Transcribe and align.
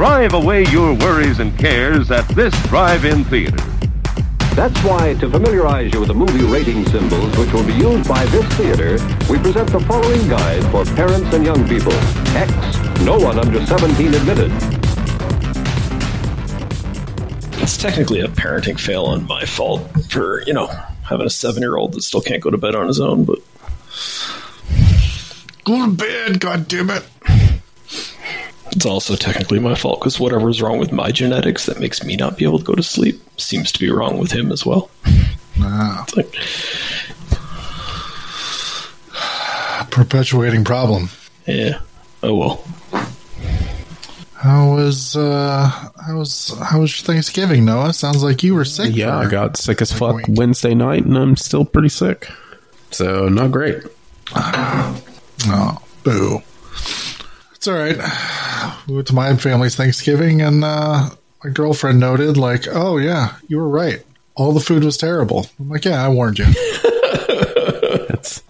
Drive 0.00 0.32
away 0.32 0.64
your 0.68 0.94
worries 0.94 1.40
and 1.40 1.58
cares 1.58 2.10
at 2.10 2.26
this 2.28 2.54
drive-in 2.68 3.22
theater. 3.24 3.58
That's 4.54 4.82
why, 4.82 5.12
to 5.20 5.28
familiarize 5.28 5.92
you 5.92 6.00
with 6.00 6.08
the 6.08 6.14
movie 6.14 6.42
rating 6.46 6.86
symbols 6.86 7.36
which 7.36 7.52
will 7.52 7.66
be 7.66 7.74
used 7.74 8.08
by 8.08 8.24
this 8.24 8.46
theater, 8.54 8.92
we 9.30 9.38
present 9.38 9.68
the 9.70 9.78
following 9.80 10.26
guide 10.26 10.62
for 10.70 10.86
parents 10.94 11.34
and 11.34 11.44
young 11.44 11.68
people. 11.68 11.92
X, 12.34 12.50
no 13.02 13.18
one 13.18 13.38
under 13.38 13.66
17 13.66 14.14
admitted. 14.14 14.50
It's 17.62 17.76
technically 17.76 18.20
a 18.20 18.28
parenting 18.28 18.80
fail 18.80 19.04
on 19.04 19.26
my 19.26 19.44
fault 19.44 19.86
for, 20.08 20.42
you 20.46 20.54
know, 20.54 20.68
having 21.02 21.26
a 21.26 21.30
seven 21.30 21.60
year 21.60 21.76
old 21.76 21.92
that 21.92 22.00
still 22.04 22.22
can't 22.22 22.42
go 22.42 22.48
to 22.48 22.56
bed 22.56 22.74
on 22.74 22.86
his 22.86 23.00
own, 23.00 23.26
but 23.26 23.40
Go 25.64 25.84
to 25.84 25.92
bed, 25.92 26.40
God 26.40 26.68
damn 26.68 26.88
it! 26.88 27.04
It's 28.72 28.86
also 28.86 29.16
technically 29.16 29.58
my 29.58 29.74
fault 29.74 30.00
because 30.00 30.18
whatever's 30.20 30.60
wrong 30.62 30.78
with 30.78 30.92
my 30.92 31.10
genetics 31.10 31.66
that 31.66 31.80
makes 31.80 32.02
me 32.04 32.16
not 32.16 32.36
be 32.36 32.44
able 32.44 32.58
to 32.58 32.64
go 32.64 32.74
to 32.74 32.82
sleep 32.82 33.20
seems 33.38 33.70
to 33.72 33.78
be 33.80 33.90
wrong 33.90 34.18
with 34.18 34.32
him 34.32 34.50
as 34.52 34.64
well. 34.66 34.90
Ah, 35.60 36.04
It's 36.04 36.16
like, 36.16 36.34
perpetuating 39.90 40.64
problem. 40.64 41.08
yeah, 41.46 41.80
oh 42.22 42.34
well. 42.34 42.64
How 44.34 44.74
was 44.74 45.16
uh 45.16 45.68
how 46.06 46.16
was 46.18 46.56
how 46.62 46.80
was 46.80 46.98
your 46.98 47.04
Thanksgiving, 47.04 47.64
Noah? 47.66 47.92
Sounds 47.92 48.22
like 48.22 48.42
you 48.42 48.54
were 48.54 48.64
sick. 48.64 48.94
Yeah, 48.96 49.18
I 49.18 49.28
got 49.28 49.56
sick 49.58 49.82
as 49.82 49.92
fuck 49.92 50.16
week. 50.16 50.26
Wednesday 50.30 50.74
night, 50.74 51.04
and 51.04 51.16
I'm 51.18 51.36
still 51.36 51.64
pretty 51.66 51.90
sick. 51.90 52.26
So 52.90 53.28
not 53.28 53.50
great. 53.52 53.82
Oh, 54.34 55.82
boo. 56.04 56.42
It's 57.60 57.68
all 57.68 57.74
right. 57.74 57.98
We 58.88 58.94
went 58.94 59.08
to 59.08 59.14
my 59.14 59.36
family's 59.36 59.76
Thanksgiving, 59.76 60.40
and 60.40 60.64
uh, 60.64 61.10
my 61.44 61.50
girlfriend 61.50 62.00
noted, 62.00 62.38
like, 62.38 62.66
"Oh 62.66 62.96
yeah, 62.96 63.34
you 63.48 63.58
were 63.58 63.68
right. 63.68 64.02
All 64.34 64.52
the 64.52 64.60
food 64.60 64.82
was 64.82 64.96
terrible." 64.96 65.46
I'm 65.58 65.68
like, 65.68 65.84
"Yeah, 65.84 66.02
I 66.02 66.08
warned 66.08 66.38
you." 66.38 66.46
That's 68.08 68.40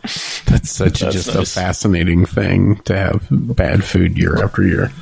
that's 0.43 0.71
such 0.71 1.01
That's 1.01 1.13
just 1.13 1.35
nice. 1.35 1.57
a 1.57 1.61
fascinating 1.61 2.25
thing 2.25 2.77
to 2.85 2.97
have 2.97 3.27
bad 3.31 3.83
food 3.83 4.17
year 4.17 4.41
after 4.45 4.63
year. 4.63 4.93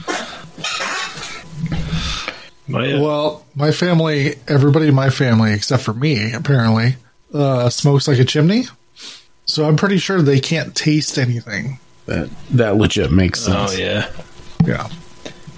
My, 2.67 2.99
well, 2.99 3.45
my 3.55 3.73
family, 3.73 4.37
everybody 4.49 4.89
in 4.89 4.95
my 4.95 5.11
family 5.11 5.53
except 5.53 5.83
for 5.83 5.93
me, 5.93 6.33
apparently, 6.33 6.97
uh, 7.35 7.69
smokes 7.69 8.09
like 8.09 8.19
a 8.19 8.25
chimney. 8.25 8.65
So 9.45 9.69
I'm 9.69 9.77
pretty 9.77 9.99
sure 9.99 10.23
they 10.23 10.41
can't 10.41 10.75
taste 10.75 11.19
anything. 11.19 11.79
That 12.09 12.31
that 12.51 12.77
legit 12.77 13.13
makes 13.13 13.41
sense. 13.41 13.73
oh 13.75 13.77
yeah. 13.79 14.11
Yeah. 14.67 14.89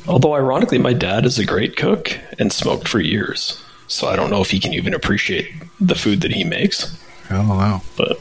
Although 0.06 0.34
ironically, 0.34 0.78
my 0.78 0.92
dad 0.92 1.24
is 1.26 1.38
a 1.38 1.44
great 1.44 1.76
cook 1.76 2.18
and 2.38 2.52
smoked 2.52 2.88
for 2.88 3.00
years, 3.00 3.62
so 3.86 4.08
I 4.08 4.16
don't 4.16 4.30
know 4.30 4.40
if 4.42 4.50
he 4.50 4.58
can 4.60 4.74
even 4.74 4.92
appreciate 4.94 5.50
the 5.80 5.94
food 5.94 6.20
that 6.22 6.32
he 6.32 6.42
makes. 6.44 6.96
I 7.30 7.34
don't 7.36 7.48
know. 7.48 7.80
But 7.96 8.18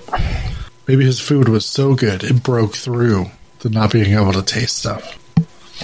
Maybe 0.88 1.06
his 1.06 1.20
food 1.20 1.50
was 1.50 1.66
so 1.66 1.94
good 1.96 2.24
it 2.24 2.42
broke 2.44 2.76
through 2.76 3.26
to 3.60 3.70
not 3.70 3.92
being 3.92 4.14
able 4.14 4.34
to 4.34 4.42
taste 4.42 4.78
stuff. 4.80 5.18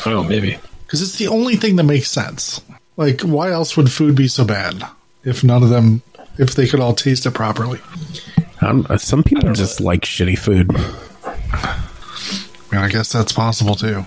oh, 0.05 0.23
maybe. 0.23 0.57
Because 0.85 1.01
it's 1.01 1.17
the 1.17 1.27
only 1.27 1.55
thing 1.55 1.75
that 1.77 1.83
makes 1.83 2.09
sense. 2.11 2.61
Like, 2.97 3.21
why 3.21 3.51
else 3.51 3.75
would 3.77 3.91
food 3.91 4.15
be 4.15 4.27
so 4.27 4.45
bad 4.45 4.83
if 5.23 5.43
none 5.43 5.61
of 5.63 5.69
them, 5.69 6.01
if 6.37 6.55
they 6.55 6.67
could 6.67 6.79
all 6.79 6.93
taste 6.93 7.25
it 7.25 7.31
properly? 7.33 7.79
I 8.61 8.67
don't- 8.67 8.89
uh, 8.89 8.97
some 8.97 9.23
people 9.23 9.51
just 9.53 9.79
like 9.81 10.01
shitty 10.01 10.37
food. 10.39 10.71
I 12.75 12.81
mean, 12.81 12.85
I 12.85 12.91
guess 12.91 13.11
that's 13.11 13.31
possible 13.31 13.75
too. 13.75 14.05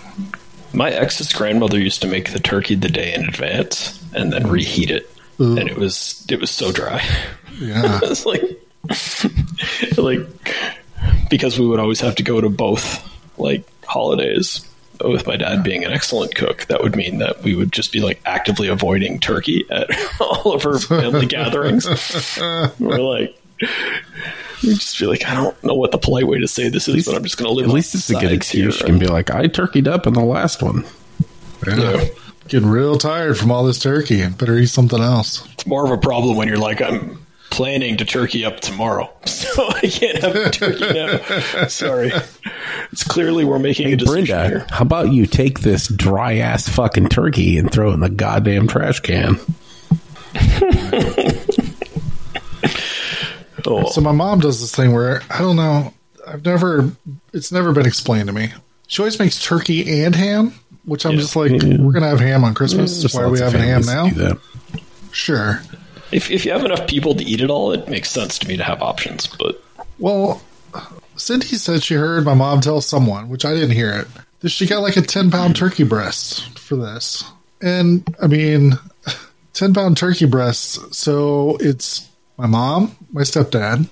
My 0.73 0.91
ex's 0.91 1.33
grandmother 1.33 1.79
used 1.79 2.03
to 2.03 2.09
make 2.09 2.33
the 2.33 2.39
turkey 2.39 2.75
the 2.75 2.89
day 2.89 3.15
in 3.15 3.25
advance 3.25 4.03
and 4.15 4.33
then 4.33 4.49
reheat 4.49 4.91
it, 4.91 5.11
and 5.39 5.59
it 5.59 5.77
was 5.77 6.25
it 6.29 6.41
was 6.41 6.51
so 6.51 6.73
dry. 6.73 7.03
Yeah. 7.59 8.01
it's 8.03 8.27
like 8.27 8.43
like 9.99 10.21
because 11.31 11.59
we 11.59 11.67
would 11.67 11.81
always 11.81 12.01
have 12.01 12.17
to 12.17 12.23
go 12.23 12.41
to 12.41 12.49
both 12.49 13.05
like 13.39 13.65
holidays 13.85 14.65
with 15.03 15.27
my 15.27 15.37
dad 15.37 15.63
being 15.63 15.85
an 15.85 15.93
excellent 15.93 16.35
cook 16.35 16.67
that 16.67 16.83
would 16.83 16.97
mean 16.97 17.19
that 17.19 17.43
we 17.43 17.55
would 17.55 17.73
just 17.73 17.93
be 17.93 18.01
like 18.01 18.21
actively 18.27 18.67
avoiding 18.67 19.21
turkey 19.21 19.65
at 19.71 19.89
all 20.21 20.53
of 20.55 20.67
our 20.67 20.79
family 20.79 21.25
gatherings 21.27 21.87
we're 22.81 22.99
like 22.99 23.41
we 24.63 24.75
just 24.75 24.99
be 24.99 25.07
like 25.07 25.25
i 25.27 25.35
don't 25.35 25.63
know 25.65 25.75
what 25.75 25.91
the 25.93 25.99
polite 25.99 26.27
way 26.27 26.39
to 26.41 26.49
say 26.49 26.69
this 26.69 26.89
is 26.89 27.07
but 27.07 27.15
i'm 27.17 27.23
just 27.23 27.37
gonna 27.39 27.51
live 27.51 27.65
At 27.67 27.71
on 27.71 27.75
least 27.77 27.95
it's 27.95 28.11
a 28.11 28.15
good 28.15 28.33
excuse. 28.33 28.77
here. 28.79 28.87
You 28.87 28.93
can 28.93 28.99
be 28.99 29.07
like, 29.07 29.31
I 29.31 29.47
turkeyed 29.49 29.87
up 29.89 30.07
in 30.07 30.15
the 30.15 30.25
last 30.25 30.63
one. 30.63 30.85
yeah. 31.67 32.05
Getting 32.49 32.69
real 32.71 32.97
tired 32.97 33.37
from 33.37 33.51
all 33.53 33.63
this 33.65 33.79
turkey. 33.79 34.27
Better 34.27 34.57
eat 34.57 34.67
something 34.69 35.01
else. 35.01 35.47
it's 35.53 35.67
more 35.67 35.85
of 35.85 35.91
a 35.91 35.99
problem 35.99 36.37
when 36.37 36.49
you're 36.49 36.57
like 36.59 36.81
i'm 36.81 37.25
planning 37.51 37.97
to 37.97 38.05
turkey 38.05 38.45
up 38.45 38.61
tomorrow 38.61 39.11
so 39.27 39.49
i 39.71 39.81
can't 39.81 40.19
have 40.19 40.51
turkey 40.53 40.93
now 40.93 41.67
sorry 41.69 42.13
it's 42.93 43.05
clearly 43.05 43.43
we're 43.45 43.59
making 43.59 43.87
a 43.87 43.91
Hey, 43.91 43.97
decision 43.97 44.25
Brenda, 44.27 44.49
here 44.49 44.67
how 44.71 44.83
about 44.83 45.13
you 45.13 45.25
take 45.27 45.61
this 45.61 45.89
dry 45.89 46.37
ass 46.39 46.69
fucking 46.69 47.09
turkey 47.09 47.57
and 47.59 47.71
throw 47.73 47.91
it 47.91 47.95
in 47.95 48.01
the 48.01 48.11
goddamn 48.11 48.67
trash 48.69 49.01
can? 49.01 49.39
oh 53.67 53.89
So 53.91 54.01
my 54.01 54.13
mom 54.13 54.41
does 54.41 54.61
this 54.61 54.75
thing 54.75 54.93
where 54.93 55.23
I 55.31 55.39
don't 55.39 55.57
know. 55.57 55.93
I've 56.27 56.45
never. 56.45 56.91
It's 57.33 57.53
never 57.53 57.73
been 57.73 57.87
explained 57.87 58.27
to 58.29 58.33
me. 58.33 58.53
She 58.87 59.03
always 59.03 59.19
makes 59.19 59.43
turkey 59.43 60.03
and 60.03 60.15
ham, 60.15 60.55
which 60.85 61.05
I'm 61.05 61.17
just 61.17 61.37
like, 61.37 61.53
mm-hmm. 61.53 61.85
we're 61.85 61.93
gonna 61.93 62.09
have 62.09 62.21
ham 62.21 62.45
on 62.45 62.55
Christmas. 62.55 62.99
Mm. 62.99 63.03
There's 63.03 63.15
Why 63.15 63.23
are 63.23 63.31
we 63.31 63.41
lots 63.41 63.55
of 63.55 63.61
having 63.61 63.69
ham 63.69 63.83
now? 63.83 64.05
that 64.05 64.15
do 64.15 64.21
that. 64.21 64.39
Sure. 65.13 65.63
If, 66.11 66.31
if 66.31 66.47
you 66.47 66.53
have 66.53 66.65
enough 66.65 66.87
people 66.87 67.15
to 67.15 67.25
eat 67.25 67.41
it 67.41 67.51
all, 67.51 67.73
it 67.73 67.89
makes 67.89 68.11
sense 68.11 68.39
to 68.39 68.49
me 68.49 68.57
to 68.57 68.65
have 68.65 68.83
options. 68.83 69.27
But 69.27 69.63
Well, 69.99 70.43
Cindy 71.17 71.57
said 71.57 71.83
she 71.83 71.95
heard 71.95 72.25
my 72.25 72.35
mom 72.35 72.61
tell 72.61 72.81
someone, 72.81 73.29
which 73.29 73.45
I 73.45 73.53
didn't 73.53 73.73
hear 73.73 73.93
it, 73.93 74.09
that 74.41 74.49
she 74.49 74.67
got 74.67 74.81
like 74.81 74.97
a 74.97 75.03
10 75.03 75.31
pound 75.31 75.55
mm-hmm. 75.55 75.65
turkey 75.67 75.85
breast 75.85 76.59
for 76.59 76.77
this. 76.77 77.25
And 77.61 78.15
I 78.23 78.27
mean, 78.27 78.79
10 79.53 79.75
pound 79.75 79.97
turkey 79.97 80.27
breasts. 80.27 80.97
So 80.97 81.59
it's 81.61 82.08
my 82.39 82.47
mom, 82.47 82.97
my 83.13 83.23
stepdad, 83.23 83.89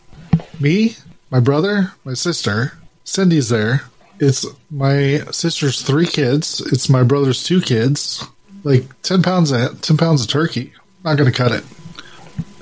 me, 0.61 0.97
my 1.31 1.41
brother, 1.41 1.93
my 2.05 2.15
sister. 2.15 2.73
Cindy's 3.05 3.49
there. 3.49 3.83
It's 4.19 4.47
my 4.71 5.19
sister's 5.31 5.83
three 5.83 6.07
kids. 6.07 6.61
It's 6.73 6.89
my 6.89 7.03
brother's 7.03 7.45
two 7.45 7.61
kids. 7.61 8.25
Like 8.65 8.85
10 9.03 9.23
pounds 9.23 9.51
of 9.53 9.81
10 9.83 9.97
pounds 9.97 10.23
of 10.23 10.29
turkey. 10.29 10.73
Not 11.05 11.17
going 11.19 11.31
to 11.31 11.37
cut 11.37 11.53
it. 11.53 11.65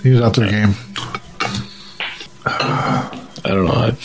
They 0.02 0.10
need 0.10 0.22
out 0.22 0.34
their 0.34 0.50
game. 0.50 0.74
I 2.46 3.20
don't 3.44 3.66
know. 3.66 3.72
I, 3.72 3.96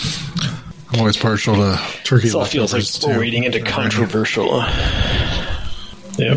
I'm 0.93 0.99
always 0.99 1.17
partial 1.17 1.55
to 1.55 1.79
turkey. 2.03 2.27
this 2.27 2.35
all 2.35 2.45
feels 2.45 2.73
like 2.73 2.81
leftovers, 2.81 3.05
we're 3.07 3.13
too. 3.15 3.19
wading 3.19 3.43
into 3.45 3.61
controversial. 3.61 4.57
yeah. 6.17 6.35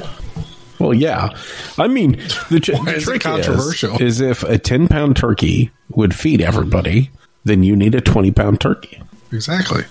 Well, 0.79 0.95
yeah. 0.95 1.37
I 1.79 1.89
mean, 1.89 2.13
the, 2.51 2.61
tr- 2.61 2.73
Why 2.73 2.85
the 2.85 2.97
is 2.97 3.05
trick 3.05 3.23
controversial? 3.23 3.95
Is, 3.95 4.21
is 4.21 4.21
if 4.21 4.43
a 4.43 4.59
10 4.59 4.89
pound 4.89 5.17
turkey 5.17 5.71
would 5.91 6.15
feed 6.15 6.41
everybody, 6.41 7.11
then 7.45 7.63
you 7.63 7.77
need 7.77 7.95
a 7.95 8.01
20 8.01 8.31
pound 8.33 8.61
turkey. 8.61 9.03
Exactly. 9.33 9.85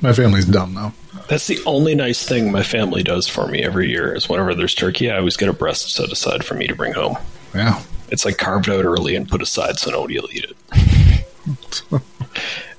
My 0.00 0.12
family's 0.12 0.46
dumb 0.46 0.74
though. 0.74 0.92
That's 1.28 1.46
the 1.46 1.58
only 1.64 1.94
nice 1.94 2.26
thing 2.26 2.52
my 2.52 2.62
family 2.62 3.02
does 3.02 3.26
for 3.26 3.46
me 3.46 3.62
every 3.62 3.88
year 3.88 4.14
is 4.14 4.28
whenever 4.28 4.54
there's 4.54 4.74
turkey, 4.74 5.10
I 5.10 5.18
always 5.18 5.36
get 5.36 5.48
a 5.48 5.54
breast 5.54 5.90
set 5.94 6.12
aside 6.12 6.44
for 6.44 6.54
me 6.54 6.66
to 6.66 6.74
bring 6.74 6.92
home. 6.92 7.16
Yeah. 7.54 7.82
It's 8.08 8.24
like 8.24 8.36
carved 8.36 8.68
out 8.68 8.84
early 8.84 9.16
and 9.16 9.28
put 9.28 9.40
aside 9.40 9.78
so 9.78 9.90
nobody 9.90 10.20
will 10.20 10.28
eat 10.30 10.44
it. 10.44 10.56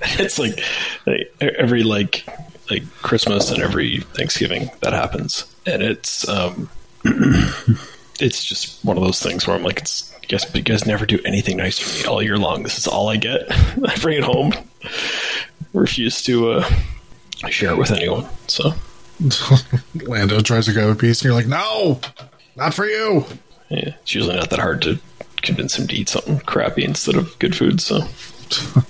it's 0.02 0.38
like, 0.38 0.60
like 1.06 1.34
every 1.40 1.82
like 1.82 2.24
like 2.70 2.88
Christmas 3.02 3.50
and 3.50 3.62
every 3.62 3.98
Thanksgiving 3.98 4.70
that 4.80 4.92
happens, 4.92 5.44
and 5.66 5.82
it's 5.82 6.28
um, 6.28 6.68
it's 8.20 8.44
just 8.44 8.84
one 8.84 8.96
of 8.96 9.02
those 9.02 9.20
things 9.22 9.46
where 9.46 9.56
I'm 9.56 9.62
like, 9.62 9.78
it's 9.80 10.12
I 10.14 10.26
guess 10.26 10.52
you 10.54 10.62
guys 10.62 10.86
never 10.86 11.06
do 11.06 11.20
anything 11.24 11.56
nice 11.56 11.78
for 11.78 11.98
me 11.98 12.04
all 12.12 12.22
year 12.22 12.38
long. 12.38 12.62
This 12.62 12.78
is 12.78 12.86
all 12.86 13.08
I 13.08 13.16
get. 13.16 13.42
I 13.50 13.96
bring 14.00 14.18
it 14.18 14.24
home. 14.24 14.52
Refuse 15.72 16.22
to 16.24 16.50
uh, 16.52 16.68
share 17.48 17.70
it 17.72 17.78
with 17.78 17.90
anyone. 17.92 18.26
So 18.48 18.72
Lando 20.06 20.40
tries 20.40 20.66
to 20.66 20.72
grab 20.72 20.88
a 20.88 20.94
piece, 20.94 21.20
and 21.20 21.26
you're 21.26 21.34
like, 21.34 21.46
"No, 21.46 22.00
not 22.56 22.74
for 22.74 22.86
you." 22.86 23.24
yeah, 23.68 23.94
it's 24.00 24.14
usually 24.14 24.36
not 24.36 24.50
that 24.50 24.58
hard 24.58 24.82
to 24.82 24.98
convince 25.42 25.78
him 25.78 25.86
to 25.88 25.94
eat 25.94 26.08
something 26.08 26.38
crappy 26.40 26.84
instead 26.84 27.14
of 27.14 27.38
good 27.38 27.54
food. 27.56 27.80
So 27.80 28.00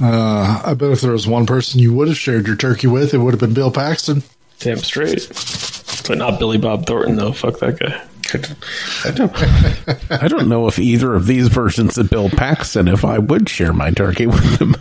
Uh, 0.00 0.60
I 0.64 0.74
bet 0.74 0.90
if 0.90 1.00
there 1.00 1.12
was 1.12 1.28
one 1.28 1.46
person 1.46 1.78
you 1.78 1.92
would 1.94 2.08
have 2.08 2.18
shared 2.18 2.48
your 2.48 2.56
turkey 2.56 2.88
with, 2.88 3.14
it 3.14 3.18
would 3.18 3.34
have 3.34 3.40
been 3.40 3.54
Bill 3.54 3.70
Paxton. 3.70 4.24
damn 4.58 4.78
straight. 4.78 5.28
But 6.06 6.18
not 6.18 6.38
Billy 6.38 6.58
Bob 6.58 6.86
Thornton 6.86 7.16
though. 7.16 7.32
Fuck 7.32 7.58
that 7.60 7.78
guy. 7.78 8.00
I 9.04 9.10
don't, 9.10 10.22
I 10.22 10.28
don't 10.28 10.48
know 10.48 10.66
if 10.66 10.78
either 10.78 11.14
of 11.14 11.26
these 11.26 11.48
versions 11.48 11.98
of 11.98 12.08
Bill 12.10 12.30
Paxton, 12.30 12.88
if 12.88 13.04
I 13.04 13.18
would 13.18 13.48
share 13.48 13.72
my 13.72 13.90
turkey 13.90 14.26
with 14.26 14.60
him. 14.60 14.74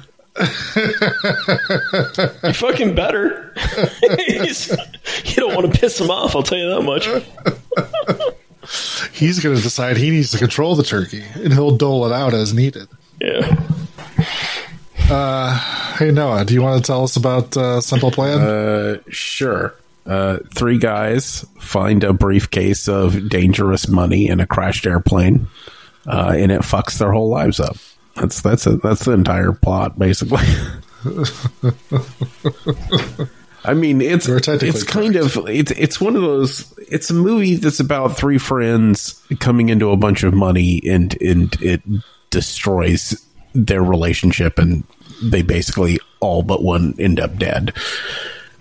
You 2.44 2.54
fucking 2.54 2.96
better. 2.96 3.54
He's- 4.26 4.70
you 5.26 5.36
don't 5.36 5.54
want 5.56 5.74
to 5.74 5.80
piss 5.80 6.00
him 6.00 6.10
off. 6.10 6.36
I'll 6.36 6.44
tell 6.44 6.58
you 6.58 6.70
that 6.70 6.82
much. 6.84 7.08
He's 9.14 9.40
going 9.40 9.56
to 9.58 9.62
decide 9.62 9.98
he 9.98 10.12
needs 10.12 10.32
to 10.32 10.38
control 10.38 10.76
the 10.76 10.84
turkey, 10.84 11.24
and 11.36 11.52
he'll 11.54 11.76
dole 11.76 12.06
it 12.06 12.14
out 12.14 12.34
as 12.34 12.54
needed. 12.54 12.88
Yeah. 13.20 13.42
Hey 15.98 16.12
Noah, 16.12 16.46
do 16.46 16.54
you 16.54 16.62
want 16.62 16.82
to 16.84 16.88
tell 16.88 17.04
us 17.04 17.18
about 17.18 17.58
uh, 17.58 17.82
Simple 17.82 18.12
Plan? 18.12 18.40
Uh, 18.40 18.98
sure. 19.10 19.76
Uh, 20.06 20.38
three 20.54 20.78
guys 20.78 21.46
find 21.60 22.04
a 22.04 22.14
briefcase 22.14 22.88
of 22.88 23.30
dangerous 23.30 23.88
money 23.88 24.28
in 24.28 24.40
a 24.40 24.48
crashed 24.48 24.88
airplane, 24.88 25.48
uh, 26.08 26.34
and 26.36 26.52
it 26.52 26.62
fucks 26.62 26.98
their 26.98 27.12
whole 27.12 27.30
lives 27.30 27.60
up. 27.60 27.78
That's 28.16 28.42
that's 28.42 28.66
a, 28.66 28.78
that's 28.78 29.06
the 29.06 29.12
entire 29.12 29.52
plot, 29.52 30.00
basically. 30.00 30.46
I 33.64 33.76
mean, 33.76 34.02
it's 34.02 34.28
it's 34.28 34.84
kind 34.84 35.16
of 35.16 35.38
it's 35.48 35.72
it's 35.72 36.02
one 36.02 36.16
of 36.16 36.24
those. 36.24 36.74
It's 36.90 37.12
a 37.12 37.14
movie 37.14 37.56
that's 37.56 37.80
about 37.80 38.18
three 38.18 38.40
friends 38.40 39.24
coming 39.40 39.70
into 39.70 39.92
a 39.92 39.98
bunch 39.98 40.24
of 40.24 40.34
money, 40.34 40.82
and 40.88 41.16
and 41.22 41.56
it 41.62 41.84
destroys 42.32 43.24
their 43.54 43.84
relationship, 43.84 44.58
and 44.58 44.84
they 45.22 45.44
basically 45.44 46.00
all 46.20 46.42
but 46.42 46.64
one 46.64 46.96
end 46.98 47.20
up 47.20 47.38
dead. 47.38 47.74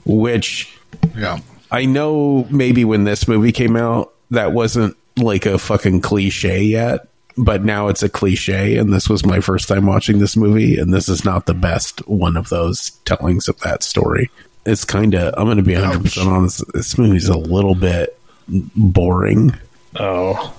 Which 0.05 0.79
yeah. 1.17 1.39
I 1.71 1.85
know 1.85 2.47
maybe 2.51 2.85
when 2.85 3.05
this 3.05 3.29
movie 3.29 3.53
came 3.53 3.77
out, 3.77 4.13
that 4.31 4.53
wasn't 4.53 4.97
like 5.17 5.47
a 5.47 5.59
fucking 5.59 6.01
cliche 6.01 6.63
yet, 6.63 7.09
but 7.37 7.65
now 7.65 7.89
it's 7.89 8.03
a 8.03 8.09
cliche. 8.09 8.77
And 8.77 8.93
this 8.93 9.09
was 9.09 9.25
my 9.25 9.41
first 9.41 9.69
time 9.69 9.87
watching 9.87 10.19
this 10.19 10.37
movie, 10.37 10.79
and 10.79 10.93
this 10.93 11.09
is 11.09 11.25
not 11.25 11.47
the 11.47 11.55
best 11.55 12.07
one 12.09 12.37
of 12.37 12.49
those 12.49 12.91
tellings 13.05 13.49
of 13.49 13.59
that 13.61 13.83
story. 13.83 14.31
It's 14.67 14.85
kind 14.85 15.15
of, 15.15 15.35
I'm 15.37 15.47
going 15.47 15.57
to 15.57 15.63
be 15.63 15.75
100% 15.75 16.27
honest, 16.27 16.65
this 16.73 16.99
movie's 16.99 17.29
a 17.29 17.39
little 17.39 17.75
bit 17.75 18.19
boring. 18.77 19.53
Oh, 19.97 20.55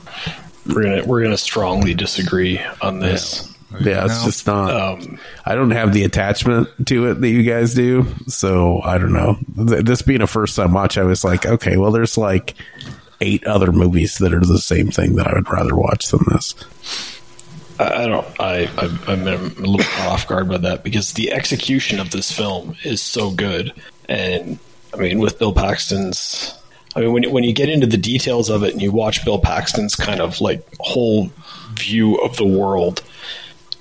we're 0.68 0.84
gonna 0.84 1.04
we're 1.06 1.24
gonna 1.24 1.38
strongly 1.38 1.94
disagree 1.94 2.62
on 2.81 3.00
this. 3.00 3.50
Yeah, 3.80 4.06
it's 4.06 4.20
No. 4.20 4.26
just 4.26 4.48
not. 4.48 4.74
Um, 4.76 5.20
I 5.46 5.56
don't 5.56 5.72
have 5.72 5.94
the 5.94 6.04
attachment 6.04 6.68
to 6.88 7.08
it 7.12 7.22
that 7.22 7.30
you 7.30 7.44
guys 7.44 7.74
do, 7.74 8.06
so 8.28 8.82
I 8.84 8.98
don't 8.98 9.14
know. 9.14 9.38
Th- 9.68 9.84
This 9.86 10.02
being 10.02 10.22
a 10.22 10.28
first 10.28 10.56
time 10.56 10.74
watch, 10.74 10.98
I 10.98 11.04
was 11.04 11.24
like, 11.24 11.46
okay, 11.46 11.78
well, 11.78 11.92
there's 11.92 12.18
like 12.18 12.56
eight 13.22 13.46
other 13.46 13.72
movies 13.72 14.18
that 14.18 14.34
are 14.34 14.40
the 14.46 14.58
same 14.60 14.90
thing 14.92 15.16
that 15.16 15.28
I 15.28 15.34
would 15.34 15.50
rather 15.50 15.76
watch 15.76 16.08
than 16.10 16.22
this. 16.32 16.54
I 17.80 18.06
don't. 18.08 18.28
I, 18.40 18.70
I 18.78 18.98
I'm 19.08 19.28
a 19.28 19.38
little 19.38 19.80
caught 19.80 20.08
off 20.08 20.28
guard 20.28 20.50
by 20.50 20.58
that 20.58 20.84
because 20.84 21.14
the 21.14 21.32
execution 21.32 22.00
of 22.00 22.12
this 22.12 22.32
film 22.32 22.76
is 22.84 23.02
so 23.02 23.32
good, 23.32 23.74
and 24.08 24.60
I 24.94 24.98
mean, 24.98 25.20
with 25.20 25.40
Bill 25.40 25.54
Paxton's. 25.54 26.54
I 26.96 27.00
mean, 27.00 27.14
when 27.14 27.32
when 27.32 27.44
you 27.46 27.54
get 27.54 27.70
into 27.70 27.88
the 27.88 27.98
details 27.98 28.50
of 28.50 28.64
it 28.64 28.74
and 28.74 28.82
you 28.82 28.92
watch 28.92 29.24
Bill 29.26 29.40
Paxton's 29.40 29.96
kind 29.96 30.20
of 30.20 30.42
like 30.42 30.68
whole 30.82 31.32
view 31.76 32.16
of 32.18 32.36
the 32.36 32.46
world 32.46 33.02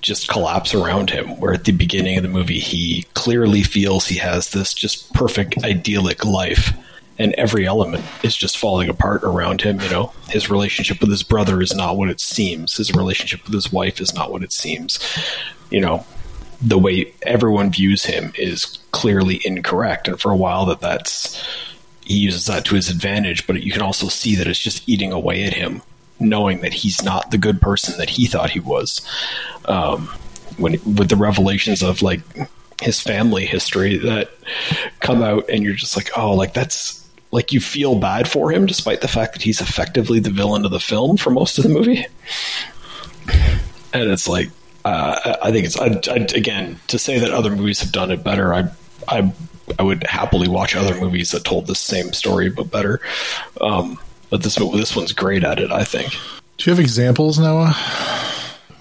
just 0.01 0.29
collapse 0.29 0.75
around 0.75 1.11
him, 1.11 1.39
where 1.39 1.53
at 1.53 1.65
the 1.65 1.73
beginning 1.73 2.17
of 2.17 2.23
the 2.23 2.29
movie 2.29 2.59
he 2.59 3.05
clearly 3.15 3.63
feels 3.63 4.07
he 4.07 4.19
has 4.19 4.51
this 4.51 4.75
just 4.75 5.13
perfect 5.13 5.63
idyllic 5.65 6.25
life, 6.25 6.73
and 7.19 7.35
every 7.35 7.67
element 7.67 8.05
is 8.23 8.37
just 8.37 8.59
falling 8.59 8.89
apart 8.89 9.23
around 9.25 9.61
him. 9.61 9.81
You 9.81 9.91
know, 9.91 10.13
his 10.29 10.51
relationship 10.51 11.01
with 11.01 11.11
his 11.11 11.23
brother 11.23 11.61
is 11.61 11.75
not 11.75 11.97
what 11.97 12.11
it 12.11 12.21
seems. 12.21 12.77
His 12.77 12.93
relationship 12.93 13.45
with 13.45 13.55
his 13.55 13.73
wife 13.73 14.01
is 14.01 14.15
not 14.15 14.33
what 14.33 14.43
it 14.43 14.53
seems. 14.53 14.99
You 15.71 15.81
know, 15.81 16.07
the 16.63 16.79
way 16.79 17.13
everyone 17.23 17.71
views 17.71 18.05
him 18.05 18.33
is 18.37 18.79
clearly 18.93 19.41
incorrect, 19.45 20.09
and 20.09 20.21
for 20.21 20.31
a 20.31 20.37
while 20.37 20.67
that 20.67 20.81
that's 20.81 21.43
he 22.03 22.17
uses 22.17 22.47
that 22.47 22.65
to 22.65 22.75
his 22.75 22.91
advantage, 22.91 23.47
but 23.47 23.63
you 23.63 23.71
can 23.71 23.83
also 23.83 24.09
see 24.09 24.35
that 24.35 24.49
it's 24.49 24.59
just 24.59 24.89
eating 24.89 25.13
away 25.13 25.45
at 25.45 25.55
him, 25.55 25.81
knowing 26.21 26.61
that 26.61 26.73
he's 26.73 27.03
not 27.03 27.31
the 27.31 27.39
good 27.39 27.61
person 27.61 27.97
that 27.99 28.11
he 28.11 28.27
thought 28.27 28.51
he 28.51 28.61
was. 28.61 29.01
Um, 29.65 30.09
when 30.57 30.73
with 30.73 31.09
the 31.09 31.17
revelations 31.17 31.83
of 31.83 32.03
like 32.03 32.21
his 32.81 33.01
family 33.01 33.47
history 33.47 33.97
that 33.99 34.31
come 35.01 35.23
out, 35.23 35.49
and 35.49 35.63
you're 35.65 35.75
just 35.75 35.97
like, 35.97 36.11
oh, 36.17 36.35
like 36.35 36.55
that's 36.55 37.07
like 37.31 37.53
you 37.53 37.61
feel 37.61 37.95
bad 37.99 38.29
for 38.29 38.51
him, 38.51 38.67
despite 38.67 39.01
the 39.01 39.09
fact 39.09 39.33
that 39.35 39.43
he's 39.43 39.61
effectively 39.61 40.21
the 40.21 40.31
villain 40.31 40.65
of 40.65 40.71
the 40.71 40.81
film 40.81 41.17
for 41.17 41.31
most 41.31 41.59
of 41.59 41.65
the 41.65 41.71
movie. 41.71 42.07
And 43.93 44.09
it's 44.11 44.29
like, 44.29 44.51
uh, 44.85 45.37
I 45.43 45.51
think 45.51 45.67
it's 45.67 45.79
I, 45.79 46.01
I, 46.13 46.17
again 46.35 46.79
to 46.89 46.99
say 46.99 47.19
that 47.19 47.31
other 47.31 47.55
movies 47.55 47.81
have 47.81 47.93
done 47.93 48.11
it 48.11 48.25
better. 48.25 48.55
I 48.55 48.71
I 49.09 49.33
I 49.79 49.83
would 49.83 50.05
happily 50.05 50.49
watch 50.49 50.75
other 50.75 50.99
movies 51.01 51.31
that 51.31 51.45
told 51.45 51.67
the 51.67 51.75
same 51.75 52.13
story 52.13 52.51
but 52.51 52.71
better. 52.71 53.01
Um, 53.61 53.99
but 54.31 54.43
this 54.43 54.55
this 54.57 54.97
one's 54.97 55.13
great 55.13 55.45
at 55.45 55.59
it. 55.59 55.71
I 55.71 55.85
think. 55.85 56.13
Do 56.57 56.71
you 56.71 56.73
have 56.75 56.81
examples, 56.81 57.39
Noah? 57.39 57.75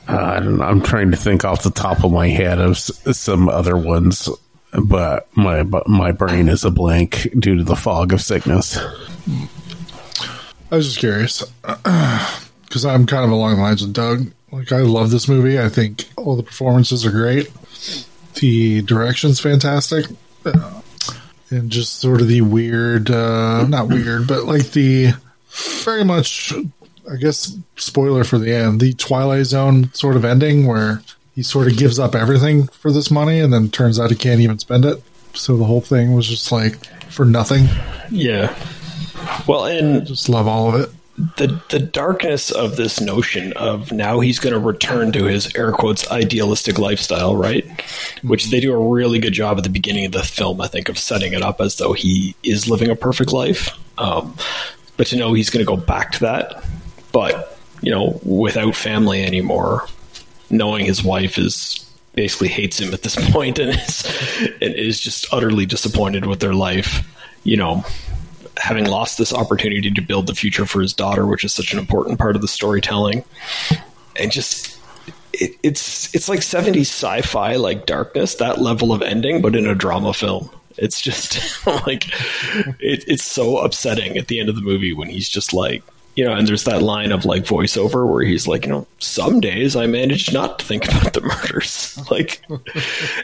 Uh, 0.08 0.18
I 0.18 0.40
don't 0.40 0.58
know. 0.58 0.64
I'm 0.66 0.82
trying 0.82 1.12
to 1.12 1.18
think 1.18 1.46
off 1.46 1.64
the 1.64 1.70
top 1.70 2.04
of 2.04 2.12
my 2.12 2.28
head 2.28 2.60
of 2.60 2.72
s- 2.72 3.18
some 3.18 3.48
other 3.48 3.78
ones, 3.78 4.28
but 4.74 5.28
my 5.36 5.64
but 5.64 5.88
my 5.88 6.12
brain 6.12 6.50
is 6.50 6.64
a 6.66 6.72
blank 6.72 7.30
due 7.38 7.58
to 7.58 7.64
the 7.64 7.76
fog 7.76 8.12
of 8.14 8.22
sickness. 8.22 8.78
I 10.72 10.76
was 10.76 10.88
just 10.88 11.00
curious 11.00 11.44
because 11.62 12.86
I'm 12.86 13.06
kind 13.06 13.24
of 13.26 13.32
along 13.32 13.56
the 13.56 13.62
lines 13.62 13.82
with 13.82 13.94
Doug. 13.94 14.32
Like, 14.52 14.72
I 14.72 14.80
love 14.80 15.12
this 15.12 15.28
movie. 15.28 15.60
I 15.60 15.70
think 15.70 16.06
all 16.16 16.36
the 16.36 16.44
performances 16.44 17.06
are 17.06 17.12
great. 17.12 17.52
The 18.36 18.82
direction's 18.82 19.40
fantastic, 19.40 20.06
uh, 20.46 20.82
and 21.52 21.70
just 21.70 22.00
sort 22.00 22.22
of 22.22 22.28
the 22.28 22.42
weird, 22.42 23.12
uh, 23.12 23.66
not 23.68 23.90
weird, 23.90 24.28
but 24.28 24.46
like 24.46 24.72
the 24.72 25.14
very 25.84 26.04
much, 26.04 26.54
I 27.12 27.16
guess, 27.16 27.58
spoiler 27.76 28.24
for 28.24 28.38
the 28.38 28.54
end, 28.54 28.80
the 28.80 28.94
Twilight 28.94 29.46
Zone 29.46 29.92
sort 29.94 30.16
of 30.16 30.26
ending 30.26 30.66
where 30.68 31.02
he 31.36 31.44
sort 31.44 31.68
of 31.72 31.78
gives 31.78 32.00
up 32.00 32.16
everything 32.16 32.68
for 32.68 32.92
this 32.92 33.10
money, 33.10 33.40
and 33.40 33.54
then 33.54 33.70
turns 33.70 34.00
out 34.00 34.10
he 34.12 34.16
can't 34.16 34.42
even 34.42 34.60
spend 34.60 34.86
it. 34.86 35.02
So 35.34 35.58
the 35.58 35.66
whole 35.66 35.82
thing 35.82 36.14
was 36.14 36.28
just 36.28 36.52
like 36.52 36.86
for 37.12 37.26
nothing. 37.26 37.68
Yeah. 38.12 38.54
Well, 39.48 39.66
and 39.66 40.06
Just 40.06 40.28
love 40.30 40.48
all 40.48 40.74
of 40.74 40.82
it. 40.82 40.90
the 41.38 41.62
the 41.70 41.80
darkness 41.80 42.52
of 42.52 42.76
this 42.78 43.00
notion 43.02 43.54
of 43.54 43.92
now 43.92 44.20
he's 44.22 44.40
going 44.40 44.54
to 44.54 44.60
return 44.60 45.12
to 45.12 45.26
his 45.26 45.54
air 45.56 45.72
quotes 45.72 46.10
idealistic 46.12 46.80
lifestyle, 46.80 47.36
right? 47.36 47.66
Which 48.24 48.50
they 48.50 48.60
do 48.60 48.74
a 48.74 48.90
really 48.90 49.20
good 49.20 49.34
job 49.34 49.58
at 49.58 49.64
the 49.64 49.70
beginning 49.70 50.06
of 50.06 50.12
the 50.14 50.24
film, 50.24 50.62
I 50.62 50.68
think, 50.68 50.90
of 50.90 50.98
setting 50.98 51.34
it 51.34 51.42
up 51.42 51.62
as 51.62 51.78
though 51.78 51.94
he 51.94 52.36
is 52.44 52.70
living 52.70 52.90
a 52.90 52.96
perfect 52.96 53.32
life. 53.34 53.70
Um, 53.98 54.36
but 55.00 55.08
to 55.08 55.16
know 55.16 55.32
he's 55.32 55.50
going 55.50 55.66
to 55.66 55.76
go 55.76 55.78
back 55.78 56.12
to 56.12 56.20
that, 56.20 56.62
but 57.14 57.58
you 57.82 57.90
know, 57.90 58.20
without 58.26 58.76
family 58.76 59.24
anymore, 59.24 59.88
knowing 60.50 60.86
his 60.86 61.02
wife 61.02 61.38
is 61.38 61.90
basically 62.16 62.50
hates 62.50 62.82
him 62.82 62.94
at 62.94 63.02
this 63.02 63.16
point 63.32 63.60
and 63.60 63.70
is 63.70 64.04
and 64.62 64.76
is 64.76 65.00
just 65.00 65.26
utterly 65.34 65.66
disappointed 65.66 66.26
with 66.26 66.42
their 66.42 66.54
life, 66.54 67.10
you 67.46 67.56
know, 67.56 67.86
having 68.58 68.84
lost 68.88 69.18
this 69.18 69.34
opportunity 69.34 69.90
to 69.90 70.02
build 70.02 70.28
the 70.28 70.36
future 70.36 70.66
for 70.66 70.82
his 70.82 70.94
daughter, 70.94 71.26
which 71.26 71.46
is 71.46 71.54
such 71.54 71.72
an 71.72 71.80
important 71.80 72.20
part 72.20 72.36
of 72.36 72.42
the 72.42 72.48
storytelling, 72.50 73.24
and 74.18 74.34
just 74.34 74.78
it, 75.32 75.58
it's 75.64 76.14
it's 76.14 76.28
like 76.28 76.42
70s 76.42 76.82
sci-fi 76.82 77.56
like 77.56 77.86
darkness, 77.86 78.36
that 78.36 78.60
level 78.60 78.92
of 78.92 79.02
ending, 79.02 79.42
but 79.42 79.56
in 79.56 79.66
a 79.66 79.74
drama 79.74 80.14
film. 80.14 80.50
It's 80.82 81.02
just 81.02 81.66
like 81.88 82.08
it, 82.80 83.04
it's 83.08 83.24
so 83.24 83.58
upsetting 83.58 84.18
at 84.18 84.28
the 84.28 84.40
end 84.40 84.50
of 84.50 84.56
the 84.56 84.62
movie 84.62 84.94
when 84.94 85.10
he's 85.10 85.30
just 85.30 85.54
like 85.54 85.84
you 86.20 86.26
know, 86.26 86.34
and 86.34 86.46
there's 86.46 86.66
that 86.66 86.82
line 86.82 87.14
of 87.14 87.24
like 87.24 87.44
voiceover 87.44 88.06
where 88.06 88.24
he's 88.24 88.46
like, 88.46 88.66
you 88.66 88.72
know, 88.72 88.86
some 88.98 89.40
days 89.40 89.78
I 89.78 89.86
manage 89.86 90.34
not 90.34 90.60
to 90.60 90.66
think 90.66 90.86
about 90.86 91.14
the 91.14 91.22
murders. 91.22 91.98
Like, 92.10 92.42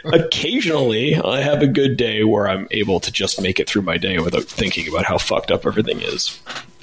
occasionally 0.05 1.15
I 1.15 1.41
have 1.41 1.61
a 1.61 1.67
good 1.67 1.97
day 1.97 2.23
where 2.23 2.47
I'm 2.47 2.67
able 2.71 2.99
to 2.99 3.11
just 3.11 3.41
make 3.41 3.59
it 3.59 3.67
through 3.67 3.81
my 3.81 3.97
day 3.97 4.19
without 4.19 4.43
thinking 4.43 4.87
about 4.87 5.05
how 5.05 5.17
fucked 5.17 5.49
up 5.49 5.65
everything 5.65 6.01
is, 6.01 6.39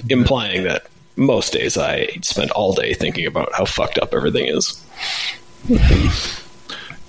implying 0.09 0.65
that 0.65 0.85
most 1.15 1.53
days 1.53 1.77
I 1.77 2.07
spend 2.21 2.51
all 2.51 2.73
day 2.73 2.93
thinking 2.93 3.25
about 3.25 3.53
how 3.53 3.65
fucked 3.65 3.97
up 3.97 4.13
everything 4.13 4.47
is. 4.47 4.83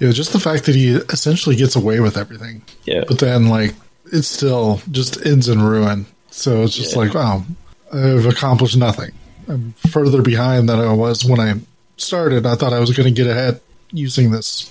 Yeah, 0.01 0.11
just 0.11 0.33
the 0.33 0.41
fact 0.41 0.65
that 0.67 0.75
he 0.75 0.95
essentially 0.95 1.57
gets 1.57 1.77
away 1.77 2.01
with 2.01 2.17
everything. 2.17 2.63
Yeah. 2.85 3.05
But 3.07 3.19
then, 3.21 3.49
like, 3.49 3.75
it 4.13 4.23
still 4.23 4.81
just 4.91 5.25
ends 5.25 5.49
in 5.49 5.63
ruin. 5.63 6.07
So 6.31 6.63
it's 6.63 6.75
just 6.77 6.93
Yeah. 6.93 6.99
like, 7.03 7.15
wow, 7.15 7.45
I've 7.93 8.27
accomplished 8.27 8.77
nothing. 8.77 9.13
I'm 9.49 9.75
further 9.91 10.21
behind 10.23 10.69
than 10.69 10.81
I 10.81 10.93
was 10.93 11.25
when 11.25 11.39
I 11.41 11.55
started. 11.97 12.45
I 12.47 12.55
thought 12.57 12.73
I 12.73 12.81
was 12.81 12.91
going 12.97 13.13
to 13.13 13.23
get 13.23 13.31
ahead 13.31 13.61
using 13.93 14.31
this 14.33 14.69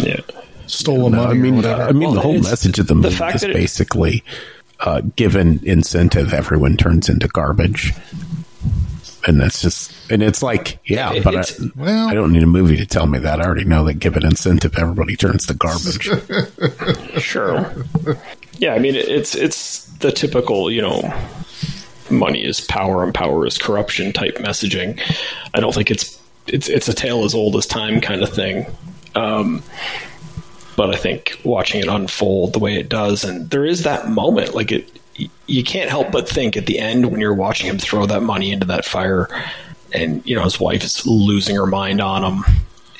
Yeah. 0.00 0.20
stolen 0.66 1.12
No, 1.12 1.18
money 1.24 1.38
I 1.38 1.42
mean, 1.42 1.52
or 1.54 1.56
whatever. 1.58 1.82
I 1.82 1.92
mean, 1.92 2.14
the 2.14 2.20
whole 2.20 2.40
message 2.40 2.78
of 2.80 2.86
the 2.88 2.94
the 2.94 3.00
movie 3.00 3.14
fact 3.14 3.36
is 3.36 3.44
basically 3.44 4.24
uh, 4.80 5.02
given 5.14 5.60
incentive, 5.62 6.34
everyone 6.34 6.76
turns 6.76 7.08
into 7.08 7.28
garbage, 7.28 7.94
and 9.26 9.40
that's 9.40 9.62
just, 9.62 9.92
and 10.10 10.22
it's 10.22 10.42
like, 10.42 10.78
yeah, 10.84 11.12
It- 11.14 11.24
but 11.24 11.34
I, 11.36 11.64
well, 11.76 12.08
I 12.08 12.14
don't 12.14 12.32
need 12.32 12.42
a 12.42 12.46
movie 12.46 12.76
to 12.76 12.86
tell 12.86 13.06
me 13.06 13.18
that. 13.20 13.40
I 13.40 13.44
already 13.44 13.64
know 13.64 13.84
that 13.84 13.94
given 13.94 14.24
incentive, 14.24 14.76
everybody 14.78 15.16
turns 15.16 15.46
to 15.46 15.54
garbage. 15.54 16.08
Sure. 17.20 17.74
Yeah, 18.58 18.74
I 18.74 18.78
mean 18.78 18.94
it's 18.94 19.34
it's 19.34 19.84
the 19.98 20.12
typical, 20.12 20.70
you 20.70 20.82
know, 20.82 21.12
money 22.10 22.44
is 22.44 22.60
power 22.60 23.02
and 23.04 23.14
power 23.14 23.46
is 23.46 23.58
corruption 23.58 24.12
type 24.12 24.36
messaging. 24.36 25.00
I 25.54 25.60
don't 25.60 25.74
think 25.74 25.90
it's 25.90 26.20
it's 26.46 26.68
it's 26.68 26.88
a 26.88 26.94
tale 26.94 27.24
as 27.24 27.34
old 27.34 27.56
as 27.56 27.66
time 27.66 28.00
kind 28.00 28.22
of 28.22 28.30
thing. 28.30 28.66
Um, 29.14 29.62
but 30.76 30.92
I 30.92 30.96
think 30.96 31.40
watching 31.44 31.80
it 31.80 31.88
unfold 31.88 32.52
the 32.52 32.58
way 32.58 32.74
it 32.76 32.88
does, 32.88 33.24
and 33.24 33.48
there 33.50 33.64
is 33.64 33.84
that 33.84 34.08
moment, 34.08 34.54
like 34.54 34.72
it, 34.72 34.88
y- 34.92 35.00
you 35.46 35.64
can't 35.64 35.90
help 35.90 36.10
but 36.10 36.28
think 36.28 36.56
at 36.56 36.66
the 36.66 36.78
end 36.78 37.10
when 37.10 37.20
you're 37.20 37.34
watching 37.34 37.68
him 37.68 37.78
throw 37.78 38.06
that 38.06 38.22
money 38.22 38.52
into 38.52 38.66
that 38.66 38.84
fire, 38.84 39.28
and 39.92 40.24
you 40.26 40.34
know 40.34 40.44
his 40.44 40.58
wife 40.58 40.84
is 40.84 41.06
losing 41.06 41.56
her 41.56 41.66
mind 41.66 42.00
on 42.00 42.24
him, 42.24 42.44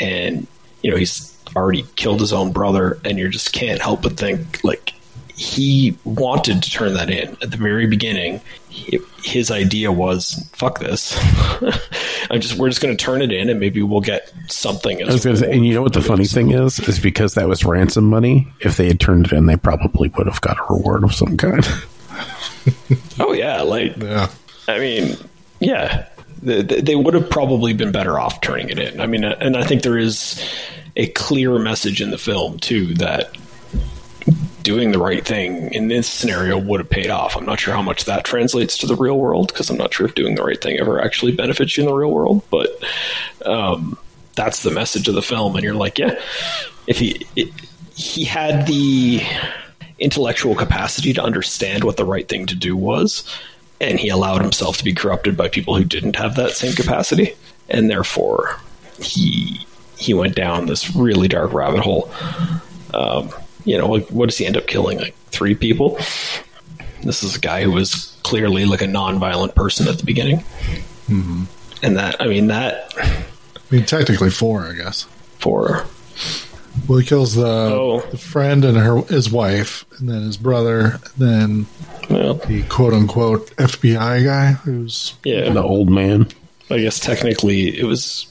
and 0.01 0.47
you 0.83 0.91
know 0.91 0.97
he's 0.97 1.37
already 1.57 1.85
killed 1.97 2.21
his 2.21 2.33
own 2.33 2.53
brother, 2.53 2.99
and 3.05 3.19
you 3.19 3.29
just 3.29 3.53
can't 3.53 3.81
help 3.81 4.03
but 4.03 4.17
think 4.17 4.63
like 4.65 4.95
he 5.37 5.97
wanted 6.05 6.63
to 6.63 6.71
turn 6.71 6.95
that 6.95 7.11
in 7.11 7.37
at 7.43 7.51
the 7.51 7.57
very 7.57 7.87
beginning. 7.87 8.41
He, 8.69 9.01
his 9.25 9.51
idea 9.51 9.91
was, 9.91 10.49
"Fuck 10.53 10.79
this! 10.79 11.19
I'm 12.31 12.41
just 12.41 12.57
we're 12.57 12.69
just 12.69 12.81
going 12.81 12.97
to 12.97 13.05
turn 13.05 13.23
it 13.23 13.33
in, 13.33 13.49
and 13.49 13.59
maybe 13.59 13.83
we'll 13.83 14.01
get 14.01 14.33
something." 14.49 15.03
I 15.03 15.07
was 15.07 15.25
gonna 15.25 15.37
say, 15.37 15.53
and 15.53 15.67
you 15.67 15.75
know 15.75 15.83
what 15.83 15.93
the 15.93 16.03
funny 16.03 16.27
thing 16.27 16.53
is, 16.53 16.79
is 16.81 17.01
because 17.01 17.35
that 17.35 17.49
was 17.49 17.65
ransom 17.65 18.05
money. 18.05 18.53
If 18.61 18.77
they 18.77 18.87
had 18.87 19.01
turned 19.01 19.27
it 19.27 19.33
in, 19.33 19.47
they 19.47 19.57
probably 19.57 20.11
would 20.11 20.27
have 20.27 20.41
got 20.41 20.59
a 20.59 20.75
reward 20.75 21.03
of 21.03 21.15
some 21.15 21.37
kind. 21.37 21.67
Oh 23.19 23.33
yeah, 23.33 23.63
like 23.63 23.97
yeah. 23.97 24.31
I 24.69 24.79
mean, 24.79 25.17
yeah, 25.61 26.09
they, 26.43 26.63
they 26.63 26.97
would 26.97 27.15
have 27.15 27.31
probably 27.31 27.73
been 27.73 27.93
better 27.93 28.19
off 28.19 28.41
turning 28.41 28.71
it 28.71 28.79
in. 28.79 29.01
I 29.01 29.07
mean, 29.07 29.25
and 29.25 29.57
I 29.57 29.65
think 29.65 29.83
there 29.83 29.99
is 29.99 30.43
a 30.97 31.07
clear 31.09 31.59
message 31.59 32.01
in 32.01 32.11
the 32.11 32.19
film 32.19 32.59
too 32.59 32.95
that 32.95 33.37
doing 34.63 34.93
the 34.93 34.99
right 34.99 35.25
thing 35.25 35.73
in 35.75 35.89
this 35.89 36.09
scenario 36.09 36.59
would 36.59 36.81
have 36.81 36.89
paid 36.89 37.11
off. 37.11 37.37
I'm 37.37 37.45
not 37.45 37.61
sure 37.61 37.75
how 37.75 37.83
much 37.83 38.07
that 38.07 38.25
translates 38.25 38.79
to 38.79 38.87
the 38.87 38.97
real 38.97 39.19
world 39.19 39.49
because 39.49 39.69
I'm 39.69 39.77
not 39.77 39.93
sure 39.93 40.07
if 40.07 40.15
doing 40.15 40.35
the 40.35 40.43
right 40.43 40.61
thing 40.61 40.79
ever 40.81 41.01
actually 41.03 41.33
benefits 41.33 41.77
you 41.77 41.83
in 41.83 41.89
the 41.89 41.95
real 41.95 42.11
world. 42.11 42.43
But 42.51 42.71
um, 43.45 43.99
that's 44.35 44.63
the 44.63 44.71
message 44.71 45.07
of 45.09 45.15
the 45.15 45.23
film, 45.23 45.55
and 45.55 45.63
you're 45.63 45.75
like, 45.75 45.99
yeah, 45.99 46.19
if 46.87 46.99
he 46.99 47.27
it, 47.37 47.51
he 47.95 48.25
had 48.25 48.67
the 48.67 49.23
intellectual 49.99 50.55
capacity 50.55 51.13
to 51.13 51.23
understand 51.23 51.85
what 51.85 51.97
the 51.97 52.05
right 52.05 52.29
thing 52.29 52.47
to 52.47 52.55
do 52.55 52.77
was, 52.77 53.29
and 53.81 53.99
he 53.99 54.09
allowed 54.09 54.43
himself 54.43 54.77
to 54.79 54.85
be 54.85 54.95
corrupted 54.95 55.37
by 55.37 55.49
people 55.49 55.77
who 55.77 55.85
didn't 55.85 56.17
have 56.17 56.37
that 56.37 56.53
same 56.53 56.75
capacity, 56.75 57.35
and 57.69 57.91
therefore 57.91 58.57
he 59.01 59.67
he 59.97 60.15
went 60.15 60.35
down 60.35 60.67
this 60.67 60.95
really 60.95 61.29
dark 61.29 61.53
rabbit 61.53 61.81
hole. 61.81 62.11
Um, 62.93 63.31
you 63.65 63.79
know, 63.79 63.89
like, 63.89 64.09
what 64.09 64.29
does 64.29 64.39
he 64.39 64.47
end 64.47 64.57
up 64.57 64.67
killing? 64.67 64.99
Like 64.99 65.17
three 65.27 65.55
people. 65.55 65.99
This 67.03 67.23
is 67.23 67.37
a 67.37 67.41
guy 67.41 67.63
who 67.63 67.73
was 67.73 68.17
clearly 68.23 68.65
like 68.65 68.83
a 68.83 68.87
non-violent 68.87 69.55
person 69.55 69.89
at 69.89 69.99
the 69.99 70.05
beginning, 70.05 70.43
and 71.83 71.97
that 71.97 72.21
I 72.21 72.27
mean 72.27 72.49
that 72.49 72.93
I 72.99 73.25
mean, 73.71 73.85
technically 73.85 74.31
four, 74.31 74.67
I 74.67 74.73
guess. 74.75 75.05
for 75.39 75.87
Well, 76.89 76.99
he 76.99 77.07
kills 77.07 77.35
the, 77.35 77.47
Oh. 77.47 78.01
the 78.11 78.19
friend 78.19 78.65
and 78.65 78.77
her 78.77 79.01
his 79.03 79.31
wife, 79.31 79.85
and 79.99 80.09
then 80.09 80.23
his 80.23 80.37
brother, 80.37 81.01
and 81.03 81.13
then 81.17 81.67
well, 82.11 82.35
the 82.35 82.63
quote 82.65 82.93
unquote 82.93 83.51
FBI 83.57 84.25
guy 84.25 84.53
who's 84.53 85.15
yeah, 85.25 85.51
the 85.51 85.63
old 85.63 85.89
man. 85.91 86.29
I 86.71 86.79
guess 86.79 86.99
technically 86.99 87.79
it 87.79 87.85
was 87.85 88.27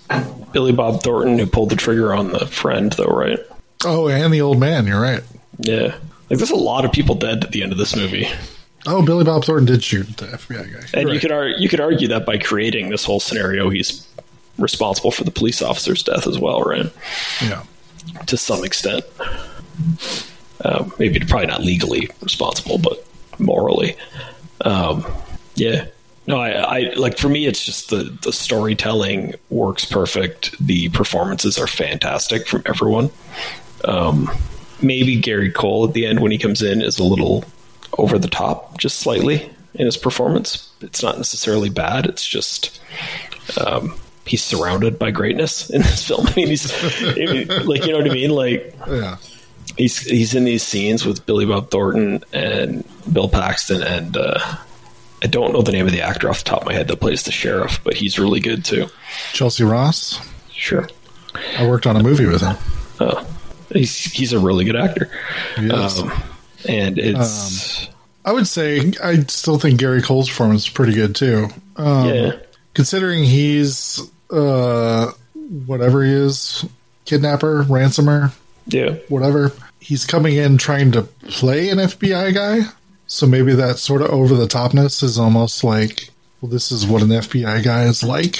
Billy 0.51 0.71
Bob 0.71 1.03
Thornton 1.03 1.37
who 1.39 1.45
pulled 1.45 1.69
the 1.69 1.75
trigger 1.75 2.13
on 2.13 2.31
the 2.31 2.45
friend, 2.47 2.91
though, 2.93 3.05
right? 3.05 3.39
oh, 3.85 4.07
and 4.07 4.33
the 4.33 4.41
old 4.41 4.59
man. 4.59 4.87
You're 4.87 5.01
right. 5.01 5.21
Yeah. 5.59 5.95
Like, 6.29 6.39
there's 6.39 6.51
a 6.51 6.55
lot 6.55 6.85
of 6.85 6.91
people 6.91 7.15
dead 7.15 7.43
at 7.43 7.51
the 7.51 7.61
end 7.63 7.71
of 7.73 7.77
this 7.77 7.95
movie. 7.95 8.27
Oh, 8.87 9.01
Billy 9.05 9.23
Bob 9.23 9.43
Thornton 9.45 9.65
did 9.65 9.83
shoot 9.83 10.07
the 10.17 10.25
FBI 10.27 10.71
guy. 10.73 10.87
And 10.93 11.03
You're 11.07 11.13
you 11.13 11.19
could 11.19 11.31
ar- 11.31 11.47
you 11.47 11.69
could 11.69 11.79
argue 11.79 12.07
that 12.09 12.25
by 12.25 12.37
creating 12.37 12.89
this 12.89 13.03
whole 13.05 13.19
scenario, 13.19 13.69
he's 13.69 14.07
responsible 14.57 15.11
for 15.11 15.23
the 15.25 15.31
police 15.31 15.61
officer's 15.61 16.01
death 16.03 16.25
as 16.27 16.37
well, 16.39 16.61
right? 16.61 16.91
yeah. 17.41 17.63
To 18.27 18.37
some 18.37 18.63
extent. 18.63 19.03
Um, 20.65 20.93
maybe 20.97 21.19
probably 21.19 21.47
not 21.47 21.61
legally 21.61 22.09
responsible, 22.21 22.77
but 22.77 23.05
morally. 23.39 23.97
Um, 24.61 25.05
yeah. 25.55 25.85
No, 26.25 26.39
I, 26.39 26.51
I 26.51 26.93
like 26.95 27.17
for 27.17 27.27
me, 27.27 27.47
it's 27.47 27.65
just 27.65 27.89
the 27.89 28.17
the 28.21 28.31
storytelling 28.31 29.33
works 29.49 29.83
perfect. 29.83 30.55
The 30.65 30.89
performances 30.89 31.57
are 31.57 31.67
fantastic 31.67 32.47
from 32.47 32.63
everyone. 32.65 33.09
Um, 33.83 34.31
maybe 34.81 35.17
Gary 35.19 35.51
Cole 35.51 35.85
at 35.85 35.93
the 35.93 36.05
end 36.05 36.21
when 36.21 36.31
he 36.31 36.37
comes 36.37 36.61
in 36.61 36.81
is 36.81 36.97
a 36.97 37.03
little 37.03 37.43
over 37.97 38.17
the 38.17 38.29
top, 38.29 38.77
just 38.77 38.99
slightly 38.99 39.49
in 39.73 39.85
his 39.85 39.97
performance. 39.97 40.71
It's 40.81 41.03
not 41.03 41.17
necessarily 41.17 41.69
bad. 41.69 42.05
It's 42.05 42.25
just 42.25 42.79
um, 43.59 43.95
he's 44.25 44.43
surrounded 44.43 44.97
by 44.99 45.11
greatness 45.11 45.69
in 45.69 45.81
this 45.81 46.07
film. 46.07 46.27
I 46.29 46.35
mean, 46.35 46.47
he's 46.47 46.71
like 47.65 47.85
you 47.85 47.91
know 47.91 47.99
what 47.99 48.09
I 48.09 48.13
mean, 48.13 48.29
like 48.31 48.75
Yeah. 48.87 49.17
he's 49.77 49.97
he's 49.99 50.33
in 50.35 50.45
these 50.45 50.63
scenes 50.63 51.05
with 51.05 51.25
Billy 51.25 51.45
Bob 51.45 51.69
Thornton 51.71 52.23
and 52.33 52.83
Bill 53.11 53.29
Paxton 53.29 53.81
and 53.83 54.15
uh, 54.17 54.39
I 55.21 55.27
don't 55.27 55.53
know 55.53 55.61
the 55.61 55.71
name 55.71 55.85
of 55.85 55.91
the 55.93 56.01
actor 56.01 56.29
off 56.29 56.39
the 56.43 56.49
top 56.49 56.61
of 56.61 56.65
my 56.67 56.73
head 56.73 56.87
that 56.89 56.99
plays 56.99 57.23
the 57.23 57.31
sheriff, 57.31 57.81
but 57.83 57.93
he's 57.93 58.19
really 58.19 58.39
good 58.41 58.65
too. 58.65 58.87
Chelcie 59.31 59.69
Ross. 59.69 60.19
Sure, 60.51 60.87
I 61.57 61.67
worked 61.67 61.87
on 61.87 61.95
a 61.95 62.03
movie 62.03 62.25
with 62.25 62.41
him. 62.41 62.55
uh, 62.99 63.23
he's 63.71 63.95
he's 64.11 64.33
a 64.33 64.39
really 64.39 64.65
good 64.65 64.75
actor, 64.75 65.09
He 65.57 65.65
is. 65.67 65.99
um, 65.99 66.11
and 66.67 66.97
it's 66.99 67.87
I 68.25 68.31
would 68.31 68.47
say 68.47 68.93
I 69.03 69.19
still 69.23 69.57
think 69.59 69.79
Gary 69.79 70.01
Cole's 70.01 70.29
performance 70.29 70.63
is 70.63 70.69
pretty 70.69 70.93
good 70.93 71.15
too. 71.15 71.47
Um, 71.75 72.07
yeah 72.09 72.31
Considering 72.73 73.23
he's 73.23 73.99
uh, 74.33 75.11
whatever 75.65 76.03
he 76.03 76.11
is, 76.11 76.65
kidnapper, 77.05 77.63
ransomer, 77.63 78.31
yeah 78.67 78.95
whatever. 79.09 79.51
He's 79.79 80.05
coming 80.05 80.35
in 80.35 80.57
trying 80.57 80.93
to 80.93 81.01
play 81.03 81.69
an 81.69 81.77
FBI 81.77 82.33
guy. 82.33 82.61
So 83.07 83.27
maybe 83.27 83.53
that 83.55 83.79
sort 83.79 84.01
of 84.01 84.09
over 84.11 84.33
the 84.35 84.47
topness 84.47 85.03
is 85.03 85.19
almost 85.19 85.63
like, 85.63 86.09
well, 86.41 86.49
this 86.49 86.71
is 86.71 86.87
what 86.87 87.01
an 87.01 87.09
FBI 87.09 87.63
guy 87.63 87.83
is 87.83 88.01
like, 88.03 88.39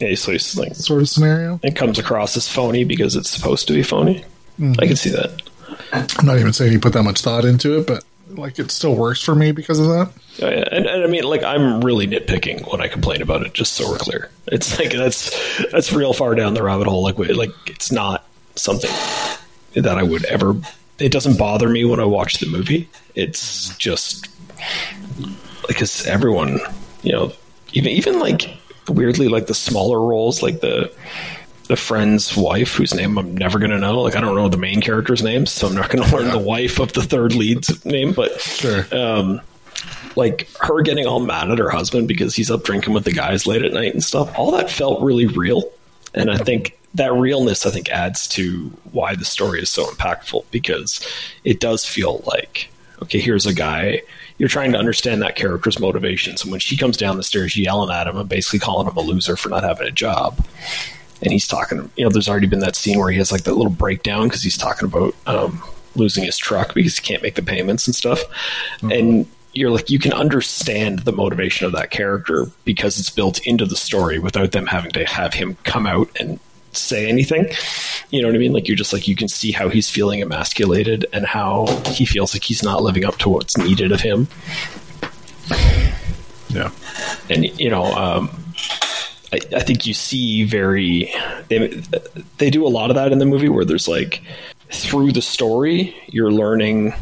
yeah. 0.00 0.14
So 0.14 0.32
he's 0.32 0.56
like 0.56 0.74
sort 0.74 1.02
of 1.02 1.08
scenario. 1.08 1.60
it 1.62 1.76
comes 1.76 1.98
across 1.98 2.36
as 2.36 2.48
phony 2.48 2.84
because 2.84 3.16
it's 3.16 3.30
supposed 3.30 3.68
to 3.68 3.74
be 3.74 3.82
phony. 3.82 4.24
I 4.78 4.86
can 4.86 4.96
see 4.96 5.10
that. 5.10 5.42
I'm 5.92 6.26
not 6.26 6.38
even 6.38 6.52
saying 6.52 6.72
he 6.72 6.78
put 6.78 6.92
that 6.94 7.02
much 7.02 7.20
thought 7.22 7.44
into 7.44 7.78
it, 7.78 7.86
but 7.86 8.04
like 8.28 8.58
it 8.58 8.70
still 8.70 8.94
works 8.94 9.22
for 9.22 9.34
me 9.34 9.52
because 9.52 9.78
of 9.78 9.86
that. 9.86 10.12
And, 10.42 10.86
and 10.86 11.04
I 11.04 11.06
mean, 11.06 11.24
like, 11.24 11.42
I'm 11.42 11.80
really 11.82 12.06
nitpicking 12.06 12.70
when 12.70 12.80
I 12.80 12.88
complain 12.88 13.22
about 13.22 13.42
it. 13.44 13.52
Just 13.54 13.74
so 13.74 13.90
we're 13.90 13.98
clear, 13.98 14.30
it's 14.46 14.78
like 14.78 14.90
that's 14.92 15.30
that's 15.70 15.92
real 15.92 16.12
far 16.12 16.34
down 16.34 16.54
the 16.54 16.62
rabbit 16.62 16.86
hole. 16.86 17.02
Like, 17.02 17.18
like 17.18 17.50
it's 17.66 17.92
not 17.92 18.24
something 18.56 18.90
that 19.74 19.98
I 19.98 20.02
would 20.02 20.24
ever. 20.26 20.54
It 20.98 21.12
doesn't 21.12 21.38
bother 21.38 21.68
me 21.68 21.84
when 21.84 22.00
I 22.00 22.04
watch 22.04 22.38
the 22.38 22.46
movie. 22.46 22.88
It's 23.14 23.74
just 23.76 24.28
Like, 25.18 25.68
because 25.68 26.06
everyone, 26.06 26.58
you 27.02 27.12
know, 27.12 27.32
even 27.72 27.92
even 27.92 28.18
like 28.18 28.50
weirdly, 28.88 29.28
like 29.28 29.46
the 29.46 29.54
smaller 29.54 30.00
roles, 30.00 30.42
like 30.42 30.60
the 30.60 30.92
the 31.68 31.76
friend's 31.76 32.36
wife, 32.36 32.74
whose 32.74 32.92
name 32.94 33.16
I'm 33.16 33.36
never 33.36 33.58
going 33.60 33.70
to 33.70 33.78
know. 33.78 34.00
Like, 34.00 34.16
I 34.16 34.20
don't 34.20 34.34
know 34.34 34.48
the 34.48 34.56
main 34.56 34.80
character's 34.80 35.22
name, 35.22 35.46
so 35.46 35.68
I'm 35.68 35.74
not 35.74 35.88
going 35.88 36.02
to 36.08 36.16
learn 36.16 36.30
the 36.32 36.38
wife 36.38 36.80
of 36.80 36.92
the 36.92 37.02
third 37.02 37.32
lead's 37.34 37.84
name. 37.84 38.12
But 38.12 38.40
Sure. 38.40 38.84
um, 38.92 39.40
like 40.16 40.48
her 40.60 40.82
getting 40.82 41.06
all 41.06 41.20
mad 41.20 41.50
at 41.50 41.58
her 41.58 41.70
husband 41.70 42.08
because 42.08 42.34
he's 42.34 42.50
up 42.50 42.64
drinking 42.64 42.94
with 42.94 43.04
the 43.04 43.12
guys 43.12 43.46
late 43.46 43.62
at 43.62 43.72
night 43.72 43.92
and 43.92 44.02
stuff. 44.02 44.36
All 44.38 44.52
that 44.52 44.70
felt 44.70 45.02
really 45.02 45.26
real, 45.26 45.64
and 46.14 46.30
I 46.30 46.38
think 46.38 46.76
that 46.94 47.12
realness 47.12 47.66
I 47.66 47.70
think 47.70 47.88
adds 47.90 48.26
to 48.28 48.68
why 48.92 49.14
the 49.14 49.24
story 49.24 49.60
is 49.60 49.70
so 49.70 49.86
impactful 49.86 50.44
because 50.50 51.06
it 51.44 51.60
does 51.60 51.84
feel 51.84 52.22
like 52.26 52.70
okay, 53.02 53.18
here's 53.18 53.46
a 53.46 53.54
guy. 53.54 54.02
You're 54.38 54.48
trying 54.48 54.72
to 54.72 54.78
understand 54.78 55.22
that 55.22 55.36
character's 55.36 55.78
motivations. 55.78 56.42
And 56.42 56.50
when 56.50 56.60
she 56.60 56.76
comes 56.76 56.96
down 56.96 57.16
the 57.16 57.22
stairs 57.22 57.56
yelling 57.56 57.90
at 57.90 58.06
him 58.06 58.16
and 58.16 58.28
basically 58.28 58.58
calling 58.58 58.86
him 58.86 58.96
a 58.96 59.00
loser 59.00 59.36
for 59.36 59.48
not 59.48 59.64
having 59.64 59.86
a 59.86 59.90
job, 59.90 60.44
and 61.22 61.32
he's 61.32 61.46
talking, 61.46 61.90
you 61.96 62.04
know, 62.04 62.10
there's 62.10 62.28
already 62.28 62.46
been 62.46 62.60
that 62.60 62.76
scene 62.76 62.98
where 62.98 63.10
he 63.10 63.18
has 63.18 63.30
like 63.30 63.42
that 63.42 63.54
little 63.54 63.72
breakdown 63.72 64.28
because 64.28 64.42
he's 64.42 64.56
talking 64.56 64.86
about 64.86 65.14
um, 65.26 65.62
losing 65.94 66.24
his 66.24 66.38
truck 66.38 66.74
because 66.74 66.96
he 66.96 67.02
can't 67.02 67.22
make 67.22 67.34
the 67.34 67.42
payments 67.42 67.86
and 67.86 67.94
stuff. 67.94 68.22
And 68.82 69.26
you're 69.52 69.70
like, 69.70 69.90
you 69.90 69.98
can 69.98 70.12
understand 70.12 71.00
the 71.00 71.12
motivation 71.12 71.66
of 71.66 71.72
that 71.72 71.90
character 71.90 72.46
because 72.64 72.98
it's 72.98 73.10
built 73.10 73.44
into 73.46 73.66
the 73.66 73.76
story 73.76 74.18
without 74.18 74.52
them 74.52 74.66
having 74.66 74.92
to 74.92 75.04
have 75.04 75.34
him 75.34 75.56
come 75.64 75.86
out 75.86 76.08
and 76.20 76.38
say 76.72 77.08
anything. 77.08 77.48
You 78.10 78.22
know 78.22 78.28
what 78.28 78.34
I 78.34 78.38
mean? 78.38 78.52
Like 78.52 78.68
you're 78.68 78.76
just 78.76 78.92
like 78.92 79.08
you 79.08 79.16
can 79.16 79.28
see 79.28 79.50
how 79.50 79.68
he's 79.68 79.90
feeling 79.90 80.22
emasculated 80.22 81.06
and 81.12 81.26
how 81.26 81.66
he 81.86 82.04
feels 82.04 82.34
like 82.34 82.44
he's 82.44 82.62
not 82.62 82.82
living 82.82 83.04
up 83.04 83.18
to 83.18 83.28
what's 83.28 83.56
needed 83.56 83.92
of 83.92 84.00
him. 84.00 84.28
Yeah. 86.48 86.70
And 87.28 87.44
you 87.58 87.70
know, 87.70 87.84
um, 87.84 88.30
I, 89.32 89.38
I 89.54 89.60
think 89.60 89.86
you 89.86 89.94
see 89.94 90.44
very 90.44 91.12
they 91.48 91.82
they 92.38 92.50
do 92.50 92.66
a 92.66 92.68
lot 92.68 92.90
of 92.90 92.96
that 92.96 93.12
in 93.12 93.18
the 93.18 93.26
movie 93.26 93.48
where 93.48 93.64
there's 93.64 93.88
like 93.88 94.22
through 94.70 95.12
the 95.12 95.22
story 95.22 95.94
you're 96.08 96.30
learning 96.30 96.92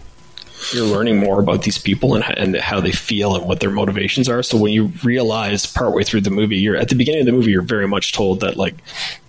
you're 0.72 0.86
learning 0.86 1.18
more 1.18 1.40
about 1.40 1.62
these 1.62 1.78
people 1.78 2.14
and, 2.14 2.24
and 2.36 2.56
how 2.56 2.80
they 2.80 2.92
feel 2.92 3.36
and 3.36 3.46
what 3.46 3.60
their 3.60 3.70
motivations 3.70 4.28
are. 4.28 4.42
So 4.42 4.58
when 4.58 4.72
you 4.72 4.92
realize 5.02 5.66
partway 5.66 6.04
through 6.04 6.22
the 6.22 6.30
movie, 6.30 6.58
you're 6.58 6.76
at 6.76 6.88
the 6.88 6.94
beginning 6.94 7.20
of 7.20 7.26
the 7.26 7.32
movie, 7.32 7.50
you're 7.50 7.62
very 7.62 7.88
much 7.88 8.12
told 8.12 8.40
that 8.40 8.56
like 8.56 8.74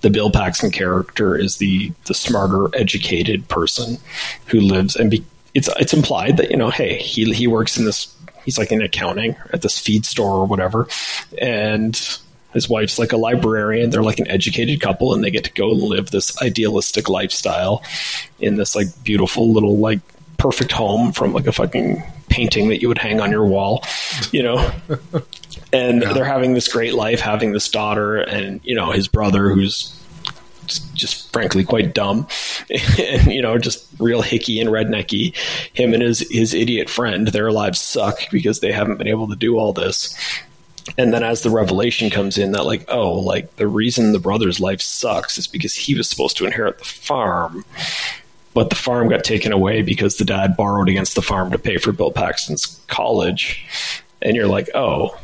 the 0.02 0.10
Bill 0.10 0.32
Paxton 0.32 0.72
character 0.72 1.36
is 1.36 1.58
the 1.58 1.92
the 2.06 2.14
smarter, 2.14 2.70
educated 2.76 3.48
person 3.48 3.98
who 4.48 4.60
lives 4.60 4.96
and 4.96 5.12
be, 5.12 5.24
it's 5.54 5.70
it's 5.80 5.94
implied 5.94 6.38
that 6.38 6.52
you 6.52 6.58
know, 6.58 6.70
hey, 6.70 6.98
he 6.98 7.32
he 7.34 7.48
works 7.48 7.78
in 7.78 7.86
this. 7.86 8.14
He's 8.46 8.58
like 8.58 8.72
in 8.72 8.82
accounting 8.82 9.36
at 9.52 9.62
this 9.62 9.78
feed 9.78 10.06
store 10.06 10.38
or 10.38 10.46
whatever, 10.46 10.88
and 11.40 11.96
his 12.54 12.68
wife's 12.68 12.98
like 12.98 13.12
a 13.12 13.18
librarian. 13.18 13.90
They're 13.90 14.02
like 14.02 14.20
an 14.20 14.28
educated 14.28 14.82
couple, 14.82 15.14
and 15.14 15.24
they 15.24 15.30
get 15.32 15.44
to 15.44 15.54
go 15.54 15.68
live 15.68 16.10
this 16.10 16.42
idealistic 16.42 17.10
lifestyle 17.10 17.84
in 18.40 18.56
this 18.56 18.76
like 18.76 18.88
beautiful 19.04 19.52
little 19.52 19.78
like 19.78 20.00
perfect 20.40 20.72
home 20.72 21.12
from 21.12 21.34
like 21.34 21.46
a 21.46 21.52
fucking 21.52 22.02
painting 22.30 22.70
that 22.70 22.82
you 22.82 22.88
would 22.88 22.98
hang 22.98 23.20
on 23.20 23.30
your 23.30 23.46
wall, 23.46 23.84
you 24.32 24.42
know. 24.42 24.72
and 25.74 26.02
they're 26.02 26.26
having 26.26 26.54
this 26.54 26.68
great 26.68 26.94
life, 26.96 27.20
having 27.20 27.52
this 27.52 27.70
daughter, 27.70 28.18
and 28.18 28.62
you 28.64 28.74
know 28.74 28.92
his 28.92 29.08
brother, 29.08 29.50
who's 29.50 29.96
just, 30.66 30.96
just 30.96 31.34
frankly 31.34 31.64
quite 31.64 31.94
dumb, 31.94 32.28
and 33.00 33.32
you 33.32 33.42
know 33.42 33.58
just 33.58 33.86
real 34.00 34.24
hicky 34.24 34.60
and 34.60 34.70
rednecky. 34.70 35.36
Him 35.74 35.94
and 35.94 36.02
his 36.02 36.20
his 36.32 36.54
idiot 36.54 36.90
friend, 36.90 37.28
their 37.28 37.52
lives 37.52 37.82
suck 37.82 38.20
because 38.32 38.62
they 38.62 38.72
haven't 38.72 38.98
been 38.98 39.08
able 39.08 39.28
to 39.28 39.36
do 39.36 39.58
all 39.58 39.74
this. 39.74 40.16
And 40.98 41.14
then 41.14 41.22
as 41.22 41.44
the 41.44 41.52
revelation 41.52 42.10
comes 42.10 42.38
in 42.40 42.54
that 42.54 42.66
like, 42.66 42.86
oh, 42.88 43.12
like 43.12 43.58
the 43.58 43.68
reason 43.68 44.12
the 44.12 44.20
brother's 44.20 44.60
life 44.60 44.82
sucks 44.82 45.38
is 45.38 45.46
because 45.46 45.76
he 45.76 45.94
was 45.94 46.10
supposed 46.10 46.36
to 46.38 46.46
inherit 46.46 46.80
the 46.80 46.86
farm 46.86 47.64
but 48.54 48.70
the 48.70 48.76
farm 48.76 49.10
got 49.10 49.24
taken 49.24 49.52
away 49.52 49.82
because 49.82 50.18
the 50.18 50.26
dad 50.26 50.58
borrowed 50.58 50.90
against 50.90 51.16
the 51.16 51.22
farm 51.22 51.52
to 51.52 51.60
pay 51.60 51.78
for 51.78 51.92
Bill 51.92 52.12
Paxton's 52.12 52.80
college. 52.88 53.66
And 54.22 54.36
you're 54.36 54.48
like, 54.48 54.70
oh, 54.76 55.18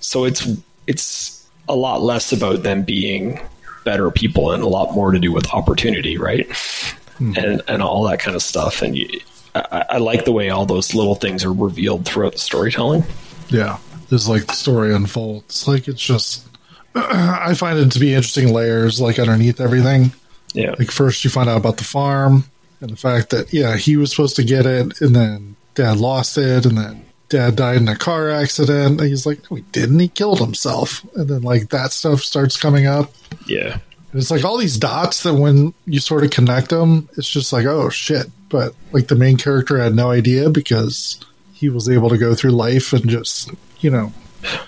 so 0.00 0.24
it's 0.24 0.48
it's 0.86 1.46
a 1.68 1.76
lot 1.76 2.02
less 2.02 2.32
about 2.32 2.62
them 2.62 2.82
being 2.82 3.40
better 3.84 4.10
people 4.10 4.52
and 4.52 4.62
a 4.62 4.68
lot 4.68 4.94
more 4.94 5.12
to 5.12 5.18
do 5.18 5.32
with 5.32 5.52
opportunity, 5.52 6.16
right? 6.18 6.48
Mm-hmm. 6.48 7.32
And 7.36 7.62
and 7.68 7.82
all 7.82 8.04
that 8.04 8.20
kind 8.20 8.34
of 8.34 8.42
stuff. 8.42 8.82
And 8.82 8.96
you, 8.96 9.20
I, 9.54 9.84
I 9.90 9.98
like 9.98 10.24
the 10.24 10.32
way 10.32 10.50
all 10.50 10.66
those 10.66 10.94
little 10.94 11.14
things 11.14 11.44
are 11.44 11.52
revealed 11.52 12.06
throughout 12.06 12.32
the 12.32 12.38
storytelling. 12.38 13.04
Yeah, 13.48 13.78
there's 14.08 14.28
like 14.28 14.46
the 14.46 14.54
story 14.54 14.94
unfolds. 14.94 15.68
Like 15.68 15.88
it's 15.88 16.00
just, 16.00 16.46
I 16.94 17.54
find 17.54 17.78
it 17.78 17.92
to 17.92 18.00
be 18.00 18.14
interesting 18.14 18.52
layers 18.52 19.00
like 19.00 19.18
underneath 19.18 19.60
everything. 19.60 20.12
Yeah. 20.54 20.74
Like 20.78 20.90
first 20.90 21.24
you 21.24 21.30
find 21.30 21.48
out 21.48 21.58
about 21.58 21.76
the 21.76 21.84
farm, 21.84 22.44
and 22.82 22.90
the 22.90 22.96
fact 22.96 23.30
that 23.30 23.52
yeah 23.52 23.76
he 23.76 23.96
was 23.96 24.10
supposed 24.10 24.36
to 24.36 24.44
get 24.44 24.66
it 24.66 25.00
and 25.00 25.16
then 25.16 25.56
dad 25.74 25.96
lost 25.96 26.36
it 26.36 26.66
and 26.66 26.76
then 26.76 27.04
dad 27.28 27.56
died 27.56 27.78
in 27.78 27.88
a 27.88 27.96
car 27.96 28.28
accident. 28.28 29.00
And 29.00 29.08
he's 29.08 29.24
like 29.24 29.50
no 29.50 29.56
he 29.56 29.62
didn't. 29.72 29.98
He 29.98 30.08
killed 30.08 30.38
himself. 30.38 31.02
And 31.16 31.28
then 31.28 31.42
like 31.42 31.70
that 31.70 31.92
stuff 31.92 32.20
starts 32.20 32.60
coming 32.60 32.86
up. 32.86 33.10
Yeah. 33.46 33.78
And 34.12 34.20
it's 34.20 34.30
like 34.30 34.44
all 34.44 34.58
these 34.58 34.76
dots 34.76 35.22
that 35.22 35.34
when 35.34 35.72
you 35.86 35.98
sort 35.98 36.24
of 36.24 36.30
connect 36.30 36.68
them 36.68 37.08
it's 37.16 37.30
just 37.30 37.52
like 37.52 37.64
oh 37.64 37.88
shit. 37.88 38.26
But 38.50 38.74
like 38.92 39.08
the 39.08 39.16
main 39.16 39.38
character 39.38 39.78
had 39.78 39.94
no 39.94 40.10
idea 40.10 40.50
because 40.50 41.18
he 41.54 41.70
was 41.70 41.88
able 41.88 42.10
to 42.10 42.18
go 42.18 42.34
through 42.34 42.50
life 42.50 42.92
and 42.92 43.08
just 43.08 43.50
you 43.80 43.90
know 43.90 44.12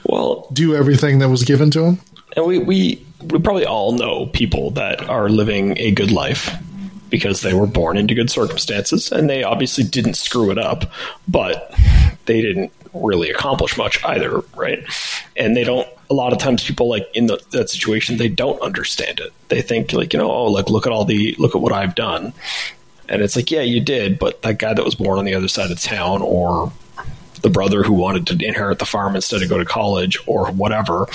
well 0.07 0.49
do 0.53 0.75
everything 0.75 1.19
that 1.19 1.29
was 1.29 1.43
given 1.43 1.71
to 1.73 1.85
him. 1.85 2.01
and 2.37 2.47
we 2.47 2.59
we 2.61 3.07
we 3.25 3.39
probably 3.41 3.67
all 3.67 3.93
know 3.93 4.27
people 4.27 4.71
that 4.71 5.03
are 5.09 5.29
living 5.29 5.77
a 5.79 5.91
good 5.91 6.11
life 6.13 6.55
because 7.15 7.43
they 7.43 7.55
were 7.55 7.69
born 7.69 7.97
into 7.97 8.13
good 8.13 8.29
circumstances 8.29 9.13
and 9.13 9.31
they 9.31 9.45
obviously 9.45 9.85
didn't 9.85 10.15
screw 10.15 10.51
it 10.51 10.59
up, 10.59 10.91
but 11.29 11.73
they 12.25 12.43
didn't 12.43 12.73
really 12.93 13.31
accomplish 13.31 13.79
much 13.79 14.05
either, 14.05 14.41
right? 14.57 14.83
And 15.37 15.57
they 15.57 15.63
don't. 15.63 15.87
A 16.11 16.15
lot 16.15 16.33
of 16.33 16.41
times, 16.41 16.65
people 16.65 16.89
like 16.89 17.07
in 17.15 17.27
the, 17.27 17.41
that 17.53 17.71
situation, 17.71 18.17
they 18.17 18.29
don't 18.29 18.61
understand 18.63 19.21
it. 19.21 19.33
They 19.47 19.63
think 19.63 19.93
like, 19.93 20.13
you 20.13 20.19
know, 20.19 20.29
oh, 20.29 20.47
like 20.47 20.69
look 20.69 20.89
at 20.89 20.93
all 20.93 21.05
the 21.05 21.37
look 21.39 21.55
at 21.55 21.61
what 21.61 21.73
I've 21.73 21.95
done, 21.95 22.33
and 23.09 23.23
it's 23.23 23.37
like, 23.37 23.49
yeah, 23.53 23.63
you 23.63 23.79
did, 23.79 24.19
but 24.19 24.43
that 24.43 24.59
guy 24.59 24.75
that 24.75 24.85
was 24.85 24.97
born 24.97 25.21
on 25.21 25.25
the 25.25 25.35
other 25.35 25.47
side 25.47 25.71
of 25.71 25.81
town, 25.81 26.21
or 26.21 26.73
the 27.43 27.51
brother 27.51 27.85
who 27.85 27.93
wanted 27.93 28.27
to 28.27 28.45
inherit 28.45 28.81
the 28.81 28.87
farm 28.87 29.15
instead 29.15 29.41
of 29.41 29.49
go 29.49 29.57
to 29.57 29.65
college, 29.65 30.19
or 30.27 30.51
whatever, 30.51 31.07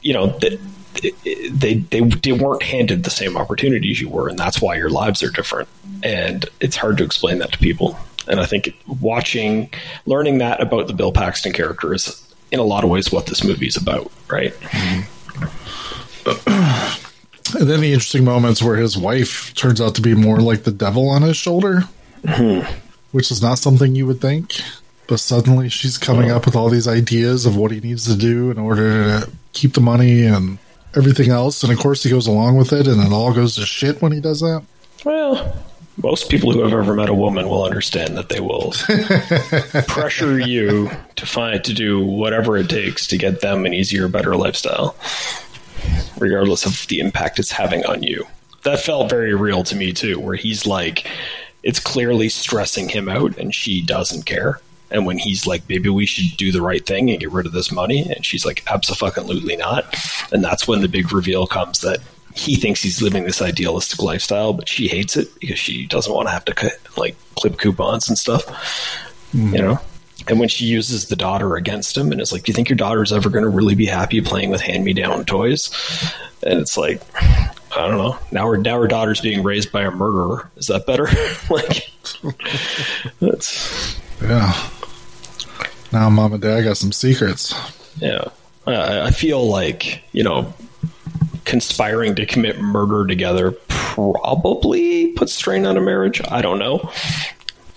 you 0.00 0.12
know, 0.12 0.28
that 0.28 0.60
they, 1.02 1.74
they 1.74 2.00
they 2.00 2.32
weren't 2.32 2.62
handed 2.62 3.04
the 3.04 3.10
same 3.10 3.36
opportunities 3.36 4.00
you 4.00 4.08
were, 4.08 4.28
and 4.28 4.38
that's 4.38 4.60
why 4.60 4.76
your 4.76 4.90
lives 4.90 5.22
are 5.22 5.30
different. 5.30 5.68
And 6.02 6.44
it's 6.60 6.76
hard 6.76 6.98
to 6.98 7.04
explain 7.04 7.38
that 7.38 7.52
to 7.52 7.58
people. 7.58 7.98
And 8.28 8.40
I 8.40 8.46
think 8.46 8.74
watching, 9.00 9.70
learning 10.06 10.38
that 10.38 10.60
about 10.62 10.86
the 10.86 10.94
Bill 10.94 11.12
Paxton 11.12 11.52
character 11.52 11.92
is, 11.92 12.22
in 12.50 12.58
a 12.58 12.62
lot 12.64 12.84
of 12.84 12.90
ways, 12.90 13.12
what 13.12 13.26
this 13.26 13.44
movie 13.44 13.66
is 13.66 13.76
about, 13.76 14.10
right? 14.28 14.54
And 17.56 17.68
then 17.68 17.80
the 17.82 17.92
interesting 17.92 18.24
moments 18.24 18.62
where 18.62 18.76
his 18.76 18.96
wife 18.96 19.54
turns 19.54 19.80
out 19.80 19.94
to 19.96 20.02
be 20.02 20.14
more 20.14 20.40
like 20.40 20.64
the 20.64 20.72
devil 20.72 21.08
on 21.10 21.22
his 21.22 21.36
shoulder, 21.36 21.82
Mm-hmm. 22.24 22.66
which 23.12 23.30
is 23.30 23.42
not 23.42 23.58
something 23.58 23.94
you 23.94 24.06
would 24.06 24.20
think. 24.22 24.54
But 25.06 25.20
suddenly 25.20 25.68
she's 25.68 25.98
coming 25.98 26.30
up 26.30 26.46
with 26.46 26.56
all 26.56 26.70
these 26.70 26.88
ideas 26.88 27.44
of 27.44 27.54
what 27.54 27.70
he 27.70 27.80
needs 27.80 28.06
to 28.06 28.16
do 28.16 28.50
in 28.50 28.58
order 28.58 29.20
to 29.20 29.30
keep 29.52 29.74
the 29.74 29.82
money 29.82 30.22
and 30.24 30.56
everything 30.96 31.30
else. 31.30 31.62
And 31.62 31.72
of 31.72 31.78
course, 31.78 32.02
he 32.02 32.10
goes 32.10 32.26
along 32.26 32.56
with 32.56 32.72
it, 32.72 32.86
and 32.86 33.02
it 33.02 33.12
all 33.12 33.32
goes 33.32 33.56
to 33.56 33.66
shit 33.66 34.02
when 34.02 34.12
he 34.12 34.20
does 34.20 34.40
that. 34.40 34.62
Well, 35.04 35.54
most 35.96 36.28
people 36.28 36.52
who 36.52 36.60
have 36.62 36.72
ever 36.72 36.94
met 36.94 37.08
a 37.08 37.14
woman 37.14 37.48
will 37.48 37.64
understand 37.64 38.16
that 38.16 38.28
they 38.28 38.40
will 38.40 38.72
pressure 39.86 40.38
you 40.38 40.90
to 41.16 41.26
find 41.26 41.62
to 41.64 41.72
do 41.72 42.04
whatever 42.04 42.56
it 42.56 42.68
takes 42.68 43.06
to 43.08 43.18
get 43.18 43.40
them 43.40 43.64
an 43.64 43.74
easier, 43.74 44.08
better 44.08 44.34
lifestyle, 44.34 44.96
regardless 46.18 46.66
of 46.66 46.86
the 46.88 47.00
impact 47.00 47.38
it's 47.38 47.52
having 47.52 47.84
on 47.86 48.02
you. 48.02 48.26
That 48.64 48.80
felt 48.80 49.10
very 49.10 49.34
real 49.34 49.62
to 49.64 49.76
me 49.76 49.92
too, 49.92 50.18
where 50.18 50.36
he's 50.36 50.66
like, 50.66 51.06
it's 51.62 51.80
clearly 51.80 52.28
stressing 52.28 52.88
him 52.88 53.08
out, 53.08 53.38
and 53.38 53.54
she 53.54 53.82
doesn't 53.82 54.26
care. 54.26 54.60
And 54.94 55.04
when 55.06 55.18
he's 55.18 55.44
like, 55.46 55.68
maybe 55.68 55.88
we 55.88 56.06
should 56.06 56.36
do 56.36 56.52
the 56.52 56.62
right 56.62 56.86
thing 56.86 57.10
and 57.10 57.18
get 57.18 57.32
rid 57.32 57.46
of 57.46 57.52
this 57.52 57.72
money, 57.72 58.08
and 58.08 58.24
she's 58.24 58.46
like, 58.46 58.62
absolutely 58.70 59.56
not. 59.56 59.84
And 60.32 60.42
that's 60.42 60.68
when 60.68 60.82
the 60.82 60.88
big 60.88 61.12
reveal 61.12 61.48
comes 61.48 61.80
that 61.80 61.98
he 62.34 62.54
thinks 62.54 62.80
he's 62.80 63.02
living 63.02 63.24
this 63.24 63.42
idealistic 63.42 64.00
lifestyle, 64.00 64.52
but 64.52 64.68
she 64.68 64.86
hates 64.86 65.16
it 65.16 65.28
because 65.40 65.58
she 65.58 65.86
doesn't 65.86 66.12
want 66.12 66.28
to 66.28 66.32
have 66.32 66.44
to 66.44 66.54
cut, 66.54 66.72
like 66.96 67.16
clip 67.34 67.58
coupons 67.58 68.08
and 68.08 68.16
stuff, 68.16 68.46
you 69.32 69.40
mm-hmm. 69.40 69.56
know. 69.56 69.80
And 70.28 70.38
when 70.38 70.48
she 70.48 70.64
uses 70.64 71.08
the 71.08 71.16
daughter 71.16 71.56
against 71.56 71.96
him, 71.96 72.12
and 72.12 72.20
it's 72.20 72.32
like, 72.32 72.44
do 72.44 72.50
you 72.50 72.54
think 72.54 72.68
your 72.68 72.76
daughter's 72.76 73.12
ever 73.12 73.28
going 73.28 73.42
to 73.42 73.50
really 73.50 73.74
be 73.74 73.86
happy 73.86 74.20
playing 74.20 74.50
with 74.50 74.60
hand-me-down 74.60 75.24
toys? 75.24 75.70
And 76.42 76.60
it's 76.60 76.76
like, 76.76 77.02
I 77.76 77.88
don't 77.88 77.98
know. 77.98 78.16
Now 78.30 78.46
her 78.48 78.56
now 78.56 78.80
her 78.80 78.86
daughter's 78.86 79.20
being 79.20 79.42
raised 79.42 79.72
by 79.72 79.82
a 79.82 79.90
murderer. 79.90 80.50
Is 80.56 80.68
that 80.68 80.86
better? 80.86 81.08
like, 81.50 81.90
that's 83.20 84.00
Yeah. 84.22 84.70
Now, 85.94 86.10
mom 86.10 86.32
and 86.32 86.42
dad 86.42 86.62
got 86.62 86.76
some 86.76 86.90
secrets. 86.90 87.54
Yeah. 88.00 88.24
I, 88.66 89.02
I 89.02 89.10
feel 89.12 89.46
like, 89.46 90.02
you 90.10 90.24
know, 90.24 90.52
conspiring 91.44 92.16
to 92.16 92.26
commit 92.26 92.60
murder 92.60 93.06
together 93.06 93.52
probably 93.68 95.12
puts 95.12 95.32
strain 95.32 95.64
on 95.64 95.76
a 95.76 95.80
marriage. 95.80 96.20
I 96.28 96.42
don't 96.42 96.58
know. 96.58 96.90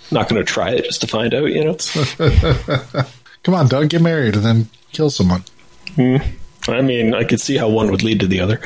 Not 0.10 0.30
going 0.30 0.44
to 0.44 0.52
try 0.52 0.72
it 0.72 0.86
just 0.86 1.02
to 1.02 1.08
find 1.08 1.32
out, 1.36 1.52
you 1.52 1.64
know? 1.64 1.76
Come 3.44 3.54
on, 3.54 3.68
Doug, 3.68 3.90
get 3.90 4.02
married 4.02 4.36
and 4.36 4.44
then 4.44 4.70
kill 4.94 5.12
someone. 5.12 5.44
Hmm. 5.94 6.18
I 6.68 6.82
mean, 6.82 7.14
I 7.14 7.24
could 7.24 7.40
see 7.40 7.56
how 7.56 7.70
one 7.70 7.92
would 7.92 8.02
lead 8.02 8.22
to 8.22 8.28
the 8.28 8.40
other. 8.40 8.60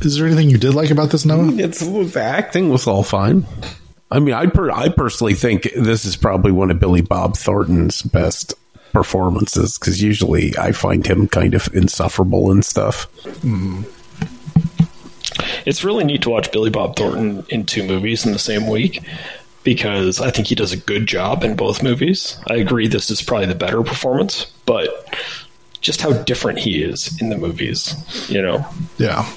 Is 0.00 0.16
there 0.16 0.26
anything 0.26 0.48
you 0.48 0.56
did 0.56 0.72
like 0.72 0.90
about 0.90 1.10
this, 1.10 1.26
Noah? 1.26 1.52
It's 1.56 1.80
the 1.80 2.22
acting 2.22 2.70
was 2.70 2.86
all 2.86 3.02
fine. 3.02 3.46
I 4.10 4.20
mean, 4.20 4.34
I 4.34 4.46
per, 4.46 4.70
I 4.70 4.88
personally 4.88 5.34
think 5.34 5.68
this 5.76 6.04
is 6.04 6.16
probably 6.16 6.52
one 6.52 6.70
of 6.70 6.80
Billy 6.80 7.02
Bob 7.02 7.36
Thornton's 7.36 8.02
best 8.02 8.54
performances 8.92 9.78
because 9.78 10.02
usually 10.02 10.56
I 10.56 10.72
find 10.72 11.06
him 11.06 11.28
kind 11.28 11.54
of 11.54 11.68
insufferable 11.74 12.50
and 12.50 12.64
stuff. 12.64 13.12
Mm-hmm. 13.42 13.82
It's 15.66 15.84
really 15.84 16.04
neat 16.04 16.22
to 16.22 16.30
watch 16.30 16.50
Billy 16.50 16.70
Bob 16.70 16.96
Thornton 16.96 17.44
in 17.50 17.66
two 17.66 17.86
movies 17.86 18.24
in 18.24 18.32
the 18.32 18.38
same 18.38 18.66
week 18.66 19.02
because 19.62 20.20
I 20.20 20.30
think 20.30 20.48
he 20.48 20.54
does 20.54 20.72
a 20.72 20.76
good 20.76 21.06
job 21.06 21.44
in 21.44 21.54
both 21.54 21.82
movies. 21.82 22.40
I 22.46 22.54
agree 22.54 22.88
this 22.88 23.10
is 23.10 23.20
probably 23.20 23.46
the 23.46 23.54
better 23.54 23.82
performance, 23.82 24.46
but 24.64 25.14
just 25.80 26.00
how 26.00 26.12
different 26.12 26.58
he 26.58 26.82
is 26.82 27.20
in 27.20 27.28
the 27.28 27.36
movies, 27.36 27.94
you 28.30 28.40
know. 28.40 28.66
Yeah. 28.96 29.30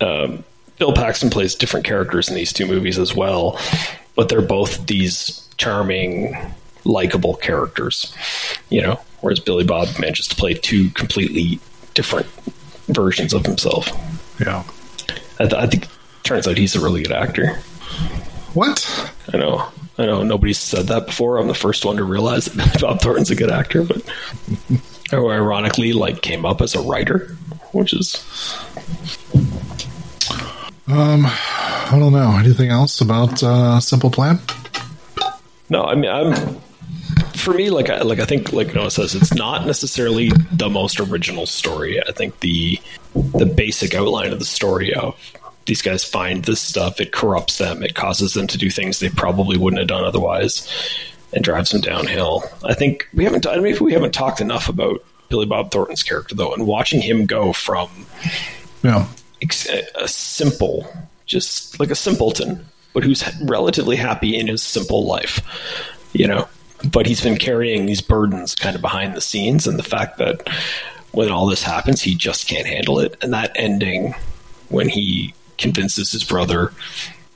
Um, 0.00 0.44
Bill 0.78 0.92
Paxton 0.92 1.30
plays 1.30 1.54
different 1.54 1.86
characters 1.86 2.28
in 2.28 2.34
these 2.34 2.52
two 2.52 2.66
movies 2.66 2.98
as 2.98 3.14
well, 3.14 3.58
but 4.14 4.28
they're 4.28 4.42
both 4.42 4.86
these 4.86 5.48
charming, 5.56 6.36
likable 6.84 7.34
characters, 7.34 8.14
you 8.68 8.82
know, 8.82 9.00
whereas 9.20 9.40
Billy 9.40 9.64
Bob 9.64 9.88
manages 9.98 10.28
to 10.28 10.36
play 10.36 10.54
two 10.54 10.90
completely 10.90 11.58
different 11.94 12.26
versions 12.88 13.32
of 13.32 13.46
himself. 13.46 13.88
Yeah. 14.38 14.64
I, 15.38 15.44
th- 15.46 15.54
I 15.54 15.66
think 15.66 15.86
turns 16.22 16.46
out 16.46 16.58
he's 16.58 16.76
a 16.76 16.80
really 16.80 17.02
good 17.02 17.12
actor. 17.12 17.54
What? 18.54 19.12
I 19.32 19.38
know. 19.38 19.68
I 19.98 20.04
know 20.04 20.22
nobody's 20.22 20.58
said 20.58 20.86
that 20.88 21.06
before. 21.06 21.38
I'm 21.38 21.46
the 21.46 21.54
first 21.54 21.84
one 21.84 21.96
to 21.96 22.04
realize 22.04 22.46
that 22.46 22.54
Billy 22.80 22.80
Bob 22.80 23.00
Thornton's 23.00 23.30
a 23.30 23.34
good 23.34 23.50
actor, 23.50 23.82
but 23.82 24.02
who 25.10 25.30
ironically 25.30 25.92
like 25.92 26.20
came 26.22 26.44
up 26.44 26.60
as 26.60 26.74
a 26.74 26.80
writer, 26.80 27.28
which 27.72 27.94
is 27.94 28.16
I 30.88 31.96
don't 31.98 32.12
know. 32.12 32.36
Anything 32.38 32.70
else 32.70 33.00
about 33.00 33.42
uh, 33.42 33.80
Simple 33.80 34.10
Plan? 34.10 34.38
no. 35.68 35.84
I 35.84 35.94
mean, 35.94 36.10
I'm 36.10 36.60
for 37.34 37.54
me 37.54 37.70
like 37.70 37.90
I 37.90 38.02
like 38.02 38.18
I 38.18 38.24
think 38.24 38.52
like 38.52 38.74
Noah 38.74 38.90
says, 38.90 39.14
it's 39.14 39.34
not 39.34 39.66
necessarily 39.66 40.30
the 40.52 40.68
most 40.68 41.00
original 41.00 41.46
story. 41.46 42.00
I 42.02 42.12
think 42.12 42.40
the 42.40 42.80
the 43.14 43.46
basic 43.46 43.94
outline 43.94 44.32
of 44.32 44.38
the 44.38 44.44
story 44.44 44.92
of 44.94 45.16
these 45.66 45.82
guys 45.82 46.04
find 46.04 46.44
this 46.44 46.60
stuff, 46.60 47.00
it 47.00 47.12
corrupts 47.12 47.58
them, 47.58 47.82
it 47.82 47.94
causes 47.94 48.34
them 48.34 48.46
to 48.46 48.58
do 48.58 48.70
things 48.70 49.00
they 49.00 49.08
probably 49.08 49.58
wouldn't 49.58 49.80
have 49.80 49.88
done 49.88 50.04
otherwise, 50.04 50.70
and 51.32 51.42
drives 51.42 51.70
them 51.70 51.80
downhill. 51.80 52.44
I 52.64 52.74
think 52.74 53.08
we 53.12 53.24
haven't. 53.24 53.46
I 53.46 53.58
mean, 53.58 53.76
we 53.80 53.92
haven't 53.92 54.14
talked 54.14 54.40
enough 54.40 54.68
about 54.68 55.04
Billy 55.28 55.46
Bob 55.46 55.70
Thornton's 55.72 56.02
character 56.02 56.34
though, 56.34 56.54
and 56.54 56.66
watching 56.66 57.00
him 57.00 57.26
go 57.26 57.52
from 57.52 57.88
Yeah. 58.82 59.06
A 59.42 60.08
simple, 60.08 60.86
just 61.26 61.78
like 61.78 61.90
a 61.90 61.94
simpleton, 61.94 62.64
but 62.92 63.04
who's 63.04 63.24
relatively 63.42 63.96
happy 63.96 64.36
in 64.36 64.46
his 64.46 64.62
simple 64.62 65.04
life, 65.04 65.40
you 66.12 66.26
know. 66.26 66.48
But 66.90 67.06
he's 67.06 67.22
been 67.22 67.38
carrying 67.38 67.86
these 67.86 68.00
burdens 68.00 68.54
kind 68.54 68.76
of 68.76 68.82
behind 68.82 69.14
the 69.14 69.20
scenes, 69.20 69.66
and 69.66 69.78
the 69.78 69.82
fact 69.82 70.18
that 70.18 70.48
when 71.12 71.30
all 71.30 71.46
this 71.46 71.62
happens, 71.62 72.02
he 72.02 72.14
just 72.14 72.48
can't 72.48 72.66
handle 72.66 73.00
it. 73.00 73.16
And 73.22 73.32
that 73.32 73.52
ending, 73.54 74.14
when 74.68 74.88
he 74.88 75.34
convinces 75.58 76.12
his 76.12 76.22
brother 76.22 76.72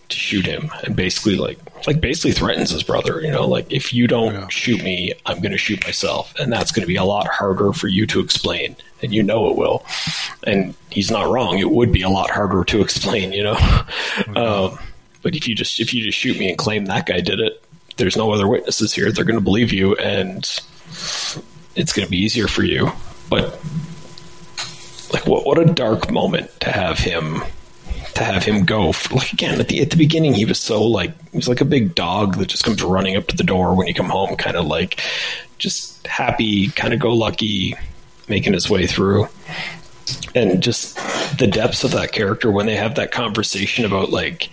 to 0.08 0.16
shoot 0.16 0.46
him, 0.46 0.70
and 0.84 0.94
basically 0.94 1.36
like 1.36 1.58
like 1.86 2.00
basically 2.00 2.32
threatens 2.32 2.70
his 2.70 2.82
brother, 2.82 3.20
you 3.20 3.30
know, 3.30 3.46
like 3.46 3.70
if 3.72 3.92
you 3.92 4.06
don't 4.06 4.34
Yeah. 4.34 4.48
shoot 4.48 4.82
me, 4.82 5.12
I'm 5.26 5.40
going 5.40 5.52
to 5.52 5.58
shoot 5.58 5.82
myself, 5.84 6.34
and 6.38 6.52
that's 6.52 6.72
going 6.72 6.82
to 6.82 6.86
be 6.88 6.96
a 6.96 7.04
lot 7.04 7.26
harder 7.26 7.72
for 7.72 7.88
you 7.88 8.06
to 8.08 8.20
explain, 8.20 8.76
and 9.02 9.12
you 9.14 9.22
know 9.22 9.48
it 9.50 9.56
will. 9.56 9.84
And 10.46 10.74
he's 10.90 11.10
not 11.10 11.28
wrong; 11.30 11.58
it 11.58 11.70
would 11.70 11.92
be 11.92 12.02
a 12.02 12.08
lot 12.08 12.30
harder 12.30 12.64
to 12.64 12.80
explain, 12.80 13.32
you 13.32 13.42
know. 13.42 13.58
Um, 14.36 14.78
but 15.22 15.34
if 15.36 15.46
you 15.48 15.54
just 15.54 15.80
if 15.80 15.92
you 15.94 16.02
just 16.02 16.18
shoot 16.18 16.38
me 16.38 16.48
and 16.48 16.56
claim 16.58 16.86
that 16.86 17.06
guy 17.06 17.20
did 17.20 17.40
it, 17.40 17.62
there's 17.96 18.16
no 18.16 18.32
other 18.32 18.46
witnesses 18.48 18.92
here. 18.94 19.10
They're 19.12 19.24
going 19.24 19.38
to 19.38 19.44
believe 19.44 19.72
you, 19.72 19.94
and 19.96 20.38
it's 21.76 21.92
going 21.92 22.06
to 22.06 22.10
be 22.10 22.18
easier 22.18 22.48
for 22.48 22.62
you. 22.64 22.90
But 23.28 23.58
like, 25.12 25.26
what 25.26 25.44
what 25.46 25.58
a 25.58 25.64
dark 25.66 26.10
moment 26.10 26.50
to 26.60 26.70
have 26.70 26.98
him 26.98 27.42
to 28.14 28.24
have 28.24 28.44
him 28.44 28.64
go. 28.64 28.92
Like 29.10 29.32
again 29.32 29.60
at 29.60 29.68
the 29.68 29.80
at 29.80 29.90
the 29.90 29.96
beginning, 29.96 30.34
he 30.34 30.44
was 30.44 30.58
so 30.58 30.82
like 30.82 31.12
he 31.30 31.36
was 31.36 31.48
like 31.48 31.60
a 31.60 31.64
big 31.64 31.94
dog 31.94 32.36
that 32.36 32.48
just 32.48 32.64
comes 32.64 32.82
running 32.82 33.16
up 33.16 33.26
to 33.28 33.36
the 33.36 33.44
door 33.44 33.74
when 33.74 33.86
you 33.86 33.94
come 33.94 34.08
home, 34.08 34.36
kind 34.36 34.56
of 34.56 34.66
like 34.66 35.00
just 35.58 36.06
happy, 36.06 36.68
kind 36.68 36.94
of 36.94 37.00
go 37.00 37.12
lucky, 37.12 37.74
making 38.28 38.52
his 38.52 38.70
way 38.70 38.86
through. 38.86 39.28
And 40.34 40.62
just 40.62 40.96
the 41.38 41.46
depths 41.46 41.84
of 41.84 41.92
that 41.92 42.12
character 42.12 42.50
when 42.50 42.66
they 42.66 42.76
have 42.76 42.96
that 42.96 43.12
conversation 43.12 43.84
about 43.84 44.10
like 44.10 44.50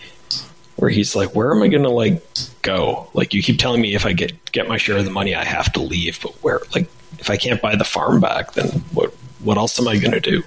where 0.78 0.90
he's 0.90 1.16
like 1.16 1.36
where 1.36 1.54
am 1.54 1.64
i 1.64 1.68
gonna 1.68 1.90
like 1.90 2.24
go? 2.62 3.10
Like 3.14 3.34
you 3.34 3.42
keep 3.42 3.60
telling 3.60 3.82
me 3.82 3.96
if 3.96 4.06
i 4.06 4.14
get 4.14 4.52
get 4.52 4.68
my 4.68 4.78
share 4.78 4.98
of 4.98 5.06
the 5.06 5.12
money 5.12 5.36
i 5.36 5.44
have 5.44 5.72
to 5.74 5.82
leave 5.82 6.20
but 6.22 6.34
where 6.44 6.62
like 6.74 6.90
if 7.20 7.30
i 7.30 7.38
can't 7.38 7.62
buy 7.62 7.76
the 7.76 7.84
farm 7.84 8.20
back 8.20 8.54
then 8.54 8.68
what 8.94 9.12
what 9.40 9.58
else 9.58 9.80
am 9.80 9.88
i 9.88 9.98
gonna 9.98 10.20
do 10.20 10.44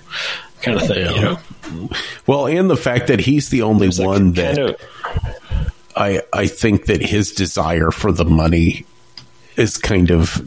kind 0.62 0.80
of 0.80 0.86
thing 0.86 1.06
you 1.14 1.20
know 1.22 1.38
Well, 2.26 2.46
and 2.46 2.68
the 2.68 2.76
fact 2.76 3.06
that 3.08 3.20
he's 3.20 3.48
the 3.48 3.62
only 3.62 3.88
like 3.88 4.06
one 4.06 4.32
that 4.32 4.56
kind 4.56 4.70
of 4.70 4.76
I 5.96 6.22
I 6.32 6.46
think 6.46 6.86
that 6.86 7.02
his 7.02 7.32
desire 7.32 7.90
for 7.90 8.12
the 8.12 8.24
money 8.24 8.84
is 9.56 9.76
kind 9.76 10.10
of 10.10 10.42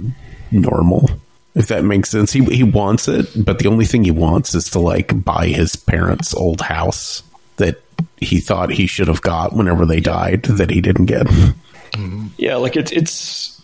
normal. 0.51 1.09
If 1.55 1.67
that 1.67 1.83
makes 1.83 2.09
sense, 2.09 2.33
he 2.33 2.43
he 2.45 2.63
wants 2.63 3.07
it, 3.07 3.27
but 3.45 3.59
the 3.59 3.67
only 3.67 3.85
thing 3.85 4.03
he 4.03 4.11
wants 4.11 4.55
is 4.55 4.69
to 4.71 4.79
like 4.79 5.23
buy 5.23 5.47
his 5.47 5.75
parents' 5.75 6.33
old 6.33 6.61
house 6.61 7.21
that 7.57 7.81
he 8.17 8.39
thought 8.39 8.71
he 8.71 8.87
should 8.87 9.07
have 9.07 9.21
got 9.21 9.53
whenever 9.53 9.85
they 9.85 9.99
died 9.99 10.43
that 10.43 10.69
he 10.71 10.81
didn't 10.81 11.05
get. 11.05 11.27
Yeah, 12.37 12.55
like 12.55 12.75
it's 12.75 12.91
it's 12.91 13.61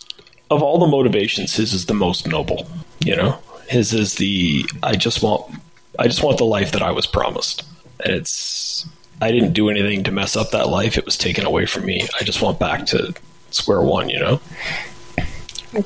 of 0.51 0.61
all 0.61 0.77
the 0.79 0.87
motivations, 0.87 1.55
his 1.55 1.73
is 1.73 1.87
the 1.87 1.95
most 1.95 2.27
noble. 2.27 2.67
You 2.99 3.15
know, 3.15 3.39
his 3.67 3.93
is 3.93 4.15
the 4.15 4.65
I 4.83 4.95
just 4.95 5.23
want 5.23 5.51
I 5.99 6.07
just 6.07 6.23
want 6.23 6.37
the 6.37 6.45
life 6.45 6.71
that 6.71 6.81
I 6.81 6.91
was 6.91 7.05
promised, 7.05 7.63
and 8.03 8.13
it's 8.13 8.87
I 9.21 9.31
didn't 9.31 9.53
do 9.53 9.69
anything 9.69 10.03
to 10.05 10.11
mess 10.11 10.35
up 10.35 10.51
that 10.51 10.69
life. 10.69 10.97
It 10.97 11.05
was 11.05 11.17
taken 11.17 11.45
away 11.45 11.65
from 11.65 11.85
me. 11.85 12.07
I 12.19 12.23
just 12.23 12.41
want 12.41 12.57
back 12.57 12.85
to 12.87 13.13
square 13.51 13.81
one. 13.81 14.09
You 14.09 14.19
know. 14.19 14.41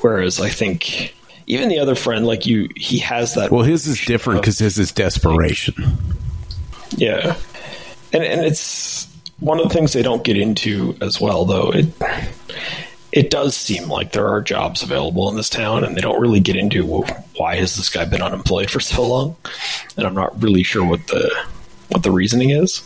Whereas 0.00 0.40
I 0.40 0.48
think 0.48 1.14
even 1.46 1.68
the 1.68 1.78
other 1.78 1.94
friend, 1.94 2.26
like 2.26 2.46
you, 2.46 2.68
he 2.76 2.98
has 2.98 3.34
that. 3.34 3.50
Well, 3.50 3.64
his 3.64 3.86
is 3.86 4.00
different 4.04 4.40
because 4.40 4.58
his 4.58 4.78
is 4.78 4.92
desperation. 4.92 5.74
Yeah, 6.96 7.36
and 8.12 8.22
and 8.22 8.40
it's 8.42 9.08
one 9.40 9.58
of 9.58 9.68
the 9.68 9.74
things 9.74 9.92
they 9.92 10.02
don't 10.02 10.22
get 10.22 10.38
into 10.38 10.96
as 11.00 11.20
well, 11.20 11.44
though. 11.44 11.70
It 11.70 11.86
it 13.14 13.30
does 13.30 13.56
seem 13.56 13.88
like 13.88 14.10
there 14.10 14.26
are 14.26 14.42
jobs 14.42 14.82
available 14.82 15.30
in 15.30 15.36
this 15.36 15.48
town, 15.48 15.84
and 15.84 15.96
they 15.96 16.00
don't 16.00 16.20
really 16.20 16.40
get 16.40 16.56
into 16.56 16.84
well, 16.84 17.04
why 17.36 17.54
has 17.54 17.76
this 17.76 17.88
guy 17.88 18.04
been 18.04 18.20
unemployed 18.20 18.68
for 18.68 18.80
so 18.80 19.06
long, 19.06 19.36
and 19.96 20.04
I'm 20.04 20.14
not 20.14 20.42
really 20.42 20.64
sure 20.64 20.84
what 20.84 21.06
the 21.06 21.32
what 21.90 22.02
the 22.02 22.10
reasoning 22.10 22.50
is. 22.50 22.82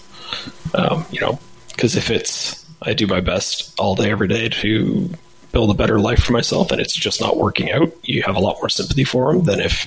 Um, 0.75 1.07
you 1.11 1.19
know, 1.19 1.41
because 1.69 1.97
if 1.97 2.11
it's 2.11 2.63
I 2.83 2.93
do 2.93 3.07
my 3.07 3.21
best 3.21 3.75
all 3.81 3.95
day, 3.95 4.11
every 4.11 4.29
day 4.29 4.51
to 4.51 5.11
build 5.53 5.71
a 5.71 5.75
better 5.75 5.99
life 5.99 6.23
for 6.23 6.35
myself, 6.35 6.71
and 6.73 6.81
it's 6.81 6.95
just 6.95 7.23
not 7.23 7.39
working 7.39 7.73
out, 7.73 7.91
you 8.03 8.23
have 8.25 8.37
a 8.37 8.41
lot 8.41 8.57
more 8.57 8.69
sympathy 8.69 9.05
for 9.05 9.33
him 9.33 9.45
than 9.45 9.61
if 9.61 9.87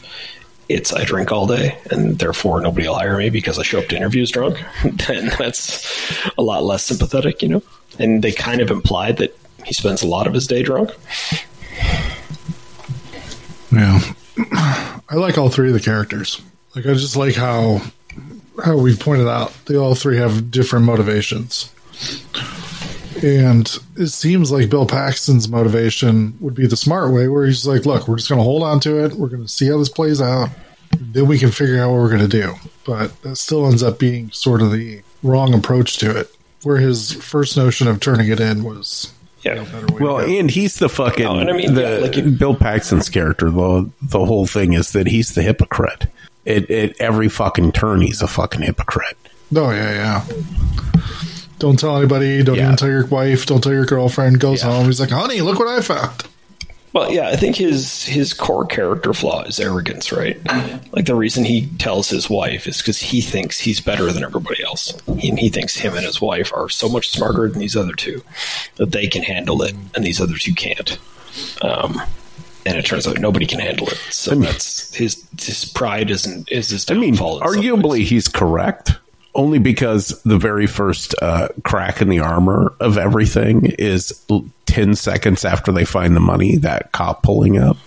it's 0.69 0.91
I 0.91 1.04
drink 1.04 1.32
all 1.32 1.47
day 1.47 1.77
and 1.91 2.17
therefore 2.17 2.62
nobody 2.62 2.88
will 2.88 2.95
hire 2.95 3.17
me 3.17 3.30
because 3.30 3.60
I 3.60 3.63
show 3.63 3.80
up 3.80 3.88
to 3.89 3.95
interviews 3.95 4.32
drunk, 4.32 4.58
then 5.08 5.30
that's 5.38 5.86
a 6.36 6.41
lot 6.41 6.63
less 6.63 6.84
sympathetic, 6.84 7.41
you 7.43 7.49
know? 7.49 7.63
And 7.99 8.23
they 8.23 8.32
kind 8.32 8.62
of 8.62 8.71
implied 8.71 9.17
that 9.17 9.38
he 9.65 9.74
spends 9.74 10.02
a 10.02 10.08
lot 10.08 10.28
of 10.28 10.34
his 10.34 10.47
day 10.47 10.63
drunk. 10.63 10.91
Yeah. 13.71 14.00
I 14.54 15.15
like 15.15 15.38
all 15.38 15.50
three 15.50 15.69
of 15.69 15.74
the 15.74 15.80
characters. 15.80 16.41
Like 16.76 16.86
I 16.86 16.93
just 16.93 17.15
like 17.15 17.36
how 17.36 17.82
how 18.63 18.78
we've 18.78 19.00
pointed 19.00 19.28
out 19.28 19.54
they 19.65 19.76
all 19.76 19.95
three 19.95 20.17
have 20.17 20.52
different 20.52 20.86
motivations. 20.86 21.71
And 23.24 23.67
it 23.97 24.08
seems 24.08 24.52
like 24.52 24.69
Bill 24.69 24.86
Paxton's 24.86 25.47
motivation 25.47 26.36
would 26.39 26.56
be 26.56 26.65
the 26.65 26.78
smart 26.78 27.13
way 27.13 27.28
where 27.28 27.45
he's 27.45 27.67
like, 27.67 27.86
look, 27.86 28.08
we're 28.08 28.17
just 28.17 28.30
gonna 28.30 28.43
hold 28.43 28.63
on 28.63 28.80
to 28.82 29.04
it, 29.04 29.13
we're 29.13 29.30
gonna 29.30 29.47
see 29.47 29.67
how 29.67 29.78
this 29.78 29.89
plays 29.89 30.21
out, 30.21 30.50
then 30.91 31.28
we 31.28 31.38
can 31.38 31.52
figure 31.52 31.80
out 31.80 31.91
what 31.91 32.00
we're 32.00 32.10
gonna 32.10 32.28
do. 32.28 32.56
But 32.86 33.21
that 33.21 33.36
still 33.36 33.67
ends 33.67 33.84
up 33.84 34.00
being 34.00 34.32
sort 34.32 34.62
of 34.62 34.71
the 34.71 35.02
wrong 35.24 35.54
approach 35.54 35.97
to 35.97 36.17
it. 36.17 36.36
Where 36.63 36.78
his 36.78 37.13
first 37.13 37.58
notion 37.58 37.88
of 37.88 38.00
turning 38.00 38.30
it 38.30 38.39
in 38.39 38.63
was 38.63 39.12
Yeah. 39.43 39.54
a 39.62 39.65
better 39.65 39.88
way 39.93 39.99
Well, 40.01 40.17
and 40.19 40.49
he's 40.51 40.75
the 40.75 40.89
fucking 40.89 41.23
No, 41.23 41.39
I 41.39 41.51
mean, 41.54 41.73
the 41.73 41.82
yeah, 41.82 41.97
like 41.97 42.17
if- 42.17 42.38
Bill 42.39 42.56
Paxton's 42.56 43.10
character. 43.10 43.49
The 43.49 43.89
the 44.01 44.25
whole 44.25 44.45
thing 44.47 44.73
is 44.73 44.91
that 44.91 45.08
he's 45.08 45.34
the 45.36 45.41
hypocrite. 45.41 46.08
At, 46.45 46.69
at 46.71 46.99
every 46.99 47.30
fucking 47.30 47.71
turn, 47.73 48.01
he's 48.01 48.21
a 48.21 48.27
fucking 48.27 48.62
hypocrite. 48.62 49.17
Oh 49.56 49.69
yeah, 49.71 49.91
yeah. 50.25 50.25
Don't 51.60 51.77
tell 51.77 51.97
anybody. 51.97 52.41
Don't 52.43 52.56
Yeah. 52.56 52.65
even 52.65 52.75
tell 52.77 52.89
your 52.89 53.06
wife. 53.06 53.45
Don't 53.45 53.62
tell 53.62 53.73
your 53.73 53.86
girlfriend. 53.86 54.39
Goes 54.39 54.63
Yeah. 54.63 54.71
home. 54.71 54.86
He's 54.88 54.99
like, 54.99 55.12
"Honey, 55.12 55.41
look 55.41 55.60
what 55.60 55.67
I 55.67 55.82
found." 55.82 56.23
Well, 56.93 57.12
yeah, 57.12 57.30
I 57.30 57.38
think 57.38 57.56
his 57.56 58.04
his 58.04 58.34
core 58.34 58.65
character 58.65 59.13
flaw 59.13 59.43
is 59.43 59.60
arrogance, 59.60 60.12
right? 60.12 60.38
Like 60.91 61.06
the 61.06 61.15
reason 61.15 61.45
he 61.45 61.67
tells 61.77 62.10
his 62.10 62.30
wife 62.30 62.67
is 62.67 62.80
because 62.80 62.99
he 62.99 63.21
thinks 63.21 63.60
he's 63.60 63.80
better 63.80 64.12
than 64.12 64.23
everybody 64.23 64.62
else, 64.63 64.93
and 65.08 65.39
he 65.39 65.49
thinks 65.49 65.77
him 65.77 65.95
and 65.95 66.06
his 66.06 66.19
wife 66.19 66.51
are 66.54 66.67
so 66.67 66.89
much 66.89 67.10
smarter 67.10 67.47
than 67.47 67.60
these 67.60 67.77
other 67.77 67.93
two 67.93 68.21
that 68.75 68.91
they 68.91 69.08
can 69.08 69.23
handle 69.23 69.62
it, 69.62 69.73
and 69.95 70.04
these 70.04 70.19
other 70.19 70.36
two 70.36 70.54
can't. 70.54 70.97
Um, 71.62 72.01
and 72.65 72.77
it 72.77 72.86
turns 72.86 73.08
out 73.08 73.17
nobody 73.19 73.45
can 73.45 73.60
handle 73.60 73.88
it. 73.88 73.97
So 74.10 74.36
that's 74.36 74.93
his 74.93 75.25
his 75.39 75.65
pride 75.65 76.12
isn't 76.12 76.51
is 76.51 76.69
his 76.69 76.89
I 76.91 76.95
mean, 76.95 77.13
downfall. 77.13 77.39
arguably, 77.41 78.04
he's 78.04 78.27
correct. 78.27 78.97
Only 79.34 79.60
because 79.60 80.22
the 80.24 80.38
very 80.38 80.67
first 80.67 81.15
uh, 81.22 81.48
crack 81.63 82.02
in 82.02 82.10
the 82.10 82.20
armor 82.20 82.74
of 82.80 82.98
everything 82.98 83.65
is 83.80 84.26
10 84.65 84.96
seconds 84.96 85.46
after 85.46 85.72
they 85.72 85.86
find 85.86 86.15
the 86.15 86.20
money, 86.20 86.58
that 86.58 86.91
cop 86.91 87.24
pulling 87.24 87.58
up. 87.58 87.78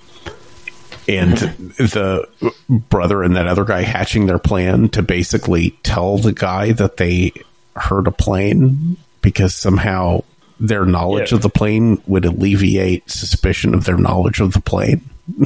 And 1.07 1.37
the 1.37 2.27
brother 2.69 3.23
and 3.23 3.37
that 3.37 3.47
other 3.47 3.65
guy 3.65 3.83
hatching 3.83 4.25
their 4.27 4.39
plan 4.39 4.89
to 4.91 5.03
basically 5.03 5.71
tell 5.83 6.17
the 6.17 6.33
guy 6.33 6.73
that 6.73 6.97
they 6.97 7.33
heard 7.77 8.07
a 8.07 8.11
plane 8.11 8.97
because 9.21 9.55
somehow 9.55 10.23
their 10.59 10.87
knowledge 10.87 11.33
Yeah. 11.33 11.37
of 11.37 11.43
the 11.43 11.51
plane 11.51 12.01
would 12.07 12.25
alleviate 12.25 13.11
suspicion 13.11 13.75
of 13.75 13.85
their 13.85 13.99
knowledge 13.99 14.41
of 14.41 14.55
the 14.55 14.61
plane. 14.63 15.03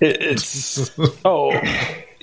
It, 0.00 0.20
it's 0.20 0.90
oh 1.24 1.52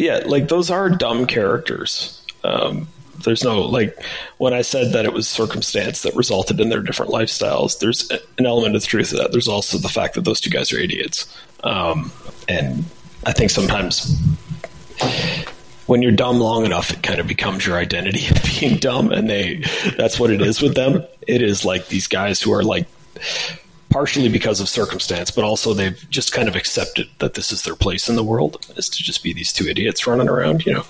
yeah, 0.02 0.24
like 0.26 0.48
those 0.48 0.72
are 0.72 0.90
dumb 0.90 1.28
characters. 1.28 2.26
Um, 2.44 2.88
there's 3.24 3.44
no 3.44 3.62
like 3.62 4.04
when 4.40 4.52
I 4.52 4.64
said 4.64 4.94
that 4.94 5.06
it 5.06 5.14
was 5.14 5.28
circumstance 5.28 6.02
that 6.02 6.16
resulted 6.16 6.60
in 6.60 6.70
their 6.70 6.82
different 6.82 7.12
lifestyles. 7.12 7.78
There's 7.78 8.10
an 8.10 8.46
element 8.48 8.76
of 8.76 8.84
truth 8.84 9.10
to 9.10 9.18
that. 9.18 9.32
There's 9.32 9.48
also 9.48 9.78
the 9.78 9.90
fact 9.90 10.16
that 10.16 10.26
those 10.26 10.42
two 10.42 10.50
guys 10.50 10.74
are 10.74 10.80
idiots, 10.80 11.32
um, 11.64 12.12
and 12.50 12.84
I 13.28 13.32
think 13.32 13.52
sometimes 13.52 14.18
when 15.86 16.02
you're 16.02 16.14
dumb 16.14 16.40
long 16.40 16.66
enough, 16.66 16.90
it 16.90 17.04
kind 17.04 17.20
of 17.20 17.28
becomes 17.28 17.64
your 17.64 17.78
identity 17.78 18.28
of 18.28 18.42
being 18.60 18.78
dumb, 18.78 19.12
and 19.12 19.30
they 19.30 19.64
that's 19.98 20.20
what 20.20 20.32
it 20.32 20.42
is 20.42 20.64
with 20.64 20.74
them. 20.74 21.06
It 21.28 21.44
is 21.44 21.64
like 21.64 21.90
these 21.90 22.08
guys 22.08 22.42
who 22.42 22.52
are 22.54 22.64
like 22.64 22.88
partially 23.92 24.30
because 24.30 24.60
of 24.60 24.70
circumstance, 24.70 25.30
but 25.30 25.44
also 25.44 25.74
they've 25.74 26.10
just 26.10 26.32
kind 26.32 26.48
of 26.48 26.56
accepted 26.56 27.08
that 27.20 27.34
this 27.34 27.52
is 27.52 27.64
their 27.64 27.76
place 27.76 28.10
in 28.10 28.16
the 28.16 28.24
world, 28.24 28.66
is 28.78 28.90
to 28.90 29.04
just 29.04 29.22
be 29.22 29.34
these 29.34 29.54
two 29.54 29.68
idiots 29.68 30.08
running 30.08 30.30
around, 30.30 30.66
you 30.66 30.74
know, 30.74 30.86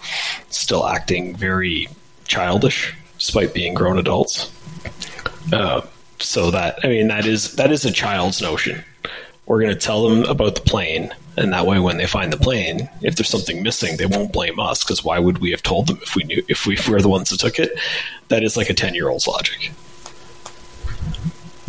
still 0.50 0.88
acting 0.88 1.36
very 1.36 1.90
childish 2.26 2.94
despite 3.18 3.54
being 3.54 3.74
grown 3.74 3.98
adults. 3.98 4.52
Uh, 5.52 5.82
so 6.20 6.52
that 6.52 6.80
I 6.84 6.88
mean 6.88 7.08
that 7.08 7.26
is 7.26 7.56
that 7.56 7.72
is 7.72 7.84
a 7.86 7.92
child's 7.92 8.42
notion. 8.42 8.84
We're 9.48 9.62
going 9.62 9.74
to 9.74 9.80
tell 9.80 10.08
them 10.08 10.24
about 10.26 10.56
the 10.56 10.62
plane, 10.62 11.14
and 11.36 11.52
that 11.52 11.66
way, 11.66 11.80
when 11.80 11.98
they 11.98 12.06
find 12.06 12.32
the 12.32 12.38
plane, 12.38 12.90
if 13.02 13.16
there's 13.16 13.28
something 13.28 13.64
missing, 13.64 13.98
they 13.98 14.06
won't 14.06 14.32
blame 14.32 14.60
us 14.60 14.84
because 14.84 15.04
why 15.04 15.20
would 15.20 15.40
we 15.40 15.52
have 15.52 15.64
told 15.64 15.88
them 15.88 16.00
if 16.02 16.16
we 16.16 16.24
knew 16.24 16.44
if 16.48 16.66
we 16.66 16.78
were 16.88 17.02
the 17.02 17.10
ones 17.10 17.30
that 17.32 17.40
took 17.40 17.60
it? 17.60 17.72
That 18.30 18.44
is 18.44 18.56
like 18.56 18.70
a 18.70 18.74
ten 18.74 18.94
year 18.94 19.10
old's 19.10 19.28
logic. 19.28 19.72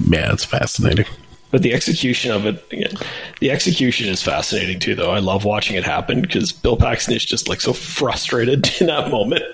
Yeah, 0.08 0.32
it's 0.32 0.44
fascinating. 0.44 1.06
But 1.52 1.62
the 1.62 1.74
execution 1.74 2.32
of 2.32 2.46
it, 2.46 2.64
again, 2.72 2.94
the 3.40 3.50
execution 3.50 4.08
is 4.08 4.22
fascinating 4.22 4.80
too. 4.80 4.94
Though 4.94 5.12
I 5.12 5.18
love 5.20 5.44
watching 5.44 5.76
it 5.76 5.84
happen 5.84 6.22
because 6.22 6.50
Bill 6.50 6.78
Paxton 6.78 7.14
is 7.14 7.24
just 7.24 7.48
like 7.48 7.60
so 7.60 7.72
frustrated 7.74 8.68
in 8.80 8.88
that 8.88 9.10
moment 9.10 9.44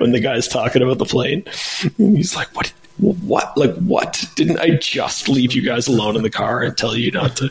when 0.00 0.10
the 0.12 0.20
guy's 0.20 0.48
talking 0.48 0.82
about 0.82 0.98
the 0.98 1.04
plane. 1.04 1.44
And 1.98 2.16
he's 2.16 2.34
like, 2.34 2.48
"What? 2.56 2.72
What? 2.96 3.56
Like 3.56 3.74
what? 3.76 4.24
Didn't 4.34 4.58
I 4.60 4.70
just 4.70 5.28
leave 5.28 5.52
you 5.52 5.62
guys 5.62 5.86
alone 5.86 6.16
in 6.16 6.22
the 6.22 6.30
car 6.30 6.62
and 6.62 6.76
tell 6.76 6.96
you 6.96 7.10
not 7.10 7.36
to?" 7.36 7.50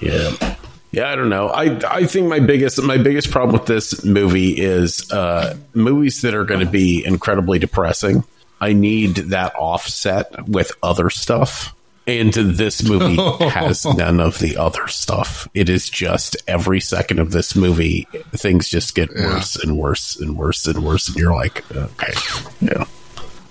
Yeah. 0.00 0.56
Yeah, 0.90 1.10
I 1.10 1.16
don't 1.16 1.30
know. 1.30 1.48
I 1.48 1.80
I 1.88 2.06
think 2.06 2.28
my 2.28 2.40
biggest 2.40 2.82
my 2.82 2.98
biggest 2.98 3.30
problem 3.30 3.58
with 3.58 3.66
this 3.66 4.04
movie 4.04 4.58
is 4.58 5.10
uh, 5.10 5.56
movies 5.74 6.20
that 6.22 6.34
are 6.34 6.44
going 6.44 6.60
to 6.60 6.70
be 6.70 7.04
incredibly 7.04 7.58
depressing. 7.58 8.24
I 8.60 8.74
need 8.74 9.16
that 9.16 9.54
offset 9.56 10.48
with 10.48 10.72
other 10.82 11.10
stuff. 11.10 11.74
And 12.06 12.32
this 12.32 12.82
movie 12.82 13.16
has 13.48 13.84
none 13.84 14.20
of 14.20 14.38
the 14.40 14.56
other 14.56 14.88
stuff. 14.88 15.48
It 15.54 15.68
is 15.68 15.88
just 15.88 16.36
every 16.48 16.80
second 16.80 17.20
of 17.20 17.30
this 17.30 17.54
movie, 17.54 18.08
things 18.32 18.68
just 18.68 18.94
get 18.94 19.14
worse 19.14 19.56
and 19.56 19.78
worse 19.78 20.18
and 20.18 20.36
worse 20.36 20.66
and 20.66 20.84
worse. 20.84 21.08
And 21.08 21.16
you're 21.16 21.32
like, 21.34 21.64
okay, 21.70 22.12
yeah, 22.60 22.84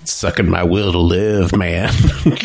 sucking 0.04 0.50
my 0.50 0.64
will 0.64 0.92
to 0.92 1.00
live, 1.00 1.56
man. 1.56 1.94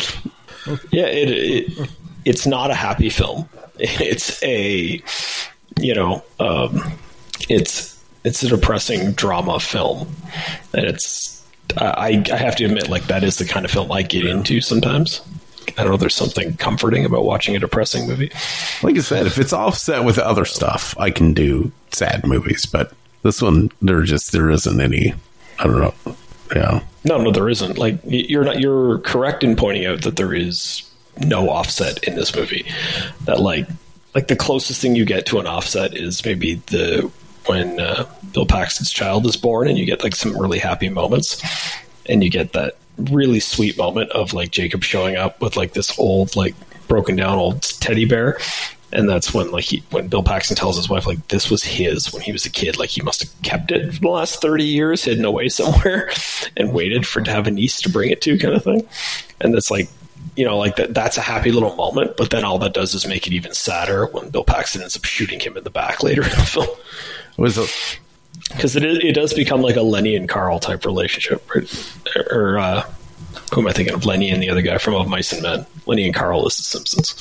Yeah, 0.91 1.05
it, 1.05 1.29
it 1.29 1.89
it's 2.25 2.45
not 2.45 2.71
a 2.71 2.75
happy 2.75 3.09
film. 3.09 3.47
It's 3.79 4.41
a 4.43 5.01
you 5.79 5.93
know, 5.93 6.23
um, 6.39 6.81
it's 7.47 8.03
it's 8.23 8.41
a 8.43 8.49
depressing 8.49 9.11
drama 9.11 9.59
film, 9.59 10.13
and 10.73 10.83
it's 10.85 11.45
I 11.77 12.23
I 12.31 12.35
have 12.35 12.55
to 12.57 12.65
admit 12.65 12.89
like 12.89 13.05
that 13.07 13.23
is 13.23 13.37
the 13.37 13.45
kind 13.45 13.65
of 13.65 13.71
film 13.71 13.91
I 13.91 14.01
get 14.01 14.25
into 14.25 14.61
sometimes. 14.61 15.21
I 15.77 15.83
don't 15.83 15.91
know. 15.91 15.97
There's 15.97 16.15
something 16.15 16.55
comforting 16.57 17.05
about 17.05 17.25
watching 17.25 17.55
a 17.55 17.59
depressing 17.59 18.07
movie. 18.07 18.31
like 18.83 18.97
I 18.97 19.01
said, 19.01 19.27
if 19.27 19.37
it's 19.37 19.53
offset 19.53 20.03
with 20.03 20.17
other 20.17 20.45
stuff, 20.45 20.95
I 20.97 21.11
can 21.11 21.33
do 21.33 21.71
sad 21.91 22.25
movies. 22.25 22.65
But 22.65 22.93
this 23.23 23.41
one, 23.41 23.71
there 23.81 24.01
just 24.03 24.31
there 24.31 24.49
isn't 24.49 24.79
any. 24.79 25.13
I 25.59 25.63
don't 25.63 25.79
know. 25.79 26.15
Yeah, 26.55 26.83
No, 27.03 27.21
no, 27.21 27.31
there 27.31 27.49
isn't. 27.49 27.77
Like 27.77 27.99
you're 28.05 28.45
not. 28.45 28.59
You're 28.59 28.99
correct 28.99 29.43
in 29.43 29.55
pointing 29.55 29.85
out 29.85 30.03
that 30.03 30.15
there 30.15 30.33
is 30.33 30.89
no 31.19 31.49
offset 31.49 32.03
in 32.05 32.15
this 32.15 32.35
movie. 32.35 32.65
That 33.25 33.39
like 33.39 33.67
like 34.15 34.27
the 34.27 34.35
closest 34.35 34.81
thing 34.81 34.95
you 34.95 35.05
get 35.05 35.25
to 35.27 35.39
an 35.39 35.47
offset 35.47 35.95
is 35.95 36.23
maybe 36.23 36.55
the 36.67 37.11
when 37.47 37.79
uh, 37.79 38.05
Bill 38.33 38.45
Paxton's 38.45 38.91
child 38.91 39.25
is 39.25 39.37
born, 39.37 39.67
and 39.67 39.77
you 39.77 39.85
get 39.85 40.03
like 40.03 40.15
some 40.15 40.37
really 40.37 40.59
happy 40.59 40.89
moments, 40.89 41.41
and 42.07 42.23
you 42.23 42.29
get 42.29 42.53
that 42.53 42.77
really 42.97 43.39
sweet 43.39 43.77
moment 43.77 44.11
of 44.11 44.33
like 44.33 44.51
Jacob 44.51 44.83
showing 44.83 45.15
up 45.15 45.41
with 45.41 45.55
like 45.55 45.73
this 45.73 45.97
old 45.99 46.35
like 46.35 46.55
broken 46.87 47.15
down 47.15 47.37
old 47.37 47.61
teddy 47.61 48.05
bear. 48.05 48.39
And 48.91 49.09
that's 49.09 49.33
when, 49.33 49.51
like, 49.51 49.65
he, 49.65 49.83
when 49.91 50.07
Bill 50.07 50.23
Paxton 50.23 50.55
tells 50.55 50.77
his 50.77 50.87
wife, 50.87 51.05
like, 51.05 51.27
this 51.27 51.51
was 51.51 51.61
his 51.61 52.13
when 52.13 52.21
he 52.21 52.31
was 52.31 52.45
a 52.45 52.49
kid. 52.49 52.79
Like, 52.79 52.89
he 52.89 53.01
must 53.01 53.21
have 53.21 53.41
kept 53.41 53.69
it 53.69 53.95
for 53.95 53.99
the 53.99 54.07
last 54.07 54.41
thirty 54.41 54.63
years, 54.63 55.03
hidden 55.03 55.25
away 55.25 55.49
somewhere, 55.49 56.09
and 56.55 56.73
waited 56.73 57.05
for 57.05 57.21
to 57.21 57.29
have 57.29 57.47
a 57.47 57.51
niece 57.51 57.81
to 57.81 57.89
bring 57.89 58.11
it 58.11 58.21
to, 58.21 58.37
kind 58.37 58.53
of 58.53 58.63
thing. 58.63 58.87
And 59.41 59.53
that's 59.53 59.69
like, 59.69 59.89
you 60.37 60.45
know, 60.45 60.57
like 60.57 60.77
that. 60.77 60.93
That's 60.93 61.17
a 61.17 61.21
happy 61.21 61.51
little 61.51 61.75
moment. 61.75 62.15
But 62.15 62.29
then 62.29 62.45
all 62.45 62.59
that 62.59 62.73
does 62.73 62.93
is 62.93 63.05
make 63.05 63.27
it 63.27 63.33
even 63.33 63.53
sadder 63.53 64.05
when 64.07 64.29
Bill 64.29 64.45
Paxton 64.45 64.81
ends 64.81 64.95
up 64.95 65.03
shooting 65.03 65.41
him 65.41 65.57
in 65.57 65.65
the 65.65 65.69
back 65.69 66.01
later 66.01 66.23
in 66.23 66.29
the 66.29 66.35
film, 66.37 66.67
was 67.35 67.57
a, 67.57 67.65
because 68.49 68.75
it 68.75 68.83
is, 68.83 68.99
it 68.99 69.13
does 69.13 69.33
become 69.33 69.61
like 69.61 69.75
a 69.75 69.81
Lenny 69.81 70.15
and 70.15 70.27
Carl 70.29 70.59
type 70.59 70.85
relationship, 70.85 71.47
right? 71.53 71.93
Or 72.31 72.57
uh, 72.57 72.83
who 73.53 73.61
am 73.61 73.67
I 73.67 73.73
thinking 73.73 73.93
of? 73.93 74.05
Lenny 74.05 74.29
and 74.29 74.41
the 74.41 74.49
other 74.49 74.61
guy 74.61 74.77
from 74.77 74.95
Of 74.95 75.07
Mice 75.07 75.33
and 75.33 75.43
Men. 75.43 75.65
Lenny 75.85 76.05
and 76.05 76.13
Carl 76.13 76.47
is 76.47 76.57
The 76.57 76.63
Simpsons. 76.63 77.15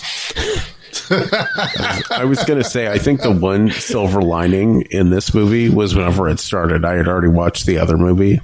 I 2.11 2.25
was 2.25 2.43
going 2.45 2.63
to 2.63 2.69
say, 2.69 2.91
I 2.91 2.99
think 2.99 3.23
the 3.23 3.31
one 3.31 3.71
silver 3.71 4.23
lining 4.23 4.83
in 4.91 5.11
this 5.11 5.35
movie 5.35 5.69
was 5.69 5.95
whenever 5.95 6.29
it 6.29 6.41
started, 6.41 6.85
I 6.85 6.95
had 6.95 7.07
already 7.07 7.29
watched 7.29 7.67
the 7.67 7.79
other 7.79 7.99
movie, 7.99 8.41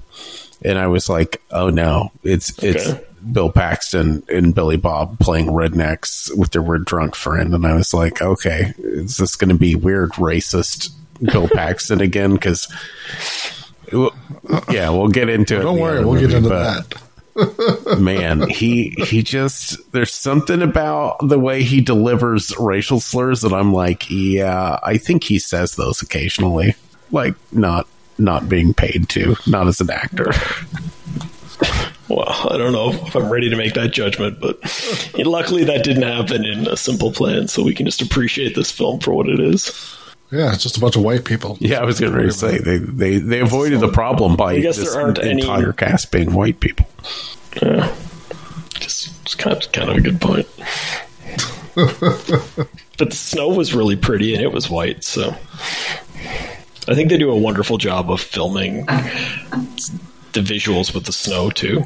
and 0.62 0.79
I 0.79 0.88
was 0.88 1.09
like, 1.09 1.40
"Oh 1.51 1.71
no, 1.71 2.12
it's 2.23 2.62
it's 2.62 2.92
Bill 3.33 3.51
Paxton 3.51 4.23
and 4.29 4.55
Billy 4.55 4.77
Bob 4.77 5.18
playing 5.18 5.47
rednecks 5.47 6.37
with 6.37 6.51
their 6.51 6.62
weird 6.62 6.85
drunk 6.85 7.14
friend," 7.14 7.55
and 7.55 7.66
I 7.66 7.75
was 7.75 7.95
like, 7.95 8.21
"Okay, 8.21 8.75
is 8.79 9.16
this 9.16 9.35
going 9.35 9.49
to 9.51 9.57
be 9.57 9.75
weird 9.75 10.11
racist 10.12 10.90
Bill 11.22 11.48
Paxton 11.48 12.00
again?" 12.00 12.32
Because 12.35 12.68
yeah, 13.92 14.88
we'll 14.90 15.08
get 15.08 15.28
into 15.28 15.58
it. 15.58 15.62
Don't 15.62 15.76
in 15.76 15.80
worry, 15.82 16.04
we'll 16.04 16.20
get 16.20 16.32
into 16.32 16.48
but- 16.48 16.88
that. 16.90 16.98
man 17.98 18.46
he 18.50 18.90
he 19.06 19.22
just 19.22 19.78
there's 19.92 20.12
something 20.12 20.61
about 20.61 21.16
the 21.26 21.38
way 21.38 21.62
he 21.62 21.80
delivers 21.80 22.54
racial 22.58 23.00
slurs 23.00 23.40
that 23.40 23.54
i'm 23.54 23.72
like 23.72 24.04
yeah 24.11 24.78
i 24.82 24.98
think 24.98 25.24
he 25.24 25.38
says 25.38 25.76
those 25.76 26.02
occasionally 26.02 26.74
like 27.11 27.35
not 27.50 27.88
not 28.18 28.50
being 28.50 28.74
paid 28.74 29.08
to 29.08 29.35
not 29.46 29.66
as 29.66 29.80
an 29.80 29.88
actor 29.88 30.30
Well, 32.08 32.28
I 32.28 32.58
don't 32.58 32.72
know 32.72 32.90
if 32.90 33.14
I'm 33.16 33.30
ready 33.32 33.48
to 33.48 33.56
make 33.56 33.72
that 33.74 33.92
judgment, 33.92 34.38
but 34.38 34.58
luckily 35.16 35.64
that 35.64 35.82
didn't 35.85 36.02
happen 36.02 36.44
in 36.44 36.66
a 36.66 36.76
simple 36.76 37.11
plan, 37.12 37.48
so 37.48 37.62
we 37.62 37.72
can 37.72 37.87
just 37.87 38.02
appreciate 38.02 38.54
this 38.54 38.70
film 38.70 39.00
for 39.00 39.14
what 39.14 39.28
it 39.30 39.40
is. 39.40 39.96
Yeah, 40.33 40.53
it's 40.55 40.62
just 40.62 40.79
a 40.79 40.81
bunch 40.81 40.97
of 40.97 41.03
white 41.03 41.25
people. 41.27 41.59
yeah 41.61 41.79
i 41.81 41.85
was 41.85 42.01
going 42.01 42.12
ready 42.14 42.29
to 42.29 42.33
say 42.35 42.57
they 42.59 42.79
they 42.79 43.18
they 43.18 43.40
avoided 43.40 43.81
the 43.81 43.88
problem 43.92 44.35
by 44.35 44.59
guess 44.61 44.77
this 44.79 44.90
there 44.92 45.03
aren't 45.03 45.18
any- 45.23 45.42
entire 45.42 45.73
cast 45.75 46.11
being 46.11 46.33
white 46.33 46.59
people 46.59 46.87
Yeah, 47.61 47.95
just 48.81 49.09
it's 49.23 49.35
kind 49.35 49.57
of 49.57 49.71
kind 49.73 49.90
of 49.90 49.97
a 49.97 50.01
good 50.01 50.21
point. 50.21 50.47
but 51.75 53.09
the 53.11 53.14
snow 53.16 53.49
was 53.49 53.75
really 53.75 53.97
pretty 53.97 54.35
and 54.35 54.42
it 54.42 54.53
was 54.53 54.68
white, 54.71 55.05
so 55.05 55.31
I 56.88 56.95
think 56.95 57.11
they 57.11 57.18
do 57.18 57.31
a 57.31 57.37
wonderful 57.37 57.79
job 57.79 58.11
of 58.11 58.21
filming 58.21 58.87
the 58.87 60.40
visuals 60.40 60.95
with 60.95 61.05
the 61.05 61.12
snow 61.12 61.51
too. 61.51 61.85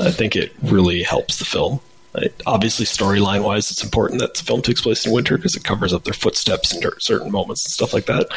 I 0.00 0.10
think 0.10 0.34
it 0.36 0.52
really 0.62 1.02
helps 1.02 1.38
the 1.38 1.44
film. 1.44 1.80
Obviously, 2.46 2.86
storyline 2.86 3.42
wise, 3.42 3.70
it's 3.70 3.82
important 3.82 4.20
that 4.20 4.34
the 4.34 4.44
film 4.44 4.62
takes 4.62 4.80
place 4.80 5.04
in 5.04 5.12
winter 5.12 5.36
because 5.36 5.56
it 5.56 5.64
covers 5.64 5.92
up 5.92 6.04
their 6.04 6.14
footsteps 6.14 6.74
in 6.74 6.82
certain 6.98 7.30
moments 7.32 7.64
and 7.64 7.72
stuff 7.72 7.92
like 7.92 8.06
that. 8.06 8.28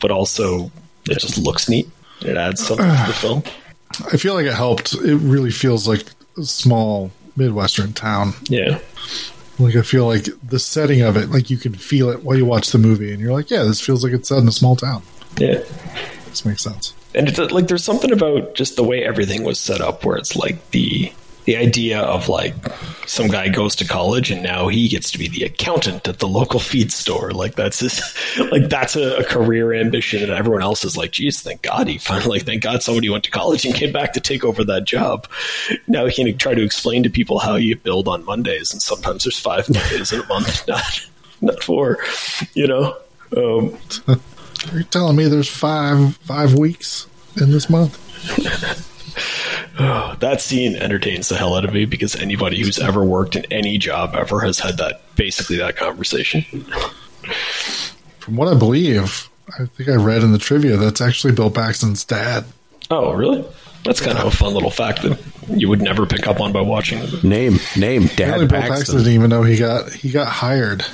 But 0.00 0.10
also, 0.10 0.70
it 1.08 1.18
just 1.18 1.38
looks 1.38 1.68
neat. 1.68 1.88
It 2.20 2.36
adds 2.36 2.64
something 2.66 2.86
to 2.86 3.04
the 3.06 3.12
film. 3.12 3.42
I 4.12 4.16
feel 4.16 4.34
like 4.34 4.46
it 4.46 4.54
helped. 4.54 4.94
It 4.94 5.16
really 5.16 5.50
feels 5.50 5.86
like 5.88 6.04
a 6.38 6.42
small 6.44 7.10
Midwestern 7.36 7.92
town. 7.92 8.34
Yeah. 8.48 8.78
Like 9.58 9.74
I 9.76 9.82
feel 9.82 10.06
like 10.06 10.26
the 10.42 10.58
setting 10.58 11.02
of 11.02 11.16
it, 11.16 11.30
like 11.30 11.50
you 11.50 11.56
can 11.56 11.74
feel 11.74 12.10
it 12.10 12.22
while 12.22 12.36
you 12.36 12.44
watch 12.44 12.70
the 12.70 12.78
movie, 12.78 13.10
and 13.12 13.20
you're 13.20 13.32
like, 13.32 13.50
yeah, 13.50 13.62
this 13.64 13.80
feels 13.80 14.04
like 14.04 14.12
it's 14.12 14.28
set 14.28 14.38
in 14.38 14.48
a 14.48 14.52
small 14.52 14.76
town. 14.76 15.02
Yeah. 15.38 15.62
This 16.26 16.44
makes 16.44 16.62
sense. 16.62 16.92
and 17.14 17.28
it's 17.28 17.38
uh, 17.38 17.48
like 17.50 17.66
there's 17.68 17.84
something 17.84 18.12
about 18.12 18.54
just 18.54 18.76
the 18.76 18.84
way 18.84 19.02
everything 19.04 19.42
was 19.44 19.58
set 19.58 19.80
up 19.80 20.04
where 20.04 20.16
it's 20.16 20.36
like 20.36 20.70
the 20.72 21.10
the 21.46 21.56
idea 21.56 22.00
of 22.00 22.28
like 22.28 22.54
some 23.06 23.28
guy 23.28 23.48
goes 23.48 23.76
to 23.76 23.86
college 23.86 24.30
and 24.32 24.42
now 24.42 24.66
he 24.66 24.88
gets 24.88 25.12
to 25.12 25.18
be 25.18 25.28
the 25.28 25.44
accountant 25.44 26.06
at 26.08 26.18
the 26.18 26.26
local 26.26 26.58
feed 26.58 26.92
store. 26.92 27.30
Like 27.30 27.54
that's 27.54 27.78
his 27.78 28.00
like 28.50 28.68
that's 28.68 28.96
a, 28.96 29.18
a 29.18 29.24
career 29.24 29.72
ambition. 29.72 30.22
And 30.22 30.32
everyone 30.32 30.62
else 30.62 30.84
is 30.84 30.96
like 30.96 31.12
geez 31.12 31.40
thank 31.40 31.62
god 31.62 31.86
he 31.88 31.98
finally 31.98 32.40
thank 32.40 32.62
god 32.62 32.82
somebody 32.82 33.08
went 33.08 33.24
to 33.24 33.30
college 33.30 33.64
and 33.64 33.74
came 33.74 33.92
back 33.92 34.12
to 34.14 34.20
take 34.20 34.44
over 34.44 34.64
that 34.64 34.84
job. 34.84 35.28
Now 35.86 36.06
he 36.06 36.12
can 36.12 36.36
try 36.36 36.54
to 36.54 36.62
explain 36.62 37.04
to 37.04 37.10
people 37.10 37.38
how 37.38 37.54
you 37.54 37.76
build 37.76 38.08
on 38.08 38.24
mondays 38.24 38.72
and 38.72 38.82
sometimes 38.82 39.24
there's 39.24 39.38
five 39.38 39.68
mondays 39.70 40.12
in 40.12 40.20
a 40.20 40.26
month 40.26 40.66
not 40.68 41.06
not 41.40 41.62
four 41.62 41.98
you 42.54 42.66
know? 42.66 42.96
Um, 43.36 43.76
You're 44.72 44.82
telling 44.84 45.16
me 45.16 45.28
there's 45.28 45.48
five 45.48 46.16
five 46.18 46.54
weeks 46.54 47.06
in 47.40 47.50
this 47.50 47.70
month? 47.70 48.02
that 50.20 50.40
scene 50.40 50.76
entertains 50.76 51.28
the 51.28 51.36
hell 51.36 51.54
out 51.54 51.64
of 51.64 51.72
me 51.74 51.84
because 51.84 52.16
anybody 52.16 52.60
who's 52.60 52.78
ever 52.78 53.04
worked 53.04 53.36
in 53.36 53.44
any 53.50 53.78
job 53.78 54.14
ever 54.14 54.40
has 54.40 54.58
had 54.58 54.78
that 54.78 55.02
basically 55.16 55.56
that 55.58 55.76
conversation. 55.76 56.42
From 58.20 58.36
what 58.36 58.48
I 58.48 58.54
believe, 58.54 59.28
I 59.58 59.66
think 59.66 59.88
I 59.88 59.94
read 59.94 60.22
in 60.22 60.32
the 60.32 60.38
trivia 60.38 60.76
that's 60.76 61.00
actually 61.00 61.34
Bill 61.34 61.50
Paxton's 61.50 62.04
dad. 62.04 62.44
Oh, 62.90 63.12
really? 63.12 63.44
That's 63.84 64.00
kind 64.00 64.18
of 64.18 64.26
a 64.26 64.30
fun 64.30 64.54
little 64.54 64.70
fact 64.70 65.02
that 65.02 65.22
you 65.48 65.68
would 65.68 65.80
never 65.80 66.06
pick 66.06 66.26
up 66.26 66.40
on 66.40 66.52
by 66.52 66.60
watching 66.60 66.98
it. 67.00 67.22
Name, 67.22 67.58
name, 67.76 68.06
Apparently, 68.06 68.46
Dad 68.46 68.48
Bill 68.48 68.48
Paxton 68.48 68.76
Paxton. 68.76 68.96
didn't 68.98 69.12
even 69.12 69.30
know 69.30 69.42
he 69.42 69.56
got 69.56 69.92
he 69.92 70.10
got 70.10 70.26
hired. 70.26 70.84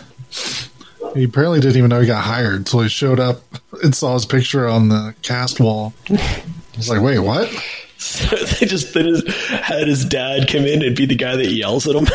He 1.15 1.25
apparently 1.25 1.61
didn't 1.61 1.77
even 1.77 1.91
know 1.91 2.01
he 2.01 2.07
got 2.07 2.25
hired 2.25 2.55
until 2.55 2.81
he 2.81 2.89
showed 2.89 3.21
up 3.21 3.43
and 3.83 3.95
saw 3.95 4.15
his 4.15 4.27
picture 4.27 4.67
on 4.67 4.89
the 4.89 5.15
cast 5.23 5.61
wall. 5.61 5.95
He's 6.75 6.89
like, 6.89 7.03
wait, 7.03 7.19
what? 7.19 7.49
they 8.31 8.67
just 8.67 8.95
they 8.95 9.03
just 9.03 9.27
had 9.29 9.87
his 9.89 10.05
dad 10.05 10.49
come 10.49 10.65
in 10.65 10.83
and 10.83 10.97
be 10.97 11.07
the 11.07 11.15
guy 11.15 11.37
that 11.37 11.51
yells 11.51 11.87
at 11.87 11.95
him, 11.97 12.07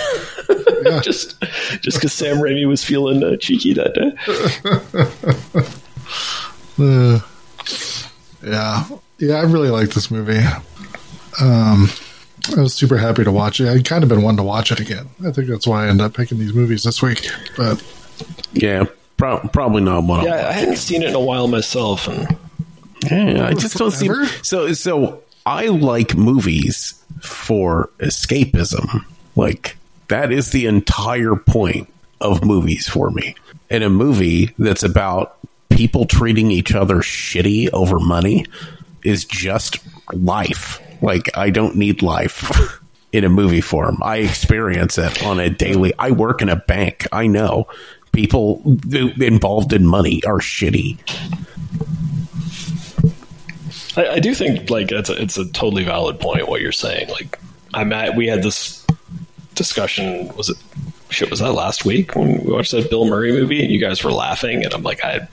Yeah. 0.86 1.00
just 1.02 1.40
just 1.82 1.98
because 1.98 2.14
Sam 2.14 2.38
Raimi 2.38 2.68
was 2.68 2.84
feeling 2.84 3.24
uh, 3.24 3.38
cheeky 3.38 3.74
that 3.74 3.94
day. 3.94 4.14
Uh, 6.80 7.20
yeah, 8.46 8.88
yeah, 9.18 9.36
I 9.36 9.42
really 9.44 9.70
like 9.70 9.90
this 9.90 10.12
movie. 10.12 10.38
Um, 11.42 11.90
I 12.56 12.62
was 12.62 12.76
super 12.76 12.98
happy 12.98 13.24
to 13.24 13.32
watch 13.32 13.60
it. 13.60 13.68
I'd 13.68 13.84
kind 13.84 14.04
of 14.04 14.10
been 14.10 14.22
wanting 14.22 14.38
to 14.38 14.44
watch 14.44 14.72
it 14.72 14.80
again. 14.80 15.10
I 15.26 15.32
think 15.32 15.48
that's 15.48 15.66
why 15.66 15.86
I 15.86 15.90
ended 15.90 16.06
up 16.06 16.14
picking 16.14 16.38
these 16.38 16.54
movies 16.54 16.84
this 16.84 17.02
week. 17.02 17.28
But 17.58 17.84
Yeah, 18.54 18.86
pro- 19.18 19.40
probably 19.52 19.82
not 19.82 20.04
one. 20.04 20.24
Yeah, 20.24 20.36
Yeah, 20.42 20.50
I 20.50 20.52
hadn't 20.52 20.78
seen 20.78 21.02
it 21.02 21.10
in 21.10 21.16
a 21.16 21.20
while 21.20 21.48
myself, 21.48 22.08
and 22.08 22.38
yeah 23.10 23.48
I 23.48 23.54
just 23.54 23.76
don't 23.78 23.90
see. 23.92 24.10
So, 24.44 24.72
so 24.74 25.24
I 25.48 25.68
like 25.68 26.14
movies 26.14 27.02
for 27.22 27.90
escapism. 28.00 29.06
Like 29.38 29.78
that 30.10 30.34
is 30.34 30.52
the 30.52 30.66
entire 30.66 31.38
point 31.38 31.88
of 32.20 32.44
movies 32.44 32.90
for 32.90 33.10
me. 33.12 33.34
And 33.70 33.82
a 33.82 33.90
movie 33.90 34.54
that's 34.60 34.84
about 34.84 35.38
people 35.70 36.04
treating 36.04 36.52
each 36.52 36.76
other 36.76 36.98
shitty 36.98 37.72
over 37.72 37.98
money 37.98 38.46
is 39.04 39.24
just 39.24 39.80
life. 40.12 40.82
Like 41.02 41.30
I 41.38 41.50
don't 41.50 41.78
need 41.78 42.02
life 42.02 42.82
in 43.14 43.24
a 43.24 43.30
movie 43.30 43.62
form. 43.62 44.00
I 44.04 44.18
experience 44.18 44.98
it 44.98 45.24
on 45.24 45.40
a 45.40 45.50
daily. 45.50 45.94
I 45.98 46.12
work 46.12 46.42
in 46.42 46.50
a 46.50 46.58
bank. 46.58 47.08
I 47.14 47.28
know 47.28 47.70
people 48.12 48.62
involved 48.92 49.72
in 49.72 49.88
money 49.88 50.22
are 50.26 50.40
shitty. 50.40 50.98
I, 53.98 54.08
I 54.14 54.20
do 54.20 54.34
think 54.34 54.70
like 54.70 54.92
it's 54.92 55.10
a, 55.10 55.22
it's 55.22 55.38
a 55.38 55.46
totally 55.52 55.84
valid 55.84 56.20
point 56.20 56.48
what 56.48 56.62
you're 56.62 56.72
saying. 56.72 57.10
Like 57.10 57.40
I'm 57.74 57.92
at 57.92 58.16
we 58.16 58.28
had 58.28 58.44
this 58.44 58.86
discussion 59.56 60.34
was 60.36 60.50
it 60.50 60.58
shit 61.10 61.30
was 61.30 61.40
that 61.40 61.54
last 61.54 61.84
week 61.86 62.16
when 62.16 62.44
we 62.44 62.52
watched 62.52 62.72
that 62.72 62.90
Bill 62.90 63.06
Murray 63.06 63.32
movie 63.32 63.64
and 63.64 63.72
you 63.72 63.80
guys 63.80 64.04
were 64.04 64.12
laughing 64.12 64.64
and 64.64 64.74
I'm 64.74 64.84
like 64.84 65.04
I 65.04 65.28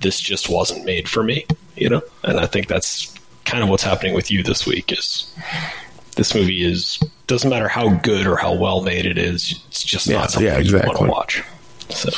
this 0.00 0.20
just 0.20 0.50
wasn't 0.50 0.84
made 0.84 1.08
for 1.08 1.22
me, 1.22 1.46
you 1.76 1.88
know? 1.88 2.02
And 2.22 2.38
I 2.38 2.46
think 2.46 2.68
that's 2.68 3.14
kind 3.46 3.62
of 3.62 3.70
what's 3.70 3.82
happening 3.82 4.14
with 4.14 4.30
you 4.30 4.42
this 4.42 4.66
week 4.66 4.92
is 4.92 5.34
this 6.16 6.34
movie 6.34 6.64
is 6.64 6.98
doesn't 7.26 7.48
matter 7.48 7.68
how 7.68 7.88
good 7.88 8.26
or 8.26 8.36
how 8.36 8.54
well 8.54 8.82
made 8.82 9.06
it 9.06 9.16
is, 9.16 9.62
it's 9.68 9.82
just 9.82 10.06
Yeah, 10.06 10.18
not 10.18 10.30
something 10.30 10.52
yeah, 10.52 10.58
you 10.58 10.76
want 10.76 10.98
to 10.98 11.04
watch. 11.04 11.42
So 11.88 12.10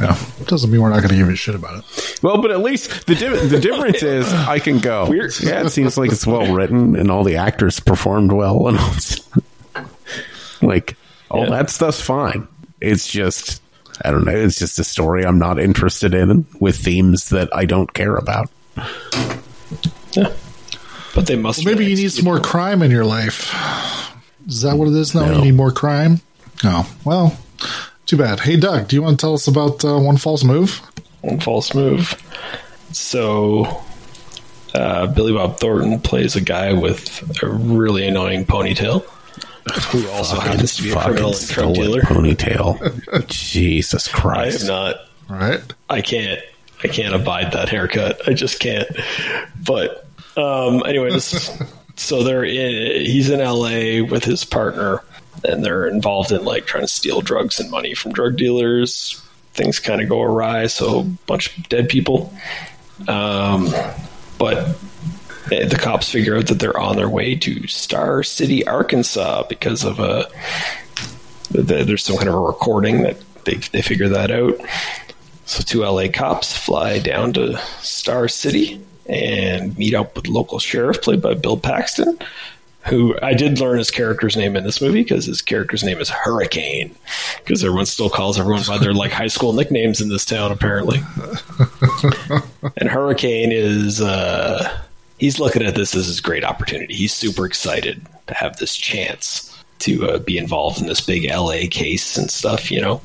yeah, 0.00 0.18
doesn't 0.46 0.70
mean 0.70 0.80
we're 0.82 0.90
not 0.90 0.98
going 0.98 1.08
to 1.10 1.16
give 1.16 1.28
a 1.28 1.36
shit 1.36 1.54
about 1.54 1.78
it. 1.78 2.18
Well, 2.22 2.40
but 2.42 2.50
at 2.50 2.60
least 2.60 3.06
the 3.06 3.14
di- 3.14 3.46
the 3.46 3.60
difference 3.60 4.02
is 4.02 4.32
I 4.32 4.58
can 4.58 4.78
go. 4.78 5.08
Weird. 5.08 5.32
Yeah, 5.40 5.64
it 5.64 5.70
seems 5.70 5.96
like 5.98 6.12
it's 6.12 6.26
well 6.26 6.52
written 6.54 6.96
and 6.96 7.10
all 7.10 7.24
the 7.24 7.36
actors 7.36 7.80
performed 7.80 8.32
well 8.32 8.68
and 8.68 8.78
all. 8.78 9.84
like 10.62 10.96
all 11.30 11.44
Yeah. 11.44 11.50
that 11.50 11.70
stuff's 11.70 12.00
fine. 12.00 12.46
It's 12.80 13.08
just 13.08 13.62
I 14.04 14.10
don't 14.10 14.24
know. 14.24 14.32
It's 14.36 14.58
just 14.58 14.78
a 14.78 14.84
story 14.84 15.24
I'm 15.24 15.38
not 15.38 15.58
interested 15.58 16.12
in 16.14 16.46
with 16.60 16.76
themes 16.76 17.30
that 17.30 17.48
I 17.54 17.64
don't 17.64 17.92
care 17.92 18.16
about. 18.16 18.50
yeah. 20.12 20.32
But 21.14 21.26
they 21.26 21.36
must 21.36 21.64
Maybe 21.64 21.86
you 21.86 21.96
need 21.96 22.12
some 22.12 22.24
more 22.26 22.40
crime 22.40 22.82
in 22.82 22.90
your 22.90 23.06
life. 23.06 23.50
Is 24.46 24.62
that 24.62 24.76
what 24.76 24.88
it 24.88 24.94
is 24.94 25.14
now? 25.14 25.24
No. 25.26 25.38
You 25.38 25.44
need 25.46 25.54
more 25.54 25.70
crime? 25.72 26.20
No. 26.62 26.84
Well, 27.04 27.36
too 28.06 28.16
bad. 28.16 28.40
Hey, 28.40 28.56
Doug, 28.56 28.88
do 28.88 28.96
you 28.96 29.02
want 29.02 29.18
to 29.18 29.24
tell 29.24 29.34
us 29.34 29.46
about 29.48 29.84
uh, 29.84 29.98
One 29.98 30.16
False 30.16 30.44
Move? 30.44 30.80
one 31.22 31.40
false 31.40 31.74
move. 31.74 32.14
So, 32.92 33.82
uh, 34.74 35.08
Billy 35.08 35.32
Bob 35.32 35.58
Thornton 35.58 36.00
plays 36.00 36.36
a 36.36 36.40
guy 36.40 36.72
with 36.72 37.42
a 37.42 37.48
really 37.48 38.06
annoying 38.06 38.44
ponytail, 38.46 39.02
who 39.90 40.08
also 40.10 40.38
happens 40.38 40.76
to 40.76 40.84
be 40.84 40.92
a 40.92 40.96
criminal 40.96 41.30
and 41.30 41.48
drug 41.48 41.74
dealer. 41.74 42.00
Ponytail. 42.02 43.26
Jesus 43.26 44.06
Christ! 44.12 44.70
I 44.70 44.90
am 44.90 44.94
not. 44.94 44.96
Right? 45.28 45.60
I 45.90 46.00
can't. 46.00 46.40
I 46.84 46.88
can't 46.88 47.14
abide 47.14 47.52
that 47.52 47.68
haircut. 47.68 48.28
I 48.28 48.32
just 48.34 48.60
can't. 48.60 48.88
But 49.64 50.06
um, 50.36 50.84
anyways, 50.86 51.50
so 51.96 52.22
they're 52.22 52.44
in. 52.44 53.04
He's 53.04 53.30
in 53.30 53.40
L.A. 53.40 54.02
with 54.02 54.24
his 54.24 54.44
partner, 54.44 55.02
and 55.44 55.64
they're 55.64 55.86
involved 55.86 56.32
in 56.32 56.44
like 56.44 56.66
trying 56.66 56.84
to 56.84 56.88
steal 56.88 57.20
drugs 57.20 57.60
and 57.60 57.70
money 57.70 57.94
from 57.94 58.12
drug 58.12 58.36
dealers. 58.36 59.22
Things 59.54 59.78
kind 59.80 60.00
of 60.02 60.08
go 60.08 60.22
awry. 60.22 60.66
So 60.66 61.00
a 61.00 61.02
bunch 61.02 61.56
of 61.56 61.68
dead 61.68 61.88
people. 61.88 62.32
Um, 63.08 63.68
but 64.38 64.76
the 65.48 65.78
cops 65.80 66.10
figure 66.10 66.36
out 66.36 66.48
that 66.48 66.58
they're 66.58 66.78
on 66.78 66.96
their 66.96 67.08
way 67.08 67.36
to 67.36 67.66
Star 67.66 68.22
City, 68.22 68.66
Arkansas, 68.66 69.44
because 69.48 69.84
of 69.84 70.00
a 70.00 70.28
there's 71.50 72.04
some 72.04 72.16
kind 72.16 72.28
of 72.28 72.34
a 72.34 72.40
recording 72.40 73.02
that 73.02 73.16
they 73.44 73.54
they 73.54 73.82
figure 73.82 74.08
that 74.08 74.30
out. 74.30 74.58
So 75.44 75.62
two 75.62 75.82
LA 75.82 76.08
cops 76.12 76.56
fly 76.56 76.98
down 76.98 77.32
to 77.34 77.58
Star 77.80 78.28
City 78.28 78.84
and 79.08 79.76
meet 79.78 79.94
up 79.94 80.16
with 80.16 80.26
local 80.26 80.58
sheriff 80.58 81.00
played 81.00 81.22
by 81.22 81.34
Bill 81.34 81.56
Paxton, 81.56 82.18
who 82.86 83.16
I 83.22 83.34
did 83.34 83.58
learn 83.60 83.78
his 83.78 83.90
character's 83.90 84.36
name 84.36 84.56
in 84.56 84.64
this 84.64 84.80
movie 84.80 85.02
because 85.02 85.26
his 85.26 85.42
character's 85.42 85.82
name 85.82 85.98
is 85.98 86.08
Hurricane 86.08 86.94
because 87.38 87.64
everyone 87.64 87.86
still 87.86 88.10
calls 88.10 88.38
everyone 88.38 88.62
by 88.66 88.78
their 88.78 88.94
like 88.94 89.12
high 89.12 89.26
school 89.26 89.52
nicknames 89.52 90.00
in 90.00 90.08
this 90.08 90.24
town 90.24 90.52
apparently. 90.52 90.98
and 92.76 92.88
Hurricane 92.88 93.52
is 93.52 94.00
uh 94.00 94.80
he's 95.18 95.40
looking 95.40 95.62
at 95.62 95.74
this 95.74 95.94
as 95.94 96.06
his 96.06 96.20
great 96.20 96.44
opportunity. 96.44 96.94
He's 96.94 97.12
super 97.12 97.46
excited 97.46 98.06
to 98.28 98.34
have 98.34 98.56
this 98.58 98.76
chance 98.76 99.52
to 99.78 100.08
uh, 100.08 100.18
be 100.18 100.38
involved 100.38 100.80
in 100.80 100.86
this 100.86 101.00
big 101.00 101.30
LA 101.30 101.68
case 101.70 102.16
and 102.16 102.30
stuff, 102.30 102.70
you 102.70 102.80
know 102.80 103.00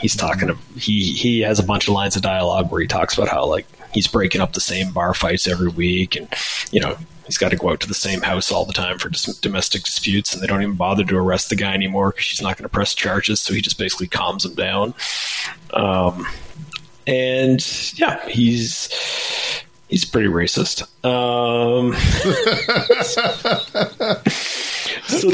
he's 0.00 0.16
talking 0.16 0.48
to 0.48 0.56
he 0.78 1.12
he 1.12 1.40
has 1.40 1.58
a 1.58 1.62
bunch 1.62 1.86
of 1.86 1.94
lines 1.94 2.16
of 2.16 2.22
dialogue 2.22 2.70
where 2.70 2.80
he 2.80 2.86
talks 2.86 3.14
about 3.14 3.28
how 3.28 3.44
like 3.44 3.66
he's 3.92 4.08
breaking 4.08 4.40
up 4.40 4.52
the 4.52 4.60
same 4.60 4.92
bar 4.92 5.14
fights 5.14 5.46
every 5.46 5.68
week 5.68 6.16
and 6.16 6.28
you 6.72 6.80
know 6.80 6.96
he's 7.30 7.38
got 7.38 7.50
to 7.50 7.56
go 7.56 7.70
out 7.70 7.78
to 7.80 7.86
the 7.86 7.94
same 7.94 8.20
house 8.22 8.50
all 8.50 8.64
the 8.64 8.72
time 8.72 8.98
for 8.98 9.08
dis- 9.08 9.38
domestic 9.38 9.84
disputes 9.84 10.34
and 10.34 10.42
they 10.42 10.46
don't 10.48 10.62
even 10.62 10.74
bother 10.74 11.04
to 11.04 11.16
arrest 11.16 11.48
the 11.48 11.56
guy 11.56 11.74
anymore 11.74 12.10
because 12.10 12.24
she's 12.24 12.42
not 12.42 12.56
going 12.56 12.64
to 12.64 12.68
press 12.68 12.92
charges 12.94 13.40
so 13.40 13.54
he 13.54 13.60
just 13.60 13.78
basically 13.78 14.08
calms 14.08 14.44
him 14.44 14.54
down 14.54 14.92
um 15.72 16.26
and 17.06 17.92
yeah 17.96 18.26
he's 18.28 18.88
he's 19.88 20.04
pretty 20.04 20.28
racist 20.28 20.82
um 21.04 21.92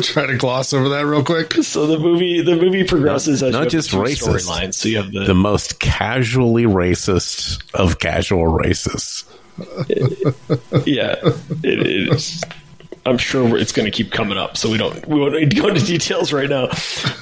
Try 0.03 0.27
to 0.27 0.37
gloss 0.37 0.73
over 0.73 0.91
that 0.91 1.07
real 1.07 1.25
quick. 1.25 1.53
So 1.63 1.87
the 1.87 1.99
movie 1.99 2.43
the 2.43 2.57
movie 2.57 2.85
progresses 2.85 3.43
as 3.43 3.53
Not 3.53 3.69
just 3.69 3.91
racist. 3.91 4.23
storylines. 4.23 4.75
So 4.75 4.89
you 4.89 4.99
have 4.99 5.13
the, 5.13 5.25
the 5.25 5.35
most 5.35 5.81
casually 5.81 6.65
racist 6.65 7.63
of 7.75 7.99
casual 7.99 8.45
racists. 8.45 9.25
yeah, 10.87 11.17
it, 11.63 11.87
is. 11.87 12.43
I'm 13.05 13.19
sure 13.19 13.57
it's 13.57 13.73
going 13.73 13.87
to 13.87 13.93
keep 13.93 14.11
coming 14.11 14.37
up, 14.37 14.57
so 14.57 14.71
we 14.71 14.79
don't 14.79 15.07
we 15.07 15.21
won't 15.21 15.35
need 15.35 15.51
to 15.51 15.57
go 15.57 15.69
into 15.69 15.85
details 15.85 16.33
right 16.33 16.49
now. 16.49 16.67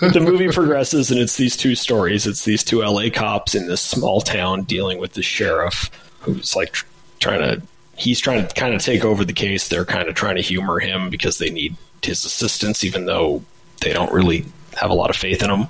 But 0.00 0.14
the 0.14 0.20
movie 0.20 0.48
progresses, 0.48 1.10
and 1.10 1.20
it's 1.20 1.36
these 1.36 1.56
two 1.56 1.74
stories. 1.74 2.26
It's 2.26 2.44
these 2.44 2.64
two 2.64 2.80
LA 2.80 3.10
cops 3.12 3.54
in 3.54 3.68
this 3.68 3.80
small 3.80 4.20
town 4.20 4.62
dealing 4.62 4.98
with 4.98 5.12
the 5.12 5.22
sheriff, 5.22 5.90
who's 6.20 6.56
like 6.56 6.72
tr- 6.72 6.86
trying 7.20 7.40
to. 7.40 7.62
He's 7.96 8.18
trying 8.18 8.46
to 8.46 8.54
kind 8.54 8.74
of 8.74 8.82
take 8.82 9.04
over 9.04 9.24
the 9.24 9.32
case. 9.32 9.68
They're 9.68 9.84
kind 9.84 10.08
of 10.08 10.16
trying 10.16 10.36
to 10.36 10.42
humor 10.42 10.80
him 10.80 11.10
because 11.10 11.38
they 11.38 11.50
need 11.50 11.76
his 12.02 12.24
assistance, 12.24 12.82
even 12.82 13.04
though 13.06 13.44
they 13.80 13.92
don't 13.92 14.12
really 14.12 14.44
have 14.76 14.90
a 14.90 14.94
lot 14.94 15.10
of 15.10 15.16
faith 15.16 15.42
in 15.42 15.50
him. 15.50 15.68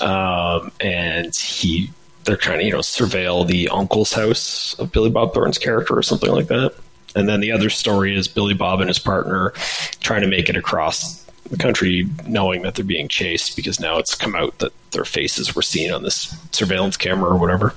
Um, 0.00 0.72
and 0.80 1.34
he, 1.34 1.90
they're 2.28 2.36
trying 2.36 2.58
to 2.58 2.64
you 2.66 2.72
know 2.72 2.78
surveil 2.78 3.46
the 3.46 3.68
uncle's 3.68 4.12
house 4.12 4.74
of 4.78 4.92
Billy 4.92 5.10
Bob 5.10 5.32
Thornton's 5.32 5.58
character 5.58 5.96
or 5.96 6.02
something 6.02 6.30
like 6.30 6.48
that. 6.48 6.74
And 7.16 7.28
then 7.28 7.40
the 7.40 7.52
other 7.52 7.70
story 7.70 8.14
is 8.14 8.28
Billy 8.28 8.54
Bob 8.54 8.80
and 8.80 8.88
his 8.88 8.98
partner 8.98 9.52
trying 10.00 10.20
to 10.20 10.28
make 10.28 10.48
it 10.48 10.56
across 10.56 11.24
the 11.50 11.56
country, 11.56 12.06
knowing 12.26 12.62
that 12.62 12.74
they're 12.74 12.84
being 12.84 13.08
chased 13.08 13.56
because 13.56 13.80
now 13.80 13.96
it's 13.96 14.14
come 14.14 14.36
out 14.36 14.58
that 14.58 14.72
their 14.90 15.06
faces 15.06 15.56
were 15.56 15.62
seen 15.62 15.90
on 15.90 16.02
this 16.02 16.36
surveillance 16.52 16.98
camera 16.98 17.30
or 17.30 17.38
whatever. 17.38 17.74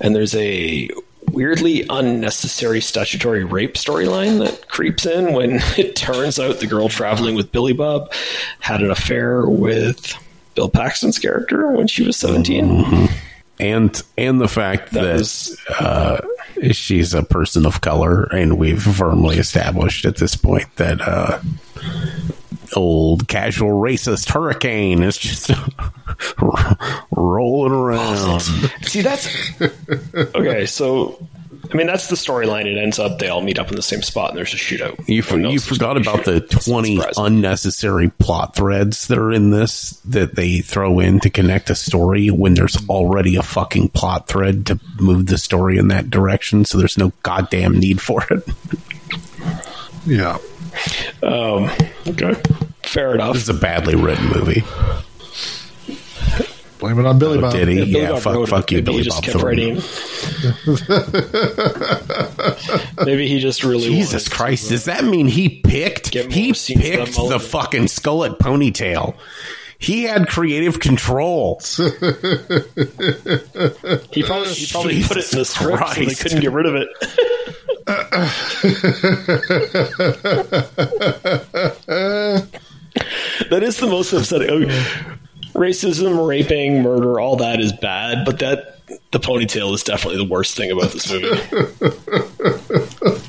And 0.00 0.16
there's 0.16 0.34
a 0.34 0.88
weirdly 1.30 1.84
unnecessary 1.90 2.80
statutory 2.80 3.44
rape 3.44 3.74
storyline 3.74 4.38
that 4.38 4.68
creeps 4.68 5.04
in 5.04 5.34
when 5.34 5.52
it 5.76 5.94
turns 5.94 6.40
out 6.40 6.60
the 6.60 6.66
girl 6.66 6.88
traveling 6.88 7.34
with 7.34 7.52
Billy 7.52 7.74
Bob 7.74 8.12
had 8.60 8.80
an 8.80 8.90
affair 8.90 9.46
with 9.46 10.14
Bill 10.54 10.70
Paxton's 10.70 11.18
character 11.18 11.70
when 11.72 11.86
she 11.86 12.02
was 12.02 12.16
17. 12.16 12.64
Mm-hmm. 12.64 13.31
And 13.62 14.02
and 14.18 14.40
the 14.40 14.48
fact 14.48 14.92
That 14.92 15.02
that, 15.02 15.12
was- 15.14 15.58
uh, 15.78 16.20
she's 16.72 17.14
a 17.14 17.22
person 17.22 17.64
of 17.66 17.80
color, 17.80 18.24
and 18.24 18.58
we've 18.58 18.82
firmly 18.82 19.38
established 19.38 20.04
at 20.04 20.16
this 20.16 20.36
point 20.36 20.66
that 20.76 21.00
uh, 21.00 21.40
old 22.76 23.28
casual 23.28 23.70
racist 23.80 24.30
hurricane 24.32 25.02
is 25.02 25.16
just 25.18 25.50
rolling 27.10 27.72
around. 27.72 28.40
See, 28.82 29.00
that's 29.02 29.28
okay. 30.14 30.66
So, 30.66 31.26
I 31.72 31.76
mean, 31.76 31.86
that's 31.86 32.08
the 32.08 32.16
storyline. 32.16 32.66
It 32.66 32.76
ends 32.78 32.98
up 32.98 33.18
they 33.18 33.28
all 33.28 33.40
meet 33.40 33.58
up 33.58 33.70
in 33.70 33.76
the 33.76 33.82
same 33.82 34.02
spot, 34.02 34.30
and 34.30 34.38
there's 34.38 34.52
a 34.52 34.58
shootout. 34.58 35.08
You, 35.08 35.22
for, 35.22 35.38
you 35.38 35.58
forgot 35.58 35.94
gonna 35.94 36.00
be 36.00 36.06
a 36.06 36.12
about 36.12 36.24
the 36.26 36.40
twenty 36.64 37.00
unnecessary 37.16 38.10
plot 38.10 38.54
threads 38.54 39.08
that 39.08 39.18
are 39.18 39.32
in 39.32 39.50
this 39.50 39.92
that 40.04 40.34
they 40.34 40.60
throw 40.60 40.98
in 40.98 41.20
to 41.20 41.30
connect 41.30 41.70
a 41.70 41.74
story 41.74 42.28
when 42.28 42.54
there's 42.54 42.76
already 42.88 43.36
a 43.36 43.42
fucking 43.42 43.88
plot 43.90 44.28
thread 44.28 44.66
to 44.66 44.78
move 45.00 45.26
the 45.26 45.38
story 45.38 45.78
in 45.78 45.88
that 45.88 46.10
direction. 46.10 46.64
So 46.66 46.76
there's 46.76 46.98
no 46.98 47.12
goddamn 47.22 47.78
need 47.78 48.00
for 48.00 48.22
it. 48.30 48.46
Yeah. 50.04 50.38
Um, 51.22 51.70
okay, 52.06 52.34
fair 52.82 53.14
enough. 53.14 53.34
This 53.34 53.44
is 53.44 53.48
a 53.48 53.54
badly 53.54 53.94
written 53.94 54.26
movie. 54.26 54.62
Blame 56.82 56.98
it 56.98 57.06
on 57.06 57.16
Billy 57.20 57.38
Oh, 57.38 57.42
Bob. 57.42 57.52
did 57.52 57.68
he? 57.68 57.76
Billy 57.76 57.90
Yeah, 57.92 58.10
Bob 58.10 58.22
fuck, 58.22 58.34
wrote 58.34 58.48
fuck 58.48 58.72
you, 58.72 58.82
Billy 58.82 58.82
Billy 58.82 59.02
just 59.04 59.18
Bob 59.18 59.24
kept 59.24 59.38
Thornton. 59.38 59.76
writing. 59.76 59.82
Maybe 63.06 63.28
he 63.28 63.38
just 63.38 63.62
really 63.62 63.88
Jesus 63.88 64.24
wanted 64.28 64.32
uh, 64.32 64.36
Christ! 64.36 64.68
Does 64.68 64.86
that 64.86 65.04
mean 65.04 65.28
he 65.28 65.60
picked? 65.60 66.12
He 66.12 66.52
scenes 66.54 66.80
of 66.80 66.86
that 66.90 66.98
picked 67.04 67.14
the 67.14 67.20
mullet. 67.22 67.42
fucking 67.42 67.84
skullet 67.84 68.36
ponytail. 68.38 69.14
He 69.78 70.02
had 70.04 70.26
creative 70.28 70.80
control. 70.80 71.60
He 74.12 74.22
probably, 74.24 74.48
he 74.52 74.66
probably 74.72 75.02
put 75.04 75.16
it 75.18 75.32
in 75.32 75.38
the 75.38 75.44
Jesus 75.44 75.50
script, 75.50 75.88
so 75.94 76.04
they 76.04 76.14
couldn't 76.14 76.40
get 76.40 76.50
rid 76.52 76.66
of 76.66 76.74
it. 76.74 76.88
that 83.50 83.62
is 83.62 83.76
the 83.78 83.86
most 83.86 84.12
upsetting. 84.12 84.70
Racism, 85.54 86.26
raping, 86.26 86.82
murder, 86.82 87.20
all 87.20 87.36
that 87.36 87.60
is 87.60 87.72
bad, 87.72 88.24
but 88.24 88.38
that 88.40 88.80
the 89.10 89.20
ponytail 89.20 89.74
is 89.74 89.82
definitely 89.82 90.24
the 90.24 90.30
worst 90.30 90.56
thing 90.56 90.70
about 90.70 90.90
this 90.92 91.10
movie. 91.10 91.40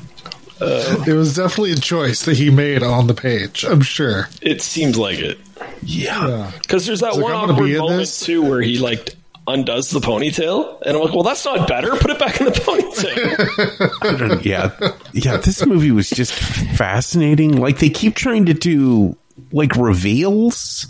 It 0.66 1.12
was 1.14 1.34
definitely 1.36 1.72
a 1.72 1.76
choice 1.76 2.24
that 2.24 2.36
he 2.38 2.48
made 2.48 2.82
on 2.82 3.06
the 3.06 3.12
page. 3.14 3.64
I'm 3.64 3.82
sure. 3.82 4.28
It 4.40 4.62
seems 4.62 4.96
like 4.96 5.18
it 5.18 5.38
Yeah. 5.82 6.52
because 6.62 6.86
there's 6.86 7.00
that 7.00 7.14
He's 7.14 7.22
like, 7.22 7.32
one 7.34 7.44
"I'm 7.44 7.50
awkward 7.50 7.70
moment 7.76 7.98
this." 8.00 8.20
too 8.20 8.40
where 8.42 8.62
he 8.62 8.78
like 8.78 9.14
undoes 9.46 9.90
the 9.90 10.00
ponytail, 10.00 10.80
and 10.82 10.96
I'm 10.96 11.02
like, 11.02 11.12
well, 11.12 11.22
that's 11.24 11.44
not 11.44 11.68
better. 11.68 11.90
Put 11.96 12.12
it 12.12 12.18
back 12.18 12.40
in 12.40 12.46
the 12.46 12.52
ponytail. 12.52 14.44
yeah, 14.44 14.70
yeah. 15.12 15.36
This 15.36 15.66
movie 15.66 15.90
was 15.90 16.08
just 16.08 16.32
fascinating. 16.32 17.56
Like 17.56 17.78
they 17.80 17.90
keep 17.90 18.14
trying 18.14 18.46
to 18.46 18.54
do 18.54 19.18
like 19.52 19.76
reveals, 19.76 20.86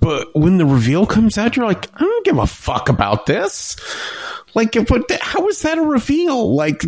but 0.00 0.34
when 0.34 0.58
the 0.58 0.66
reveal 0.66 1.06
comes 1.06 1.38
out, 1.38 1.56
you're 1.56 1.66
like, 1.66 1.88
I 1.94 2.00
don't 2.00 2.24
give 2.24 2.38
a 2.38 2.46
fuck 2.46 2.88
about 2.88 3.26
this. 3.26 3.76
Like, 4.54 4.72
but 4.88 5.10
how 5.20 5.48
is 5.48 5.62
that 5.62 5.78
a 5.78 5.82
reveal? 5.82 6.54
Like, 6.54 6.84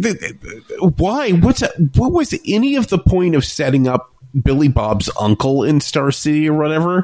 why? 0.97 1.33
What's 1.33 1.63
what 1.95 2.13
was 2.13 2.35
any 2.47 2.77
of 2.77 2.89
the 2.89 2.99
point 2.99 3.35
of 3.35 3.45
setting 3.45 3.87
up? 3.87 4.13
Billy 4.43 4.69
Bob's 4.69 5.09
uncle 5.19 5.65
in 5.65 5.81
Star 5.81 6.11
City 6.11 6.49
or 6.49 6.53
whatever, 6.53 7.03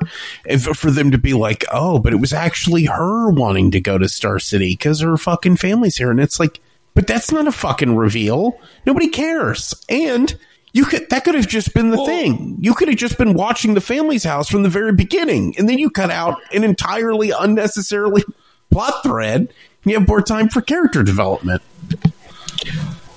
for 0.74 0.90
them 0.90 1.11
to 1.11 1.18
be 1.18 1.32
like, 1.32 1.64
oh, 1.72 1.99
but 1.99 2.12
it 2.12 2.16
was 2.16 2.34
actually 2.34 2.84
her 2.84 3.30
wanting 3.30 3.70
to 3.70 3.80
go 3.80 3.97
to 3.97 4.11
Star 4.11 4.38
City 4.38 4.74
because 4.74 5.01
her 5.01 5.16
fucking 5.16 5.57
family's 5.57 5.97
here. 5.97 6.11
And 6.11 6.20
it's 6.20 6.38
like, 6.38 6.61
but 6.92 7.07
that's 7.07 7.32
not 7.32 7.49
a 7.49 7.53
fucking 7.53 7.97
reveal. 7.97 8.61
Nobody 8.84 9.09
cares. 9.09 9.74
And 9.88 10.38
you 10.75 10.85
could 10.85 11.09
that 11.11 11.25
could 11.25 11.37
have 11.37 11.47
just 11.47 11.72
been 11.72 11.91
the 11.91 12.05
thing. 12.05 12.57
You 12.61 12.75
could 12.75 12.89
have 12.89 12.97
just 12.97 13.16
been 13.16 13.35
watching 13.35 13.75
the 13.75 13.81
family's 13.81 14.25
house 14.25 14.49
from 14.49 14.64
the 14.64 14.68
very 14.68 14.93
beginning, 14.93 15.55
and 15.57 15.68
then 15.68 15.79
you 15.79 15.89
cut 15.89 16.11
out 16.11 16.43
an 16.53 16.64
entirely 16.64 17.31
unnecessarily 17.31 18.25
plot 18.70 19.03
thread. 19.05 19.41
And 19.41 19.93
you 19.93 19.99
have 19.99 20.09
more 20.09 20.20
time 20.20 20.49
for 20.49 20.61
character 20.61 21.05
development. 21.05 21.62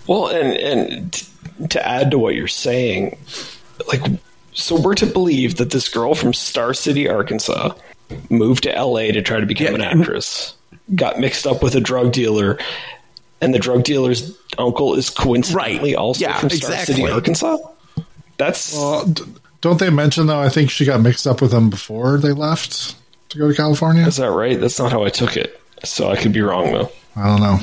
Well, 0.05 0.28
and 0.28 0.53
and 0.53 1.72
to 1.72 1.86
add 1.86 2.12
to 2.12 2.20
what 2.20 2.36
you're 2.36 2.47
saying, 2.47 3.18
like, 3.88 4.03
so 4.53 4.80
we're 4.80 4.93
to 4.95 5.08
believe 5.08 5.58
that 5.58 5.72
this 5.72 5.89
girl 5.89 6.14
from 6.14 6.34
Star 6.34 6.76
City, 6.76 7.10
Arkansas, 7.10 7.74
moved 8.30 8.64
to 8.64 8.76
L.A. 8.76 9.12
to 9.12 9.24
try 9.24 9.39
to 9.39 9.47
become 9.47 9.74
an 9.74 9.82
actress, 9.82 10.53
got 10.93 11.20
mixed 11.20 11.47
up 11.47 11.64
with 11.64 11.74
a 11.74 11.82
drug 11.82 12.12
dealer, 12.12 12.60
and 13.41 13.51
the 13.51 13.60
drug 13.60 13.84
dealer's 13.84 14.38
uncle 14.58 14.93
is 14.95 15.10
coincidentally 15.10 15.91
Right. 15.91 15.95
also 15.95 16.22
Yeah, 16.22 16.38
from 16.38 16.49
Star 16.49 16.72
exactly. 16.72 16.95
City, 16.95 17.12
Arkansas. 17.12 17.58
That's 18.38 18.74
Well, 18.76 19.05
d- 19.05 19.24
don't 19.62 19.80
they 19.80 19.89
mention 19.89 20.28
though? 20.28 20.39
I 20.39 20.49
think 20.49 20.70
she 20.70 20.86
got 20.86 21.01
mixed 21.01 21.26
up 21.28 21.41
with 21.41 21.51
them 21.51 21.70
before 21.70 22.18
they 22.18 22.32
left 22.32 22.95
to 23.30 23.38
go 23.38 23.47
to 23.49 23.53
California. 23.55 24.05
is 24.05 24.18
that 24.18 24.32
right? 24.32 24.60
That's 24.60 24.80
not 24.80 24.91
how 24.91 25.03
I 25.03 25.10
took 25.10 25.36
it. 25.38 25.60
So 25.84 26.10
I 26.10 26.16
could 26.16 26.34
be 26.34 26.41
wrong 26.41 26.72
though. 26.72 26.91
I 27.16 27.28
don't 27.28 27.41
know. 27.41 27.60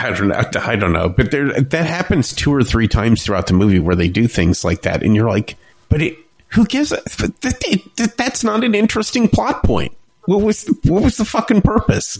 I 0.00 0.10
don't 0.10 0.28
know. 0.28 0.42
I 0.62 0.76
don't 0.76 0.92
know. 0.92 1.08
But 1.08 1.30
there, 1.30 1.52
that 1.60 1.86
happens 1.86 2.32
two 2.32 2.52
or 2.54 2.62
three 2.64 2.88
times 2.88 3.22
throughout 3.24 3.46
the 3.48 3.54
movie 3.54 3.78
where 3.78 3.94
they 3.96 4.08
do 4.08 4.26
things 4.26 4.64
like 4.64 4.82
that, 4.82 5.02
and 5.02 5.14
you're 5.14 5.28
like, 5.28 5.56
but 5.88 6.00
it, 6.00 6.16
who 6.48 6.64
gives 6.64 6.92
a, 6.92 6.96
that, 6.96 7.82
that- 7.96 8.16
that's 8.16 8.42
not 8.42 8.64
an 8.64 8.74
interesting 8.74 9.28
plot 9.28 9.62
point. 9.64 9.92
What 10.26 10.42
was 10.42 10.66
what 10.84 11.02
was 11.02 11.16
the 11.16 11.24
fucking 11.24 11.62
purpose? 11.62 12.18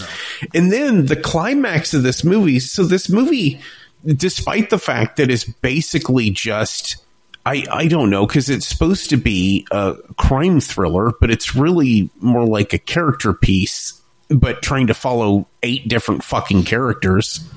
And 0.55 0.73
then 0.73 1.07
the 1.07 1.17
climax 1.17 1.95
of 1.95 2.03
this 2.03 2.25
movie. 2.25 2.61
So 2.61 2.85
this 2.85 3.09
movie, 3.09 3.61
despite 4.05 4.71
the 4.71 4.79
fact 4.79 5.17
that 5.17 5.31
it's 5.31 5.45
basically 5.45 6.31
just. 6.31 6.97
I, 7.45 7.65
I 7.71 7.87
don't 7.87 8.11
know 8.11 8.27
because 8.27 8.51
it's 8.51 8.67
supposed 8.67 9.11
to 9.11 9.17
be 9.17 9.69
a 9.71 9.95
crime 10.19 10.59
thriller, 10.59 11.13
but 11.21 11.31
it's 11.31 11.55
really 11.55 12.11
more 12.19 12.45
like 12.45 12.73
a 12.73 12.79
character 12.79 13.33
piece, 13.33 14.03
but 14.29 14.63
trying 14.63 14.89
to 14.89 14.95
follow 14.95 15.47
eight 15.63 15.87
different 15.87 16.25
fucking 16.25 16.65
characters 16.65 17.49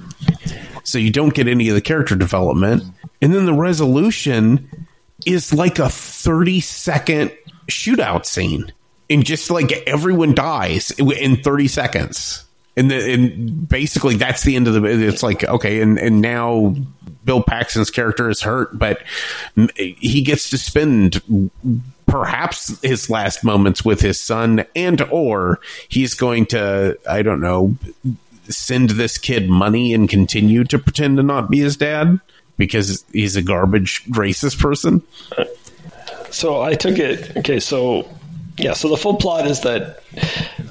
so 0.90 0.98
you 0.98 1.12
don't 1.12 1.34
get 1.34 1.48
any 1.48 1.70
of 1.70 1.76
the 1.76 1.82
character 1.82 2.16
development. 2.16 2.84
And 3.22 3.34
then 3.34 3.46
the 3.46 3.54
resolution 3.54 4.88
is 5.26 5.54
like 5.54 5.80
a 5.80 5.90
30 5.90 6.62
second 6.62 7.32
shootout 7.70 8.26
scene. 8.26 8.72
And 9.10 9.26
just 9.26 9.50
like 9.50 9.72
everyone 9.88 10.36
dies 10.36 10.92
in 10.92 11.38
30 11.38 11.68
seconds. 11.68 12.46
And, 12.78 12.92
and 12.92 13.68
basically 13.68 14.16
that's 14.16 14.44
the 14.44 14.56
end 14.56 14.68
of 14.70 14.74
the 14.74 14.86
it's 14.86 15.22
like 15.22 15.44
okay 15.44 15.82
and, 15.82 15.98
and 16.00 16.22
now 16.22 16.76
bill 17.26 17.44
paxton's 17.44 17.92
character 17.92 18.30
is 18.30 18.42
hurt 18.42 18.78
but 18.78 19.04
he 19.76 20.22
gets 20.22 20.50
to 20.52 20.58
spend 20.58 21.22
perhaps 22.08 22.80
his 22.82 23.10
last 23.10 23.44
moments 23.44 23.84
with 23.84 24.00
his 24.00 24.22
son 24.22 24.66
and 24.78 25.02
or 25.12 25.60
he's 25.90 26.14
going 26.14 26.46
to 26.46 26.98
i 27.10 27.22
don't 27.22 27.42
know 27.42 27.76
send 28.48 28.92
this 28.92 29.18
kid 29.18 29.50
money 29.50 29.94
and 29.94 30.08
continue 30.08 30.64
to 30.64 30.80
pretend 30.80 31.18
to 31.18 31.24
not 31.24 31.50
be 31.50 31.60
his 31.60 31.76
dad 31.76 32.18
because 32.56 33.04
he's 33.12 33.36
a 33.36 33.42
garbage 33.42 34.06
racist 34.06 34.58
person 34.58 35.02
So 36.32 36.62
I 36.62 36.76
took 36.76 37.00
it. 37.00 37.36
Okay, 37.38 37.60
so 37.60 38.08
yeah, 38.60 38.74
so 38.74 38.90
the 38.90 38.98
full 38.98 39.16
plot 39.16 39.48
is 39.48 39.62
that 39.62 40.04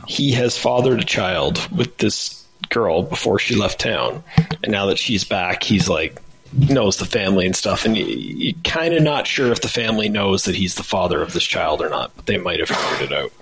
he 0.07 0.32
has 0.32 0.57
fathered 0.59 1.01
a 1.01 1.05
child 1.05 1.66
with 1.76 1.97
this 1.99 2.45
girl 2.68 3.03
before 3.03 3.39
she 3.39 3.55
left 3.55 3.80
town, 3.80 4.22
and 4.62 4.70
now 4.70 4.86
that 4.86 4.99
she's 4.99 5.24
back, 5.24 5.62
he's 5.62 5.89
like 5.89 6.20
knows 6.53 6.97
the 6.97 7.05
family 7.05 7.47
and 7.47 7.55
stuff, 7.55 7.84
and 7.84 7.97
you, 7.97 8.05
you 8.05 8.55
kind 8.64 8.95
of 8.95 9.03
not 9.03 9.26
sure 9.26 9.53
if 9.53 9.61
the 9.61 9.68
family 9.68 10.09
knows 10.09 10.45
that 10.45 10.55
he's 10.55 10.74
the 10.76 10.82
father 10.82 11.20
of 11.22 11.32
this 11.32 11.45
child 11.45 11.82
or 11.82 11.91
not, 11.91 12.14
but 12.16 12.26
they 12.26 12.39
might 12.39 12.61
have 12.61 12.68
figured 12.68 13.12
it 13.12 13.16
out. 13.16 13.32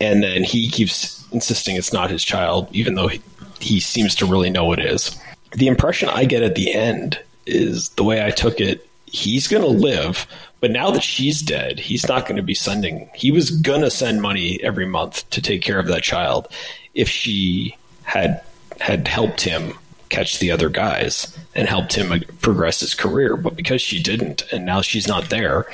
And 0.00 0.22
then 0.22 0.44
he 0.44 0.68
keeps 0.68 1.26
insisting 1.32 1.76
it's 1.76 1.92
not 1.92 2.10
his 2.10 2.24
child, 2.24 2.68
even 2.72 2.94
though 2.94 3.08
he, 3.08 3.20
he 3.60 3.80
seems 3.80 4.14
to 4.16 4.26
really 4.26 4.50
know 4.50 4.72
it 4.72 4.78
is. 4.78 5.16
The 5.52 5.66
impression 5.66 6.08
I 6.08 6.24
get 6.24 6.42
at 6.42 6.54
the 6.54 6.72
end 6.72 7.18
is 7.46 7.90
the 7.90 8.04
way 8.04 8.24
I 8.24 8.30
took 8.30 8.60
it. 8.60 8.88
He's 9.14 9.46
going 9.46 9.62
to 9.62 9.68
live, 9.68 10.26
but 10.60 10.72
now 10.72 10.90
that 10.90 11.04
she's 11.04 11.40
dead, 11.40 11.78
he's 11.78 12.08
not 12.08 12.22
going 12.26 12.34
to 12.36 12.42
be 12.42 12.54
sending. 12.54 13.08
He 13.14 13.30
was 13.30 13.50
going 13.50 13.82
to 13.82 13.90
send 13.90 14.20
money 14.20 14.60
every 14.60 14.86
month 14.86 15.28
to 15.30 15.40
take 15.40 15.62
care 15.62 15.78
of 15.78 15.86
that 15.86 16.02
child 16.02 16.48
if 16.94 17.08
she 17.08 17.76
had 18.02 18.42
had 18.80 19.06
helped 19.06 19.40
him 19.42 19.74
catch 20.08 20.40
the 20.40 20.50
other 20.50 20.68
guys 20.68 21.36
and 21.54 21.68
helped 21.68 21.92
him 21.94 22.10
uh, 22.10 22.18
progress 22.42 22.80
his 22.80 22.92
career. 22.94 23.36
But 23.36 23.54
because 23.54 23.80
she 23.80 24.02
didn't, 24.02 24.42
and 24.52 24.66
now 24.66 24.80
she's 24.80 25.06
not 25.06 25.30
there, 25.30 25.66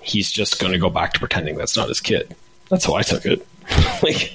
he's 0.00 0.30
just 0.30 0.58
going 0.58 0.72
to 0.72 0.78
go 0.78 0.88
back 0.88 1.12
to 1.12 1.18
pretending 1.20 1.56
that's 1.56 1.76
not 1.76 1.88
his 1.88 2.00
kid. 2.00 2.34
That's 2.70 2.86
how 2.86 2.94
I 2.94 3.02
took 3.02 3.26
it. 3.26 3.46
like, 4.02 4.32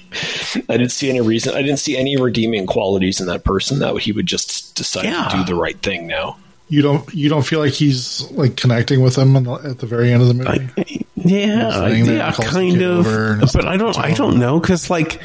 I 0.69 0.77
didn't 0.77 0.91
see 0.91 1.09
any 1.09 1.21
reason. 1.21 1.55
I 1.55 1.63
didn't 1.63 1.79
see 1.79 1.97
any 1.97 2.17
redeeming 2.17 2.67
qualities 2.67 3.19
in 3.19 3.25
that 3.27 3.43
person 3.43 3.79
that 3.79 3.97
he 3.97 4.11
would 4.11 4.27
just 4.27 4.75
decide 4.75 5.05
Yeah. 5.05 5.27
to 5.29 5.37
do 5.37 5.43
the 5.43 5.55
right 5.55 5.77
thing 5.79 6.05
now. 6.05 6.37
You 6.71 6.81
don't 6.81 7.13
you 7.13 7.27
don't 7.27 7.45
feel 7.45 7.59
like 7.59 7.73
he's 7.73 8.31
like 8.31 8.55
connecting 8.55 9.01
with 9.01 9.15
them 9.15 9.33
the, 9.33 9.53
at 9.55 9.79
the 9.79 9.85
very 9.85 10.09
end 10.13 10.21
of 10.21 10.29
the 10.29 10.33
movie. 10.33 10.69
I, 10.77 11.05
yeah, 11.17 11.87
yeah, 11.87 12.31
kind 12.31 12.81
of. 12.81 13.03
But 13.51 13.67
I 13.67 13.75
don't, 13.75 13.97
I 13.97 14.13
don't 14.13 14.39
know 14.39 14.57
because 14.57 14.89
like, 14.89 15.21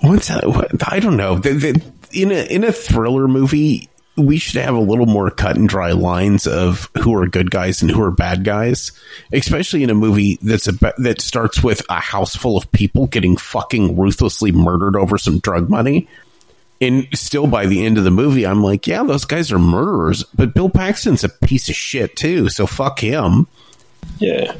what's 0.00 0.28
that? 0.28 0.46
What, 0.46 0.90
I 0.90 0.98
don't 0.98 1.18
know. 1.18 1.38
The, 1.38 1.52
the, 1.52 1.82
in 2.14 2.32
a 2.32 2.46
in 2.50 2.64
a 2.64 2.72
thriller 2.72 3.28
movie, 3.28 3.90
we 4.16 4.38
should 4.38 4.62
have 4.62 4.74
a 4.74 4.80
little 4.80 5.04
more 5.04 5.30
cut 5.30 5.56
and 5.56 5.68
dry 5.68 5.92
lines 5.92 6.46
of 6.46 6.88
who 7.02 7.14
are 7.14 7.26
good 7.26 7.50
guys 7.50 7.82
and 7.82 7.90
who 7.90 8.00
are 8.00 8.10
bad 8.10 8.42
guys, 8.42 8.92
especially 9.34 9.82
in 9.82 9.90
a 9.90 9.94
movie 9.94 10.38
that's 10.40 10.68
a 10.68 10.72
that 10.96 11.20
starts 11.20 11.62
with 11.62 11.84
a 11.90 12.00
house 12.00 12.34
full 12.34 12.56
of 12.56 12.72
people 12.72 13.08
getting 13.08 13.36
fucking 13.36 13.98
ruthlessly 13.98 14.52
murdered 14.52 14.96
over 14.96 15.18
some 15.18 15.38
drug 15.38 15.68
money. 15.68 16.08
And 16.80 17.08
still 17.14 17.46
by 17.46 17.66
the 17.66 17.84
end 17.84 17.96
of 17.96 18.04
the 18.04 18.10
movie, 18.10 18.46
I'm 18.46 18.62
like, 18.62 18.86
yeah, 18.86 19.02
those 19.02 19.24
guys 19.24 19.50
are 19.50 19.58
murderers, 19.58 20.24
but 20.34 20.52
Bill 20.52 20.68
Paxton's 20.68 21.24
a 21.24 21.28
piece 21.28 21.68
of 21.68 21.74
shit 21.74 22.16
too, 22.16 22.48
so 22.50 22.66
fuck 22.66 23.00
him. 23.00 23.46
Yeah. 24.18 24.54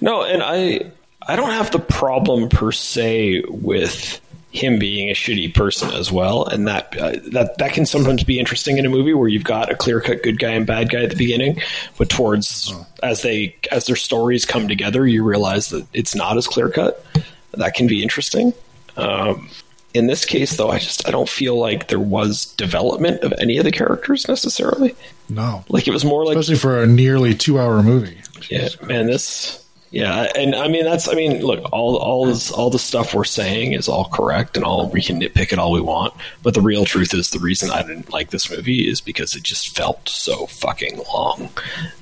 No, 0.00 0.22
and 0.22 0.42
I 0.42 0.92
I 1.26 1.36
don't 1.36 1.50
have 1.50 1.70
the 1.70 1.78
problem 1.78 2.48
per 2.48 2.70
se 2.70 3.44
with 3.48 4.20
him 4.50 4.78
being 4.78 5.10
a 5.10 5.14
shitty 5.14 5.52
person 5.52 5.90
as 5.90 6.12
well, 6.12 6.46
and 6.46 6.68
that 6.68 6.96
uh, 6.96 7.16
that 7.32 7.58
that 7.58 7.72
can 7.72 7.86
sometimes 7.86 8.22
be 8.24 8.38
interesting 8.38 8.78
in 8.78 8.86
a 8.86 8.88
movie 8.88 9.12
where 9.12 9.28
you've 9.28 9.44
got 9.44 9.70
a 9.70 9.74
clear 9.74 10.00
cut 10.00 10.22
good 10.22 10.38
guy 10.38 10.50
and 10.50 10.66
bad 10.66 10.90
guy 10.90 11.02
at 11.02 11.10
the 11.10 11.16
beginning, 11.16 11.60
but 11.98 12.08
towards 12.08 12.72
as 13.02 13.22
they 13.22 13.56
as 13.72 13.86
their 13.86 13.96
stories 13.96 14.44
come 14.44 14.68
together, 14.68 15.06
you 15.06 15.24
realize 15.24 15.70
that 15.70 15.86
it's 15.92 16.14
not 16.14 16.36
as 16.36 16.46
clear 16.46 16.68
cut. 16.68 17.04
That 17.52 17.74
can 17.74 17.86
be 17.86 18.02
interesting. 18.02 18.52
Um, 18.96 19.50
in 19.94 20.06
this 20.08 20.24
case, 20.24 20.56
though, 20.56 20.70
I 20.70 20.78
just 20.78 21.06
I 21.08 21.10
don't 21.12 21.28
feel 21.28 21.56
like 21.58 21.88
there 21.88 22.00
was 22.00 22.46
development 22.56 23.22
of 23.22 23.32
any 23.38 23.58
of 23.58 23.64
the 23.64 23.72
characters 23.72 24.28
necessarily. 24.28 24.94
no, 25.28 25.64
Like 25.68 25.86
it 25.88 25.92
was 25.92 26.04
more 26.04 26.24
like 26.26 26.36
especially 26.36 26.58
for 26.58 26.82
a 26.82 26.86
nearly 26.86 27.34
two 27.34 27.58
hour 27.58 27.82
movie. 27.82 28.20
yeah, 28.50 28.68
man, 28.82 29.06
this. 29.06 29.60
Yeah, 29.90 30.26
and 30.34 30.56
I 30.56 30.66
mean 30.66 30.84
that's. 30.84 31.06
I 31.06 31.14
mean, 31.14 31.40
look, 31.46 31.70
all 31.72 31.96
all 31.96 32.26
this, 32.26 32.50
all 32.50 32.68
the 32.68 32.80
stuff 32.80 33.14
we're 33.14 33.22
saying 33.22 33.74
is 33.74 33.88
all 33.88 34.06
correct, 34.06 34.56
and 34.56 34.64
all 34.66 34.90
we 34.90 35.00
can 35.00 35.20
nitpick 35.20 35.52
it 35.52 35.58
all 35.60 35.70
we 35.70 35.80
want. 35.80 36.12
But 36.42 36.54
the 36.54 36.60
real 36.60 36.84
truth 36.84 37.14
is, 37.14 37.30
the 37.30 37.38
reason 37.38 37.70
I 37.70 37.82
didn't 37.82 38.12
like 38.12 38.30
this 38.30 38.50
movie 38.50 38.88
is 38.90 39.00
because 39.00 39.36
it 39.36 39.44
just 39.44 39.76
felt 39.76 40.08
so 40.08 40.46
fucking 40.46 41.00
long 41.14 41.48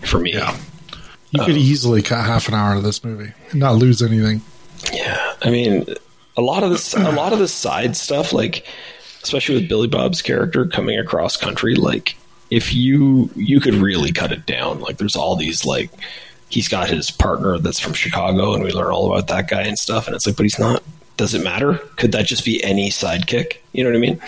for 0.00 0.18
me. 0.18 0.32
Yeah. 0.32 0.56
You 1.32 1.40
could 1.40 1.50
um, 1.52 1.58
easily 1.58 2.00
cut 2.00 2.24
half 2.24 2.48
an 2.48 2.54
hour 2.54 2.74
of 2.74 2.82
this 2.82 3.04
movie 3.04 3.32
and 3.50 3.60
not 3.60 3.74
lose 3.76 4.00
anything. 4.02 4.40
Yeah, 4.92 5.34
I 5.42 5.50
mean, 5.50 5.84
a 6.36 6.42
lot 6.42 6.62
of 6.62 6.70
this, 6.70 6.94
a 6.94 7.10
lot 7.12 7.32
of 7.32 7.38
the 7.38 7.48
side 7.48 7.96
stuff, 7.96 8.32
like 8.32 8.66
especially 9.22 9.56
with 9.56 9.68
Billy 9.68 9.88
Bob's 9.88 10.22
character 10.22 10.66
coming 10.66 10.98
across 10.98 11.36
country, 11.36 11.74
like 11.74 12.16
if 12.50 12.74
you 12.74 13.30
you 13.34 13.60
could 13.60 13.74
really 13.74 14.12
cut 14.12 14.32
it 14.32 14.46
down. 14.46 14.80
Like 14.80 14.98
there's 14.98 15.16
all 15.16 15.36
these 15.36 15.64
like 15.64 15.90
he's 16.48 16.68
got 16.68 16.90
his 16.90 17.10
partner 17.10 17.58
that's 17.58 17.80
from 17.80 17.94
Chicago, 17.94 18.54
and 18.54 18.62
we 18.62 18.72
learn 18.72 18.92
all 18.92 19.10
about 19.12 19.28
that 19.28 19.48
guy 19.48 19.62
and 19.62 19.78
stuff, 19.78 20.06
and 20.06 20.14
it's 20.14 20.26
like, 20.26 20.36
but 20.36 20.44
he's 20.44 20.58
not. 20.58 20.82
Does 21.16 21.34
it 21.34 21.42
matter? 21.44 21.74
Could 21.96 22.12
that 22.12 22.26
just 22.26 22.44
be 22.44 22.62
any 22.64 22.90
sidekick? 22.90 23.58
You 23.72 23.84
know 23.84 23.90
what 23.90 23.96
I 23.96 24.00
mean? 24.00 24.20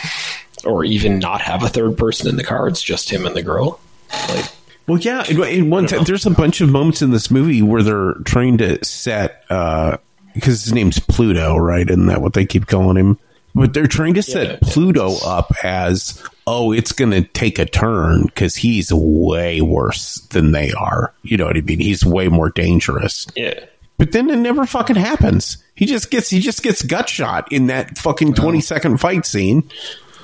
Or 0.64 0.84
even 0.84 1.18
not 1.18 1.40
have 1.40 1.62
a 1.62 1.68
third 1.68 1.96
person 1.96 2.28
in 2.28 2.36
the 2.36 2.44
car? 2.44 2.68
It's 2.68 2.82
just 2.82 3.11
him 3.11 3.26
and 3.26 3.34
the 3.34 3.42
girl. 3.42 3.80
Like, 4.28 4.44
Well, 4.86 4.98
yeah. 4.98 5.24
In, 5.28 5.42
in 5.44 5.70
one 5.70 5.86
time, 5.86 6.05
there's 6.05 6.26
a 6.26 6.30
bunch 6.30 6.61
of 6.61 6.68
moments 6.68 7.02
in 7.02 7.11
this 7.11 7.30
movie 7.30 7.62
where 7.62 7.82
they're 7.82 8.14
trying 8.24 8.59
to 8.59 8.82
set 8.84 9.44
uh, 9.50 9.96
because 10.35 10.64
his 10.64 10.72
name's 10.72 10.99
Pluto, 10.99 11.57
right? 11.57 11.89
Isn't 11.89 12.07
that 12.07 12.20
what 12.22 12.32
they 12.35 12.45
keep 12.47 12.66
calling 12.66 12.97
him? 12.97 13.18
But 13.55 13.72
they're 13.72 13.87
trying 13.87 14.14
to 14.14 14.22
set 14.22 14.49
Yeah. 14.51 14.59
Pluto 14.62 15.16
up 15.24 15.53
as 15.62 16.20
oh, 16.47 16.72
it's 16.72 16.93
going 16.93 17.12
to 17.12 17.22
take 17.22 17.59
a 17.59 17.64
turn 17.64 18.24
because 18.24 18.57
he's 18.57 18.93
way 18.93 19.61
worse 19.62 20.16
than 20.30 20.53
they 20.53 20.72
are. 20.72 21.14
You 21.22 21.37
know 21.39 21.47
what 21.47 21.57
I 21.57 21.61
mean? 21.62 21.78
He's 21.80 22.05
way 22.05 22.28
more 22.28 22.51
dangerous. 22.51 23.26
yeah, 23.37 23.61
But 23.97 24.12
then 24.12 24.28
it 24.28 24.37
never 24.37 24.66
fucking 24.66 24.97
happens. 24.97 25.57
He 25.76 25.87
just 25.87 26.11
gets 26.11 26.28
he 26.30 26.41
just 26.41 26.62
gets 26.62 26.82
gut 26.82 27.09
shot 27.09 27.51
in 27.53 27.68
that 27.68 27.97
fucking 27.97 28.35
twenty 28.35 28.61
second 28.61 28.99
fight 28.99 29.24
scene. 29.24 29.70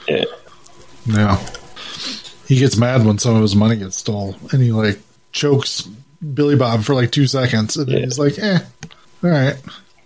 yeah. 0.08 0.24
Yeah. 1.06 1.38
He 2.46 2.58
gets 2.58 2.76
mad 2.76 3.06
when 3.06 3.18
some 3.18 3.36
of 3.36 3.42
his 3.42 3.54
money 3.54 3.76
gets 3.76 3.96
stole 3.96 4.34
and 4.52 4.60
he 4.60 4.72
like 4.72 4.98
chokes 5.32 5.82
Billy 6.34 6.56
Bob 6.56 6.82
for 6.82 6.94
like 6.96 7.12
two 7.12 7.26
seconds 7.28 7.76
and 7.76 7.86
then 7.88 7.98
Yeah. 7.98 8.04
he's 8.04 8.18
like, 8.18 8.38
eh, 8.38 8.58
all 9.22 9.30
right. 9.30 9.56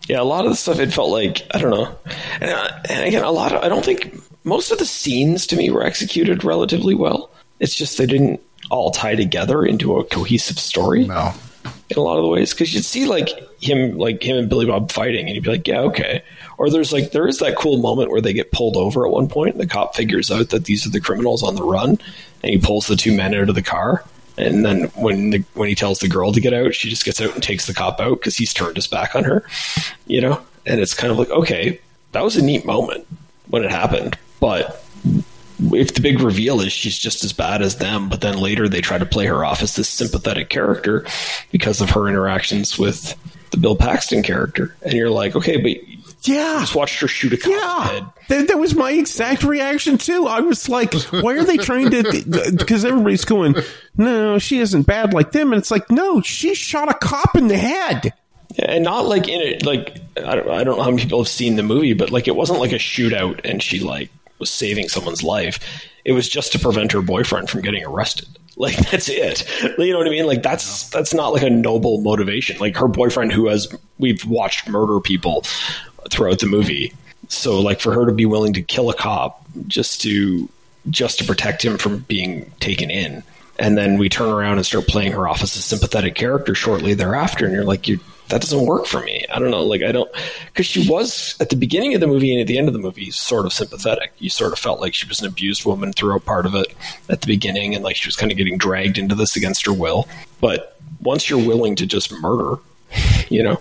Yeah, 0.08 0.20
a 0.20 0.22
lot 0.24 0.44
of 0.44 0.50
the 0.50 0.56
stuff 0.56 0.78
it 0.80 0.92
felt 0.92 1.10
like 1.10 1.42
I 1.54 1.58
don't 1.58 1.70
know, 1.70 1.96
and, 2.40 2.50
uh, 2.50 2.70
and 2.90 3.04
again, 3.06 3.24
a 3.24 3.30
lot 3.30 3.52
of 3.52 3.62
I 3.62 3.68
don't 3.68 3.84
think 3.84 4.14
most 4.44 4.70
of 4.70 4.78
the 4.78 4.84
scenes 4.84 5.46
to 5.48 5.56
me 5.56 5.70
were 5.70 5.82
executed 5.84 6.44
relatively 6.44 6.94
well. 6.94 7.30
It's 7.60 7.74
just 7.74 7.96
they 7.96 8.06
didn't 8.06 8.40
all 8.70 8.90
tie 8.90 9.14
together 9.14 9.64
into 9.64 9.96
a 9.98 10.04
cohesive 10.04 10.58
story 10.58 11.06
No. 11.06 11.32
in 11.90 11.96
a 11.96 12.00
lot 12.00 12.16
of 12.18 12.22
the 12.22 12.28
ways 12.28 12.52
because 12.52 12.74
you'd 12.74 12.84
see 12.84 13.04
like 13.06 13.28
him 13.62 13.96
like 13.98 14.22
him 14.22 14.36
and 14.36 14.48
Billy 14.48 14.66
Bob 14.66 14.90
fighting 14.90 15.26
and 15.26 15.34
you'd 15.34 15.44
be 15.44 15.50
like 15.50 15.68
yeah 15.68 15.80
okay 15.80 16.22
or 16.58 16.70
there's 16.70 16.90
like 16.92 17.12
there 17.12 17.28
is 17.28 17.38
that 17.38 17.56
cool 17.56 17.78
moment 17.78 18.10
where 18.10 18.22
they 18.22 18.32
get 18.32 18.52
pulled 18.52 18.76
over 18.76 19.06
at 19.06 19.12
one 19.12 19.28
point 19.28 19.52
and 19.52 19.60
the 19.60 19.66
cop 19.66 19.94
figures 19.94 20.30
out 20.30 20.48
that 20.50 20.64
these 20.64 20.86
are 20.86 20.90
the 20.90 21.00
criminals 21.00 21.42
on 21.42 21.56
the 21.56 21.62
run 21.62 21.90
and 22.42 22.50
he 22.50 22.56
pulls 22.58 22.86
the 22.86 22.96
two 22.96 23.14
men 23.14 23.34
out 23.34 23.48
of 23.50 23.54
the 23.54 23.62
car 23.62 24.02
and 24.36 24.64
then 24.64 24.84
when 24.94 25.30
the, 25.30 25.44
when 25.54 25.68
he 25.68 25.74
tells 25.74 25.98
the 26.00 26.08
girl 26.08 26.32
to 26.32 26.40
get 26.40 26.54
out 26.54 26.74
she 26.74 26.90
just 26.90 27.04
gets 27.04 27.20
out 27.20 27.34
and 27.34 27.42
takes 27.42 27.66
the 27.66 27.74
cop 27.74 28.00
out 28.00 28.18
because 28.18 28.36
he's 28.36 28.52
turned 28.52 28.76
his 28.76 28.86
back 28.86 29.14
on 29.14 29.24
her 29.24 29.44
you 30.06 30.20
know? 30.20 30.40
And 30.66 30.80
it's 30.80 30.94
kind 30.94 31.10
of 31.10 31.18
like 31.18 31.30
okay 31.30 31.80
that 32.14 32.24
was 32.24 32.36
a 32.36 32.42
neat 32.42 32.64
moment 32.64 33.06
when 33.48 33.64
it 33.64 33.70
happened. 33.70 34.16
But 34.40 34.82
if 35.72 35.94
the 35.94 36.00
big 36.00 36.20
reveal 36.20 36.60
is 36.60 36.72
she's 36.72 36.98
just 36.98 37.24
as 37.24 37.32
bad 37.32 37.60
as 37.60 37.76
them, 37.76 38.08
but 38.08 38.20
then 38.20 38.38
later 38.38 38.68
they 38.68 38.80
try 38.80 38.98
to 38.98 39.06
play 39.06 39.26
her 39.26 39.44
off 39.44 39.62
as 39.62 39.76
this 39.76 39.88
sympathetic 39.88 40.48
character 40.48 41.06
because 41.50 41.80
of 41.80 41.90
her 41.90 42.08
interactions 42.08 42.78
with 42.78 43.14
the 43.50 43.56
Bill 43.56 43.76
Paxton 43.76 44.22
character, 44.22 44.74
and 44.82 44.94
you're 44.94 45.10
like, 45.10 45.36
okay, 45.36 45.58
but 45.58 45.76
Yeah. 46.24 46.58
just 46.60 46.74
watched 46.74 47.00
her 47.00 47.08
shoot 47.08 47.32
a 47.32 47.36
cop 47.36 47.50
Yeah, 47.52 47.84
head. 47.84 48.04
that, 48.28 48.48
that 48.48 48.58
was 48.58 48.74
my 48.74 48.92
exact 48.92 49.44
reaction 49.44 49.98
too. 49.98 50.26
I 50.26 50.40
was 50.40 50.68
like, 50.68 50.94
"Why 51.10 51.34
are 51.34 51.44
they 51.44 51.56
trying 51.58 51.90
to?" 51.90 52.52
Because 52.56 52.84
everybody's 52.84 53.24
going, 53.24 53.56
"No, 53.96 54.38
she 54.38 54.58
isn't 54.58 54.82
bad 54.86 55.12
like 55.12 55.32
them," 55.32 55.52
and 55.52 55.60
it's 55.60 55.70
like, 55.70 55.90
"No, 55.90 56.20
she 56.22 56.54
shot 56.54 56.90
a 56.90 56.94
cop 56.94 57.36
in 57.36 57.48
the 57.48 57.56
head." 57.58 58.12
Yeah, 58.56 58.66
and 58.70 58.84
not 58.84 59.06
like 59.06 59.28
in 59.28 59.40
it, 59.40 59.66
like 59.66 59.98
I 60.16 60.34
don't, 60.36 60.48
I 60.48 60.64
don't 60.64 60.76
know 60.78 60.84
how 60.84 60.90
many 60.90 61.02
people 61.02 61.18
have 61.20 61.28
seen 61.28 61.56
the 61.56 61.62
movie, 61.62 61.92
but 61.92 62.10
like 62.10 62.28
it 62.28 62.36
wasn't 62.36 62.60
like 62.60 62.72
a 62.72 62.76
shootout 62.76 63.40
and 63.44 63.62
she 63.62 63.80
like 63.80 64.10
was 64.38 64.48
saving 64.50 64.88
someone's 64.88 65.22
life. 65.22 65.58
It 66.04 66.12
was 66.12 66.28
just 66.28 66.52
to 66.52 66.58
prevent 66.58 66.92
her 66.92 67.02
boyfriend 67.02 67.50
from 67.50 67.62
getting 67.62 67.84
arrested. 67.84 68.28
Like 68.56 68.76
that's 68.90 69.08
it. 69.08 69.44
You 69.78 69.92
know 69.92 69.98
what 69.98 70.06
I 70.06 70.10
mean? 70.10 70.26
Like 70.26 70.42
that's 70.44 70.88
that's 70.90 71.12
not 71.12 71.32
like 71.32 71.42
a 71.42 71.50
noble 71.50 72.00
motivation. 72.02 72.56
Like 72.58 72.76
her 72.76 72.86
boyfriend, 72.88 73.32
who 73.32 73.48
has 73.48 73.74
we've 73.98 74.24
watched 74.24 74.68
murder 74.68 75.00
people 75.00 75.44
throughout 76.10 76.38
the 76.38 76.46
movie. 76.46 76.92
So 77.28 77.60
like 77.60 77.80
for 77.80 77.92
her 77.92 78.06
to 78.06 78.12
be 78.12 78.26
willing 78.26 78.52
to 78.54 78.62
kill 78.62 78.90
a 78.90 78.94
cop 78.94 79.44
just 79.66 80.02
to 80.02 80.48
just 80.90 81.18
to 81.18 81.24
protect 81.24 81.64
him 81.64 81.78
from 81.78 81.98
being 82.00 82.50
taken 82.60 82.90
in. 82.90 83.22
And 83.58 83.78
then 83.78 83.98
we 83.98 84.08
turn 84.08 84.28
around 84.28 84.56
and 84.56 84.66
start 84.66 84.86
playing 84.86 85.12
her 85.12 85.28
off 85.28 85.42
as 85.42 85.54
a 85.54 85.62
sympathetic 85.62 86.16
character 86.16 86.54
shortly 86.54 86.94
thereafter, 86.94 87.44
and 87.44 87.54
you're 87.54 87.64
like, 87.64 87.86
you 87.86 88.00
that 88.28 88.40
doesn't 88.40 88.66
work 88.66 88.86
for 88.86 89.00
me. 89.02 89.24
I 89.32 89.38
don't 89.38 89.50
know. 89.50 89.64
Like 89.64 89.82
I 89.82 89.92
don't 89.92 90.10
because 90.46 90.66
she 90.66 90.88
was 90.88 91.36
at 91.40 91.50
the 91.50 91.56
beginning 91.56 91.94
of 91.94 92.00
the 92.00 92.06
movie 92.06 92.32
and 92.32 92.40
at 92.40 92.46
the 92.46 92.58
end 92.58 92.68
of 92.68 92.74
the 92.74 92.80
movie 92.80 93.10
sort 93.10 93.46
of 93.46 93.52
sympathetic. 93.52 94.12
You 94.18 94.30
sort 94.30 94.52
of 94.52 94.58
felt 94.58 94.80
like 94.80 94.94
she 94.94 95.06
was 95.06 95.20
an 95.20 95.26
abused 95.26 95.64
woman 95.64 95.92
throughout 95.92 96.24
part 96.24 96.46
of 96.46 96.54
it 96.54 96.74
at 97.08 97.20
the 97.20 97.26
beginning, 97.26 97.74
and 97.74 97.84
like 97.84 97.96
she 97.96 98.08
was 98.08 98.16
kind 98.16 98.32
of 98.32 98.38
getting 98.38 98.58
dragged 98.58 98.98
into 98.98 99.14
this 99.14 99.36
against 99.36 99.66
her 99.66 99.72
will. 99.72 100.08
But 100.40 100.76
once 101.00 101.28
you're 101.28 101.46
willing 101.46 101.76
to 101.76 101.86
just 101.86 102.12
murder, 102.12 102.60
you 103.28 103.42
know, 103.42 103.60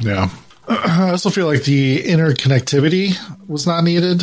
Yeah. 0.00 0.30
I 0.68 1.10
also 1.10 1.30
feel 1.30 1.46
like 1.46 1.64
the 1.64 2.02
interconnectivity 2.02 3.16
was 3.48 3.66
not 3.66 3.84
needed. 3.84 4.22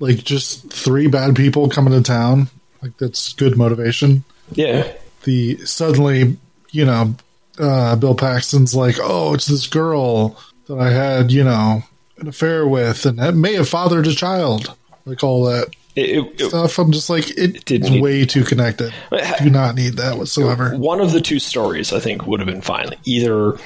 Like 0.00 0.18
just 0.24 0.70
three 0.72 1.06
bad 1.06 1.36
people 1.36 1.68
coming 1.68 1.92
to 1.94 2.02
town. 2.02 2.48
Like 2.82 2.96
that's 2.98 3.32
good 3.34 3.56
motivation. 3.56 4.24
yeah, 4.52 4.92
The 5.22 5.58
suddenly, 5.64 6.36
you 6.70 6.84
know, 6.84 7.14
uh, 7.58 7.96
Bill 7.96 8.14
Paxton's 8.14 8.74
like, 8.74 8.96
oh, 9.00 9.34
it's 9.34 9.46
this 9.46 9.66
girl 9.68 10.36
that 10.66 10.78
I 10.78 10.90
had, 10.90 11.30
you 11.30 11.44
know, 11.44 11.82
an 12.18 12.28
affair 12.28 12.66
with, 12.66 13.06
and 13.06 13.18
that 13.18 13.34
may 13.34 13.54
have 13.54 13.68
fathered 13.68 14.06
a 14.06 14.14
child. 14.14 14.74
Like 15.06 15.22
all 15.22 15.44
that 15.44 15.68
it, 15.94 16.40
it, 16.40 16.48
stuff. 16.48 16.78
I'm 16.78 16.90
just 16.92 17.08
like, 17.08 17.30
it, 17.30 17.70
it's 17.70 17.88
need- 17.88 18.02
way 18.02 18.24
too 18.26 18.42
connected. 18.44 18.92
Do 19.42 19.50
not 19.50 19.76
need 19.76 19.94
that 19.94 20.18
whatsoever. 20.18 20.76
one 20.76 21.00
of 21.00 21.12
the 21.12 21.20
two 21.20 21.38
stories 21.38 21.92
I 21.92 22.00
think 22.00 22.26
would 22.26 22.40
have 22.40 22.48
been 22.48 22.62
fine. 22.62 22.90
Either 23.04 23.56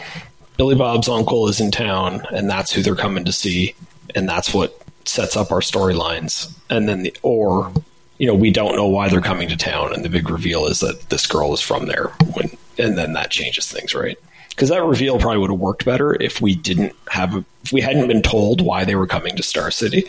Billy 0.59 0.75
Bob's 0.75 1.09
uncle 1.09 1.49
is 1.49 1.61
in 1.61 1.71
town 1.71 2.23
and 2.33 2.51
that's 2.51 2.73
who 2.73 2.83
they're 2.83 2.95
coming 2.97 3.25
to 3.25 3.33
see, 3.33 3.75
and 4.15 4.29
that's 4.29 4.53
what 4.53 4.79
sets 5.07 5.37
up 5.37 5.51
our 5.53 5.61
storylines, 5.61 6.53
and 6.69 6.87
then 6.89 7.03
the 7.05 7.17
or 7.23 7.73
you 8.19 8.27
know 8.27 8.35
we 8.35 8.51
don't 8.51 8.77
know 8.77 8.89
why 8.89 9.09
they're 9.09 9.21
coming 9.23 9.49
to 9.49 9.57
town, 9.57 9.95
and 9.95 10.05
the 10.05 10.09
big 10.11 10.29
reveal 10.29 10.67
is 10.67 10.81
that 10.81 11.09
this 11.09 11.27
girl 11.27 11.55
is 11.55 11.61
from 11.61 11.87
there, 11.87 12.09
when 12.35 12.51
and 12.77 12.99
then 12.99 13.13
that 13.15 13.31
changes 13.31 13.71
things, 13.71 13.95
right? 13.95 14.19
Because 14.51 14.69
that 14.71 14.83
reveal 14.83 15.19
probably 15.21 15.39
would 15.39 15.51
have 15.51 15.61
worked 15.61 15.85
better 15.85 16.21
if 16.21 16.41
we 16.41 16.57
didn't 16.57 16.93
have 17.09 17.45
if 17.65 17.73
we 17.73 17.81
hadn't 17.81 18.09
been 18.09 18.23
told 18.23 18.61
why 18.61 18.85
they 18.85 18.97
were 18.97 19.07
coming 19.07 19.37
to 19.37 19.43
Star 19.45 19.71
City. 19.71 20.05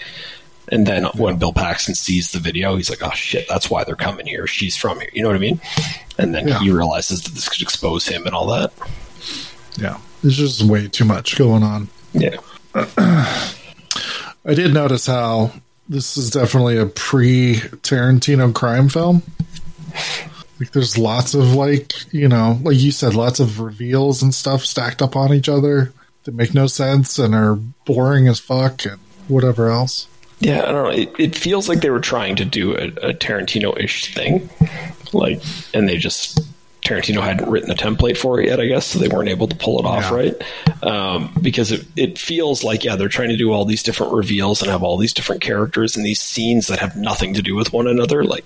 And 0.71 0.85
then 0.85 1.05
when 1.15 1.37
Bill 1.37 1.53
Paxton 1.53 1.95
sees 1.95 2.31
the 2.31 2.39
video, 2.39 2.75
he's 2.75 2.89
like, 2.89 3.03
"Oh 3.03 3.11
shit, 3.11 3.47
that's 3.47 3.69
why 3.69 3.83
they're 3.83 3.95
coming 3.95 4.25
here. 4.25 4.47
She's 4.47 4.75
from 4.75 4.99
here." 4.99 5.09
You 5.13 5.21
know 5.21 5.29
what 5.29 5.35
I 5.35 5.39
mean? 5.39 5.61
And 6.17 6.33
then 6.33 6.47
Yeah. 6.47 6.59
he 6.59 6.71
realizes 6.71 7.21
that 7.23 7.33
this 7.35 7.47
could 7.49 7.61
expose 7.61 8.07
him 8.07 8.25
and 8.25 8.35
all 8.35 8.47
that. 8.47 8.71
Yeah. 9.77 9.97
There's 10.21 10.37
just 10.37 10.63
way 10.63 10.87
too 10.87 11.05
much 11.05 11.37
going 11.37 11.63
on. 11.63 11.87
Yeah, 12.13 12.37
I 12.73 14.53
did 14.53 14.73
notice 14.73 15.05
how 15.05 15.51
this 15.87 16.17
is 16.17 16.31
definitely 16.31 16.77
a 16.77 16.85
pre 16.87 17.55
Tarantino 17.55 18.53
crime 18.53 18.89
film. 18.89 19.23
Like 20.59 20.71
there's 20.71 20.97
lots 20.97 21.33
of 21.33 21.53
like, 21.53 21.93
you 22.13 22.27
know, 22.27 22.59
like 22.63 22.77
you 22.77 22.91
said, 22.91 23.13
lots 23.15 23.39
of 23.39 23.59
reveals 23.59 24.21
and 24.21 24.33
stuff 24.35 24.65
stacked 24.65 25.01
up 25.01 25.15
on 25.15 25.33
each 25.33 25.47
other 25.47 25.93
that 26.25 26.33
make 26.33 26.53
no 26.53 26.67
sense 26.67 27.17
and 27.17 27.33
are 27.33 27.55
boring 27.85 28.27
as 28.27 28.39
fuck 28.39 28.85
and 28.85 28.99
whatever 29.29 29.69
else. 29.69 30.07
yeah. 30.39 30.63
I 30.63 30.71
don't 30.71 30.83
know. 30.83 30.89
It, 30.89 31.17
it 31.17 31.35
feels 31.35 31.69
like 31.69 31.79
they 31.79 31.91
were 31.91 32.01
trying 32.01 32.35
to 32.37 32.45
do 32.45 32.75
a, 32.75 32.87
a 32.87 33.13
Tarantino-ish 33.13 34.13
thing, 34.13 34.49
like, 35.13 35.41
and 35.73 35.87
they 35.87 35.97
just 35.97 36.41
Tarantino 36.89 37.21
hadn't 37.21 37.49
written 37.49 37.71
a 37.71 37.75
template 37.75 38.17
for 38.17 38.39
it 38.41 38.47
yet, 38.47 38.59
I 38.59 38.65
guess, 38.65 38.87
so 38.87 38.99
they 38.99 39.07
weren't 39.07 39.29
able 39.29 39.47
to 39.47 39.55
pull 39.55 39.79
it 39.79 39.85
off 39.85 40.03
Yeah. 40.03 40.15
right. 40.15 40.83
Um, 40.83 41.33
because 41.41 41.71
it, 41.71 41.85
it 41.95 42.17
feels 42.17 42.63
like 42.63 42.83
yeah, 42.83 42.95
they're 42.95 43.07
trying 43.09 43.29
to 43.29 43.37
do 43.37 43.51
all 43.51 43.65
these 43.65 43.83
different 43.83 44.13
reveals 44.13 44.61
and 44.61 44.71
have 44.71 44.83
all 44.83 44.97
these 44.97 45.13
different 45.13 45.41
characters 45.41 45.95
and 45.95 46.05
these 46.05 46.19
scenes 46.19 46.67
that 46.67 46.79
have 46.79 46.95
nothing 46.95 47.33
to 47.35 47.41
do 47.41 47.55
with 47.55 47.71
one 47.73 47.87
another, 47.87 48.23
like. 48.23 48.45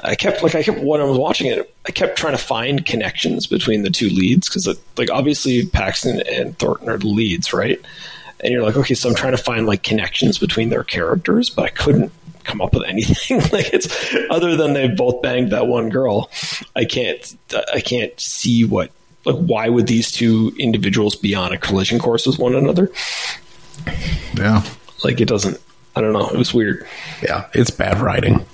I 0.00 0.14
kept 0.14 0.44
like 0.44 0.54
I 0.54 0.62
kept 0.62 0.78
when 0.80 1.00
I 1.00 1.04
was 1.04 1.18
watching 1.18 1.48
it, 1.48 1.74
I 1.86 1.90
kept 1.90 2.16
trying 2.16 2.34
to 2.36 2.42
find 2.42 2.86
connections 2.86 3.48
between 3.48 3.82
the 3.82 3.90
two 3.90 4.08
leads 4.08 4.48
because 4.48 4.68
like 4.96 5.10
obviously 5.10 5.66
Paxton 5.66 6.22
and 6.30 6.56
Thornton 6.56 6.88
are 6.88 6.98
the 6.98 7.08
leads, 7.08 7.52
right? 7.52 7.80
And 8.38 8.52
you're 8.52 8.62
like, 8.62 8.76
okay, 8.76 8.94
so 8.94 9.08
I'm 9.08 9.16
trying 9.16 9.36
to 9.36 9.42
find 9.42 9.66
like 9.66 9.82
connections 9.82 10.38
between 10.38 10.68
their 10.68 10.84
characters, 10.84 11.50
but 11.50 11.64
I 11.64 11.70
couldn't 11.70 12.12
come 12.48 12.60
up 12.60 12.74
with 12.74 12.84
anything. 12.84 13.38
like 13.52 13.72
it's 13.72 14.14
other 14.30 14.56
than 14.56 14.72
they've 14.72 14.96
both 14.96 15.22
banged 15.22 15.50
that 15.52 15.68
one 15.68 15.90
girl. 15.90 16.30
I 16.74 16.84
can't 16.84 17.36
I 17.72 17.80
can't 17.80 18.18
see 18.18 18.64
what 18.64 18.90
like 19.24 19.36
why 19.36 19.68
would 19.68 19.86
these 19.86 20.10
two 20.10 20.52
individuals 20.58 21.14
be 21.14 21.34
on 21.34 21.52
a 21.52 21.58
collision 21.58 21.98
course 21.98 22.26
with 22.26 22.38
one 22.38 22.54
another? 22.54 22.90
Yeah. 24.34 24.64
Like 25.04 25.20
it 25.20 25.28
doesn't. 25.28 25.60
I 25.94 26.00
don't 26.00 26.12
know. 26.12 26.28
It 26.28 26.36
was 26.36 26.54
weird. 26.54 26.86
Yeah, 27.22 27.48
it's 27.54 27.70
bad 27.70 27.98
writing. 27.98 28.44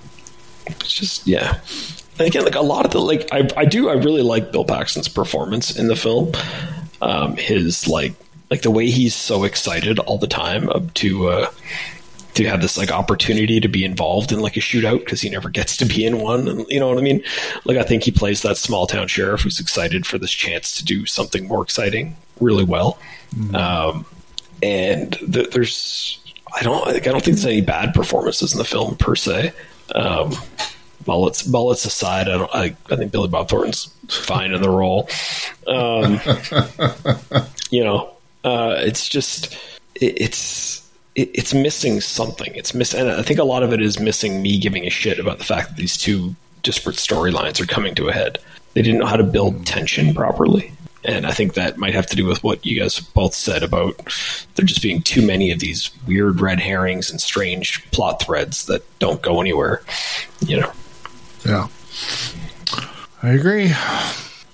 it's 0.67 0.93
just 0.93 1.27
yeah. 1.27 1.61
And 2.19 2.29
again, 2.29 2.45
like 2.45 2.55
a 2.55 2.61
lot 2.61 2.85
of 2.85 2.93
the 2.93 3.01
like 3.01 3.29
I 3.33 3.49
I 3.57 3.65
do 3.65 3.89
I 3.89 3.95
really 3.95 4.23
like 4.23 4.53
Bill 4.53 4.65
Paxton's 4.65 5.09
performance 5.09 5.77
in 5.77 5.89
the 5.89 5.97
film. 5.97 6.33
Um, 7.01 7.37
his 7.37 7.87
like 7.87 8.15
like 8.51 8.63
the 8.63 8.71
way 8.71 8.87
he's 8.91 9.15
so 9.15 9.45
excited 9.45 9.99
all 9.99 10.19
the 10.19 10.27
time 10.27 10.69
up 10.71 10.93
to 10.95 11.29
uh, 11.29 11.51
to 12.35 12.45
have 12.45 12.61
this 12.61 12.77
like 12.77 12.91
opportunity 12.91 13.61
to 13.61 13.69
be 13.69 13.85
involved 13.85 14.33
in 14.33 14.41
like 14.41 14.57
a 14.57 14.61
shootout 14.61 15.01
because 15.01 15.21
he 15.21 15.31
never 15.31 15.49
gets 15.49 15.77
to 15.79 15.85
be 15.85 16.05
in 16.05 16.19
one, 16.19 16.49
and 16.49 16.67
you 16.69 16.81
know 16.81 16.89
what 16.89 16.99
I 16.99 17.03
mean. 17.03 17.23
Like 17.65 17.79
I 17.79 17.83
think 17.83 18.03
he 18.03 18.11
plays 18.11 18.43
that 18.43 18.57
small 18.57 18.87
town 18.87 19.09
sheriff 19.09 19.43
who's 19.43 19.61
excited 19.61 20.07
for 20.07 20.19
this 20.19 20.33
chance 20.33 20.77
to 20.77 20.85
do 20.85 21.07
something 21.07 21.47
more 21.47 21.63
exciting 21.63 22.17
really 22.41 22.65
well. 22.65 22.99
Um, 23.55 24.07
and 24.63 25.13
th- 25.13 25.51
there's 25.51 26.21
I 26.55 26.63
don't 26.63 26.87
like, 26.87 27.07
I 27.07 27.11
don't 27.11 27.23
think 27.25 27.37
there's 27.37 27.47
any 27.47 27.61
bad 27.61 27.95
performances 27.95 28.53
in 28.53 28.59
the 28.59 28.65
film 28.65 28.97
per 28.97 29.17
se. 29.17 29.53
Um, 29.95 30.35
mullets 31.07 31.47
mullets 31.47 31.85
aside, 31.85 32.29
I 32.29 32.39
don't. 32.39 32.55
I, 32.55 32.77
I 32.91 32.97
think 32.97 33.13
Billy 33.13 33.29
Bob 33.29 33.49
Thornton's 33.49 33.87
fine 34.09 34.53
in 34.53 34.63
the 34.63 34.71
role. 34.71 35.09
Um, 35.67 36.21
you 37.71 37.85
know, 37.85 38.15
uh, 38.45 38.77
it's 38.79 39.09
just 39.09 39.55
it, 39.95 40.21
it's 40.21 40.84
it, 41.15 41.31
it's 41.35 41.55
missing 41.55 42.01
something. 42.01 42.55
It's 42.55 42.75
miss, 42.75 42.95
and 42.95 43.11
I 43.11 43.23
think 43.23 43.39
a 43.39 43.45
lot 43.45 43.63
of 43.63 43.73
it 43.73 43.81
is 43.81 43.99
missing 43.99 44.43
me 44.43 44.59
giving 44.59 44.85
a 44.85 44.91
shit 44.91 45.19
about 45.19 45.39
the 45.39 45.45
fact 45.45 45.71
that 45.71 45.77
these 45.77 45.97
two 45.97 46.35
disparate 46.63 46.97
storylines 46.97 47.61
are 47.61 47.67
coming 47.67 47.95
to 47.95 48.09
a 48.09 48.13
head. 48.13 48.39
They 48.75 48.83
didn't 48.83 49.01
know 49.01 49.07
how 49.07 49.17
to 49.17 49.25
build 49.25 49.57
mm. 49.57 49.65
tension 49.65 50.15
properly. 50.15 50.73
And 51.05 51.27
I 51.27 51.33
think 51.33 51.55
that 51.55 51.77
might 51.77 51.95
have 51.95 52.07
to 52.09 52.17
do 52.17 52.25
with 52.25 52.43
what 52.43 52.65
you 52.65 52.81
guys 52.81 52.99
both 52.99 53.35
said 53.35 53.63
about 53.63 53.95
there 54.55 54.65
just 54.65 54.83
being 54.83 55.03
too 55.03 55.25
many 55.25 55.51
of 55.51 55.61
these 55.61 55.91
weird 56.07 56.41
red 56.41 56.61
herrings 56.61 57.11
and 57.11 57.21
strange 57.21 57.85
plot 57.91 58.23
threads 58.23 58.65
that 58.67 58.83
don't 59.01 59.21
go 59.21 59.41
anywhere. 59.41 59.83
You 60.47 60.61
know, 60.61 60.73
Yeah. 61.45 61.69
I 63.23 63.31
agree. 63.31 63.69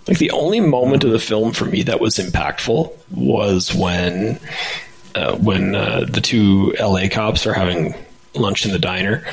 like 0.08 0.18
the 0.18 0.32
only 0.32 0.58
moment 0.58 1.04
of 1.04 1.12
the 1.12 1.20
film 1.20 1.52
for 1.52 1.66
me 1.66 1.84
that 1.84 2.00
was 2.00 2.16
impactful 2.16 2.92
was 3.12 3.72
when 3.72 4.40
uh, 5.14 5.36
when 5.36 5.74
uh, 5.74 6.04
the 6.08 6.20
two 6.20 6.74
LA 6.80 7.08
cops 7.10 7.46
are 7.46 7.54
having 7.54 7.94
lunch 8.34 8.64
in 8.64 8.72
the 8.72 8.78
diner, 8.78 9.24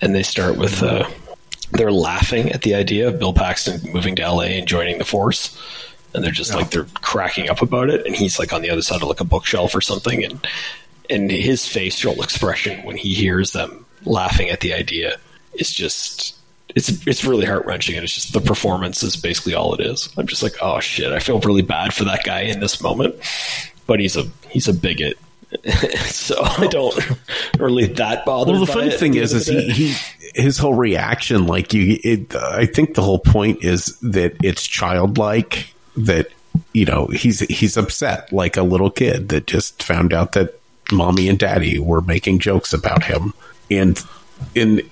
and 0.00 0.14
they 0.14 0.22
start 0.22 0.56
with 0.56 0.82
uh, 0.82 1.08
they're 1.72 1.92
laughing 1.92 2.52
at 2.52 2.62
the 2.62 2.74
idea 2.74 3.08
of 3.08 3.18
Bill 3.18 3.32
Paxton 3.32 3.92
moving 3.92 4.16
to 4.16 4.22
LA 4.22 4.42
and 4.42 4.66
joining 4.66 4.98
the 4.98 5.04
force. 5.04 5.60
And 6.14 6.24
they're 6.24 6.32
just 6.32 6.54
like 6.54 6.70
they're 6.70 6.86
cracking 6.94 7.50
up 7.50 7.60
about 7.60 7.90
it, 7.90 8.06
and 8.06 8.16
he's 8.16 8.38
like 8.38 8.52
on 8.52 8.62
the 8.62 8.70
other 8.70 8.80
side 8.80 9.02
of 9.02 9.08
like 9.08 9.20
a 9.20 9.24
bookshelf 9.24 9.74
or 9.74 9.82
something, 9.82 10.24
and 10.24 10.46
and 11.10 11.30
his 11.30 11.66
facial 11.66 12.22
expression 12.22 12.84
when 12.86 12.96
he 12.96 13.12
hears 13.12 13.52
them 13.52 13.84
laughing 14.04 14.48
at 14.48 14.60
the 14.60 14.72
idea 14.72 15.18
is 15.54 15.72
just 15.72 16.36
it's 16.74 17.06
it's 17.06 17.24
really 17.24 17.44
heart 17.44 17.66
wrenching, 17.66 17.96
and 17.96 18.04
it's 18.04 18.14
just 18.14 18.32
the 18.32 18.40
performance 18.40 19.02
is 19.02 19.16
basically 19.16 19.54
all 19.54 19.74
it 19.74 19.80
is. 19.80 20.08
I'm 20.16 20.26
just 20.26 20.42
like, 20.42 20.56
oh 20.62 20.80
shit, 20.80 21.12
I 21.12 21.18
feel 21.18 21.40
really 21.40 21.62
bad 21.62 21.92
for 21.92 22.04
that 22.04 22.24
guy 22.24 22.42
in 22.42 22.60
this 22.60 22.80
moment, 22.80 23.16
but 23.86 24.00
he's 24.00 24.16
a 24.16 24.24
he's 24.48 24.68
a 24.68 24.74
bigot, 24.74 25.18
so 26.06 26.36
I 26.42 26.66
don't 26.66 26.94
really 27.58 27.86
that 27.86 28.24
bothered. 28.24 28.56
Well, 28.56 28.66
the 28.66 28.72
funny 28.72 28.88
it 28.88 28.98
thing 28.98 29.14
is, 29.14 29.32
is 29.32 29.48
end 29.48 29.58
of 29.58 29.66
the 29.66 29.72
he, 29.72 29.92
he 29.92 30.40
his 30.42 30.58
whole 30.58 30.74
reaction, 30.74 31.46
like 31.46 31.72
you, 31.72 31.98
it, 32.02 32.34
I 32.34 32.66
think 32.66 32.94
the 32.94 33.02
whole 33.02 33.18
point 33.18 33.64
is 33.64 33.98
that 34.00 34.36
it's 34.42 34.66
childlike. 34.66 35.72
That 35.96 36.28
you 36.72 36.84
know, 36.84 37.06
he's 37.06 37.40
he's 37.40 37.76
upset 37.76 38.32
like 38.32 38.56
a 38.56 38.62
little 38.62 38.90
kid 38.90 39.30
that 39.30 39.46
just 39.46 39.82
found 39.82 40.12
out 40.12 40.32
that 40.32 40.60
mommy 40.92 41.28
and 41.28 41.38
daddy 41.38 41.78
were 41.78 42.02
making 42.02 42.38
jokes 42.38 42.72
about 42.72 43.02
him, 43.04 43.32
and 43.70 43.98
in 44.54 44.82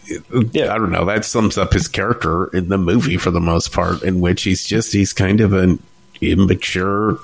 Yeah. 0.53 0.72
I 0.72 0.78
don't 0.78 0.90
know 0.90 1.05
that 1.07 1.24
sums 1.24 1.59
up 1.59 1.72
his 1.72 1.88
character 1.88 2.47
in 2.47 2.68
the 2.68 2.78
movie 2.78 3.16
for 3.16 3.30
the 3.30 3.40
most 3.40 3.72
part, 3.72 4.03
in 4.03 4.20
which 4.20 4.42
he's 4.42 4.64
just 4.64 4.92
he's 4.92 5.12
kind 5.12 5.40
of 5.40 5.53
an 5.53 5.82
immature 6.20 7.18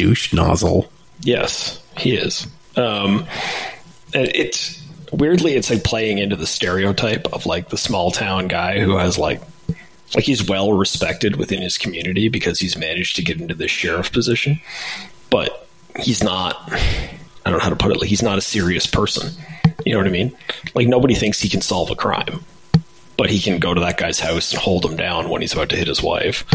douche 0.00 0.32
nozzle. 0.32 0.90
Yes, 1.20 1.82
he 1.98 2.14
is. 2.14 2.46
Um, 2.74 3.26
it's 4.14 4.82
weirdly, 5.12 5.54
it's 5.54 5.68
like 5.68 5.84
playing 5.84 6.16
into 6.16 6.36
the 6.36 6.46
stereotype 6.46 7.26
of 7.34 7.44
like 7.44 7.68
the 7.68 7.76
small 7.76 8.10
town 8.10 8.48
guy 8.48 8.80
who 8.80 8.96
has 8.96 9.18
like, 9.18 9.42
like 10.14 10.24
he's 10.24 10.48
well 10.48 10.72
respected 10.72 11.36
within 11.36 11.60
his 11.60 11.76
community 11.76 12.28
because 12.28 12.58
he's 12.58 12.78
managed 12.78 13.16
to 13.16 13.22
get 13.22 13.38
into 13.42 13.54
the 13.54 13.68
sheriff 13.68 14.10
position, 14.10 14.58
but 15.28 15.68
he's 15.98 16.22
not. 16.22 16.56
I 16.72 17.50
don't 17.50 17.58
know 17.58 17.64
how 17.64 17.68
to 17.68 17.76
put 17.76 17.92
it. 17.92 18.00
Like 18.00 18.08
he's 18.08 18.22
not 18.22 18.38
a 18.38 18.42
serious 18.42 18.86
person. 18.86 19.30
You 19.84 19.92
know 19.92 19.98
what 19.98 20.06
I 20.06 20.10
mean? 20.10 20.34
Like 20.74 20.88
nobody 20.88 21.14
thinks 21.14 21.40
he 21.40 21.50
can 21.50 21.60
solve 21.60 21.90
a 21.90 21.94
crime, 21.94 22.42
but 23.18 23.28
he 23.28 23.38
can 23.38 23.58
go 23.58 23.74
to 23.74 23.82
that 23.82 23.98
guy's 23.98 24.18
house 24.18 24.52
and 24.52 24.60
hold 24.60 24.86
him 24.86 24.96
down 24.96 25.28
when 25.28 25.42
he's 25.42 25.52
about 25.52 25.68
to 25.70 25.76
hit 25.76 25.88
his 25.88 26.02
wife. 26.02 26.46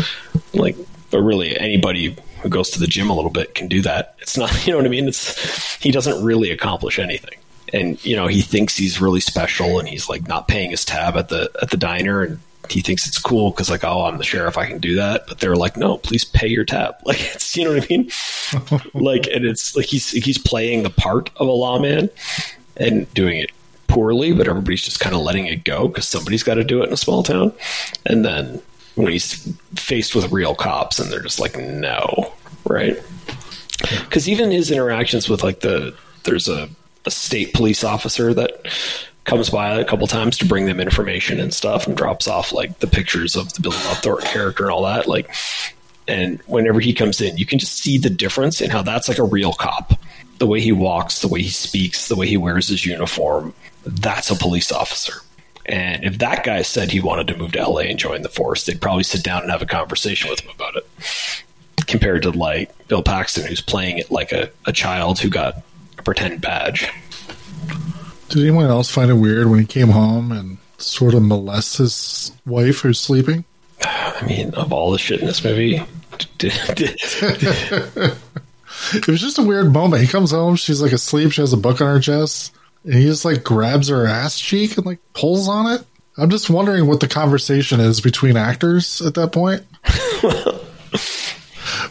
Like, 0.56 0.76
but 1.12 1.22
really 1.22 1.58
anybody 1.58 2.16
who 2.46 2.50
goes 2.50 2.70
to 2.70 2.80
the 2.80 2.86
gym 2.86 3.10
a 3.10 3.16
little 3.16 3.32
bit 3.32 3.56
can 3.56 3.68
do 3.68 3.82
that. 3.82 4.16
It's 4.20 4.38
not, 4.38 4.52
you 4.68 4.72
know 4.72 4.78
what 4.78 4.86
I 4.86 4.90
mean? 4.90 5.08
It's 5.08 5.76
he 5.78 5.92
doesn't 5.92 6.24
really 6.24 6.52
accomplish 6.52 7.00
anything. 7.00 7.38
And 7.74 8.04
you 8.06 8.16
know, 8.16 8.28
he 8.28 8.42
thinks 8.42 8.78
he's 8.78 9.02
really 9.02 9.20
special 9.20 9.80
and 9.80 9.90
he's 9.90 10.08
like 10.08 10.28
not 10.28 10.48
paying 10.48 10.70
his 10.70 10.86
tab 10.86 11.18
at 11.18 11.30
the 11.30 11.50
at 11.62 11.72
the 11.72 11.78
diner 11.78 12.22
and 12.22 12.40
he 12.70 12.82
thinks 12.82 13.08
it's 13.08 13.20
cool 13.20 13.52
because 13.52 13.70
like 13.70 13.84
oh 13.84 14.06
i'm 14.06 14.18
the 14.18 14.24
sheriff 14.24 14.58
i 14.58 14.66
can 14.66 14.80
do 14.80 14.96
that 14.96 15.28
but 15.28 15.38
they're 15.38 15.56
like 15.56 15.78
no 15.78 15.98
please 15.98 16.26
pay 16.26 16.48
your 16.48 16.66
tab 16.66 16.96
like 17.06 17.22
it's 17.36 17.56
you 17.56 17.64
know 17.64 17.72
what 17.72 17.84
i 17.84 17.88
mean 17.92 18.10
like 18.96 19.28
and 19.28 19.46
it's 19.46 19.76
like 19.76 19.86
he's 19.86 20.10
he's 20.10 20.40
playing 20.40 20.82
the 20.82 20.90
part 20.90 21.30
of 21.36 21.48
a 21.48 21.52
lawman 21.52 22.10
and 22.78 23.14
doing 23.14 23.38
it 23.38 23.52
poorly 23.88 24.34
but 24.34 24.48
everybody's 24.48 24.82
just 24.82 25.00
kind 25.00 25.16
of 25.16 25.22
letting 25.22 25.46
it 25.46 25.64
go 25.64 25.88
because 25.88 26.08
somebody's 26.08 26.42
got 26.42 26.56
to 26.56 26.64
do 26.64 26.82
it 26.82 26.88
in 26.88 26.94
a 26.94 26.98
small 26.98 27.22
town 27.22 27.54
and 28.08 28.26
then 28.26 28.60
when 28.96 29.12
he's 29.12 29.54
faced 29.76 30.16
with 30.16 30.32
real 30.32 30.56
cops 30.56 31.00
and 31.00 31.12
they're 31.12 31.22
just 31.22 31.40
like 31.40 31.58
no 31.58 32.34
right? 32.68 33.02
Because 33.80 34.28
even 34.28 34.52
his 34.52 34.72
interactions 34.72 35.30
with 35.30 35.44
like 35.44 35.62
the 35.62 35.96
there's 36.24 36.48
a, 36.48 36.70
a 37.06 37.12
state 37.12 37.54
police 37.54 37.84
officer 37.84 38.34
that 38.34 38.68
comes 39.26 39.50
by 39.50 39.80
a 39.80 39.86
couple 39.86 40.08
times 40.08 40.38
to 40.38 40.46
bring 40.46 40.66
them 40.66 40.80
information 40.80 41.40
and 41.40 41.54
stuff 41.54 41.88
and 41.88 41.98
drops 41.98 42.28
off 42.28 42.52
like 42.52 42.80
the 42.80 42.88
pictures 42.88 43.36
of 43.36 43.52
the 43.54 43.62
Billy 43.62 43.78
Bob 43.78 43.98
Thornton 43.98 44.28
character 44.30 44.64
and 44.64 44.72
all 44.72 44.84
that 44.84 45.08
like 45.08 45.34
and 46.08 46.40
whenever 46.46 46.80
he 46.80 46.94
comes 46.94 47.22
in 47.22 47.38
you 47.38 47.46
can 47.46 47.58
just 47.60 47.78
see 47.78 47.98
the 47.98 48.10
difference 48.10 48.62
in 48.62 48.70
how 48.70 48.82
that's 48.82 49.08
like 49.08 49.18
a 49.18 49.24
real 49.24 49.54
cop. 49.54 49.94
The 50.38 50.48
way 50.48 50.60
he 50.60 50.72
walks 50.72 51.22
the 51.22 51.28
way 51.28 51.42
he 51.42 51.50
speaks 51.50 52.08
the 52.08 52.16
way 52.16 52.28
he 52.28 52.38
wears 52.38 52.68
his 52.68 52.86
uniform 52.86 53.54
that's 53.86 54.32
a 54.32 54.36
police 54.36 54.72
officer 54.72 55.14
and 55.68 56.04
if 56.04 56.18
that 56.20 56.44
guy 56.44 56.62
said 56.62 56.92
he 56.92 57.00
wanted 57.00 57.28
to 57.28 57.38
move 57.38 57.52
to 57.52 57.68
LA 57.68 57.82
and 57.82 58.00
join 58.00 58.22
the 58.22 58.30
force 58.30 58.66
they'd 58.66 58.82
probably 58.82 59.04
sit 59.04 59.24
down 59.24 59.42
and 59.42 59.52
have 59.52 59.62
a 59.62 59.66
conversation 59.66 60.30
with 60.30 60.40
him 60.40 60.52
about 60.52 60.76
it 60.76 60.88
compared 61.88 62.24
to 62.24 62.32
like 62.32 62.72
Bill 62.88 63.04
Paxton 63.04 63.46
who's 63.46 63.62
playing 63.62 63.98
it 63.98 64.12
like 64.12 64.32
a, 64.32 64.50
a 64.66 64.72
child 64.72 65.20
who 65.20 65.30
got 65.30 65.58
a 65.98 66.04
pretend 66.04 66.42
badge 66.42 66.90
Did 68.30 68.42
anyone 68.42 68.66
else 68.66 68.92
find 68.92 69.10
it 69.10 69.16
weird 69.16 69.50
when 69.50 69.60
he 69.60 69.66
came 69.66 69.90
home 69.90 70.32
and 70.32 70.58
sort 70.78 71.14
of 71.14 71.22
molests 71.24 71.78
his 71.78 72.32
wife 72.46 72.80
who's 72.82 73.00
sleeping? 73.00 73.46
I 73.82 74.26
mean, 74.26 74.54
of 74.56 74.74
all 74.74 74.92
the 74.92 74.98
shit 74.98 75.22
in 75.22 75.28
this 75.28 75.44
movie, 75.44 75.82
It 78.94 79.08
was 79.08 79.22
just 79.22 79.38
a 79.38 79.44
weird 79.44 79.72
moment. 79.72 80.02
He 80.02 80.08
comes 80.08 80.32
home, 80.32 80.56
she's 80.56 80.82
like 80.82 80.92
asleep, 80.92 81.32
she 81.32 81.42
has 81.42 81.54
a 81.54 81.58
book 81.58 81.82
on 81.82 81.88
her 81.88 82.00
chest, 82.00 82.54
and 82.86 82.94
he 82.94 83.06
just 83.06 83.26
like 83.26 83.44
grabs 83.44 83.90
her 83.90 84.06
ass 84.06 84.40
cheek 84.40 84.78
and 84.78 84.86
like 84.86 85.00
pulls 85.14 85.50
on 85.50 85.72
it. 85.74 85.86
I'm 86.18 86.30
just 86.30 86.50
wondering 86.50 86.88
what 86.88 87.02
the 87.02 87.08
conversation 87.08 87.80
is 87.80 88.00
between 88.00 88.38
actors 88.38 89.02
at 89.02 89.16
that 89.16 89.34
point. 89.34 89.64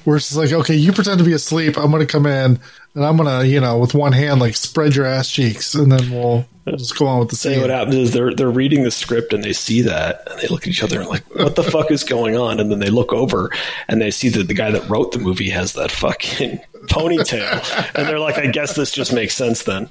Where 0.04 0.18
she's 0.18 0.36
like, 0.36 0.52
okay, 0.52 0.74
you 0.74 0.92
pretend 0.92 1.18
to 1.18 1.24
be 1.24 1.32
asleep. 1.32 1.76
I'm 1.76 1.90
going 1.90 2.06
to 2.06 2.10
come 2.10 2.26
in 2.26 2.58
and 2.94 3.04
I'm 3.04 3.16
going 3.16 3.40
to, 3.40 3.46
you 3.46 3.60
know, 3.60 3.78
with 3.78 3.94
one 3.94 4.12
hand, 4.12 4.40
like 4.40 4.54
spread 4.54 4.94
your 4.94 5.04
ass 5.04 5.30
cheeks 5.30 5.74
and 5.74 5.90
then 5.90 6.10
we'll, 6.10 6.46
we'll 6.64 6.76
just 6.76 6.98
go 6.98 7.06
on 7.06 7.18
with 7.18 7.30
the 7.30 7.36
say 7.36 7.54
scene. 7.54 7.60
what 7.60 7.70
happens 7.70 7.96
is 7.96 8.12
they're 8.12 8.34
they're 8.34 8.50
reading 8.50 8.84
the 8.84 8.90
script 8.90 9.32
and 9.32 9.42
they 9.42 9.52
see 9.52 9.82
that 9.82 10.28
and 10.30 10.40
they 10.40 10.46
look 10.48 10.62
at 10.62 10.68
each 10.68 10.82
other 10.82 11.00
and 11.00 11.08
like, 11.08 11.22
what 11.34 11.56
the 11.56 11.62
fuck 11.62 11.90
is 11.90 12.04
going 12.04 12.36
on? 12.36 12.60
And 12.60 12.70
then 12.70 12.78
they 12.78 12.90
look 12.90 13.12
over 13.12 13.50
and 13.88 14.00
they 14.00 14.10
see 14.10 14.28
that 14.30 14.48
the 14.48 14.54
guy 14.54 14.70
that 14.70 14.88
wrote 14.88 15.12
the 15.12 15.18
movie 15.18 15.50
has 15.50 15.74
that 15.74 15.90
fucking 15.90 16.60
ponytail, 16.86 17.92
and 17.94 18.08
they're 18.08 18.20
like, 18.20 18.38
I 18.38 18.46
guess 18.46 18.76
this 18.76 18.92
just 18.92 19.12
makes 19.12 19.34
sense 19.34 19.64
then. 19.64 19.88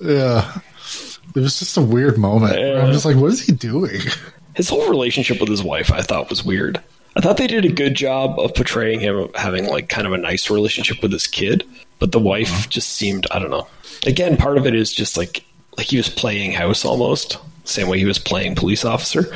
Yeah. 0.00 0.60
It 1.34 1.40
was 1.40 1.58
just 1.58 1.76
a 1.76 1.82
weird 1.82 2.18
moment. 2.18 2.56
where 2.56 2.80
I'm 2.80 2.92
just 2.92 3.04
like, 3.04 3.16
what 3.16 3.32
is 3.32 3.44
he 3.44 3.52
doing? 3.52 4.00
His 4.54 4.68
whole 4.68 4.88
relationship 4.88 5.40
with 5.40 5.48
his 5.48 5.64
wife, 5.64 5.90
I 5.90 6.00
thought, 6.00 6.30
was 6.30 6.44
weird. 6.44 6.80
I 7.16 7.20
thought 7.20 7.36
they 7.36 7.46
did 7.46 7.64
a 7.64 7.72
good 7.72 7.94
job 7.94 8.38
of 8.38 8.54
portraying 8.54 9.00
him 9.00 9.28
having 9.34 9.66
like 9.66 9.88
kind 9.88 10.06
of 10.06 10.12
a 10.12 10.18
nice 10.18 10.50
relationship 10.50 11.02
with 11.02 11.12
his 11.12 11.26
kid, 11.26 11.64
but 11.98 12.12
the 12.12 12.18
wife 12.18 12.50
uh-huh. 12.50 12.66
just 12.68 12.90
seemed 12.90 13.26
I 13.30 13.38
don't 13.38 13.50
know. 13.50 13.66
Again, 14.06 14.36
part 14.36 14.58
of 14.58 14.66
it 14.66 14.74
is 14.74 14.92
just 14.92 15.16
like 15.16 15.44
like 15.76 15.86
he 15.86 15.96
was 15.96 16.08
playing 16.08 16.52
house 16.52 16.84
almost, 16.84 17.38
same 17.64 17.88
way 17.88 17.98
he 17.98 18.04
was 18.04 18.18
playing 18.18 18.54
police 18.54 18.84
officer. 18.84 19.32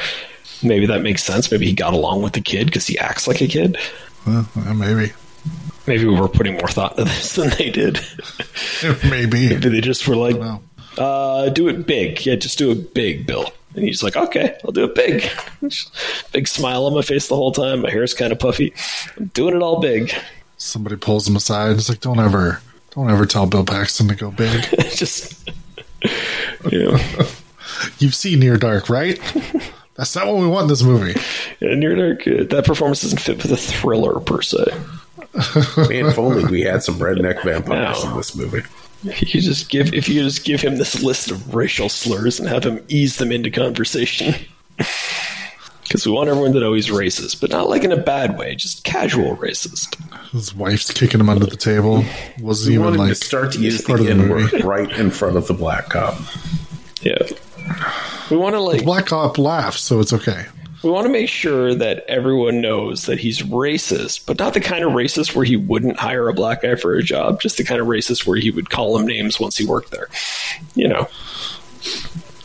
Maybe 0.62 0.86
that 0.86 1.02
makes 1.02 1.22
sense. 1.22 1.50
Maybe 1.50 1.66
he 1.66 1.72
got 1.72 1.94
along 1.94 2.22
with 2.22 2.32
the 2.32 2.40
kid 2.40 2.66
because 2.66 2.86
he 2.86 2.98
acts 2.98 3.28
like 3.28 3.40
a 3.40 3.46
kid. 3.46 3.78
Well, 4.26 4.48
maybe. 4.74 5.12
Maybe 5.88 6.04
we 6.04 6.18
were 6.18 6.28
putting 6.28 6.54
more 6.54 6.68
thought 6.68 6.98
into 6.98 7.04
this 7.04 7.34
than 7.34 7.50
they 7.50 7.70
did. 7.70 8.00
maybe. 9.10 9.48
Maybe 9.48 9.68
they 9.68 9.80
just 9.80 10.06
were 10.06 10.16
like, 10.16 10.36
uh, 10.98 11.48
do 11.48 11.68
it 11.68 11.86
big. 11.86 12.24
Yeah, 12.24 12.36
just 12.36 12.58
do 12.58 12.70
it 12.70 12.94
big, 12.94 13.26
Bill. 13.26 13.50
And 13.74 13.84
he's 13.84 14.02
like, 14.02 14.16
okay, 14.16 14.58
I'll 14.64 14.72
do 14.72 14.84
it 14.84 14.94
big. 14.94 15.28
big 16.32 16.48
smile 16.48 16.86
on 16.86 16.94
my 16.94 17.02
face 17.02 17.28
the 17.28 17.36
whole 17.36 17.52
time. 17.52 17.82
My 17.82 17.90
hair's 17.90 18.14
kind 18.14 18.32
of 18.32 18.38
puffy. 18.38 18.72
I'm 19.16 19.26
doing 19.26 19.56
it 19.56 19.62
all 19.62 19.80
big. 19.80 20.12
Somebody 20.56 20.96
pulls 20.96 21.28
him 21.28 21.36
aside. 21.36 21.76
It's 21.76 21.88
like, 21.88 22.00
don't 22.00 22.18
ever, 22.18 22.60
don't 22.90 23.10
ever 23.10 23.26
tell 23.26 23.46
Bill 23.46 23.64
Paxton 23.64 24.08
to 24.08 24.14
go 24.14 24.30
big. 24.30 24.62
just, 24.94 25.50
you 26.70 26.84
know, 26.84 26.98
You've 27.98 28.14
seen 28.14 28.40
Near 28.40 28.56
Dark, 28.56 28.88
right? 28.88 29.20
That's 29.94 30.14
not 30.14 30.26
what 30.26 30.36
we 30.36 30.46
want 30.46 30.64
in 30.64 30.68
this 30.68 30.82
movie. 30.82 31.18
yeah, 31.60 31.74
Near 31.74 31.94
Dark, 31.94 32.26
uh, 32.26 32.44
that 32.44 32.64
performance 32.64 33.02
doesn't 33.02 33.20
fit 33.20 33.42
with 33.42 33.52
a 33.52 33.56
thriller 33.56 34.20
per 34.20 34.42
se. 34.42 34.64
Man, 35.88 36.06
if 36.06 36.18
only 36.18 36.44
we 36.46 36.62
had 36.62 36.82
some 36.82 36.96
redneck 36.98 37.42
vampires 37.44 38.02
No. 38.04 38.10
in 38.10 38.16
this 38.16 38.34
movie. 38.34 38.62
If 39.04 39.34
you 39.34 39.40
just 39.40 39.68
give, 39.68 39.94
if 39.94 40.08
you 40.08 40.22
just 40.22 40.44
give 40.44 40.60
him 40.60 40.76
this 40.76 41.02
list 41.02 41.30
of 41.30 41.54
racial 41.54 41.88
slurs 41.88 42.40
and 42.40 42.48
have 42.48 42.64
him 42.64 42.84
ease 42.88 43.16
them 43.18 43.30
into 43.32 43.50
conversation. 43.50 44.34
Because 45.84 46.04
we 46.04 46.12
want 46.12 46.28
everyone 46.28 46.52
to 46.52 46.60
know 46.60 46.74
he's 46.74 46.88
racist, 46.90 47.40
but 47.40 47.48
not 47.48 47.70
like 47.70 47.82
in 47.82 47.92
a 47.92 47.96
bad 47.96 48.36
way, 48.36 48.54
just 48.54 48.84
casual 48.84 49.38
racist. 49.38 49.96
His 50.32 50.54
wife's 50.54 50.92
kicking 50.92 51.18
him 51.18 51.30
under 51.30 51.46
the 51.46 51.56
table. 51.56 52.04
Wasn't 52.42 52.68
We 52.68 52.74
even 52.74 52.84
wanted 52.84 52.98
like 52.98 53.08
to 53.08 53.14
start 53.14 53.52
to 53.52 53.58
use 53.58 53.80
part 53.80 54.00
the 54.00 54.10
of 54.10 54.18
the 54.18 54.24
N 54.24 54.28
word 54.28 54.52
right 54.64 54.90
in 54.98 55.10
front 55.10 55.38
of 55.38 55.46
the 55.46 55.54
black 55.54 55.88
cop. 55.88 56.18
Yeah. 57.00 57.16
We 58.30 58.36
want 58.36 58.54
to 58.54 58.60
like 58.60 58.84
Black 58.84 59.06
cop 59.06 59.38
laughs, 59.38 59.80
so 59.80 60.00
it's 60.00 60.12
okay. 60.12 60.44
We 60.82 60.90
want 60.90 61.06
to 61.06 61.12
make 61.12 61.28
sure 61.28 61.74
that 61.74 62.04
everyone 62.08 62.60
knows 62.60 63.06
that 63.06 63.18
he's 63.18 63.42
racist, 63.42 64.26
but 64.26 64.38
not 64.38 64.54
the 64.54 64.60
kind 64.60 64.84
of 64.84 64.92
racist 64.92 65.34
where 65.34 65.44
he 65.44 65.56
wouldn't 65.56 65.98
hire 65.98 66.28
a 66.28 66.34
black 66.34 66.62
guy 66.62 66.74
for 66.76 66.94
a 66.94 67.02
job, 67.02 67.40
just 67.40 67.56
the 67.56 67.64
kind 67.64 67.80
of 67.80 67.86
racist 67.86 68.26
where 68.26 68.38
he 68.38 68.50
would 68.50 68.70
call 68.70 68.96
him 68.98 69.06
names 69.06 69.40
once 69.40 69.56
he 69.56 69.66
worked 69.66 69.90
there. 69.90 70.08
You 70.74 70.88
know. 70.88 71.08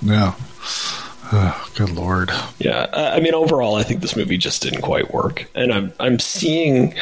Yeah. 0.02 0.34
Oh, 1.36 1.68
good 1.76 1.90
lord. 1.90 2.32
Yeah, 2.60 2.88
I 2.94 3.20
mean, 3.20 3.34
overall, 3.34 3.76
I 3.76 3.84
think 3.84 4.02
this 4.02 4.16
movie 4.16 4.38
just 4.38 4.62
didn't 4.62 4.82
quite 4.82 5.14
work, 5.14 5.50
and 5.56 5.74
I'm 5.74 5.94
I'm 6.00 6.20
seeing 6.20 6.94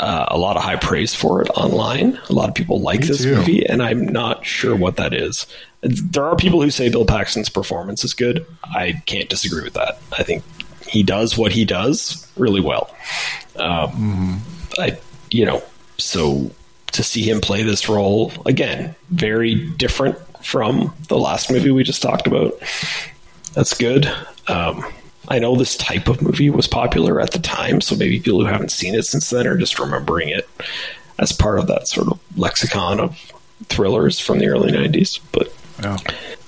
uh, 0.00 0.26
a 0.28 0.36
lot 0.36 0.56
of 0.56 0.62
high 0.62 0.76
praise 0.76 1.14
for 1.14 1.40
it 1.40 1.48
online. 1.50 2.18
A 2.28 2.32
lot 2.32 2.48
of 2.48 2.54
people 2.54 2.80
like 2.80 3.00
Me 3.00 3.06
this 3.06 3.22
too. 3.22 3.36
movie, 3.36 3.64
and 3.66 3.82
I'm 3.82 4.06
not 4.06 4.44
sure 4.44 4.76
what 4.76 4.96
that 4.96 5.14
is. 5.14 5.46
There 5.82 6.24
are 6.24 6.36
people 6.36 6.60
who 6.62 6.70
say 6.70 6.88
Bill 6.90 7.06
Paxton's 7.06 7.48
performance 7.48 8.04
is 8.04 8.12
good. 8.12 8.44
I 8.64 9.02
can't 9.06 9.28
disagree 9.28 9.62
with 9.62 9.74
that. 9.74 9.98
I 10.18 10.22
think 10.22 10.42
he 10.88 11.02
does 11.02 11.36
what 11.38 11.52
he 11.52 11.64
does 11.64 12.30
really 12.36 12.60
well. 12.60 12.94
Um, 13.56 14.42
I, 14.78 14.98
you 15.30 15.44
know, 15.44 15.62
so 15.98 16.50
to 16.92 17.02
see 17.02 17.22
him 17.28 17.40
play 17.40 17.62
this 17.62 17.88
role 17.88 18.32
again, 18.46 18.94
very 19.10 19.54
different 19.72 20.18
from 20.44 20.94
the 21.08 21.18
last 21.18 21.50
movie 21.50 21.70
we 21.70 21.82
just 21.84 22.02
talked 22.02 22.26
about. 22.26 22.52
That's 23.54 23.74
good. 23.74 24.06
Um, 24.48 24.84
I 25.28 25.38
know 25.38 25.56
this 25.56 25.76
type 25.76 26.08
of 26.08 26.20
movie 26.20 26.50
was 26.50 26.66
popular 26.66 27.20
at 27.20 27.30
the 27.30 27.38
time, 27.38 27.80
so 27.80 27.96
maybe 27.96 28.20
people 28.20 28.40
who 28.40 28.46
haven't 28.46 28.70
seen 28.72 28.94
it 28.94 29.04
since 29.04 29.30
then 29.30 29.46
are 29.46 29.56
just 29.56 29.78
remembering 29.78 30.28
it 30.28 30.48
as 31.18 31.32
part 31.32 31.58
of 31.58 31.66
that 31.68 31.88
sort 31.88 32.08
of 32.08 32.18
lexicon 32.36 33.00
of 33.00 33.16
thrillers 33.68 34.18
from 34.20 34.38
the 34.38 34.48
early 34.48 34.70
90s. 34.70 35.18
But 35.32 35.52
Yeah. 35.82 35.96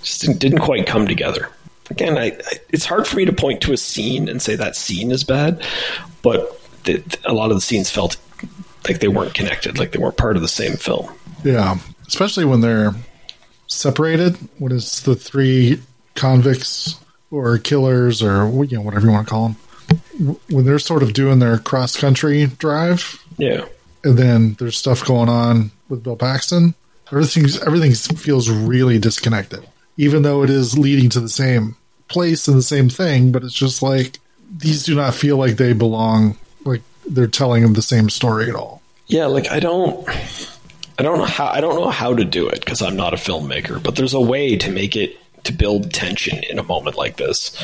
just 0.03 0.21
didn't, 0.21 0.41
didn't 0.41 0.59
quite 0.59 0.87
come 0.87 1.07
together. 1.07 1.49
Again, 1.91 2.19
I, 2.19 2.27
I, 2.27 2.53
it's 2.71 2.85
hard 2.85 3.07
for 3.07 3.17
me 3.17 3.25
to 3.25 3.33
point 3.33 3.61
to 3.63 3.73
a 3.73 3.77
scene 3.77 4.29
and 4.29 4.41
say 4.43 4.57
that 4.57 4.77
scene 4.77 5.11
is 5.13 5.25
bad, 5.25 5.63
but 6.23 6.61
the, 6.85 7.03
a 7.25 7.33
lot 7.33 7.51
of 7.51 7.57
the 7.57 7.61
scenes 7.61 7.91
felt 7.91 8.17
like 8.89 9.01
they 9.01 9.09
weren't 9.09 9.35
connected, 9.35 9.79
like 9.79 9.93
they 9.93 9.99
weren't 9.99 10.17
part 10.17 10.37
of 10.37 10.43
the 10.43 10.49
same 10.49 10.75
film. 10.77 11.13
Yeah. 11.45 11.79
Especially 12.07 12.45
when 12.45 12.61
they're 12.61 12.93
separated. 13.67 14.37
When 14.59 14.73
it's 14.73 15.01
the 15.03 15.15
three 15.15 15.81
convicts 16.15 16.99
or 17.31 17.59
killers 17.59 18.23
or 18.23 18.47
you 18.65 18.77
know 18.77 18.83
whatever 18.83 19.07
you 19.07 19.13
want 19.13 19.27
to 19.27 19.31
call 19.31 19.49
them. 19.49 20.37
When 20.49 20.65
they're 20.65 20.79
sort 20.79 21.03
of 21.03 21.13
doing 21.13 21.39
their 21.39 21.59
cross 21.59 21.97
country 21.97 22.47
drive, 22.47 23.23
Yeah. 23.39 23.65
and 24.05 24.17
then 24.19 24.55
there's 24.59 24.77
stuff 24.77 25.05
going 25.05 25.29
on 25.29 25.71
with 25.89 26.03
Bill 26.03 26.17
Paxton. 26.17 26.75
Everything's 27.13 27.61
everything 27.63 27.93
feels 28.17 28.49
really 28.51 28.99
disconnected, 28.99 29.65
even 29.97 30.23
though 30.23 30.43
it 30.43 30.51
is 30.51 30.79
leading 30.79 31.09
to 31.11 31.21
the 31.21 31.29
same 31.29 31.77
place 32.09 32.47
and 32.49 32.57
the 32.57 32.63
same 32.63 32.89
thing. 32.89 33.33
But 33.33 33.45
it's 33.45 33.55
just 33.55 33.83
like 33.83 34.19
these 34.59 34.85
do 34.85 34.95
not 34.95 35.15
feel 35.15 35.37
like 35.37 35.57
they 35.57 35.73
belong. 35.73 36.37
Like 36.65 36.83
they're 37.07 37.27
telling 37.27 37.63
them 37.63 37.75
the 37.75 37.83
same 37.83 38.11
story 38.11 38.49
at 38.49 38.55
all. 38.55 38.83
Yeah, 39.07 39.27
like 39.27 39.51
I 39.51 39.61
don't 39.61 40.09
I 40.99 41.03
don't 41.03 41.19
know 41.19 41.25
how 41.25 41.47
I 41.47 41.61
don't 41.61 41.77
know 41.77 41.91
how 41.91 42.15
to 42.15 42.25
do 42.25 42.49
it 42.49 42.61
because 42.65 42.83
I'm 42.83 42.97
not 42.97 43.15
a 43.15 43.17
filmmaker, 43.17 43.83
but 43.83 43.97
there's 43.97 44.15
a 44.15 44.21
way 44.21 44.57
to 44.57 44.71
make 44.71 44.97
it 44.97 45.17
to 45.45 45.53
build 45.53 45.93
tension 45.93 46.43
in 46.51 46.59
a 46.59 46.63
moment 46.65 46.97
like 46.97 47.19
this, 47.19 47.57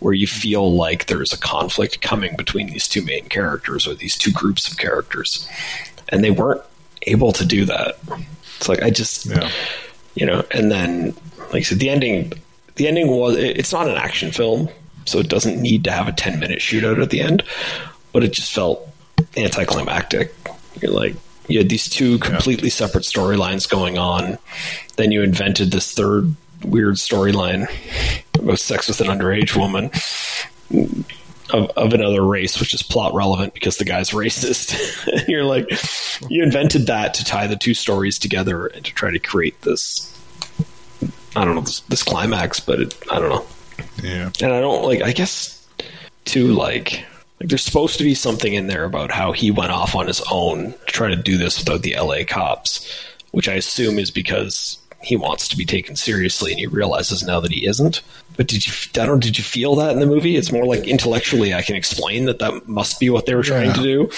where 0.00 0.12
you 0.12 0.26
feel 0.26 0.74
like 0.74 1.06
there's 1.06 1.32
a 1.32 1.38
conflict 1.38 2.02
coming 2.02 2.36
between 2.36 2.66
these 2.66 2.86
two 2.86 3.00
main 3.02 3.24
characters 3.30 3.86
or 3.86 3.94
these 3.94 4.14
two 4.18 4.30
groups 4.30 4.70
of 4.70 4.76
characters, 4.76 5.48
and 6.10 6.22
they 6.22 6.30
weren't 6.30 6.60
able 7.06 7.32
to 7.32 7.46
do 7.46 7.64
that. 7.64 7.96
It's 8.58 8.68
like 8.68 8.82
I 8.82 8.90
just, 8.90 9.24
Yeah. 9.24 9.50
you 10.14 10.26
know, 10.26 10.44
and 10.50 10.70
then 10.70 11.14
like 11.52 11.60
I 11.60 11.62
said, 11.62 11.78
the 11.78 11.90
ending, 11.90 12.32
the 12.76 12.88
ending 12.88 13.08
was 13.08 13.36
it's 13.36 13.72
not 13.72 13.88
an 13.88 13.96
action 13.96 14.30
film, 14.30 14.68
so 15.06 15.18
it 15.18 15.28
doesn't 15.28 15.60
need 15.60 15.84
to 15.84 15.90
have 15.90 16.08
a 16.08 16.12
ten 16.12 16.38
minute 16.38 16.60
shootout 16.60 17.02
at 17.02 17.10
the 17.10 17.20
end, 17.20 17.42
but 18.12 18.24
it 18.24 18.32
just 18.32 18.52
felt 18.52 18.86
anticlimactic. 19.36 20.34
You're 20.80 20.92
like 20.92 21.14
you 21.48 21.58
had 21.58 21.68
these 21.68 21.88
two 21.88 22.18
completely 22.18 22.70
separate 22.70 23.04
storylines 23.04 23.68
going 23.68 23.98
on, 23.98 24.38
then 24.96 25.10
you 25.10 25.22
invented 25.22 25.72
this 25.72 25.92
third 25.92 26.34
weird 26.62 26.96
storyline 26.96 27.68
about 28.38 28.58
sex 28.58 28.88
with 28.88 29.00
an 29.00 29.06
underage 29.08 29.56
woman 29.56 29.90
of, 31.52 31.70
of 31.70 31.92
another 31.92 32.22
race, 32.22 32.60
which 32.60 32.74
is 32.74 32.82
plot 32.82 33.14
relevant 33.14 33.54
because 33.54 33.78
the 33.78 33.84
guy's 33.84 34.10
racist. 34.10 35.08
and 35.12 35.28
you're 35.28 35.44
like, 35.44 35.68
you 36.30 36.42
invented 36.42 36.86
that 36.86 37.14
to 37.14 37.24
tie 37.24 37.46
the 37.46 37.56
two 37.56 37.74
stories 37.74 38.18
together 38.18 38.66
and 38.66 38.84
to 38.84 38.94
try 38.94 39.10
to 39.10 39.18
create 39.18 39.60
this. 39.62 40.06
I 41.36 41.44
don't 41.44 41.54
know 41.54 41.60
this, 41.62 41.80
this 41.80 42.02
climax, 42.02 42.60
but 42.60 42.80
it, 42.80 42.94
I 43.10 43.18
don't 43.18 43.28
know. 43.30 43.46
Yeah. 44.02 44.30
And 44.42 44.52
I 44.52 44.60
don't 44.60 44.84
like. 44.84 45.02
I 45.02 45.12
guess 45.12 45.56
too 46.24 46.48
like 46.48 47.04
like 47.40 47.48
there's 47.48 47.64
supposed 47.64 47.96
to 47.98 48.04
be 48.04 48.14
something 48.14 48.52
in 48.52 48.66
there 48.66 48.84
about 48.84 49.10
how 49.10 49.32
he 49.32 49.50
went 49.50 49.72
off 49.72 49.94
on 49.94 50.06
his 50.06 50.22
own 50.30 50.72
to 50.72 50.78
try 50.86 51.08
to 51.08 51.16
do 51.16 51.38
this 51.38 51.58
without 51.58 51.82
the 51.82 51.96
LA 51.98 52.24
cops, 52.28 52.86
which 53.30 53.48
I 53.48 53.54
assume 53.54 53.98
is 53.98 54.10
because 54.10 54.76
he 55.02 55.16
wants 55.16 55.48
to 55.48 55.56
be 55.56 55.64
taken 55.64 55.96
seriously 55.96 56.50
and 56.50 56.60
he 56.60 56.66
realizes 56.66 57.22
now 57.22 57.40
that 57.40 57.50
he 57.52 57.66
isn't. 57.66 58.02
But 58.36 58.48
did 58.48 58.66
you? 58.66 58.72
I 59.02 59.06
don't. 59.06 59.20
Did 59.22 59.38
you 59.38 59.44
feel 59.44 59.76
that 59.76 59.92
in 59.92 60.00
the 60.00 60.06
movie? 60.06 60.36
It's 60.36 60.52
more 60.52 60.66
like 60.66 60.86
intellectually, 60.86 61.54
I 61.54 61.62
can 61.62 61.76
explain 61.76 62.26
that 62.26 62.38
that 62.40 62.68
must 62.68 63.00
be 63.00 63.08
what 63.08 63.24
they 63.26 63.34
were 63.34 63.42
trying 63.42 63.68
Yeah. 63.68 63.74
to 63.74 63.82
do. 63.82 64.10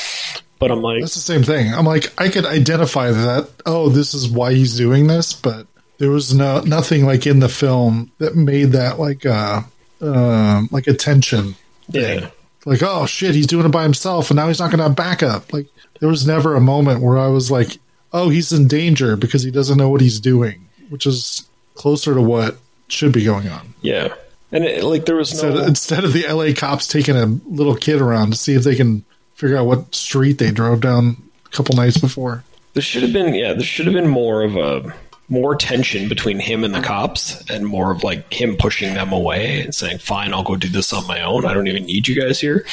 But 0.59 0.71
I'm 0.71 0.81
like, 0.83 1.01
That's 1.01 1.15
the 1.15 1.21
same 1.21 1.43
thing. 1.43 1.75
I'm 1.75 1.85
like, 1.87 2.13
I 2.21 2.29
could 2.29 2.47
identify 2.47 3.11
that. 3.11 3.49
Oh, 3.67 3.89
this 3.89 4.15
is 4.15 4.29
why 4.29 4.55
he's 4.55 4.77
doing 4.77 5.09
this, 5.09 5.33
but 5.33 5.67
there 5.99 6.11
was 6.11 6.35
no 6.35 6.61
nothing 6.61 7.05
like 7.05 7.27
in 7.27 7.41
the 7.41 7.49
film 7.49 8.11
that 8.19 8.35
made 8.35 8.73
that 8.73 8.99
like 8.99 9.25
uh 9.25 9.63
um 10.01 10.69
like 10.73 10.87
a 10.87 10.95
tension. 10.95 11.55
yeah, 11.89 12.31
Like, 12.65 12.83
oh 12.83 13.07
shit, 13.07 13.35
he's 13.35 13.47
doing 13.47 13.67
it 13.67 13.71
by 13.71 13.83
himself, 13.83 14.31
and 14.31 14.37
now 14.37 14.49
he's 14.49 14.59
not 14.59 14.71
going 14.71 14.79
to 14.79 14.85
have 14.85 14.97
backup. 14.97 15.53
Like, 15.53 15.67
there 16.01 16.09
was 16.09 16.27
never 16.27 16.55
a 16.55 16.61
moment 16.61 17.03
where 17.03 17.19
I 17.19 17.29
was 17.29 17.51
like, 17.51 17.79
oh, 18.13 18.29
he's 18.29 18.53
in 18.53 18.69
danger 18.69 19.17
because 19.17 19.43
he 19.43 19.51
doesn't 19.51 19.79
know 19.79 19.89
what 19.89 20.01
he's 20.01 20.21
doing, 20.21 20.69
which 20.89 21.07
is 21.07 21.47
closer 21.75 22.15
to 22.15 22.21
what 22.21 22.57
should 22.89 23.13
be 23.13 23.25
going 23.25 23.49
on. 23.49 23.75
yeah. 23.81 24.15
And 24.55 24.65
it, 24.65 24.85
like 24.85 25.07
there 25.07 25.17
was 25.17 25.33
Instead, 25.33 25.55
no. 25.55 25.65
instead 25.65 26.05
of 26.05 26.13
the 26.13 26.27
LA 26.29 26.53
cops 26.55 26.87
taking 26.87 27.17
a 27.17 27.25
little 27.25 27.75
kid 27.75 28.03
around 28.03 28.33
to 28.33 28.37
see 28.37 28.53
if 28.53 28.65
they 28.65 28.75
can 28.75 29.03
figure 29.35 29.57
out 29.57 29.65
what 29.65 29.95
street 29.95 30.37
they 30.37 30.51
drove 30.51 30.83
down 30.83 31.17
a 31.47 31.49
couple 31.49 31.75
nights 31.75 31.97
before. 31.97 32.45
There 32.75 32.83
should 32.83 33.03
have 33.03 33.15
been, 33.15 33.35
yeah, 33.35 33.55
there 33.55 33.63
should 33.63 33.87
have 33.87 33.95
been 33.95 34.09
more 34.11 34.43
of 34.43 34.57
a 34.57 34.95
more 35.33 35.57
tension 35.57 36.09
between 36.09 36.39
him 36.39 36.63
and 36.63 36.75
the 36.75 36.81
cops, 36.81 37.43
and 37.51 37.67
more 37.67 37.91
of 37.91 38.05
like 38.05 38.33
him 38.33 38.57
pushing 38.57 38.95
them 38.95 39.13
away 39.13 39.63
and 39.63 39.75
saying, 39.75 39.99
"Fine, 39.99 40.35
I'll 40.35 40.43
go 40.43 40.57
do 40.57 40.69
this 40.69 40.93
on 40.93 41.07
my 41.07 41.23
own. 41.23 41.47
I 41.47 41.55
don't 41.55 41.67
even 41.67 41.87
need 41.87 42.07
you 42.07 42.21
guys 42.21 42.39
here." 42.39 42.67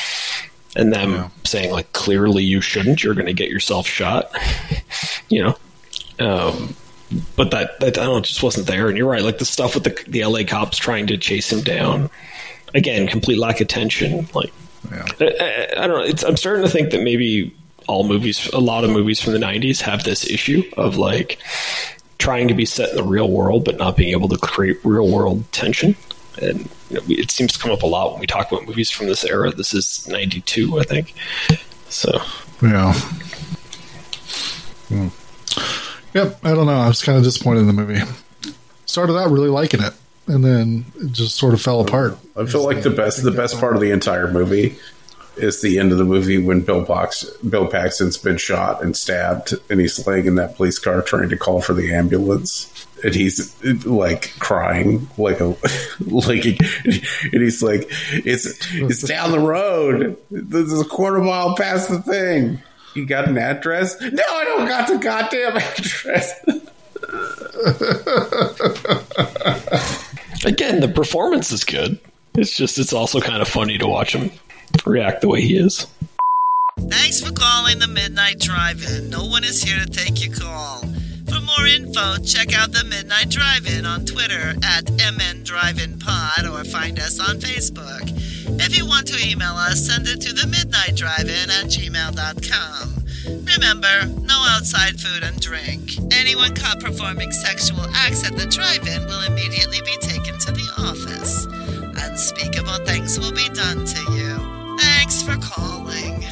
And 0.75 0.93
them 0.93 1.31
saying, 1.45 1.71
like, 1.71 1.91
clearly 1.93 2.43
you 2.43 2.61
shouldn't. 2.61 3.03
You're 3.03 3.15
going 3.15 3.25
to 3.25 3.33
get 3.33 3.49
yourself 3.49 3.87
shot. 3.87 4.31
you 5.29 5.43
know. 5.43 5.57
Um, 6.19 6.75
but 7.35 7.51
that, 7.51 7.79
that 7.79 7.97
I 7.97 8.03
don't 8.03 8.15
know, 8.15 8.21
just 8.21 8.43
wasn't 8.43 8.67
there. 8.67 8.87
And 8.87 8.97
you're 8.97 9.09
right, 9.09 9.23
like 9.23 9.39
the 9.39 9.45
stuff 9.45 9.73
with 9.73 9.83
the 9.85 10.03
the 10.07 10.25
LA 10.25 10.43
cops 10.43 10.77
trying 10.77 11.07
to 11.07 11.17
chase 11.17 11.51
him 11.51 11.61
down. 11.61 12.09
Again, 12.75 13.07
complete 13.07 13.39
lack 13.39 13.61
of 13.61 13.67
tension. 13.67 14.27
Like 14.35 14.53
Yeah. 14.91 15.05
I, 15.19 15.25
I, 15.25 15.83
I 15.83 15.87
don't 15.87 15.97
know. 15.97 16.03
It's, 16.03 16.23
I'm 16.23 16.37
starting 16.37 16.63
to 16.63 16.69
think 16.69 16.91
that 16.91 17.01
maybe 17.01 17.55
all 17.87 18.07
movies, 18.07 18.47
a 18.53 18.59
lot 18.59 18.83
of 18.83 18.91
movies 18.91 19.19
from 19.19 19.33
the 19.33 19.39
'90s, 19.39 19.81
have 19.81 20.03
this 20.03 20.29
issue 20.29 20.63
of 20.77 20.97
like 20.97 21.39
trying 22.19 22.47
to 22.49 22.53
be 22.53 22.65
set 22.65 22.89
in 22.91 22.95
the 22.97 23.03
real 23.03 23.29
world, 23.29 23.65
but 23.65 23.77
not 23.77 23.95
being 23.97 24.11
able 24.11 24.27
to 24.29 24.37
create 24.37 24.77
real 24.83 25.07
world 25.09 25.43
tension. 25.51 25.95
And 26.41 26.69
you 26.89 26.97
know, 26.97 27.01
we- 27.07 27.15
it 27.17 27.31
seems 27.31 27.53
to 27.53 27.59
come 27.59 27.71
up 27.71 27.81
a 27.83 27.87
lot 27.87 28.11
when 28.11 28.19
we 28.21 28.27
talk 28.27 28.51
about 28.51 28.67
movies 28.67 28.91
from 28.91 29.07
this 29.07 29.23
era. 29.25 29.51
This 29.51 29.73
is 29.73 30.05
'92, 30.07 30.79
I 30.79 30.83
think. 30.83 31.13
So 31.89 32.21
Yeah. 32.61 32.93
Hmm. 34.89 35.07
Yep. 36.13 36.39
I 36.43 36.49
don't 36.53 36.65
know. 36.65 36.73
I 36.73 36.87
was 36.87 37.01
kind 37.01 37.17
of 37.17 37.23
disappointed 37.23 37.61
in 37.61 37.67
the 37.67 37.73
movie. 37.73 38.01
Started 38.85 39.17
out 39.17 39.29
really 39.31 39.49
liking 39.49 39.81
it, 39.81 39.93
and 40.27 40.43
then 40.43 40.85
it 41.01 41.11
just 41.11 41.35
sort 41.35 41.53
of 41.53 41.61
fell 41.61 41.79
apart. 41.81 42.17
I 42.35 42.45
feel 42.45 42.63
like 42.65 42.81
the 42.81 42.89
best 42.89 43.23
the 43.23 43.31
best 43.31 43.59
part 43.59 43.75
of 43.75 43.81
the 43.81 43.91
entire 43.91 44.31
movie 44.31 44.77
is 45.39 45.61
the 45.61 45.79
end 45.79 45.91
of 45.91 45.97
the 45.97 46.03
movie 46.03 46.37
when 46.37 46.61
Bill 46.61 46.83
Box 46.83 47.23
Bill 47.37 47.67
Paxton's 47.67 48.17
been 48.17 48.37
shot 48.37 48.83
and 48.83 48.95
stabbed 48.95 49.53
and 49.69 49.79
he's 49.79 50.05
laying 50.05 50.25
in 50.25 50.35
that 50.35 50.55
police 50.55 50.79
car 50.79 51.01
trying 51.01 51.29
to 51.29 51.37
call 51.37 51.61
for 51.61 51.73
the 51.73 51.93
ambulance. 51.93 52.85
And 53.03 53.15
he's 53.15 53.55
like 53.85 54.33
crying, 54.39 55.07
like 55.17 55.39
a 55.39 55.45
like, 56.05 56.45
and 56.45 57.41
he's 57.41 57.63
like, 57.63 57.87
"It's 58.11 58.45
it's 58.73 59.03
down 59.03 59.31
the 59.31 59.39
road. 59.39 60.17
This 60.29 60.71
is 60.71 60.81
a 60.81 60.85
quarter 60.85 61.19
mile 61.19 61.55
past 61.55 61.89
the 61.89 62.01
thing. 62.01 62.61
You 62.95 63.05
got 63.05 63.29
an 63.29 63.37
address? 63.37 63.99
No, 64.01 64.23
I 64.27 64.43
don't 64.43 64.67
got 64.67 64.87
the 64.89 64.97
goddamn 64.97 65.55
address." 65.55 66.33
again, 70.45 70.81
the 70.81 70.91
performance 70.93 71.53
is 71.53 71.63
good. 71.63 71.97
It's 72.35 72.55
just 72.55 72.77
it's 72.77 72.91
also 72.91 73.21
kind 73.21 73.41
of 73.41 73.47
funny 73.47 73.77
to 73.77 73.87
watch 73.87 74.13
him 74.13 74.29
react 74.85 75.21
the 75.21 75.27
way 75.27 75.41
he 75.41 75.57
is. 75.57 75.87
Thanks 76.87 77.21
for 77.21 77.31
calling 77.31 77.79
the 77.79 77.87
Midnight 77.87 78.39
Drive-In. 78.39 79.09
No 79.09 79.25
one 79.25 79.43
is 79.43 79.61
here 79.61 79.77
to 79.77 79.85
take 79.85 80.25
your 80.25 80.33
call. 80.33 80.79
For 81.27 81.41
more 81.41 81.67
info, 81.67 82.17
check 82.23 82.57
out 82.57 82.71
the 82.71 82.83
Midnight 82.85 83.29
Drive-In 83.29 83.85
on 83.85 84.05
Twitter 84.05 84.55
at 84.63 84.89
MN 84.89 85.43
Drive-In 85.43 85.99
Pod 85.99 86.47
or 86.47 86.63
find 86.63 86.97
us 86.99 87.19
on 87.19 87.37
Facebook. 87.37 88.09
If 88.59 88.75
you 88.77 88.85
want 88.87 89.07
to 89.07 89.27
email 89.27 89.53
us, 89.53 89.85
send 89.85 90.07
it 90.07 90.21
to 90.21 90.33
the 90.33 90.47
Midnight 90.47 90.95
Drive-In 90.95 91.49
at 91.49 91.65
gmail.com. 91.65 92.99
Remember, 93.45 94.05
no 94.25 94.43
outside 94.49 94.99
food 94.99 95.23
and 95.23 95.39
drink. 95.39 95.97
Anyone 96.11 96.55
caught 96.55 96.79
performing 96.79 97.31
sexual 97.31 97.85
acts 97.93 98.25
at 98.25 98.35
the 98.35 98.47
drive-in 98.47 99.05
will 99.05 99.21
immediately 99.21 99.81
be 99.85 99.97
taken 100.01 100.37
to 100.39 100.51
the 100.51 100.67
office. 100.79 101.45
Unspeakable 102.09 102.85
things 102.85 103.19
will 103.19 103.33
be 103.33 103.49
done 103.49 103.85
to 103.85 104.01
you. 104.13 104.18
Thanks 105.29 105.47
for 105.47 105.53
calling. 105.53 106.23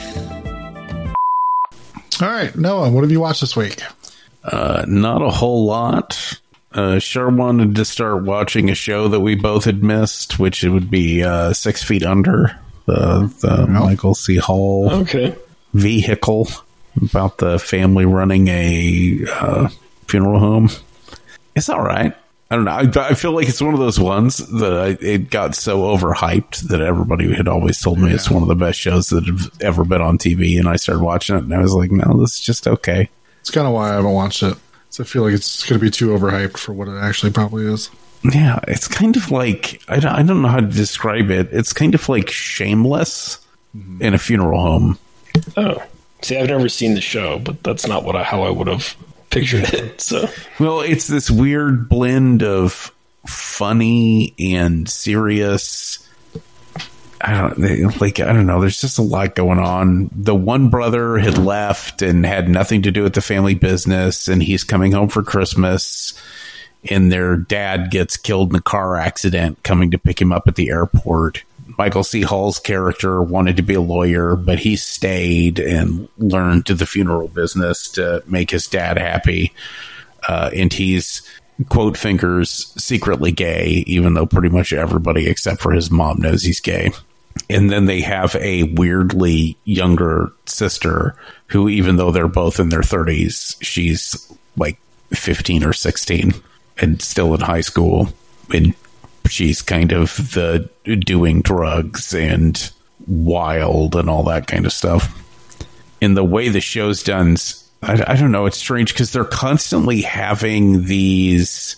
All 2.22 2.28
right, 2.30 2.56
Noah, 2.56 2.90
what 2.90 3.02
have 3.04 3.12
you 3.12 3.20
watched 3.20 3.42
this 3.42 3.56
week? 3.56 3.82
Uh, 4.44 4.86
not 4.88 5.22
a 5.22 5.30
whole 5.30 5.66
lot. 5.66 6.40
Uh, 6.74 7.00
sure 7.00 7.30
wanted 7.30 7.76
to 7.76 7.86
start 7.86 8.24
watching 8.24 8.70
a 8.70 8.76
show 8.76 9.08
that 9.10 9.20
we 9.20 9.36
both 9.36 9.66
had 9.66 9.84
missed, 9.84 10.40
which 10.40 10.64
it 10.64 10.70
would 10.70 10.90
be 10.90 11.24
uh, 11.24 11.54
Six 11.54 11.84
Feet 11.84 12.04
Under, 12.04 12.58
the, 12.86 13.32
the 13.42 13.68
Michael 13.68 14.16
C. 14.16 14.38
Hall 14.38 14.90
Okay. 14.92 15.36
vehicle 15.74 16.48
about 17.02 17.38
the 17.38 17.60
family 17.60 18.06
running 18.06 18.48
a 18.48 19.20
uh, 19.32 19.70
funeral 20.08 20.40
home. 20.40 20.70
It's 21.56 21.70
all 21.70 21.82
right. 21.82 22.16
I 22.50 22.56
don't 22.56 22.66
know. 22.66 22.72
I, 22.72 23.10
I 23.10 23.14
feel 23.14 23.34
like 23.34 23.50
it's 23.50 23.62
one 23.62 23.74
of 23.74 23.80
those 23.80 24.00
ones 24.00 24.38
that 24.38 24.74
I, 24.74 25.06
it 25.06 25.30
got 25.30 25.54
so 25.54 25.80
overhyped 25.80 26.70
that 26.70 26.80
everybody 26.80 27.34
had 27.34 27.48
always 27.48 27.82
told 27.82 28.00
me 28.00 28.14
it's 28.14 28.32
one 28.32 28.42
of 28.42 28.48
the 28.48 28.56
best 28.56 28.80
shows 28.80 29.08
that 29.08 29.26
have 29.26 29.52
ever 29.62 29.84
been 29.84 30.02
on 30.02 30.18
TV, 30.18 30.58
and 30.58 30.68
I 30.68 30.78
started 30.78 31.04
watching 31.04 31.36
it, 31.36 31.44
and 31.44 31.54
I 31.54 31.60
was 31.60 31.74
like, 31.74 31.92
no, 31.92 32.18
this 32.20 32.36
is 32.36 32.40
just 32.40 32.68
okay. 32.68 33.10
It's 33.42 33.52
kind 33.52 33.68
of 33.68 33.74
why 33.74 33.90
I 33.90 33.96
haven't 33.96 34.14
watched 34.14 34.44
it. 34.44 34.58
So 34.90 35.04
I 35.04 35.08
feel 35.08 35.24
like 35.24 35.34
it's 35.34 35.68
going 35.68 35.78
to 35.80 35.86
be 35.86 35.92
too 35.92 36.10
overhyped 36.10 36.58
for 36.58 36.72
what 36.72 36.88
it 36.88 36.98
actually 36.98 37.34
probably 37.34 37.66
is. 37.66 37.90
Yeah, 38.24 38.60
it's 38.68 38.88
kind 38.88 39.16
of 39.16 39.30
like 39.30 39.82
I 39.90 40.00
don't, 40.00 40.14
I 40.14 40.24
don't 40.24 40.42
know 40.42 40.48
how 40.48 40.60
to 40.60 40.68
describe 40.68 41.30
it. 41.30 41.50
It's 41.52 41.74
kind 41.74 41.94
of 41.94 42.08
like 42.10 42.30
shameless 42.30 43.46
mm-hmm. 43.76 44.02
in 44.02 44.14
a 44.14 44.18
funeral 44.18 44.60
home. 44.60 45.00
Oh, 45.56 45.84
see, 46.22 46.38
I've 46.38 46.48
never 46.48 46.70
seen 46.70 46.96
the 46.96 47.02
show, 47.02 47.40
but 47.40 47.62
that's 47.64 47.88
not 47.88 48.06
what 48.06 48.16
I, 48.16 48.24
how 48.24 48.44
I 48.44 48.50
would 48.50 48.68
have 48.68 48.96
pictured 49.30 49.74
it. 49.74 50.02
So 50.08 50.30
Well, 50.60 50.82
it's 50.82 51.08
this 51.08 51.30
weird 51.32 51.90
blend 51.90 52.44
of 52.44 52.92
funny 53.26 54.34
and 54.40 54.88
serious. 54.90 56.08
I 57.20 57.34
don't 57.42 57.60
they- 57.60 57.84
like. 57.86 58.20
I 58.20 58.32
don't 58.32 58.46
know. 58.46 58.62
There's 58.62 58.80
just 58.80 59.00
a 59.00 59.04
lot 59.04 59.34
going 59.36 59.58
on. 59.60 60.10
The 60.14 60.36
one 60.36 60.70
brother 60.70 61.18
had 61.18 61.38
left 61.38 62.02
and 62.04 62.24
had 62.26 62.48
nothing 62.48 62.84
to 62.84 62.92
do 62.92 63.02
with 63.04 63.14
the 63.16 63.22
family 63.22 63.56
business, 63.56 64.28
and 64.28 64.42
he's 64.42 64.64
coming 64.64 64.92
home 64.92 65.10
for 65.10 65.24
Christmas. 65.24 66.14
And 66.92 67.12
their 67.12 67.36
dad 67.36 67.90
gets 67.90 68.18
killed 68.18 68.52
in 68.52 68.56
a 68.56 68.62
car 68.62 68.98
accident 68.98 69.64
coming 69.64 69.92
to 69.92 69.98
pick 69.98 70.22
him 70.22 70.32
up 70.32 70.48
at 70.48 70.56
the 70.56 70.70
airport. 70.70 71.44
Michael 71.78 72.04
C. 72.04 72.22
Hall's 72.22 72.60
character 72.60 73.22
wanted 73.22 73.58
to 73.58 73.64
be 73.64 73.76
a 73.76 73.82
lawyer, 73.82 74.36
but 74.36 74.60
he 74.60 74.76
stayed 74.76 75.60
and 75.60 76.10
learned 76.18 76.66
the 76.66 76.86
funeral 76.86 77.28
business 77.28 77.90
to 77.92 78.24
make 78.26 78.50
his 78.50 78.68
dad 78.68 78.98
happy 78.98 79.54
uh, 80.28 80.50
and 80.54 80.72
he's 80.72 81.22
quote 81.70 81.98
fingers 81.98 82.74
secretly 82.78 83.32
gay, 83.32 83.84
even 83.88 84.14
though 84.14 84.26
pretty 84.26 84.50
much 84.50 84.74
everybody 84.74 85.28
except 85.28 85.62
for 85.62 85.72
his 85.72 85.90
mom 85.90 86.20
knows 86.20 86.44
he's 86.44 86.60
gay. 86.60 86.92
And 87.50 87.70
then 87.70 87.86
they 87.86 88.02
have 88.02 88.36
a 88.36 88.64
weirdly 88.64 89.58
younger 89.64 90.32
sister 90.46 91.16
who, 91.48 91.70
even 91.70 91.96
though 91.96 92.12
they're 92.12 92.28
both 92.28 92.60
in 92.60 92.70
their 92.70 92.82
30s, 92.82 93.56
she's 93.62 94.32
like 94.58 94.80
15 95.12 95.64
or 95.64 95.74
16 95.74 96.34
and 96.80 97.02
still 97.02 97.34
in 97.34 97.40
high 97.40 97.62
school. 97.62 98.10
And 98.54 98.74
she's 99.28 99.62
kind 99.62 99.92
of 99.92 100.16
the 100.34 100.70
doing 101.00 101.42
drugs 101.42 102.14
and 102.14 102.72
wild 103.08 103.96
and 103.96 104.10
all 104.10 104.24
that 104.24 104.48
kind 104.48 104.66
of 104.66 104.74
stuff. 104.74 105.14
In 106.02 106.14
the 106.14 106.24
way 106.24 106.50
the 106.50 106.62
show's 106.62 107.04
done, 107.04 107.38
I, 107.82 108.04
I 108.08 108.16
don't 108.16 108.32
know. 108.32 108.46
It's 108.46 108.58
strange 108.58 108.94
because 108.94 109.12
they're 109.12 109.26
constantly 109.26 110.02
having 110.02 110.86
these. 110.86 111.76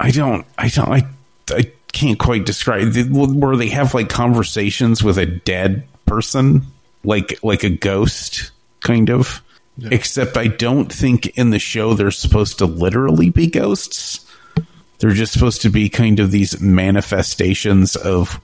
I 0.00 0.10
don't. 0.10 0.46
I 0.58 0.68
don't. 0.68 0.88
I. 0.88 1.06
I 1.50 1.70
can't 1.92 2.18
quite 2.18 2.46
describe 2.46 2.94
where 3.10 3.56
they 3.56 3.68
have 3.68 3.94
like 3.94 4.08
conversations 4.08 5.02
with 5.02 5.18
a 5.18 5.26
dead 5.26 5.84
person, 6.06 6.62
like 7.04 7.38
like 7.42 7.64
a 7.64 7.70
ghost, 7.70 8.50
kind 8.80 9.10
of. 9.10 9.42
Yeah. 9.76 9.88
Except 9.92 10.36
I 10.36 10.46
don't 10.46 10.92
think 10.92 11.36
in 11.36 11.50
the 11.50 11.58
show 11.58 11.94
they're 11.94 12.12
supposed 12.12 12.58
to 12.58 12.66
literally 12.66 13.30
be 13.30 13.48
ghosts. 13.48 14.23
They're 14.98 15.10
just 15.10 15.32
supposed 15.32 15.62
to 15.62 15.70
be 15.70 15.88
kind 15.88 16.20
of 16.20 16.30
these 16.30 16.60
manifestations 16.60 17.96
of 17.96 18.40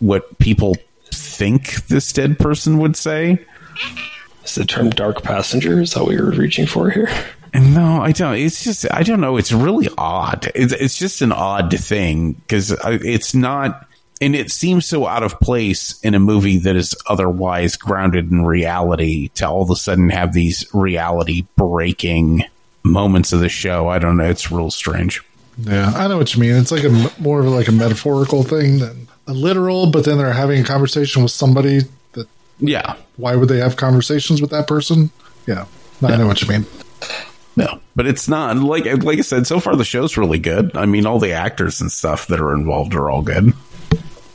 what 0.00 0.38
people 0.38 0.76
think 1.10 1.86
this 1.86 2.12
dead 2.12 2.38
person 2.38 2.78
would 2.78 2.96
say. 2.96 3.44
Is 4.44 4.54
the 4.54 4.64
term 4.64 4.90
dark 4.90 5.22
passenger? 5.22 5.80
Is 5.80 5.94
that 5.94 6.04
what 6.04 6.12
you're 6.12 6.30
reaching 6.30 6.66
for 6.66 6.90
here? 6.90 7.10
No, 7.54 8.00
I 8.02 8.12
don't. 8.12 8.36
It's 8.36 8.64
just 8.64 8.86
I 8.92 9.02
don't 9.02 9.20
know. 9.20 9.36
It's 9.36 9.52
really 9.52 9.88
odd. 9.96 10.50
It's, 10.54 10.72
it's 10.72 10.98
just 10.98 11.22
an 11.22 11.32
odd 11.32 11.72
thing 11.78 12.32
because 12.32 12.74
it's 12.84 13.34
not, 13.34 13.86
and 14.20 14.36
it 14.36 14.50
seems 14.50 14.86
so 14.86 15.06
out 15.06 15.22
of 15.22 15.40
place 15.40 16.00
in 16.02 16.14
a 16.14 16.20
movie 16.20 16.58
that 16.58 16.76
is 16.76 16.94
otherwise 17.06 17.76
grounded 17.76 18.30
in 18.30 18.44
reality 18.44 19.28
to 19.34 19.48
all 19.48 19.62
of 19.62 19.70
a 19.70 19.76
sudden 19.76 20.10
have 20.10 20.32
these 20.32 20.66
reality 20.74 21.46
breaking 21.56 22.44
moments 22.82 23.32
of 23.32 23.40
the 23.40 23.48
show. 23.48 23.88
I 23.88 23.98
don't 23.98 24.16
know. 24.16 24.28
It's 24.28 24.50
real 24.50 24.70
strange. 24.70 25.22
Yeah, 25.58 25.92
I 25.96 26.06
know 26.08 26.18
what 26.18 26.34
you 26.34 26.40
mean. 26.40 26.54
It's 26.54 26.70
like 26.70 26.84
a 26.84 27.10
more 27.18 27.40
of 27.40 27.46
like 27.46 27.68
a 27.68 27.72
metaphorical 27.72 28.42
thing 28.42 28.78
than 28.78 29.08
a 29.26 29.32
literal. 29.32 29.90
But 29.90 30.04
then 30.04 30.18
they're 30.18 30.32
having 30.32 30.60
a 30.60 30.64
conversation 30.64 31.22
with 31.22 31.32
somebody 31.32 31.80
that. 32.12 32.28
Yeah. 32.60 32.96
Why 33.16 33.34
would 33.34 33.48
they 33.48 33.58
have 33.58 33.76
conversations 33.76 34.40
with 34.40 34.50
that 34.50 34.68
person? 34.68 35.10
Yeah, 35.46 35.66
no, 36.00 36.08
yeah. 36.08 36.14
I 36.14 36.18
know 36.18 36.26
what 36.26 36.40
you 36.42 36.48
mean. 36.48 36.66
No, 37.56 37.80
but 37.96 38.06
it's 38.06 38.28
not 38.28 38.56
like 38.58 38.84
like 39.02 39.18
I 39.18 39.22
said. 39.22 39.46
So 39.46 39.58
far, 39.58 39.74
the 39.74 39.84
show's 39.84 40.16
really 40.16 40.38
good. 40.38 40.76
I 40.76 40.86
mean, 40.86 41.06
all 41.06 41.18
the 41.18 41.32
actors 41.32 41.80
and 41.80 41.90
stuff 41.90 42.28
that 42.28 42.40
are 42.40 42.54
involved 42.54 42.94
are 42.94 43.10
all 43.10 43.22
good. 43.22 43.52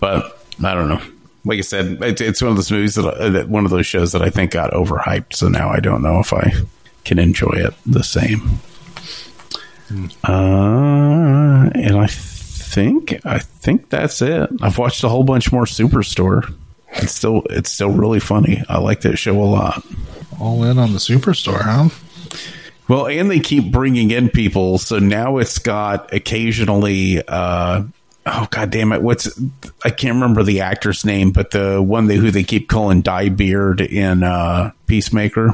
But 0.02 0.46
I 0.62 0.74
don't 0.74 0.90
know. 0.90 1.02
Like 1.46 1.60
I 1.60 1.62
said, 1.62 1.98
it's, 2.02 2.22
it's 2.22 2.42
one 2.42 2.52
of 2.52 2.58
those 2.58 2.72
movies 2.72 2.96
that, 2.96 3.06
uh, 3.06 3.30
that 3.30 3.50
one 3.50 3.66
of 3.66 3.72
those 3.72 3.86
shows 3.86 4.12
that 4.12 4.22
I 4.22 4.30
think 4.30 4.52
got 4.52 4.72
overhyped. 4.72 5.36
So 5.36 5.48
now 5.48 5.70
I 5.70 5.80
don't 5.80 6.02
know 6.02 6.20
if 6.20 6.34
I 6.34 6.52
can 7.06 7.20
enjoy 7.20 7.52
it 7.54 7.74
the 7.86 8.04
same. 8.04 8.60
Hmm. 9.88 10.06
Uh, 10.24 10.93
and 11.94 12.02
I 12.02 12.08
think 12.08 13.26
I 13.26 13.40
think 13.40 13.90
that's 13.90 14.22
it. 14.22 14.50
I've 14.62 14.78
watched 14.78 15.04
a 15.04 15.10
whole 15.10 15.24
bunch 15.24 15.52
more 15.52 15.66
Superstore. 15.66 16.54
It's 16.94 17.14
still 17.14 17.44
it's 17.50 17.72
still 17.72 17.92
really 17.92 18.20
funny. 18.20 18.64
I 18.68 18.80
like 18.80 19.02
that 19.02 19.18
show 19.18 19.40
a 19.42 19.46
lot. 19.46 19.86
All 20.40 20.64
in 20.64 20.78
on 20.80 20.94
the 20.94 21.00
Superstore, 21.00 21.62
huh? 21.62 21.90
Well, 22.88 23.08
and 23.08 23.32
they 23.32 23.40
keep 23.40 23.72
bringing 23.72 24.12
in 24.12 24.30
people, 24.30 24.78
so 24.78 25.00
now 25.00 25.38
it's 25.38 25.60
got 25.60 26.14
occasionally. 26.14 27.24
Uh, 27.26 27.84
oh 28.26 28.48
god 28.52 28.72
damn 28.72 28.92
it! 28.92 29.02
What's 29.02 29.40
I 29.86 29.90
can't 29.90 30.16
remember 30.16 30.44
the 30.44 30.62
actor's 30.62 31.06
name, 31.06 31.32
but 31.32 31.52
the 31.52 31.82
one 31.82 32.08
they, 32.08 32.18
who 32.18 32.32
they 32.32 32.44
keep 32.44 32.68
calling 32.68 33.02
Dye 33.02 33.30
Beard 33.30 33.82
in 33.82 34.24
uh, 34.24 34.72
Peacemaker. 34.88 35.54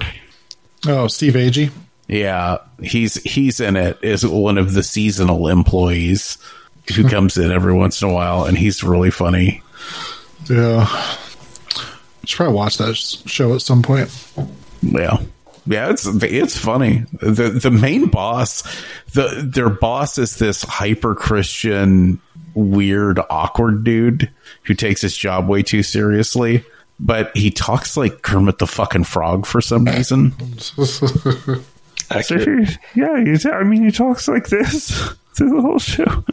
Oh, 0.88 1.08
Steve 1.08 1.34
Agee. 1.34 1.72
Yeah, 2.10 2.58
he's 2.82 3.22
he's 3.22 3.60
in 3.60 3.76
it 3.78 4.04
as 4.04 4.26
one 4.26 4.58
of 4.58 4.74
the 4.74 4.82
seasonal 4.82 5.48
employees 5.48 6.40
who 6.96 7.04
comes 7.10 7.38
in 7.38 7.52
every 7.52 7.74
once 7.74 8.02
in 8.02 8.10
a 8.10 8.14
while, 8.14 8.46
and 8.46 8.58
he's 8.58 8.84
really 8.84 9.12
funny. 9.12 9.62
Yeah, 10.50 10.88
should 12.26 12.38
probably 12.38 12.56
watch 12.56 12.78
that 12.80 12.96
show 12.96 13.54
at 13.54 13.62
some 13.62 13.84
point. 13.84 14.10
Yeah. 14.82 15.18
Yeah, 15.68 15.92
it's 15.92 16.08
it's 16.08 16.58
funny. 16.58 17.06
The 17.22 17.50
the 17.50 17.70
main 17.70 18.08
boss, 18.08 18.64
the 19.14 19.48
their 19.48 19.70
boss 19.70 20.18
is 20.18 20.38
this 20.38 20.64
hyper 20.64 21.14
Christian, 21.14 22.20
weird, 22.56 23.20
awkward 23.30 23.84
dude 23.84 24.32
who 24.64 24.74
takes 24.74 25.02
his 25.02 25.16
job 25.16 25.48
way 25.48 25.62
too 25.62 25.84
seriously. 25.84 26.64
But 27.00 27.38
he 27.38 27.52
talks 27.52 27.96
like 27.96 28.24
Kermit 28.24 28.58
the 28.58 28.66
fucking 28.66 29.04
Frog 29.04 29.46
for 29.46 29.62
some 29.62 29.86
reason. 29.86 30.34
Accurate. 32.12 32.78
yeah, 32.96 33.24
he's, 33.24 33.46
I 33.46 33.64
mean, 33.64 33.84
he 33.84 33.92
talks 33.92 34.28
like 34.28 34.48
this 34.48 34.90
through 35.36 35.50
the 35.50 35.62
whole 35.62 35.80
show. 35.80 36.24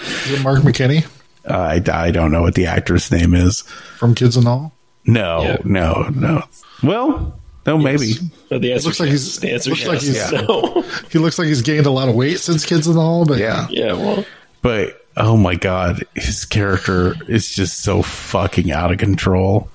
Is 0.00 0.32
it 0.32 0.42
Mark 0.42 0.60
McKinney? 0.60 1.06
Uh, 1.48 1.80
I, 1.92 2.06
I 2.06 2.10
don't 2.10 2.30
know 2.30 2.42
what 2.42 2.54
the 2.54 2.66
actor's 2.66 3.10
name 3.10 3.34
is. 3.34 3.62
From 3.96 4.14
Kids 4.14 4.36
and 4.36 4.46
All? 4.46 4.72
No, 5.06 5.42
yeah. 5.42 5.56
no, 5.64 6.08
no. 6.14 6.42
Well, 6.82 7.38
no, 7.66 7.78
maybe. 7.78 8.12
But 8.48 8.62
the 8.62 8.72
answer 8.72 8.88
looks 8.88 9.00
like 9.00 9.10
he's 9.10 9.40
the 9.40 9.52
answer 9.52 9.70
looks 9.70 9.82
yes. 9.82 9.88
like 9.88 10.00
he's 10.00 10.32
yeah. 10.32 10.40
no. 10.42 10.82
he 11.10 11.18
looks 11.18 11.38
like 11.38 11.48
he's 11.48 11.62
gained 11.62 11.86
a 11.86 11.90
lot 11.90 12.08
of 12.08 12.14
weight 12.14 12.40
since 12.40 12.64
Kids 12.64 12.86
and 12.86 12.98
All, 12.98 13.24
but 13.24 13.38
yeah, 13.38 13.66
yeah. 13.70 13.92
Well, 13.92 14.24
but 14.62 15.06
oh 15.16 15.36
my 15.36 15.54
god, 15.54 16.04
his 16.14 16.44
character 16.44 17.14
is 17.28 17.50
just 17.50 17.82
so 17.82 18.02
fucking 18.02 18.70
out 18.70 18.92
of 18.92 18.98
control. 18.98 19.68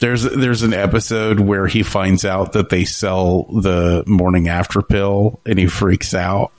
There's 0.00 0.22
there's 0.22 0.62
an 0.62 0.74
episode 0.74 1.40
where 1.40 1.66
he 1.66 1.82
finds 1.82 2.24
out 2.24 2.52
that 2.52 2.68
they 2.68 2.84
sell 2.84 3.44
the 3.44 4.04
morning 4.06 4.48
after 4.48 4.82
pill, 4.82 5.40
and 5.44 5.58
he 5.58 5.66
freaks 5.66 6.14
out, 6.14 6.52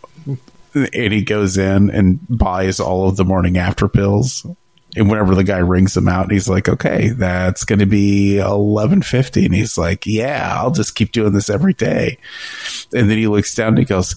and 0.73 1.13
he 1.13 1.21
goes 1.23 1.57
in 1.57 1.89
and 1.89 2.19
buys 2.27 2.79
all 2.79 3.07
of 3.07 3.15
the 3.15 3.25
morning 3.25 3.57
after 3.57 3.87
pills 3.87 4.45
and 4.95 5.09
whenever 5.09 5.35
the 5.35 5.43
guy 5.43 5.59
rings 5.59 5.95
him 5.95 6.07
out, 6.07 6.31
he's 6.31 6.49
like, 6.49 6.67
"Okay, 6.67 7.09
that's 7.09 7.63
going 7.63 7.79
to 7.79 7.85
be 7.85 8.39
eleven 8.39 9.01
fifty, 9.01 9.45
and 9.45 9.53
he's 9.53 9.77
like, 9.77 10.05
"Yeah, 10.05 10.55
I'll 10.57 10.71
just 10.71 10.95
keep 10.95 11.11
doing 11.11 11.33
this 11.33 11.49
every 11.49 11.73
day." 11.73 12.17
And 12.93 13.09
then 13.09 13.17
he 13.17 13.27
looks 13.27 13.53
down 13.53 13.69
and 13.69 13.79
he 13.79 13.85
goes, 13.85 14.15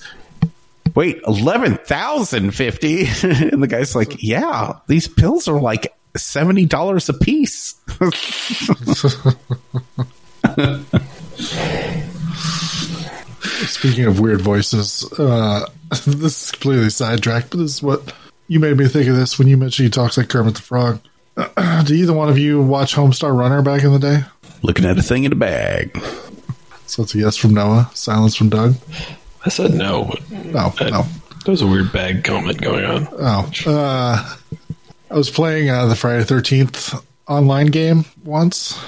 "Wait, 0.94 1.20
eleven 1.26 1.76
thousand 1.76 2.52
fifty? 2.52 3.00
and 3.22 3.62
the 3.62 3.66
guy's 3.66 3.94
like, 3.94 4.22
"Yeah, 4.22 4.78
these 4.86 5.08
pills 5.08 5.46
are 5.46 5.60
like 5.60 5.94
seventy 6.16 6.66
dollars 6.66 7.08
a 7.08 7.14
piece." 7.14 7.74
Speaking 13.66 14.04
of 14.06 14.20
weird 14.20 14.40
voices, 14.40 15.10
uh, 15.18 15.66
this 16.06 16.44
is 16.44 16.50
completely 16.52 16.90
sidetracked, 16.90 17.50
but 17.50 17.58
this 17.58 17.74
is 17.76 17.82
what 17.82 18.12
you 18.48 18.60
made 18.60 18.76
me 18.76 18.86
think 18.88 19.08
of 19.08 19.16
this 19.16 19.38
when 19.38 19.48
you 19.48 19.56
mentioned 19.56 19.84
he 19.84 19.90
talks 19.90 20.16
like 20.18 20.28
Kermit 20.28 20.54
the 20.56 20.62
Frog. 20.62 21.00
Do 21.36 21.94
either 21.94 22.12
one 22.12 22.28
of 22.28 22.38
you 22.38 22.60
watch 22.60 22.94
Homestar 22.94 23.36
Runner 23.36 23.62
back 23.62 23.82
in 23.82 23.92
the 23.92 23.98
day? 23.98 24.20
Looking 24.62 24.84
at 24.84 24.98
a 24.98 25.02
thing 25.02 25.24
in 25.24 25.32
a 25.32 25.36
bag. 25.36 25.96
So 26.86 27.02
it's 27.02 27.14
a 27.14 27.18
yes 27.18 27.36
from 27.36 27.54
Noah, 27.54 27.90
silence 27.94 28.36
from 28.36 28.50
Doug. 28.50 28.74
I 29.44 29.48
said 29.48 29.72
no. 29.72 30.12
no, 30.30 30.74
I, 30.78 30.90
no. 30.90 31.06
There 31.44 31.52
was 31.52 31.62
a 31.62 31.66
weird 31.66 31.90
bag 31.92 32.22
comment 32.22 32.60
going 32.60 32.84
on. 32.84 33.08
Oh, 33.12 33.50
uh, 33.66 34.36
I 35.12 35.16
was 35.16 35.30
playing 35.30 35.70
uh, 35.70 35.86
the 35.86 35.96
Friday 35.96 36.24
Thirteenth 36.24 36.94
online 37.28 37.66
game 37.66 38.04
once, 38.24 38.82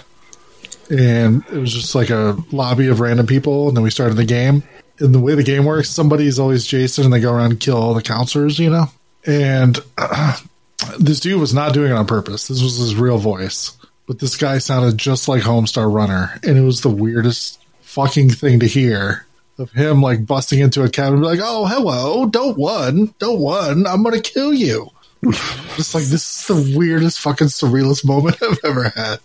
and 0.91 1.45
it 1.53 1.59
was 1.59 1.73
just 1.73 1.95
like 1.95 2.11
a 2.11 2.37
lobby 2.51 2.89
of 2.89 3.01
random 3.01 3.27
people, 3.27 3.69
and 3.69 3.77
then 3.77 3.85
we 3.85 3.91
started 3.91 4.15
the 4.15 4.25
game. 4.25 4.63
And 4.99 5.15
the 5.15 5.21
way 5.21 5.35
the 5.35 5.43
game 5.43 5.65
works, 5.65 5.91
somebody's 5.91 6.39
always 6.39 6.65
Jason, 6.65 7.05
and 7.05 7.13
they 7.13 7.21
go 7.21 7.33
around 7.33 7.51
and 7.51 7.61
kill 7.61 7.77
all 7.77 7.95
the 7.95 8.03
counselors, 8.03 8.59
you 8.59 8.71
know 8.71 8.89
and 9.27 9.79
uh, 9.99 10.37
this 10.99 11.21
dude 11.21 11.41
was 11.41 11.55
not 11.55 11.73
doing 11.73 11.91
it 11.91 11.95
on 11.95 12.07
purpose. 12.07 12.49
This 12.49 12.63
was 12.63 12.77
his 12.77 12.95
real 12.95 13.19
voice, 13.19 13.77
but 14.07 14.19
this 14.19 14.37
guy 14.37 14.59
sounded 14.59 14.99
just 14.99 15.29
like 15.29 15.43
Homestar 15.43 15.93
Runner, 15.93 16.39
and 16.43 16.59
it 16.59 16.63
was 16.63 16.81
the 16.81 16.91
weirdest 16.91 17.61
fucking 17.83 18.31
thing 18.31 18.61
to 18.61 18.67
hear 18.67 19.27
of 19.57 19.71
him 19.71 20.03
like 20.03 20.27
busting 20.27 20.59
into 20.59 20.83
a 20.83 20.91
cabin, 20.91 21.23
like, 21.23 21.41
"Oh, 21.43 21.67
hello, 21.67 22.27
don't 22.27 22.59
one, 22.59 23.15
don't 23.19 23.41
one, 23.41 23.87
I'm 23.87 24.03
gonna 24.03 24.21
kill 24.21 24.53
you." 24.53 24.91
just 25.77 25.95
like 25.95 26.05
this 26.05 26.41
is 26.41 26.47
the 26.47 26.77
weirdest 26.79 27.21
fucking 27.21 27.49
surrealist 27.49 28.05
moment 28.05 28.37
I've 28.43 28.59
ever 28.65 28.85
had. 28.91 29.19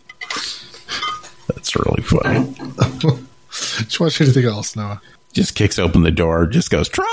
That's 1.47 1.75
really 1.75 2.03
funny. 2.03 2.53
Did 3.77 3.99
you 3.99 4.05
watch 4.05 4.21
anything 4.21 4.45
else, 4.45 4.75
Noah? 4.75 5.01
Just 5.33 5.55
kicks 5.55 5.79
open 5.79 6.03
the 6.03 6.11
door, 6.11 6.47
just 6.47 6.69
goes, 6.69 6.89
Trogdor! 6.89 7.05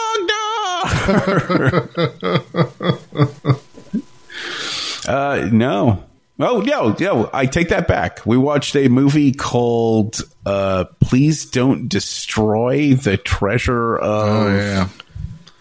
uh, 5.09 5.49
no. 5.53 6.03
Oh 6.39 6.61
no, 6.61 6.95
no! 7.01 7.31
I 7.33 7.47
take 7.47 7.71
that 7.71 7.89
back. 7.89 8.27
We 8.27 8.37
watched 8.37 8.77
a 8.77 8.89
movie 8.89 9.33
called 9.33 10.21
uh, 10.45 10.85
"Please 11.01 11.47
Don't 11.47 11.89
Destroy 11.89 12.93
the 12.93 13.17
Treasure 13.17 13.97
of." 13.97 14.29
Oh 14.29 14.55
yeah, 14.55 14.89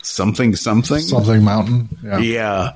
something 0.01 0.53
something. 0.57 0.99
Something 0.99 1.43
Mountain. 1.45 1.97
Yeah. 2.03 2.17
Yeah. 2.19 2.73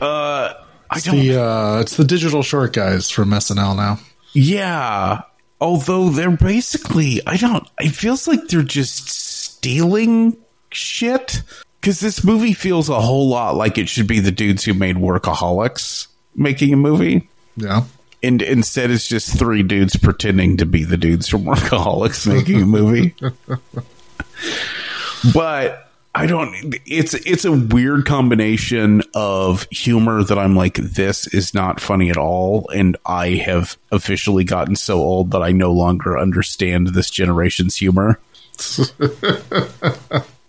Uh, 0.00 0.52
I 0.90 0.96
It's 0.96 1.04
don't. 1.06 1.16
the 1.16 1.40
uh, 1.42 1.80
it's 1.80 1.96
the 1.96 2.04
digital 2.04 2.42
short 2.42 2.72
guys 2.72 3.10
from 3.10 3.30
SNL 3.30 3.76
now. 3.76 3.98
Yeah. 4.32 5.22
Although 5.60 6.10
they're 6.10 6.36
basically, 6.36 7.20
I 7.26 7.36
don't, 7.38 7.66
it 7.80 7.90
feels 7.90 8.28
like 8.28 8.46
they're 8.48 8.62
just 8.62 9.08
stealing 9.08 10.36
shit. 10.70 11.42
Because 11.80 12.00
this 12.00 12.24
movie 12.24 12.52
feels 12.52 12.88
a 12.88 13.00
whole 13.00 13.28
lot 13.28 13.54
like 13.56 13.78
it 13.78 13.88
should 13.88 14.06
be 14.08 14.18
the 14.20 14.32
dudes 14.32 14.64
who 14.64 14.74
made 14.74 14.96
Workaholics 14.96 16.08
making 16.34 16.72
a 16.72 16.76
movie. 16.76 17.28
Yeah. 17.56 17.84
And 18.22 18.42
instead, 18.42 18.90
it's 18.90 19.06
just 19.06 19.38
three 19.38 19.62
dudes 19.62 19.96
pretending 19.96 20.56
to 20.58 20.66
be 20.66 20.84
the 20.84 20.96
dudes 20.96 21.28
from 21.28 21.44
Workaholics 21.44 22.26
making 22.26 22.62
a 22.62 22.66
movie. 22.66 23.14
but 25.34 25.85
I 26.16 26.24
don't. 26.24 26.74
It's 26.86 27.12
it's 27.12 27.44
a 27.44 27.52
weird 27.52 28.06
combination 28.06 29.02
of 29.14 29.66
humor 29.70 30.24
that 30.24 30.38
I'm 30.38 30.56
like, 30.56 30.76
this 30.76 31.26
is 31.26 31.52
not 31.52 31.78
funny 31.78 32.08
at 32.08 32.16
all, 32.16 32.70
and 32.74 32.96
I 33.04 33.32
have 33.32 33.76
officially 33.92 34.42
gotten 34.42 34.76
so 34.76 34.96
old 34.96 35.32
that 35.32 35.42
I 35.42 35.52
no 35.52 35.72
longer 35.72 36.18
understand 36.18 36.88
this 36.88 37.10
generation's 37.10 37.76
humor. 37.76 38.18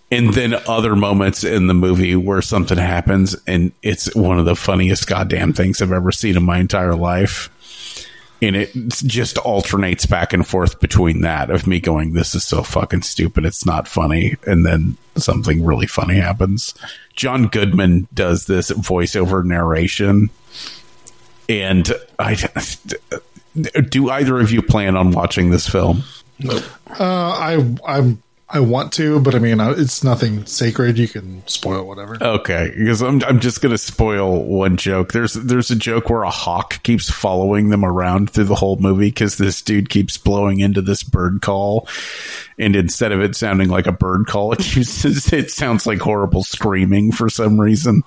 and 0.09 0.33
then 0.33 0.53
other 0.69 0.95
moments 0.95 1.43
in 1.43 1.67
the 1.67 1.73
movie 1.73 2.15
where 2.15 2.41
something 2.41 2.77
happens, 2.77 3.35
and 3.45 3.73
it's 3.83 4.15
one 4.15 4.39
of 4.39 4.45
the 4.45 4.55
funniest 4.55 5.05
goddamn 5.05 5.51
things 5.51 5.81
I've 5.81 5.91
ever 5.91 6.13
seen 6.13 6.37
in 6.37 6.43
my 6.43 6.59
entire 6.59 6.95
life 6.95 7.49
and 8.41 8.55
it 8.55 8.71
just 8.89 9.37
alternates 9.39 10.05
back 10.05 10.33
and 10.33 10.47
forth 10.47 10.79
between 10.79 11.21
that 11.21 11.49
of 11.49 11.65
me 11.65 11.79
going 11.79 12.13
this 12.13 12.35
is 12.35 12.43
so 12.43 12.61
fucking 12.61 13.01
stupid. 13.01 13.45
It's 13.45 13.65
not 13.65 13.87
funny. 13.87 14.35
And 14.45 14.65
then 14.65 14.97
something 15.15 15.65
really 15.65 15.87
funny 15.87 16.15
happens. 16.15 16.73
John 17.15 17.47
goodman 17.47 18.07
does 18.13 18.45
this 18.45 18.69
voiceover 18.71 19.43
narration. 19.43 20.29
And 21.49 21.91
i 22.19 22.35
do 23.89 24.09
either 24.09 24.39
of 24.39 24.51
you 24.51 24.61
plan 24.61 24.95
on 24.95 25.11
watching 25.11 25.49
this 25.49 25.67
film? 25.67 26.03
Uh, 26.47 26.59
I 26.99 27.75
I'm 27.87 28.21
I 28.49 28.61
want 28.61 28.93
to, 28.93 29.19
but 29.19 29.35
I 29.35 29.39
mean, 29.39 29.59
it's 29.59 30.05
nothing 30.05 30.45
sacred. 30.45 30.97
You 30.97 31.09
can 31.09 31.45
spoil 31.47 31.85
whatever. 31.85 32.17
Okay, 32.21 32.71
because 32.77 33.01
I'm 33.01 33.21
I'm 33.25 33.41
just 33.41 33.61
gonna 33.61 33.77
spoil 33.77 34.41
one 34.45 34.77
joke. 34.77 35.11
There's 35.11 35.33
there's 35.33 35.69
a 35.69 35.75
joke 35.75 36.09
where 36.09 36.23
a 36.23 36.29
hawk 36.29 36.81
keeps 36.83 37.09
following 37.09 37.69
them 37.69 37.83
around 37.83 38.29
through 38.29 38.45
the 38.45 38.55
whole 38.55 38.77
movie 38.77 39.09
because 39.09 39.37
this 39.37 39.61
dude 39.61 39.89
keeps 39.89 40.17
blowing 40.17 40.61
into 40.61 40.81
this 40.81 41.03
bird 41.03 41.41
call, 41.41 41.89
and 42.57 42.73
instead 42.73 43.11
of 43.11 43.19
it 43.19 43.35
sounding 43.35 43.67
like 43.67 43.85
a 43.85 43.91
bird 43.91 44.27
call, 44.27 44.51
it 44.53 44.59
keeps, 44.59 45.03
it 45.33 45.51
sounds 45.51 45.85
like 45.85 45.99
horrible 45.99 46.43
screaming 46.43 47.11
for 47.11 47.29
some 47.29 47.59
reason. 47.59 48.01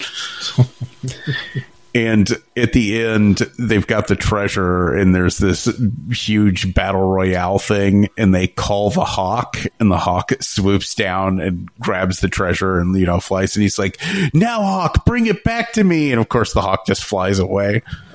And 1.92 2.30
at 2.56 2.72
the 2.72 3.02
end, 3.04 3.38
they've 3.58 3.86
got 3.86 4.06
the 4.06 4.14
treasure, 4.14 4.94
and 4.94 5.12
there's 5.12 5.38
this 5.38 5.68
huge 6.10 6.72
battle 6.72 7.02
royale 7.02 7.58
thing, 7.58 8.08
and 8.16 8.32
they 8.32 8.46
call 8.46 8.90
the 8.90 9.04
hawk, 9.04 9.56
and 9.80 9.90
the 9.90 9.96
hawk 9.98 10.30
swoops 10.40 10.94
down 10.94 11.40
and 11.40 11.68
grabs 11.80 12.20
the 12.20 12.28
treasure, 12.28 12.78
and 12.78 12.96
you 12.96 13.06
know 13.06 13.18
flies, 13.18 13.56
and 13.56 13.64
he's 13.64 13.78
like, 13.78 14.00
"Now, 14.32 14.60
hawk, 14.60 15.04
bring 15.04 15.26
it 15.26 15.42
back 15.42 15.72
to 15.72 15.82
me!" 15.82 16.12
And 16.12 16.20
of 16.20 16.28
course, 16.28 16.52
the 16.52 16.60
hawk 16.62 16.86
just 16.86 17.02
flies 17.02 17.40
away. 17.40 17.82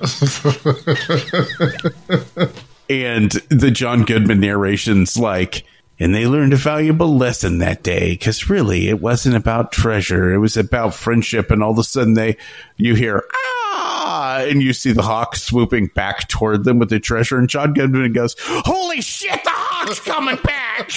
and 2.88 3.30
the 3.50 3.70
John 3.70 4.04
Goodman 4.04 4.40
narration's 4.40 5.18
like. 5.18 5.64
And 5.98 6.14
they 6.14 6.26
learned 6.26 6.52
a 6.52 6.56
valuable 6.56 7.16
lesson 7.16 7.60
that 7.60 7.82
day 7.82 8.10
because 8.10 8.50
really 8.50 8.90
it 8.90 9.00
wasn't 9.00 9.34
about 9.34 9.72
treasure. 9.72 10.30
It 10.30 10.36
was 10.36 10.58
about 10.58 10.92
friendship. 10.92 11.50
And 11.50 11.62
all 11.62 11.70
of 11.70 11.78
a 11.78 11.84
sudden 11.84 12.12
they, 12.12 12.36
you 12.76 12.94
hear, 12.94 13.24
ah, 13.34 13.55
and 13.76 14.62
you 14.62 14.72
see 14.72 14.92
the 14.92 15.02
hawk 15.02 15.36
swooping 15.36 15.88
back 15.88 16.28
toward 16.28 16.64
them 16.64 16.78
with 16.78 16.90
the 16.90 17.00
treasure. 17.00 17.38
And 17.38 17.48
John 17.48 17.72
Goodman 17.72 18.12
goes, 18.12 18.34
holy 18.38 19.00
shit, 19.00 19.42
the 19.44 19.50
hawk's 19.50 20.00
coming 20.00 20.38
back. 20.42 20.90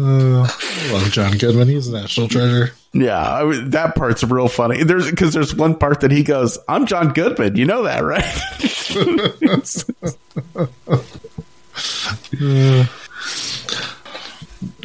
Uh, 0.00 0.46
I 0.48 0.90
love 0.92 1.10
John 1.10 1.36
Goodman. 1.38 1.66
He's 1.66 1.88
a 1.88 1.92
national 1.92 2.28
treasure. 2.28 2.72
yeah. 2.92 3.20
I 3.20 3.44
mean, 3.44 3.70
that 3.70 3.96
part's 3.96 4.22
real 4.22 4.48
funny. 4.48 4.84
There's, 4.84 5.10
cause 5.12 5.32
there's 5.32 5.54
one 5.54 5.76
part 5.76 6.00
that 6.00 6.12
he 6.12 6.22
goes, 6.22 6.56
I'm 6.68 6.86
John 6.86 7.12
Goodman. 7.12 7.56
You 7.56 7.64
know 7.64 7.82
that, 7.82 8.04
right? 8.04 8.22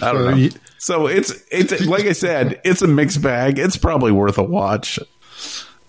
I 0.01 0.11
don't 0.11 0.39
know. 0.39 0.49
So 0.83 1.07
it's 1.07 1.31
it's 1.49 1.85
like 1.85 2.03
I 2.05 2.11
said, 2.11 2.59
it's 2.65 2.81
a 2.81 2.87
mixed 2.87 3.21
bag. 3.21 3.57
It's 3.57 3.77
probably 3.77 4.11
worth 4.11 4.37
a 4.37 4.43
watch. 4.43 4.99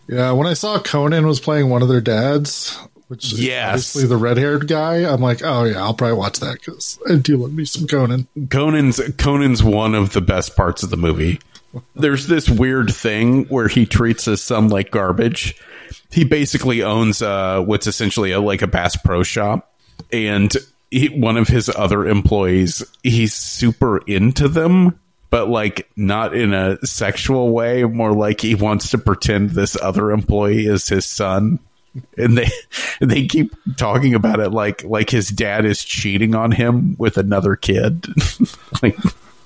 Yeah, 0.06 0.30
when 0.32 0.46
I 0.46 0.54
saw 0.54 0.78
Conan 0.78 1.26
was 1.26 1.40
playing 1.40 1.68
one 1.68 1.82
of 1.82 1.88
their 1.88 2.00
dads, 2.00 2.78
which 3.08 3.32
is 3.32 3.42
Yes. 3.44 3.70
obviously 3.70 4.06
the 4.06 4.16
red 4.16 4.36
haired 4.36 4.68
guy, 4.68 4.98
I'm 5.12 5.20
like, 5.20 5.42
oh 5.42 5.64
yeah, 5.64 5.82
I'll 5.82 5.94
probably 5.94 6.16
watch 6.16 6.38
that 6.38 6.60
because 6.60 7.00
I 7.10 7.16
do 7.16 7.38
love 7.38 7.52
me 7.52 7.64
some 7.64 7.88
Conan. 7.88 8.28
Conan's 8.50 9.00
Conan's 9.18 9.64
one 9.64 9.96
of 9.96 10.12
the 10.12 10.20
best 10.20 10.54
parts 10.54 10.84
of 10.84 10.90
the 10.90 10.96
movie. 10.96 11.40
There's 11.96 12.28
this 12.28 12.48
weird 12.48 12.94
thing 12.94 13.46
where 13.46 13.66
he 13.66 13.86
treats 13.86 14.26
his 14.26 14.40
son 14.40 14.68
like 14.68 14.92
garbage. 14.92 15.60
He 16.12 16.22
basically 16.22 16.84
owns 16.84 17.20
uh, 17.20 17.62
what's 17.62 17.88
essentially 17.88 18.30
a, 18.30 18.38
like 18.40 18.62
a 18.62 18.68
Bass 18.68 18.94
Pro 18.94 19.24
Shop, 19.24 19.74
and 20.12 20.54
he, 20.94 21.08
one 21.08 21.36
of 21.36 21.48
his 21.48 21.68
other 21.68 22.06
employees, 22.06 22.84
he's 23.02 23.34
super 23.34 23.98
into 23.98 24.46
them, 24.46 24.98
but 25.28 25.48
like 25.48 25.90
not 25.96 26.36
in 26.36 26.54
a 26.54 26.78
sexual 26.86 27.50
way. 27.50 27.82
More 27.82 28.12
like 28.12 28.40
he 28.40 28.54
wants 28.54 28.90
to 28.90 28.98
pretend 28.98 29.50
this 29.50 29.76
other 29.80 30.12
employee 30.12 30.66
is 30.66 30.88
his 30.88 31.04
son. 31.04 31.58
And 32.16 32.38
they 32.38 32.48
they 33.00 33.26
keep 33.26 33.52
talking 33.76 34.14
about 34.14 34.38
it 34.38 34.50
like 34.50 34.84
like 34.84 35.10
his 35.10 35.28
dad 35.28 35.64
is 35.64 35.82
cheating 35.82 36.36
on 36.36 36.52
him 36.52 36.94
with 36.96 37.18
another 37.18 37.56
kid. 37.56 38.06
like 38.82 38.96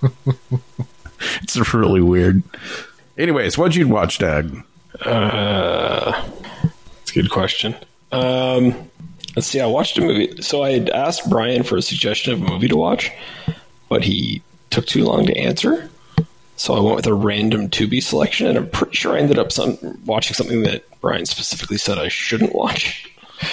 it's 1.43 1.75
really 1.75 2.03
weird. 2.03 2.43
Anyways, 3.17 3.57
what'd 3.57 3.75
you 3.75 3.89
watch, 3.89 4.19
Doug? 4.19 4.63
That's 5.03 7.11
a 7.11 7.15
good 7.15 7.31
question. 7.31 7.75
Um, 8.13 8.91
let's 9.39 9.47
see. 9.47 9.61
I 9.61 9.67
watched 9.67 9.97
a 9.99 10.01
movie. 10.01 10.43
So 10.43 10.65
I 10.65 10.73
had 10.73 10.91
asked 10.91 11.31
Brian 11.31 11.63
for 11.63 11.77
a 11.77 11.83
suggestion 11.83 12.33
of 12.33 12.43
a 12.43 12.45
movie 12.45 12.67
to 12.67 12.77
watch, 12.77 13.13
but 13.89 14.03
he 14.03 14.43
took 14.71 14.85
too 14.85 15.05
long 15.05 15.27
to 15.27 15.39
answer. 15.39 15.89
So 16.57 16.75
I 16.75 16.81
went 16.81 16.97
with 16.97 17.07
a 17.07 17.15
random 17.15 17.69
Tubi 17.71 18.03
selection, 18.03 18.49
and 18.49 18.59
I'm 18.59 18.69
pretty 18.69 18.97
sure 18.97 19.15
I 19.15 19.21
ended 19.21 19.39
up 19.39 19.53
some, 19.53 19.79
watching 20.05 20.35
something 20.35 20.65
that 20.65 20.83
Brian 21.01 21.25
specifically 21.25 21.79
said 21.79 21.99
I 21.99 22.09
shouldn't 22.09 22.53
watch, 22.53 23.09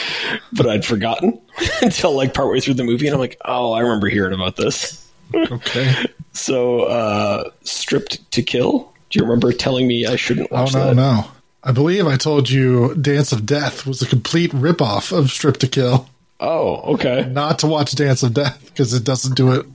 but 0.53 0.67
I'd 0.67 0.83
forgotten 0.83 1.39
until 1.83 2.13
like 2.15 2.33
partway 2.33 2.61
through 2.61 2.73
the 2.73 2.83
movie, 2.83 3.05
and 3.05 3.13
I'm 3.13 3.19
like, 3.19 3.38
oh, 3.45 3.73
I 3.73 3.81
remember 3.81 4.09
hearing 4.09 4.33
about 4.33 4.55
this. 4.55 5.07
Okay. 5.33 5.93
So, 6.33 6.81
uh, 6.81 7.49
Stripped 7.63 8.29
to 8.33 8.43
Kill. 8.43 8.91
Do 9.09 9.19
you 9.19 9.23
remember 9.23 9.53
telling 9.53 9.88
me 9.88 10.05
I 10.05 10.17
shouldn't 10.17 10.49
Oh 10.51 10.63
watch 10.63 10.73
no, 10.73 10.88
that? 10.88 10.95
no. 10.97 11.23
I 11.66 11.72
believe 11.72 12.05
I 12.05 12.16
told 12.16 12.49
you 12.49 12.93
Dance 12.95 13.32
of 13.32 13.45
Death 13.45 13.86
was 13.88 14.01
a 14.01 14.05
complete 14.05 14.51
ripoff 14.51 15.11
of 15.11 15.32
Strip 15.32 15.57
to 15.57 15.68
Kill. 15.68 16.07
Oh, 16.39 16.93
okay. 16.93 17.28
Not 17.32 17.59
to 17.59 17.68
watch 17.68 17.95
Dance 17.95 18.22
of 18.22 18.34
Death 18.34 18.63
because 18.66 18.93
it 18.93 19.03
doesn't 19.03 19.36
do 19.36 19.51
it 19.53 19.66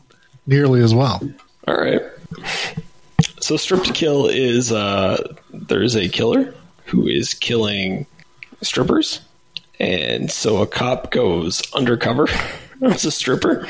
nearly 0.46 0.82
as 0.82 0.94
well. 0.94 1.20
All 1.66 1.74
right. 1.76 2.00
So 3.40 3.56
strip 3.56 3.82
to 3.84 3.92
kill 3.92 4.26
is 4.26 4.70
uh, 4.70 5.34
there's 5.52 5.96
a 5.96 6.08
killer 6.08 6.54
who 6.86 7.06
is 7.08 7.34
killing 7.34 8.06
strippers, 8.62 9.20
and 9.80 10.30
so 10.30 10.58
a 10.62 10.66
cop 10.66 11.10
goes 11.10 11.62
undercover 11.74 12.28
as 12.82 13.04
a 13.04 13.10
stripper 13.10 13.66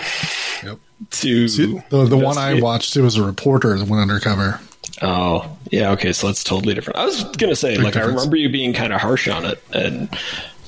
Yep. 0.62 0.78
to 1.12 1.48
The 1.48 2.04
the 2.06 2.18
one 2.18 2.36
I 2.36 2.60
watched, 2.60 2.96
it 2.96 3.02
was 3.02 3.16
a 3.16 3.22
reporter 3.24 3.78
that 3.78 3.88
went 3.88 4.02
undercover. 4.02 4.60
Oh, 5.02 5.56
yeah. 5.70 5.92
Okay, 5.92 6.12
so 6.12 6.26
that's 6.26 6.44
totally 6.44 6.74
different. 6.74 6.98
I 6.98 7.04
was 7.04 7.24
gonna 7.24 7.56
say, 7.56 7.76
like, 7.78 7.96
I 7.96 8.02
remember 8.02 8.36
you 8.36 8.48
being 8.48 8.72
kind 8.72 8.92
of 8.92 9.00
harsh 9.00 9.28
on 9.28 9.44
it, 9.44 9.62
and 9.72 10.08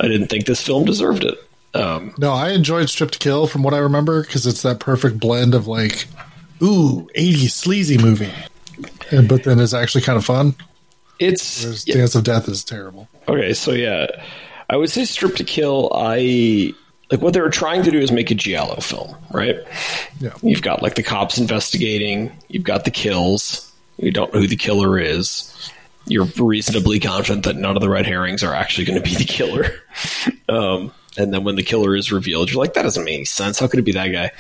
I 0.01 0.09
didn't 0.09 0.29
think 0.29 0.47
this 0.47 0.63
film 0.63 0.85
deserved 0.85 1.25
it. 1.25 1.39
Um, 1.75 2.15
No, 2.19 2.33
I 2.33 2.51
enjoyed 2.51 2.91
Strip 2.91 3.11
to 3.13 3.19
Kill 3.19 3.47
from 3.47 3.63
what 3.63 3.75
I 3.75 3.79
remember 3.79 4.23
because 4.23 4.47
it's 4.47 4.63
that 4.63 4.79
perfect 4.81 5.19
blend 5.19 5.55
of 5.55 5.67
like, 5.67 6.07
ooh, 6.63 7.09
80s 7.17 7.51
sleazy 7.51 7.99
movie. 7.99 8.33
And, 9.11 9.29
but 9.29 9.45
then 9.45 9.59
it's 9.61 9.75
actually 9.75 10.03
kind 10.03 10.17
of 10.19 10.25
fun. 10.25 10.55
it's 11.19 11.63
Whereas 11.63 11.87
yeah. 11.87 11.95
Dance 11.95 12.15
of 12.15 12.25
Death 12.25 12.49
is 12.49 12.65
terrible. 12.65 13.09
Okay, 13.29 13.53
so 13.55 13.73
yeah, 13.73 14.07
I 14.69 14.77
would 14.77 14.91
say 14.91 15.05
Strip 15.05 15.37
to 15.37 15.45
Kill. 15.45 15.91
I 15.95 16.75
like 17.11 17.21
what 17.21 17.35
they 17.35 17.41
were 17.41 17.51
trying 17.51 17.83
to 17.85 17.91
do 17.91 17.99
is 17.99 18.11
make 18.11 18.31
a 18.31 18.35
giallo 18.35 18.77
film, 18.77 19.15
right? 19.31 19.57
Yeah. 20.19 20.33
You've 20.43 20.63
got 20.63 20.83
like 20.83 20.95
the 20.95 21.03
cops 21.03 21.39
investigating. 21.39 22.33
You've 22.49 22.65
got 22.65 22.85
the 22.85 22.91
kills. 22.91 23.72
You 23.99 24.11
don't 24.11 24.33
know 24.33 24.41
who 24.41 24.47
the 24.47 24.57
killer 24.57 24.99
is. 24.99 25.71
You're 26.07 26.27
reasonably 26.37 26.99
confident 26.99 27.45
that 27.45 27.57
none 27.57 27.77
of 27.77 27.83
the 27.83 27.89
red 27.89 28.07
herrings 28.07 28.43
are 28.43 28.55
actually 28.55 28.87
going 28.87 29.01
to 29.01 29.09
be 29.09 29.17
the 29.17 29.25
killer. 29.25 29.71
Um, 30.49 30.93
and 31.17 31.33
then 31.33 31.45
when 31.45 31.57
the 31.57 31.63
killer 31.63 31.97
is 31.97 32.13
revealed, 32.13 32.51
you're 32.51 32.63
like, 32.63 32.75
that 32.75 32.83
doesn't 32.83 33.05
make 33.05 33.15
any 33.15 33.25
sense. 33.25 33.59
How 33.59 33.69
could 33.69 33.79
it 33.79 33.85
be 33.85 33.93
that 33.93 34.09
guy? 34.09 34.33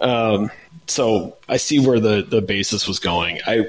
Um, 0.00 0.50
so 0.86 1.36
I 1.48 1.56
see 1.56 1.78
where 1.78 2.00
the 2.00 2.22
the 2.22 2.40
basis 2.40 2.86
was 2.86 2.98
going. 2.98 3.40
I 3.46 3.68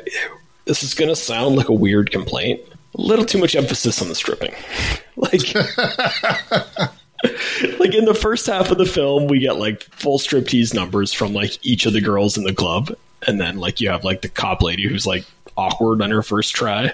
this 0.66 0.84
is 0.84 0.94
going 0.94 1.10
to 1.10 1.16
sound 1.16 1.56
like 1.56 1.70
a 1.70 1.74
weird 1.74 2.12
complaint. 2.12 2.62
A 2.98 3.02
little 3.02 3.26
too 3.26 3.38
much 3.38 3.56
emphasis 3.56 4.02
on 4.02 4.10
the 4.10 4.16
stripping, 4.16 4.54
like. 5.16 5.56
like 7.80 7.96
in 7.96 8.06
the 8.06 8.18
first 8.20 8.46
half 8.46 8.70
of 8.70 8.78
the 8.78 8.86
film, 8.86 9.28
we 9.28 9.40
get 9.40 9.58
like 9.58 9.84
full 9.84 10.20
striptease 10.20 10.74
numbers 10.74 11.14
from 11.14 11.34
like 11.34 11.58
each 11.66 11.86
of 11.86 11.94
the 11.94 12.02
girls 12.02 12.38
in 12.38 12.44
the 12.44 12.54
club, 12.54 12.96
and 13.26 13.40
then 13.40 13.58
like 13.58 13.82
you 13.82 13.90
have 13.90 14.04
like 14.04 14.22
the 14.22 14.30
cop 14.30 14.62
lady 14.62 14.88
who's 14.88 15.08
like 15.08 15.26
awkward 15.56 16.02
on 16.02 16.12
her 16.12 16.22
first 16.22 16.54
try, 16.54 16.94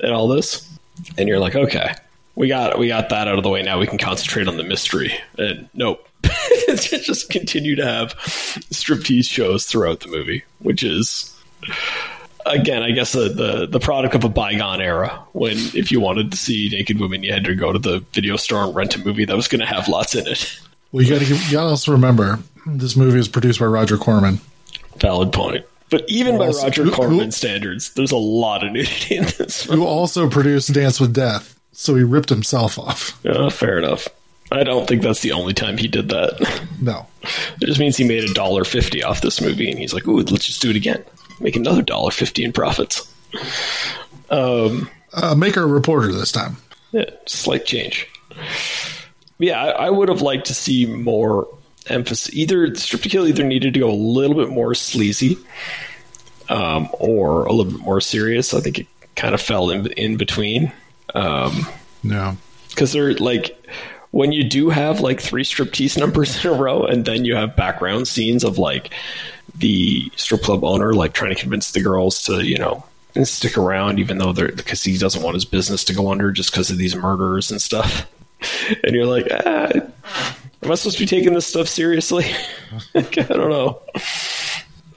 and 0.00 0.12
all 0.12 0.28
this, 0.28 0.68
and 1.16 1.28
you're 1.28 1.38
like, 1.38 1.54
okay, 1.54 1.94
we 2.34 2.48
got 2.48 2.78
we 2.78 2.88
got 2.88 3.10
that 3.10 3.28
out 3.28 3.36
of 3.36 3.42
the 3.42 3.50
way. 3.50 3.62
Now 3.62 3.78
we 3.78 3.86
can 3.86 3.98
concentrate 3.98 4.48
on 4.48 4.56
the 4.56 4.64
mystery. 4.64 5.12
And 5.38 5.68
nope, 5.74 6.08
just 6.68 7.30
continue 7.30 7.76
to 7.76 7.84
have 7.84 8.14
striptease 8.14 9.28
shows 9.28 9.66
throughout 9.66 10.00
the 10.00 10.08
movie, 10.08 10.44
which 10.58 10.82
is 10.82 11.36
again, 12.46 12.82
I 12.82 12.90
guess 12.92 13.12
the, 13.12 13.28
the 13.28 13.66
the 13.66 13.80
product 13.80 14.14
of 14.14 14.24
a 14.24 14.28
bygone 14.28 14.80
era 14.80 15.22
when 15.32 15.56
if 15.74 15.92
you 15.92 16.00
wanted 16.00 16.30
to 16.32 16.36
see 16.36 16.68
naked 16.70 17.00
women, 17.00 17.22
you 17.22 17.32
had 17.32 17.44
to 17.44 17.54
go 17.54 17.72
to 17.72 17.78
the 17.78 18.00
video 18.12 18.36
store 18.36 18.64
and 18.64 18.74
rent 18.74 18.96
a 18.96 19.04
movie 19.04 19.24
that 19.24 19.36
was 19.36 19.48
going 19.48 19.60
to 19.60 19.66
have 19.66 19.88
lots 19.88 20.14
in 20.14 20.26
it. 20.26 20.60
Well, 20.92 21.04
you 21.04 21.10
got 21.10 21.24
to 21.24 21.26
you 21.26 21.52
got 21.52 21.64
to 21.64 21.70
also 21.70 21.92
remember 21.92 22.38
this 22.66 22.96
movie 22.96 23.18
was 23.18 23.28
produced 23.28 23.60
by 23.60 23.66
Roger 23.66 23.96
Corman. 23.96 24.40
Valid 25.00 25.32
point. 25.32 25.64
But 25.90 26.04
even 26.08 26.38
by 26.38 26.46
Also- 26.46 26.62
Roger 26.62 26.88
Corman 26.90 27.18
who- 27.26 27.30
standards, 27.32 27.90
there's 27.94 28.12
a 28.12 28.16
lot 28.16 28.64
of 28.64 28.72
nudity 28.72 29.16
in 29.16 29.24
this. 29.24 29.64
Who 29.64 29.84
also 29.84 30.28
produced 30.28 30.72
Dance 30.72 31.00
with 31.00 31.12
Death, 31.12 31.58
so 31.72 31.94
he 31.96 32.02
ripped 32.04 32.28
himself 32.28 32.78
off. 32.78 33.18
Uh, 33.26 33.50
fair 33.50 33.78
enough. 33.78 34.06
I 34.52 34.64
don't 34.64 34.86
think 34.88 35.02
that's 35.02 35.20
the 35.20 35.32
only 35.32 35.52
time 35.54 35.78
he 35.78 35.86
did 35.88 36.08
that. 36.10 36.60
No, 36.80 37.06
It 37.60 37.66
just 37.66 37.78
means 37.78 37.96
he 37.96 38.04
made 38.04 38.24
a 38.24 38.32
dollar 38.34 38.64
fifty 38.64 39.02
off 39.02 39.20
this 39.20 39.40
movie, 39.40 39.70
and 39.70 39.78
he's 39.78 39.92
like, 39.92 40.06
"Ooh, 40.08 40.16
let's 40.22 40.46
just 40.46 40.62
do 40.62 40.70
it 40.70 40.76
again, 40.76 41.04
make 41.40 41.56
another 41.56 41.82
dollar 41.82 42.10
fifty 42.10 42.42
in 42.44 42.52
profits." 42.52 43.06
Um, 44.30 44.88
uh, 45.12 45.34
make 45.34 45.54
her 45.56 45.62
a 45.62 45.66
reporter 45.66 46.12
this 46.12 46.32
time. 46.32 46.56
yeah, 46.92 47.04
slight 47.26 47.66
change. 47.66 48.06
Yeah, 49.38 49.62
I, 49.62 49.86
I 49.86 49.90
would 49.90 50.08
have 50.08 50.20
liked 50.22 50.46
to 50.46 50.54
see 50.54 50.86
more 50.86 51.48
emphasis. 51.86 52.32
Either 52.34 52.74
Strip 52.74 53.02
to 53.02 53.08
Kill 53.08 53.26
either 53.26 53.44
needed 53.44 53.74
to 53.74 53.80
go 53.80 53.90
a 53.90 53.92
little 53.92 54.36
bit 54.36 54.50
more 54.50 54.74
sleazy, 54.74 55.38
um, 56.48 56.88
or 56.94 57.44
a 57.44 57.52
little 57.52 57.72
bit 57.72 57.80
more 57.80 58.00
serious. 58.00 58.54
I 58.54 58.60
think 58.60 58.78
it 58.80 58.86
kind 59.16 59.34
of 59.34 59.40
fell 59.40 59.70
in 59.70 59.86
in 59.92 60.16
between. 60.16 60.72
Um, 61.14 61.66
No, 62.02 62.36
because 62.70 62.92
they're 62.92 63.14
like 63.14 63.56
when 64.10 64.32
you 64.32 64.42
do 64.42 64.70
have 64.70 65.00
like 65.00 65.20
three 65.20 65.44
striptease 65.44 65.98
numbers 65.98 66.44
in 66.44 66.50
a 66.50 66.54
row 66.54 66.84
and 66.84 67.04
then 67.04 67.24
you 67.24 67.34
have 67.36 67.56
background 67.56 68.08
scenes 68.08 68.44
of 68.44 68.58
like 68.58 68.92
the 69.56 70.10
strip 70.16 70.42
club 70.42 70.64
owner 70.64 70.94
like 70.94 71.12
trying 71.12 71.34
to 71.34 71.40
convince 71.40 71.72
the 71.72 71.80
girls 71.80 72.22
to 72.22 72.44
you 72.44 72.58
know 72.58 72.84
stick 73.24 73.58
around 73.58 73.98
even 73.98 74.18
though 74.18 74.32
they're 74.32 74.52
because 74.52 74.84
he 74.84 74.96
doesn't 74.96 75.22
want 75.22 75.34
his 75.34 75.44
business 75.44 75.84
to 75.84 75.92
go 75.92 76.10
under 76.10 76.30
just 76.30 76.52
because 76.52 76.70
of 76.70 76.78
these 76.78 76.94
murders 76.94 77.50
and 77.50 77.60
stuff 77.60 78.08
and 78.84 78.94
you're 78.94 79.06
like 79.06 79.26
ah, 79.44 79.70
am 80.62 80.70
i 80.70 80.74
supposed 80.74 80.98
to 80.98 81.02
be 81.02 81.06
taking 81.06 81.32
this 81.34 81.46
stuff 81.46 81.68
seriously 81.68 82.26
Like, 82.94 83.16
i 83.18 83.22
don't 83.22 83.50
know 83.50 83.80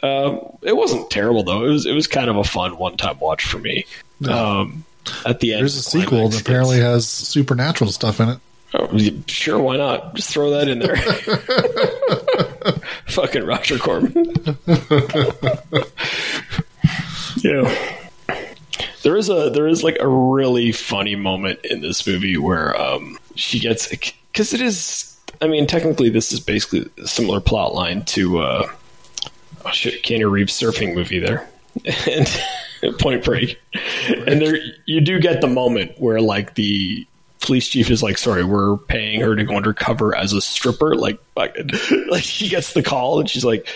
um, 0.03 0.41
it 0.61 0.76
wasn't 0.76 1.10
terrible 1.10 1.44
though 1.44 1.64
it 1.64 1.69
was 1.69 1.85
it 1.85 1.94
was 1.94 2.07
kind 2.07 2.30
of 2.30 2.35
a 2.35 2.44
fun 2.44 2.77
one-time 2.77 3.19
watch 3.19 3.45
for 3.45 3.60
me 3.60 3.85
um, 4.30 4.84
at 5.26 5.40
the 5.40 5.53
end 5.53 5.61
there's 5.61 5.77
a 5.77 5.81
sequel 5.81 6.27
that 6.30 6.41
apparently 6.41 6.80
has 6.80 7.07
supernatural 7.07 7.91
stuff 7.91 8.19
in 8.19 8.30
it. 8.30 8.40
Oh, 8.76 8.90
sure, 9.27 9.60
why 9.60 9.77
not? 9.77 10.15
Just 10.15 10.31
throw 10.31 10.49
that 10.52 10.68
in 10.68 10.80
there. 10.80 10.95
Fucking 13.06 13.45
Roger 13.45 13.77
Corman. 13.77 14.34
yeah. 17.44 17.98
There 19.03 19.15
is 19.15 19.30
a 19.30 19.52
there 19.52 19.68
is 19.68 19.84
like 19.84 19.98
a 19.99 20.07
really 20.07 20.72
funny 20.72 21.15
moment 21.15 21.60
in 21.65 21.81
this 21.81 22.07
movie 22.07 22.38
where 22.38 22.80
um 22.80 23.19
she 23.35 23.60
gets 23.60 23.88
because 23.88 24.53
it 24.53 24.61
is 24.61 25.12
I 25.41 25.47
mean 25.47 25.68
technically 25.68 26.10
this 26.10 26.31
is 26.31 26.39
basically 26.39 26.89
a 27.01 27.07
similar 27.07 27.39
plot 27.39 27.73
line 27.73 28.05
to 28.05 28.39
uh 28.39 28.72
oh 29.65 29.72
shit 29.72 30.03
Keanu 30.03 30.30
Reeves 30.31 30.53
surfing 30.53 30.93
movie 30.95 31.19
there. 31.19 31.47
And 32.07 32.99
Point 32.99 33.23
Break. 33.23 33.61
And 34.27 34.41
there 34.41 34.57
you 34.85 34.99
do 34.99 35.19
get 35.19 35.39
the 35.39 35.47
moment 35.47 35.93
where 35.97 36.19
like 36.19 36.55
the 36.55 37.07
police 37.39 37.68
chief 37.68 37.89
is 37.89 38.03
like 38.03 38.18
sorry 38.18 38.43
we're 38.43 38.77
paying 38.77 39.22
her 39.22 39.35
to 39.35 39.43
go 39.45 39.55
undercover 39.55 40.15
as 40.15 40.34
a 40.34 40.41
stripper. 40.41 40.95
Like 40.95 41.19
like 41.35 42.23
she 42.23 42.49
gets 42.49 42.73
the 42.73 42.84
call 42.84 43.22
and 43.22 43.30
she's 43.30 43.45
like 43.45 43.68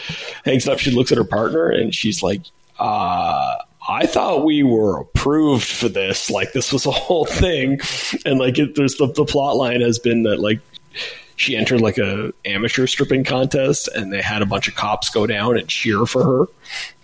hangs 0.44 0.68
up. 0.68 0.80
She 0.80 0.92
looks 0.92 1.12
at 1.12 1.18
her 1.18 1.24
partner 1.24 1.70
and 1.70 1.96
she's 1.96 2.22
like 2.22 2.42
uh 2.80 3.56
I 3.90 4.06
thought 4.06 4.44
we 4.44 4.64
were 4.64 5.00
approved 5.00 5.66
for 5.66 5.88
this. 5.88 6.30
Like 6.30 6.52
this 6.52 6.74
was 6.74 6.86
a 6.86 6.92
whole 6.92 7.26
thing, 7.44 7.80
and 8.26 8.38
like 8.38 8.60
it, 8.60 8.76
there's 8.76 8.96
the 8.96 9.08
the 9.08 9.26
plot 9.26 9.56
line 9.56 9.82
has 9.82 10.00
been 10.00 10.24
that 10.24 10.40
like 10.40 10.60
she 11.38 11.56
entered 11.56 11.82
like 11.82 11.98
a 11.98 12.34
amateur 12.46 12.88
stripping 12.88 13.24
contest, 13.24 13.88
and 13.96 14.12
they 14.12 14.22
had 14.22 14.42
a 14.42 14.46
bunch 14.46 14.68
of 14.68 14.76
cops 14.76 15.10
go 15.10 15.26
down 15.26 15.58
and 15.58 15.68
cheer 15.68 16.06
for 16.06 16.24
her 16.24 16.46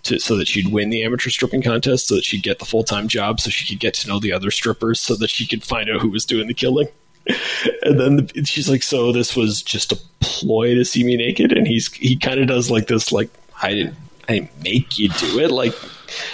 to 0.03 0.19
so 0.19 0.35
that 0.35 0.47
she'd 0.47 0.71
win 0.71 0.89
the 0.89 1.03
amateur 1.03 1.29
stripping 1.29 1.61
contest, 1.61 2.07
so 2.07 2.15
that 2.15 2.25
she'd 2.25 2.43
get 2.43 2.59
the 2.59 2.65
full 2.65 2.83
time 2.83 3.07
job, 3.07 3.39
so 3.39 3.49
she 3.49 3.65
could 3.65 3.79
get 3.79 3.93
to 3.93 4.07
know 4.07 4.19
the 4.19 4.33
other 4.33 4.51
strippers, 4.51 4.99
so 4.99 5.15
that 5.15 5.29
she 5.29 5.47
could 5.47 5.63
find 5.63 5.89
out 5.89 6.01
who 6.01 6.09
was 6.09 6.25
doing 6.25 6.47
the 6.47 6.53
killing. 6.53 6.87
And 7.83 7.99
then 7.99 8.15
the, 8.17 8.45
she's 8.45 8.69
like, 8.69 8.81
"So 8.81 9.11
this 9.11 9.35
was 9.35 9.61
just 9.61 9.91
a 9.91 9.99
ploy 10.21 10.75
to 10.75 10.85
see 10.85 11.03
me 11.03 11.17
naked," 11.17 11.51
and 11.51 11.67
he's 11.67 11.91
he 11.93 12.17
kind 12.17 12.39
of 12.39 12.47
does 12.47 12.71
like 12.71 12.87
this, 12.87 13.11
like 13.11 13.29
I 13.61 13.73
didn't 13.73 13.95
I 14.27 14.33
didn't 14.33 14.63
make 14.63 14.97
you 14.97 15.09
do 15.09 15.39
it, 15.39 15.51
like, 15.51 15.73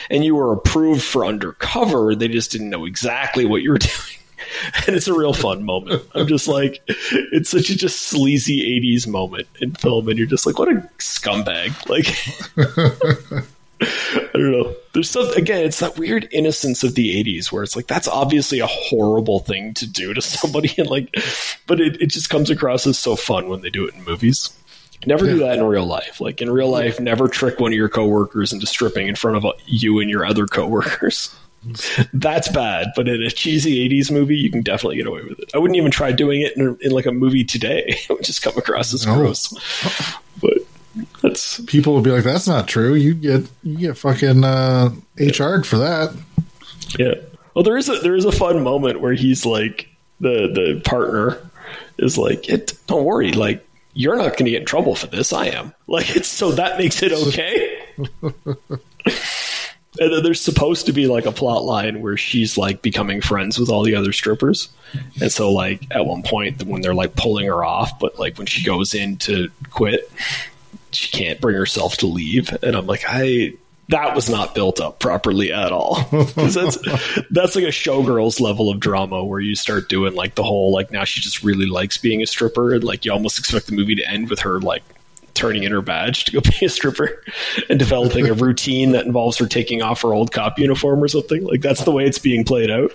and 0.09 0.23
you 0.23 0.35
were 0.35 0.53
approved 0.53 1.03
for 1.03 1.25
undercover. 1.25 2.15
They 2.15 2.27
just 2.27 2.51
didn't 2.51 2.69
know 2.69 2.85
exactly 2.85 3.45
what 3.45 3.61
you 3.61 3.71
were 3.71 3.77
doing. 3.79 4.18
And 4.87 4.95
it's 4.95 5.07
a 5.07 5.13
real 5.13 5.33
fun 5.33 5.63
moment. 5.63 6.03
I'm 6.15 6.27
just 6.27 6.47
like, 6.47 6.81
it's 6.87 7.49
such 7.49 7.69
a 7.69 7.77
just 7.77 8.03
sleazy 8.03 8.79
80s 8.79 9.07
moment 9.07 9.47
in 9.59 9.73
film, 9.73 10.07
and 10.09 10.17
you're 10.17 10.27
just 10.27 10.45
like, 10.45 10.57
what 10.57 10.69
a 10.69 10.75
scumbag. 10.97 11.87
Like, 11.89 12.07
I 13.81 14.29
don't 14.33 14.51
know. 14.51 14.75
There's 14.93 15.09
some 15.09 15.29
again, 15.31 15.65
it's 15.65 15.79
that 15.79 15.97
weird 15.97 16.27
innocence 16.31 16.83
of 16.83 16.95
the 16.95 17.23
'80s 17.23 17.51
where 17.51 17.63
it's 17.63 17.75
like 17.75 17.87
that's 17.87 18.07
obviously 18.07 18.59
a 18.59 18.67
horrible 18.67 19.39
thing 19.39 19.73
to 19.75 19.87
do 19.87 20.13
to 20.13 20.21
somebody, 20.21 20.73
and 20.77 20.89
like, 20.89 21.15
but 21.67 21.79
it, 21.79 22.01
it 22.01 22.07
just 22.07 22.29
comes 22.29 22.49
across 22.49 22.85
as 22.85 22.99
so 22.99 23.15
fun 23.15 23.47
when 23.47 23.61
they 23.61 23.69
do 23.69 23.87
it 23.87 23.93
in 23.93 24.03
movies. 24.03 24.49
Never 25.05 25.25
do 25.25 25.39
that 25.39 25.57
in 25.57 25.63
real 25.63 25.85
life. 25.85 26.19
Like 26.19 26.41
in 26.41 26.51
real 26.51 26.69
life, 26.69 26.99
never 26.99 27.29
trick 27.29 27.59
one 27.59 27.71
of 27.71 27.77
your 27.77 27.87
coworkers 27.87 28.51
into 28.51 28.67
stripping 28.67 29.07
in 29.07 29.15
front 29.15 29.37
of 29.37 29.45
you 29.65 29.99
and 29.99 30.09
your 30.09 30.25
other 30.25 30.45
coworkers. 30.45 31.33
That's 32.13 32.47
bad, 32.49 32.87
but 32.95 33.07
in 33.09 33.21
a 33.21 33.29
cheesy 33.29 33.87
'80s 33.89 34.11
movie, 34.11 34.37
you 34.37 34.49
can 34.49 34.61
definitely 34.61 34.97
get 34.97 35.07
away 35.07 35.23
with 35.23 35.39
it. 35.39 35.51
I 35.53 35.57
wouldn't 35.57 35.77
even 35.77 35.91
try 35.91 36.11
doing 36.11 36.41
it 36.41 36.55
in, 36.55 36.77
in 36.81 36.91
like 36.91 37.05
a 37.05 37.11
movie 37.11 37.43
today; 37.43 37.83
it 37.87 38.09
would 38.09 38.23
just 38.23 38.41
come 38.41 38.57
across 38.57 38.93
as 38.93 39.05
No. 39.05 39.15
gross. 39.15 39.53
But 40.41 40.59
that's 41.21 41.59
People 41.61 41.95
would 41.95 42.03
be 42.03 42.11
like, 42.11 42.23
"That's 42.23 42.47
not 42.47 42.67
true. 42.67 42.93
You 42.95 43.13
get 43.13 43.49
you 43.63 43.77
get 43.77 43.97
fucking 43.97 44.43
uh, 44.43 44.91
HR'd 45.17 45.65
for 45.67 45.77
that." 45.77 46.15
Yeah. 46.97 47.15
Well, 47.53 47.63
there 47.63 47.77
is 47.77 47.89
a 47.89 47.99
there 47.99 48.15
is 48.15 48.25
a 48.25 48.31
fun 48.31 48.63
moment 48.63 49.01
where 49.01 49.13
he's 49.13 49.45
like 49.45 49.89
the 50.21 50.47
the 50.53 50.81
partner 50.85 51.39
is 51.97 52.17
like, 52.17 52.47
it, 52.49 52.73
"Don't 52.87 53.03
worry, 53.03 53.33
like 53.33 53.65
you're 53.93 54.15
not 54.15 54.37
going 54.37 54.45
to 54.45 54.51
get 54.51 54.61
in 54.61 54.65
trouble 54.65 54.95
for 54.95 55.07
this. 55.07 55.33
I 55.33 55.47
am." 55.47 55.73
Like 55.87 56.15
it's 56.15 56.29
so 56.29 56.51
that 56.53 56.77
makes 56.77 57.03
it 57.03 57.11
okay. 57.27 57.83
There's 59.93 60.41
supposed 60.41 60.85
to 60.85 60.93
be 60.93 61.07
like 61.07 61.25
a 61.25 61.31
plot 61.31 61.63
line 61.63 62.01
where 62.01 62.17
she's 62.17 62.57
like 62.57 62.81
becoming 62.81 63.21
friends 63.21 63.57
with 63.59 63.69
all 63.69 63.83
the 63.83 63.95
other 63.95 64.13
strippers, 64.13 64.69
and 65.21 65.31
so 65.31 65.51
like 65.51 65.87
at 65.91 66.05
one 66.05 66.23
point 66.23 66.63
when 66.63 66.81
they're 66.81 66.93
like 66.93 67.15
pulling 67.15 67.47
her 67.47 67.63
off, 67.63 67.99
but 67.99 68.19
like 68.19 68.37
when 68.37 68.47
she 68.47 68.63
goes 68.63 68.93
in 68.93 69.17
to 69.17 69.49
quit, 69.71 70.11
she 70.91 71.09
can't 71.09 71.41
bring 71.41 71.55
herself 71.55 71.97
to 71.97 72.07
leave, 72.07 72.55
and 72.63 72.75
I'm 72.75 72.85
like, 72.85 73.03
I 73.07 73.53
that 73.89 74.15
was 74.15 74.29
not 74.29 74.53
built 74.53 74.79
up 74.79 74.99
properly 74.99 75.51
at 75.51 75.71
all. 75.71 76.03
that's 76.35 76.77
that's 77.31 77.55
like 77.55 77.65
a 77.65 77.73
showgirls 77.73 78.39
level 78.39 78.69
of 78.69 78.79
drama 78.79 79.25
where 79.25 79.39
you 79.39 79.55
start 79.55 79.89
doing 79.89 80.13
like 80.13 80.35
the 80.35 80.43
whole 80.43 80.71
like 80.71 80.91
now 80.91 81.03
she 81.03 81.21
just 81.21 81.43
really 81.43 81.65
likes 81.65 81.97
being 81.97 82.21
a 82.21 82.27
stripper, 82.27 82.73
and 82.75 82.83
like 82.83 83.05
you 83.05 83.11
almost 83.11 83.39
expect 83.39 83.65
the 83.65 83.73
movie 83.73 83.95
to 83.95 84.07
end 84.07 84.29
with 84.29 84.39
her 84.39 84.59
like 84.61 84.83
turning 85.39 85.63
in 85.63 85.71
her 85.71 85.81
badge 85.81 86.25
to 86.25 86.31
go 86.33 86.41
be 86.59 86.65
a 86.65 86.69
stripper 86.69 87.23
and 87.69 87.79
developing 87.79 88.27
a 88.27 88.33
routine 88.33 88.91
that 88.91 89.05
involves 89.05 89.37
her 89.37 89.47
taking 89.47 89.81
off 89.81 90.01
her 90.01 90.13
old 90.13 90.31
cop 90.31 90.59
uniform 90.59 91.03
or 91.03 91.07
something. 91.07 91.43
Like 91.43 91.61
that's 91.61 91.83
the 91.83 91.91
way 91.91 92.05
it's 92.05 92.19
being 92.19 92.43
played 92.43 92.69
out. 92.69 92.91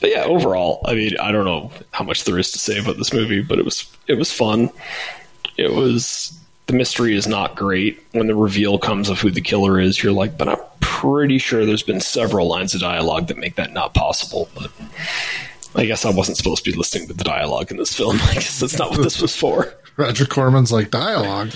But 0.00 0.10
yeah, 0.10 0.24
overall, 0.24 0.80
I 0.84 0.94
mean, 0.94 1.16
I 1.18 1.30
don't 1.30 1.44
know 1.44 1.70
how 1.92 2.04
much 2.04 2.24
there 2.24 2.38
is 2.38 2.50
to 2.52 2.58
say 2.58 2.78
about 2.78 2.96
this 2.96 3.12
movie, 3.12 3.42
but 3.42 3.58
it 3.58 3.64
was 3.64 3.88
it 4.08 4.14
was 4.14 4.32
fun. 4.32 4.70
It 5.56 5.72
was 5.72 6.36
the 6.66 6.72
mystery 6.72 7.14
is 7.14 7.28
not 7.28 7.54
great. 7.54 8.02
When 8.12 8.26
the 8.26 8.34
reveal 8.34 8.78
comes 8.78 9.08
of 9.08 9.20
who 9.20 9.30
the 9.30 9.40
killer 9.40 9.78
is, 9.78 10.02
you're 10.02 10.12
like, 10.12 10.36
but 10.36 10.48
I'm 10.48 10.58
pretty 10.80 11.38
sure 11.38 11.64
there's 11.64 11.82
been 11.82 12.00
several 12.00 12.48
lines 12.48 12.74
of 12.74 12.80
dialogue 12.80 13.28
that 13.28 13.36
make 13.36 13.56
that 13.56 13.72
not 13.72 13.94
possible. 13.94 14.48
But 14.54 14.72
I 15.76 15.84
guess 15.84 16.04
I 16.04 16.10
wasn't 16.10 16.36
supposed 16.36 16.64
to 16.64 16.70
be 16.70 16.76
listening 16.76 17.06
to 17.08 17.14
the 17.14 17.24
dialogue 17.24 17.70
in 17.70 17.76
this 17.76 17.94
film. 17.94 18.16
I 18.22 18.34
guess 18.34 18.58
that's 18.58 18.78
not 18.78 18.90
what 18.90 19.02
this 19.02 19.20
was 19.20 19.36
for. 19.36 19.72
Roger 19.96 20.26
Corman's 20.26 20.72
like 20.72 20.90
dialogue. 20.90 21.50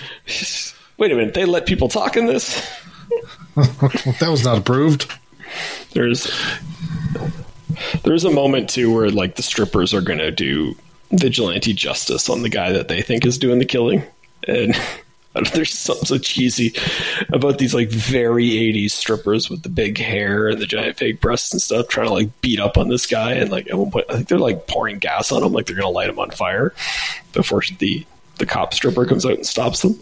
Wait 0.99 1.13
a 1.13 1.15
minute, 1.15 1.35
they 1.35 1.45
let 1.45 1.67
people 1.67 1.89
talk 1.89 2.17
in 2.17 2.27
this? 2.27 2.67
that 3.57 4.29
was 4.29 4.45
not 4.45 4.59
approved. 4.59 5.13
There's 5.93 6.31
there's 8.05 8.25
a 8.25 8.31
moment 8.31 8.71
too 8.71 8.95
where 8.95 9.11
like 9.11 9.37
the 9.37 9.43
strippers 9.43 9.95
are 9.95 10.01
going 10.01 10.19
to 10.19 10.31
do 10.31 10.75
vigilante 11.11 11.73
justice 11.73 12.29
on 12.29 12.43
the 12.43 12.49
guy 12.49 12.73
that 12.73 12.89
they 12.89 13.03
think 13.03 13.25
is 13.25 13.39
doing 13.39 13.59
the 13.59 13.65
killing, 13.65 14.03
and 14.47 14.75
there's 15.53 15.73
something 15.73 16.07
so 16.07 16.19
cheesy 16.19 16.75
about 17.33 17.59
these 17.59 17.75
like 17.75 17.91
very 17.91 18.47
80s 18.47 18.93
strippers 18.93 19.51
with 19.51 19.63
the 19.63 19.69
big 19.69 19.99
hair 19.99 20.49
and 20.49 20.61
the 20.61 20.67
giant 20.67 20.97
fake 20.97 21.21
breasts 21.21 21.53
and 21.53 21.61
stuff 21.61 21.89
trying 21.89 22.07
to 22.07 22.13
like 22.13 22.41
beat 22.41 22.59
up 22.59 22.79
on 22.79 22.89
this 22.89 23.07
guy 23.07 23.35
and 23.35 23.51
like 23.51 23.69
at 23.69 23.77
one 23.77 23.91
point 23.91 24.07
I 24.09 24.15
think 24.15 24.29
they're 24.29 24.39
like 24.39 24.67
pouring 24.67 24.99
gas 24.99 25.33
on 25.33 25.43
him 25.43 25.53
like 25.53 25.67
they're 25.67 25.77
gonna 25.77 25.91
light 25.91 26.09
him 26.09 26.19
on 26.19 26.31
fire 26.31 26.73
before 27.35 27.63
the 27.79 28.07
the 28.39 28.47
cop 28.47 28.75
stripper 28.75 29.05
comes 29.07 29.25
out 29.27 29.33
and 29.35 29.47
stops 29.47 29.83
them. 29.83 29.99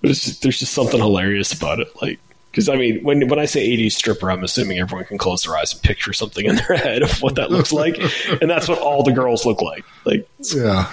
But 0.00 0.10
it's 0.10 0.24
just, 0.24 0.42
there's 0.42 0.58
just 0.58 0.72
something 0.72 0.98
hilarious 1.00 1.52
about 1.52 1.80
it, 1.80 1.88
like 2.02 2.18
because 2.50 2.68
I 2.70 2.76
mean, 2.76 3.02
when 3.02 3.28
when 3.28 3.38
I 3.38 3.44
say 3.44 3.68
'80s 3.76 3.92
stripper, 3.92 4.30
I'm 4.30 4.42
assuming 4.44 4.78
everyone 4.78 5.04
can 5.06 5.18
close 5.18 5.42
their 5.42 5.56
eyes 5.56 5.72
and 5.74 5.82
picture 5.82 6.12
something 6.12 6.46
in 6.46 6.56
their 6.56 6.76
head 6.76 7.02
of 7.02 7.20
what 7.22 7.34
that 7.36 7.50
looks 7.50 7.72
like, 7.72 7.98
and 8.40 8.50
that's 8.50 8.68
what 8.68 8.78
all 8.78 9.02
the 9.02 9.12
girls 9.12 9.44
look 9.44 9.60
like. 9.60 9.84
Like, 10.04 10.26
Yeah. 10.54 10.90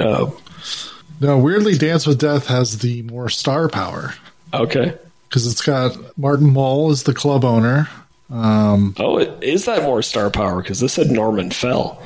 uh, 0.00 0.30
No, 1.20 1.38
weirdly, 1.38 1.76
Dance 1.78 2.06
with 2.06 2.18
Death 2.20 2.46
has 2.46 2.78
the 2.78 3.02
more 3.02 3.28
star 3.28 3.68
power 3.68 4.14
okay, 4.52 4.94
because 5.28 5.46
it's 5.46 5.62
got 5.62 5.96
Martin 6.18 6.52
Mull 6.52 6.90
is 6.92 7.02
the 7.04 7.14
club 7.14 7.44
owner. 7.44 7.88
Um, 8.30 8.94
oh, 8.98 9.18
it, 9.18 9.42
is 9.42 9.64
that 9.66 9.82
more 9.82 10.00
star 10.02 10.30
power? 10.30 10.62
Because 10.62 10.80
this 10.80 10.92
said 10.94 11.10
Norman 11.10 11.50
Fell. 11.50 12.00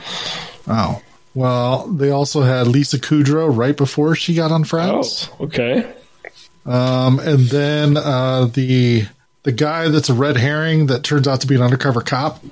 oh, 0.66 1.00
well, 1.38 1.86
they 1.86 2.10
also 2.10 2.42
had 2.42 2.66
Lisa 2.66 2.98
Kudrow 2.98 3.48
right 3.56 3.76
before 3.76 4.16
she 4.16 4.34
got 4.34 4.50
on 4.50 4.62
Oh, 4.62 4.64
Friends. 4.64 5.30
okay. 5.40 5.88
Um, 6.66 7.20
and 7.20 7.40
then 7.48 7.96
uh, 7.96 8.46
the 8.46 9.06
the 9.44 9.52
guy 9.52 9.88
that's 9.88 10.08
a 10.08 10.14
red 10.14 10.36
herring 10.36 10.86
that 10.86 11.04
turns 11.04 11.28
out 11.28 11.40
to 11.42 11.46
be 11.46 11.54
an 11.54 11.62
undercover 11.62 12.00
cop 12.00 12.42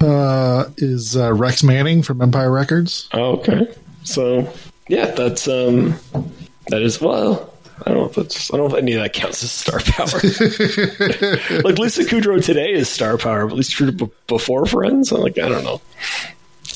uh, 0.00 0.64
is 0.78 1.16
uh, 1.18 1.32
Rex 1.34 1.62
Manning 1.62 2.02
from 2.02 2.22
Empire 2.22 2.50
Records. 2.50 3.10
Oh, 3.12 3.36
okay. 3.36 3.68
So 4.04 4.50
yeah, 4.88 5.10
that's 5.10 5.46
um, 5.46 5.94
that 6.68 6.80
is 6.80 7.02
well. 7.02 7.52
I 7.86 7.90
don't 7.90 7.98
know 7.98 8.06
if 8.06 8.14
that's 8.14 8.52
I 8.52 8.56
don't 8.56 8.70
know 8.70 8.76
if 8.76 8.82
any 8.82 8.94
of 8.94 9.02
that 9.02 9.12
counts 9.12 9.42
as 9.44 9.52
star 9.52 9.80
power. 9.80 10.06
like 11.62 11.78
Lisa 11.78 12.04
Kudrow 12.04 12.42
today 12.42 12.72
is 12.72 12.88
star 12.88 13.18
power, 13.18 13.44
but 13.44 13.52
at 13.52 13.56
least 13.58 13.72
true 13.72 13.92
before 14.26 14.64
Friends. 14.64 15.12
I'm 15.12 15.20
like 15.20 15.38
I 15.38 15.48
don't 15.48 15.62
know. 15.62 15.82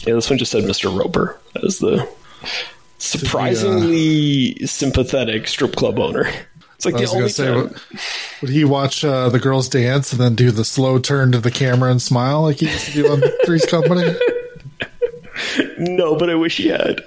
Yeah, 0.06 0.14
this 0.14 0.28
one 0.28 0.38
just 0.38 0.52
said 0.52 0.64
Mr. 0.64 0.96
Roper 0.96 1.38
as 1.62 1.78
the 1.78 2.08
surprisingly 2.98 4.54
sympathetic 4.66 5.48
strip 5.48 5.76
club 5.76 5.98
owner. 5.98 6.28
It's 6.76 6.84
like 6.84 6.94
I 6.94 7.04
the 7.04 7.10
only 7.10 7.28
say, 7.28 7.46
time. 7.46 7.56
would, 7.56 7.80
would 8.40 8.50
he 8.50 8.64
watch 8.64 9.04
uh, 9.04 9.28
the 9.28 9.38
girls 9.38 9.68
dance 9.68 10.12
and 10.12 10.20
then 10.20 10.34
do 10.34 10.50
the 10.50 10.64
slow 10.64 10.98
turn 10.98 11.32
to 11.32 11.38
the 11.38 11.50
camera 11.50 11.90
and 11.90 12.02
smile 12.02 12.42
like 12.42 12.56
he 12.56 12.66
used 12.66 12.86
to 12.86 12.92
do 12.92 13.08
on 13.12 13.22
Three's 13.46 13.66
Company? 13.66 14.16
No, 15.78 16.16
but 16.16 16.28
I 16.28 16.34
wish 16.34 16.56
he 16.56 16.68
had. 16.68 17.00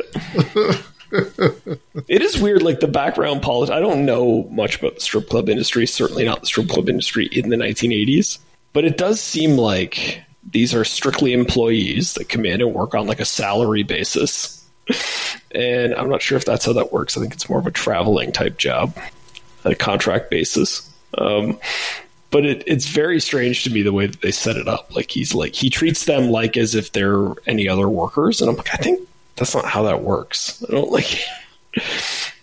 it 1.12 2.22
is 2.22 2.40
weird, 2.40 2.62
like 2.64 2.80
the 2.80 2.88
background 2.88 3.42
politics. 3.42 3.76
I 3.76 3.80
don't 3.80 4.06
know 4.06 4.44
much 4.52 4.80
about 4.80 4.96
the 4.96 5.02
strip 5.02 5.30
club 5.30 5.50
industry, 5.50 5.86
certainly 5.86 6.26
not 6.26 6.42
the 6.42 6.48
strip 6.48 6.70
club 6.70 6.90
industry 6.90 7.28
in 7.28 7.50
the 7.50 7.58
1980s, 7.58 8.40
but 8.74 8.86
it 8.86 8.98
does 8.98 9.20
seem 9.22 9.58
like 9.58 10.22
these 10.46 10.74
are 10.74 10.84
strictly 10.84 11.34
employees 11.34 12.14
that 12.14 12.30
come 12.30 12.46
in 12.46 12.62
and 12.62 12.74
work 12.74 12.94
on 12.94 13.08
like 13.08 13.20
a 13.20 13.26
salary 13.26 13.84
basis. 13.84 14.64
And 15.52 15.94
I'm 15.96 16.10
not 16.10 16.22
sure 16.22 16.38
if 16.38 16.46
that's 16.46 16.66
how 16.66 16.74
that 16.74 16.94
works. 16.94 17.18
I 17.18 17.22
think 17.22 17.34
it's 17.34 17.50
more 17.50 17.60
of 17.60 17.68
a 17.68 17.72
traveling 17.72 18.32
type 18.32 18.58
job, 18.58 18.96
a 19.64 19.74
contract 19.74 20.30
basis. 20.30 20.92
Um, 21.18 21.58
but 22.30 22.46
it, 22.46 22.64
it's 22.68 22.88
very 22.88 23.20
strange 23.20 23.64
to 23.64 23.70
me 23.70 23.82
the 23.82 23.94
way 23.94 24.08
that 24.08 24.22
they 24.22 24.32
set 24.32 24.58
it 24.58 24.68
up. 24.68 24.94
Like 24.96 25.10
he's 25.10 25.34
like 25.34 25.56
he 25.56 25.70
treats 25.70 26.06
them 26.06 26.30
like 26.30 26.58
as 26.58 26.76
if 26.76 26.92
they're 26.92 27.30
any 27.48 27.70
other 27.70 27.88
workers, 27.88 28.42
and 28.42 28.50
I'm 28.50 28.58
like, 28.58 28.74
I 28.74 28.78
think 28.78 29.08
that's 29.38 29.56
not 29.56 29.66
how 29.66 29.84
that 29.84 30.04
works. 30.04 30.64
I 30.68 30.72
don't 30.72 30.92
like, 30.92 31.18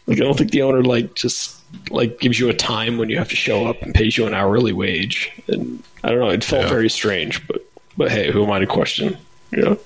like 0.07 0.19
I 0.19 0.25
don't 0.25 0.37
think 0.37 0.51
the 0.51 0.63
owner 0.63 0.83
like 0.83 1.15
just 1.15 1.61
like 1.91 2.21
gives 2.21 2.41
you 2.41 2.49
a 2.49 2.55
time 2.55 2.97
when 2.97 3.11
you 3.11 3.19
have 3.19 3.29
to 3.29 3.37
show 3.37 3.67
up 3.67 3.83
and 3.83 3.95
pays 3.95 4.17
you 4.17 4.27
an 4.27 4.35
hourly 4.35 4.73
wage, 4.73 5.31
and 5.49 5.83
I 6.03 6.09
don't 6.09 6.21
know. 6.21 6.31
It 6.31 6.43
felt 6.43 6.69
very 6.69 6.89
strange, 6.89 7.47
but 7.47 7.63
but 7.97 8.11
hey, 8.11 8.31
who 8.31 8.45
am 8.45 8.51
I 8.51 8.59
to 8.59 8.67
question? 8.67 9.17
You 9.51 9.63
know, 9.63 9.79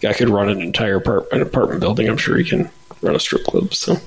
guy 0.00 0.12
could 0.12 0.28
run 0.28 0.48
an 0.48 0.60
entire 0.60 0.96
apart- 0.96 1.30
an 1.32 1.40
apartment 1.40 1.80
building. 1.80 2.08
I'm 2.08 2.16
sure 2.16 2.36
he 2.36 2.44
can 2.44 2.68
run 3.00 3.14
a 3.14 3.20
strip 3.20 3.44
club. 3.44 3.72
So. 3.74 3.96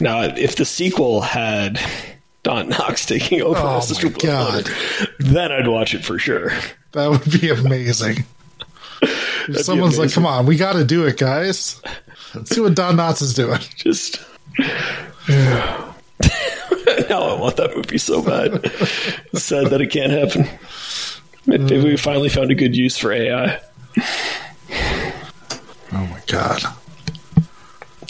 Now, 0.00 0.22
if 0.22 0.56
the 0.56 0.64
sequel 0.64 1.20
had 1.20 1.80
Don 2.42 2.70
Knotts 2.70 3.06
taking 3.06 3.42
over 3.42 3.58
Oh 3.58 3.78
as 3.78 3.88
the 3.88 3.94
strip 3.94 4.18
club 4.18 4.64
then 5.18 5.52
I'd 5.52 5.66
watch 5.68 5.94
it 5.94 6.04
for 6.04 6.18
sure. 6.18 6.52
That 6.92 7.10
would 7.10 7.40
be 7.40 7.50
amazing. 7.50 8.24
Someone's 9.54 9.98
like, 9.98 10.12
come 10.12 10.26
on, 10.26 10.46
we 10.46 10.56
got 10.56 10.74
to 10.74 10.84
do 10.84 11.04
it, 11.06 11.16
guys. 11.18 11.82
Let's 12.34 12.54
see 12.54 12.60
what 12.60 12.74
Don 12.74 12.96
Knotts 12.96 13.22
is 13.22 13.34
doing. 13.34 13.60
Just 13.76 14.20
now, 17.10 17.22
I 17.22 17.40
want 17.40 17.56
that 17.56 17.74
movie 17.76 17.98
so 17.98 18.22
bad. 18.22 18.60
It's 19.32 19.44
sad 19.44 19.68
that 19.68 19.80
it 19.80 19.88
can't 19.90 20.12
happen. 20.12 20.48
Maybe 21.46 21.78
we 21.82 21.96
finally 21.96 22.28
found 22.28 22.50
a 22.50 22.54
good 22.54 22.76
use 22.76 22.96
for 22.98 23.12
AI. 23.12 23.60
Oh 25.92 26.06
my 26.06 26.20
God. 26.26 26.62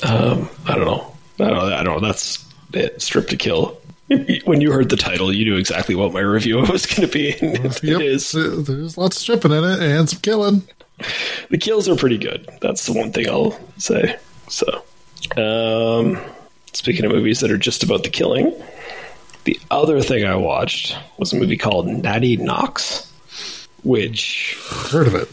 Um, 0.03 0.49
I 0.67 0.75
don't 0.75 0.85
know. 0.85 1.15
I 1.41 1.45
don't 1.49 1.57
know. 1.57 1.75
I 1.77 1.83
don't 1.83 2.01
know. 2.01 2.07
That's 2.07 2.45
it. 2.73 3.01
Strip 3.03 3.29
to 3.29 3.37
kill. 3.37 3.81
When 4.45 4.63
you 4.63 4.73
heard 4.73 4.89
the 4.89 4.97
title, 4.97 5.31
you 5.31 5.45
knew 5.45 5.57
exactly 5.57 5.95
what 5.95 6.15
my 6.15 6.21
review 6.21 6.57
was 6.71 6.87
going 6.87 7.07
to 7.07 7.13
be. 7.13 7.33
and 7.41 7.67
It 7.67 7.83
Yep. 7.85 8.01
is. 8.01 8.33
There's 8.33 8.97
lots 8.97 9.17
of 9.19 9.21
stripping 9.23 9.53
in 9.53 9.65
it 9.65 9.81
and 9.83 10.09
some 10.09 10.21
killing. 10.21 10.63
the 11.51 11.59
kills 11.59 11.89
are 11.91 11.95
pretty 11.97 12.17
good. 12.17 12.49
That's 12.63 12.87
the 12.87 12.95
one 12.95 13.13
thing 13.13 13.29
I'll 13.29 13.59
say. 13.77 14.17
So, 14.49 14.83
um, 15.37 16.19
speaking 16.73 17.05
of 17.05 17.13
movies 17.13 17.41
that 17.41 17.51
are 17.51 17.59
just 17.59 17.83
about 17.83 18.03
the 18.03 18.09
killing, 18.09 18.51
the 19.49 19.59
other 19.71 20.03
thing 20.03 20.27
I 20.27 20.35
watched 20.37 20.95
was 21.17 21.33
a 21.33 21.37
movie 21.37 21.57
called 21.57 21.87
Natty 21.87 22.37
Knocks, 22.37 23.11
which 23.83 24.59
Heard 24.91 25.07
of 25.07 25.15
it. 25.15 25.29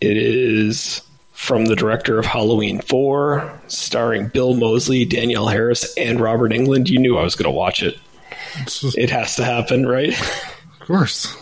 it 0.00 0.16
is 0.16 1.02
from 1.32 1.64
the 1.64 1.74
director 1.74 2.20
of 2.20 2.24
Halloween 2.24 2.80
4, 2.80 3.60
starring 3.66 4.28
Bill 4.28 4.54
Moseley, 4.54 5.04
Danielle 5.04 5.48
Harris, 5.48 5.92
and 5.96 6.20
Robert 6.20 6.52
Englund. 6.52 6.88
You 6.88 7.00
knew 7.00 7.18
I 7.18 7.24
was 7.24 7.34
going 7.34 7.50
to 7.52 7.56
watch 7.56 7.82
it. 7.82 7.98
Just- 8.66 8.96
It 8.96 9.10
has 9.10 9.34
to 9.36 9.44
happen, 9.44 9.86
right? 9.88 10.10
of 10.80 10.86
course. 10.86 11.36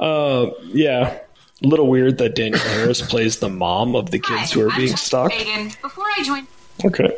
Uh, 0.00 0.46
yeah. 0.68 1.18
A 1.62 1.66
little 1.66 1.86
weird 1.88 2.16
that 2.16 2.34
Danielle 2.34 2.60
Harris 2.62 3.02
plays 3.02 3.40
the 3.40 3.50
mom 3.50 3.94
of 3.94 4.10
the 4.10 4.20
kids 4.20 4.52
who 4.52 4.62
are 4.62 4.70
I'm 4.70 4.76
being 4.78 4.88
Jessica 4.92 5.06
stalked. 5.06 5.34
Fagan. 5.34 5.70
Before 5.82 6.04
I 6.16 6.22
joined 6.22 6.46
Okay. 6.86 7.14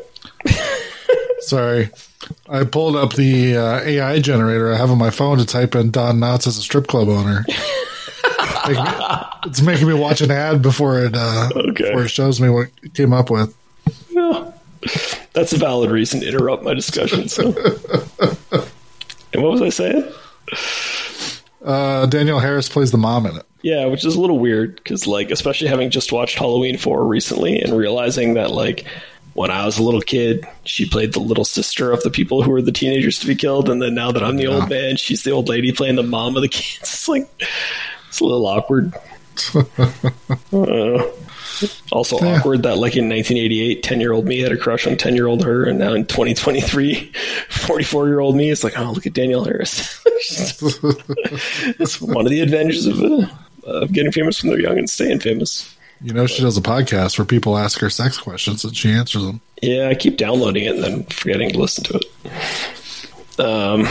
Sorry. 1.41 1.91
I 2.49 2.65
pulled 2.65 2.97
up 2.97 3.15
the 3.15 3.57
uh, 3.57 3.81
AI 3.81 4.21
generator 4.21 4.73
I 4.73 4.77
have 4.77 4.91
on 4.91 4.99
my 4.99 5.11
phone 5.11 5.39
to 5.39 5.47
type 5.47 5.75
in 5.75 5.91
Don 5.91 6.19
Knotts 6.19 6.47
as 6.47 6.59
a 6.59 6.61
strip 6.63 6.87
club 6.87 7.09
owner. 7.09 7.45
It's 9.47 9.63
making 9.63 9.89
me 9.89 9.95
watch 9.95 10.21
an 10.21 10.31
ad 10.31 10.63
before 10.63 11.01
it 11.01 11.15
uh, 11.17 11.49
Okay. 11.55 11.85
before 11.85 12.05
it 12.05 12.09
shows 12.11 12.41
me 12.41 12.49
what 12.51 12.69
it 12.83 12.95
came 12.95 13.13
up 13.13 13.31
with. 13.31 13.57
Well, 14.15 14.55
that's 15.33 15.53
a 15.53 15.59
valid 15.59 15.91
reason 15.91 16.21
to 16.21 16.29
interrupt 16.29 16.63
my 16.63 16.75
discussion. 16.75 17.29
So. 17.29 17.47
and 19.33 19.43
what 19.43 19.53
was 19.53 19.63
I 19.63 19.69
saying? 19.71 20.13
Uh, 21.65 22.07
Danielle 22.07 22.41
Harris 22.41 22.69
plays 22.69 22.91
the 22.91 22.99
mom 22.99 23.27
in 23.27 23.37
it. 23.37 23.47
Yeah, 23.63 23.87
which 23.87 24.05
is 24.07 24.15
a 24.15 24.21
little 24.21 24.39
weird 24.39 24.77
because, 24.77 25.07
like, 25.07 25.31
especially 25.31 25.69
having 25.69 25.91
just 25.91 26.13
watched 26.13 26.39
Halloween 26.39 26.79
4 26.79 27.05
recently 27.07 27.61
and 27.61 27.77
realizing 27.77 28.35
that, 28.35 28.51
like, 28.51 28.87
when 29.35 29.51
I 29.51 29.65
was 29.65 29.79
a 29.79 29.83
little 29.83 30.01
kid, 30.01 30.47
she 30.65 30.87
played 30.89 31.13
the 31.13 31.21
little 31.21 31.45
sister 31.45 31.93
of 31.93 32.03
the 32.03 32.11
people 32.11 32.43
who 32.43 32.51
were 32.51 32.63
the 32.63 32.73
teenagers 32.73 33.19
to 33.21 33.27
be 33.27 33.35
killed. 33.35 33.69
And 33.69 33.81
then 33.81 33.95
now 33.95 34.13
that 34.13 34.23
I'm 34.23 34.37
the 34.37 34.47
old 34.49 34.69
man, 34.69 34.97
she's 34.97 35.23
the 35.23 35.31
old 35.31 35.49
lady 35.49 35.73
playing 35.73 35.97
the 35.97 36.03
mom 36.03 36.37
of 36.37 36.43
the 36.43 36.49
kids. 36.51 36.79
It's 36.83 37.09
like, 37.09 37.29
it's 38.09 38.21
a 38.21 38.25
little 38.25 38.47
awkward. 38.47 38.93
Uh, 40.53 41.03
also 41.93 42.19
Yeah. 42.21 42.39
awkward 42.39 42.63
that, 42.63 42.79
like, 42.79 42.97
in 42.97 43.09
1988, 43.09 43.83
10 43.83 44.01
year 44.01 44.13
old 44.13 44.25
me 44.27 44.41
had 44.41 44.53
a 44.53 44.57
crush 44.57 44.87
on 44.87 44.97
10 44.97 45.15
year 45.15 45.27
old 45.27 45.45
her. 45.45 45.65
And 45.65 45.79
now 45.79 45.93
in 45.95 46.07
2023, 46.07 47.13
44 47.51 48.09
year 48.09 48.21
old 48.21 48.35
me 48.37 48.49
is 48.51 48.65
like, 48.65 48.79
oh, 48.79 48.91
look 48.93 49.07
at 49.07 49.13
Danielle 49.13 49.45
Harris. 49.45 50.03
It's 51.79 52.01
one 52.01 52.25
of 52.27 52.31
the 52.31 52.41
advantages 52.41 52.87
of, 52.87 53.01
uh, 53.03 53.27
of 53.67 53.93
getting 53.93 54.13
famous 54.13 54.43
when 54.43 54.53
they're 54.53 54.61
young 54.61 54.79
and 54.79 54.89
staying 54.89 55.21
famous. 55.21 55.75
You 56.03 56.15
know, 56.15 56.27
she 56.27 56.43
does 56.43 56.57
a 56.57 56.63
podcast 56.63 57.19
where 57.19 57.27
people 57.27 57.59
ask 57.59 57.79
her 57.81 57.91
sex 57.91 58.19
questions 58.19 58.65
and 58.65 58.75
she 58.75 58.91
answers 58.91 59.23
them. 59.23 59.41
Yeah, 59.61 59.89
I 59.89 59.95
keep 59.95 60.17
downloading 60.17 60.65
it 60.65 60.75
and 60.77 60.83
then 60.85 61.03
forgetting 61.05 61.51
to 61.51 61.59
listen 61.59 61.85
to 61.85 62.01
it. 62.01 63.41
Um, 63.41 63.85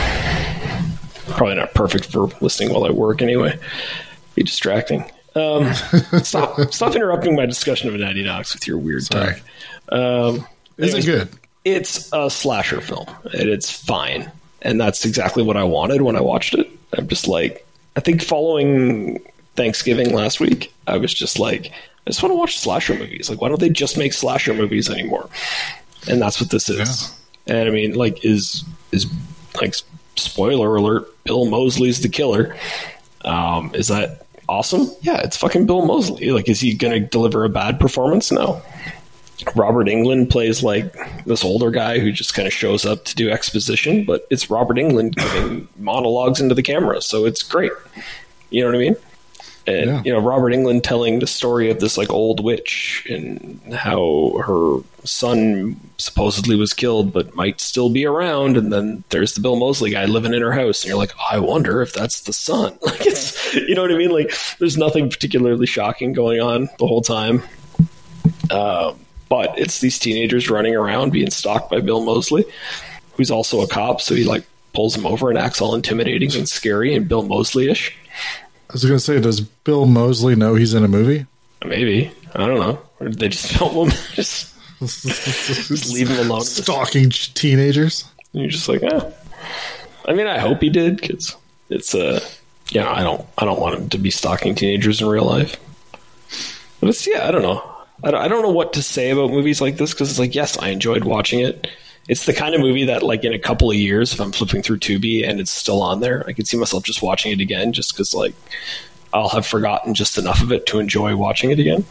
probably 1.34 1.54
not 1.54 1.74
perfect 1.74 2.06
for 2.06 2.28
listening 2.40 2.72
while 2.72 2.84
I 2.84 2.90
work 2.90 3.22
anyway. 3.22 3.58
Be 4.34 4.42
distracting. 4.42 5.04
Um, 5.36 5.72
stop 6.22 6.72
stop 6.72 6.96
interrupting 6.96 7.36
my 7.36 7.46
discussion 7.46 7.88
of 7.88 8.00
Natty 8.00 8.24
Knocks 8.24 8.54
with 8.54 8.66
your 8.66 8.78
weird 8.78 9.04
Sorry. 9.04 9.34
talk. 9.88 9.96
Um, 9.96 10.46
Is 10.76 10.94
it 10.94 11.04
good? 11.04 11.28
It's 11.64 12.10
a 12.12 12.28
slasher 12.30 12.80
film, 12.80 13.06
and 13.32 13.48
it's 13.48 13.70
fine. 13.70 14.30
And 14.62 14.80
that's 14.80 15.04
exactly 15.04 15.42
what 15.42 15.56
I 15.56 15.64
wanted 15.64 16.02
when 16.02 16.16
I 16.16 16.20
watched 16.20 16.54
it. 16.54 16.68
I'm 16.96 17.06
just 17.08 17.28
like, 17.28 17.66
I 17.96 18.00
think 18.00 18.22
following 18.22 19.20
Thanksgiving 19.60 20.14
last 20.14 20.40
week, 20.40 20.72
I 20.86 20.96
was 20.96 21.12
just 21.12 21.38
like, 21.38 21.66
I 21.66 22.10
just 22.10 22.22
want 22.22 22.32
to 22.32 22.36
watch 22.36 22.58
slasher 22.58 22.94
movies. 22.94 23.28
Like, 23.28 23.42
why 23.42 23.50
don't 23.50 23.60
they 23.60 23.68
just 23.68 23.98
make 23.98 24.14
slasher 24.14 24.54
movies 24.54 24.88
anymore? 24.88 25.28
And 26.08 26.20
that's 26.22 26.40
what 26.40 26.48
this 26.48 26.70
is. 26.70 27.14
And 27.46 27.68
I 27.68 27.70
mean, 27.70 27.92
like, 27.92 28.24
is 28.24 28.64
is 28.90 29.06
like 29.60 29.74
spoiler 30.16 30.74
alert? 30.76 31.08
Bill 31.24 31.44
Moseley's 31.44 32.00
the 32.00 32.08
killer. 32.08 32.56
Um, 33.26 33.70
is 33.74 33.88
that 33.88 34.26
awesome? 34.48 34.90
Yeah, 35.02 35.18
it's 35.18 35.36
fucking 35.36 35.66
Bill 35.66 35.84
Moseley. 35.84 36.30
Like, 36.30 36.48
is 36.48 36.58
he 36.58 36.72
going 36.72 37.02
to 37.02 37.06
deliver 37.06 37.44
a 37.44 37.50
bad 37.50 37.78
performance? 37.78 38.32
No. 38.32 38.62
Robert 39.54 39.88
Englund 39.88 40.30
plays 40.30 40.62
like 40.62 40.96
this 41.26 41.44
older 41.44 41.70
guy 41.70 41.98
who 41.98 42.12
just 42.12 42.32
kind 42.32 42.48
of 42.48 42.54
shows 42.54 42.86
up 42.86 43.04
to 43.04 43.14
do 43.14 43.30
exposition, 43.30 44.06
but 44.06 44.26
it's 44.30 44.48
Robert 44.48 44.78
Englund 44.78 45.16
giving 45.16 45.68
monologues 45.76 46.40
into 46.40 46.54
the 46.54 46.62
camera, 46.62 47.02
so 47.02 47.26
it's 47.26 47.42
great. 47.42 47.72
You 48.48 48.62
know 48.62 48.68
what 48.68 48.76
I 48.76 48.78
mean? 48.78 48.96
And 49.66 49.86
Yeah. 49.90 50.02
you 50.04 50.12
know 50.12 50.18
Robert 50.20 50.52
Englund 50.52 50.82
telling 50.82 51.18
the 51.18 51.26
story 51.26 51.70
of 51.70 51.80
this 51.80 51.98
like 51.98 52.10
old 52.10 52.42
witch 52.42 53.06
and 53.10 53.60
how 53.74 54.40
her 54.44 54.78
son 55.04 55.78
supposedly 55.98 56.56
was 56.56 56.72
killed 56.72 57.12
but 57.12 57.34
might 57.34 57.60
still 57.60 57.90
be 57.90 58.06
around, 58.06 58.56
and 58.56 58.72
then 58.72 59.04
there's 59.10 59.34
the 59.34 59.40
Bill 59.40 59.56
Moseley 59.56 59.90
guy 59.90 60.06
living 60.06 60.32
in 60.34 60.40
her 60.42 60.52
house, 60.52 60.82
and 60.82 60.88
you're 60.88 60.98
like, 60.98 61.12
I 61.30 61.38
wonder 61.38 61.82
if 61.82 61.92
that's 61.92 62.22
the 62.22 62.32
son. 62.32 62.78
Like 62.82 63.06
it's, 63.06 63.54
you 63.54 63.74
know 63.74 63.82
what 63.82 63.92
I 63.92 63.96
mean? 63.98 64.10
Like 64.10 64.32
there's 64.58 64.76
nothing 64.78 65.10
particularly 65.10 65.66
shocking 65.66 66.12
going 66.12 66.40
on 66.40 66.68
the 66.78 66.86
whole 66.86 67.02
time. 67.02 67.42
Um, 68.50 68.98
but 69.28 69.58
it's 69.58 69.80
these 69.80 69.98
teenagers 69.98 70.50
running 70.50 70.74
around 70.74 71.12
being 71.12 71.30
stalked 71.30 71.70
by 71.70 71.80
Bill 71.80 72.02
Moseley, 72.02 72.44
who's 73.14 73.30
also 73.30 73.60
a 73.60 73.68
cop. 73.68 74.00
So 74.00 74.14
he 74.14 74.24
like 74.24 74.44
pulls 74.72 74.94
them 74.94 75.06
over 75.06 75.30
and 75.30 75.38
acts 75.38 75.60
all 75.60 75.74
intimidating 75.74 76.34
and 76.34 76.48
scary 76.48 76.94
and 76.94 77.08
Bill 77.08 77.22
Moseley 77.22 77.70
ish. 77.70 77.94
I 78.70 78.72
was 78.72 78.84
going 78.84 78.96
to 78.96 79.00
say, 79.00 79.20
does 79.20 79.40
Bill 79.40 79.84
Moseley 79.84 80.36
know 80.36 80.54
he's 80.54 80.74
in 80.74 80.84
a 80.84 80.88
movie? 80.88 81.26
Maybe 81.64 82.12
I 82.36 82.46
don't 82.46 82.60
know. 82.60 82.80
Or 83.00 83.08
did 83.08 83.18
they 83.18 83.28
just 83.28 83.52
film 83.58 83.90
him? 83.90 83.98
just, 84.14 84.54
just 84.78 85.92
leave 85.92 86.08
him 86.08 86.24
alone. 86.26 86.42
Stalking 86.42 87.10
teenagers? 87.10 88.04
And 88.32 88.42
you're 88.42 88.50
just 88.50 88.68
like, 88.68 88.84
eh. 88.84 89.10
I 90.06 90.12
mean, 90.12 90.28
I 90.28 90.38
hope 90.38 90.62
he 90.62 90.70
did 90.70 91.00
because 91.00 91.34
it's 91.68 91.96
uh, 91.96 92.20
you 92.70 92.80
know, 92.80 92.88
I 92.88 93.02
don't, 93.02 93.26
I 93.38 93.44
don't 93.44 93.60
want 93.60 93.74
him 93.74 93.88
to 93.88 93.98
be 93.98 94.12
stalking 94.12 94.54
teenagers 94.54 95.02
in 95.02 95.08
real 95.08 95.24
life. 95.24 95.56
But 96.78 96.90
it's 96.90 97.06
yeah, 97.08 97.26
I 97.26 97.32
don't 97.32 97.42
know. 97.42 97.68
I 98.04 98.12
don't, 98.12 98.20
I 98.22 98.28
don't 98.28 98.42
know 98.42 98.50
what 98.50 98.74
to 98.74 98.82
say 98.82 99.10
about 99.10 99.30
movies 99.30 99.60
like 99.60 99.78
this 99.78 99.92
because 99.92 100.10
it's 100.10 100.20
like, 100.20 100.36
yes, 100.36 100.56
I 100.58 100.68
enjoyed 100.68 101.04
watching 101.04 101.40
it. 101.40 101.66
It's 102.08 102.26
the 102.26 102.32
kind 102.32 102.54
of 102.54 102.60
movie 102.60 102.84
that, 102.86 103.02
like, 103.02 103.24
in 103.24 103.32
a 103.32 103.38
couple 103.38 103.70
of 103.70 103.76
years, 103.76 104.12
if 104.12 104.20
I'm 104.20 104.32
flipping 104.32 104.62
through 104.62 104.78
Tubi 104.78 105.28
and 105.28 105.38
it's 105.38 105.52
still 105.52 105.80
on 105.80 106.00
there, 106.00 106.24
I 106.26 106.32
could 106.32 106.48
see 106.48 106.56
myself 106.56 106.82
just 106.82 107.02
watching 107.02 107.30
it 107.32 107.40
again, 107.40 107.72
just 107.72 107.92
because, 107.92 108.14
like, 108.14 108.34
I'll 109.12 109.28
have 109.28 109.46
forgotten 109.46 109.94
just 109.94 110.18
enough 110.18 110.42
of 110.42 110.52
it 110.52 110.66
to 110.66 110.78
enjoy 110.78 111.16
watching 111.16 111.50
it 111.50 111.58
again. 111.58 111.84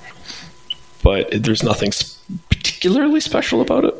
But 1.03 1.43
there's 1.43 1.63
nothing 1.63 1.91
particularly 2.49 3.19
special 3.19 3.61
about 3.61 3.85
it. 3.85 3.95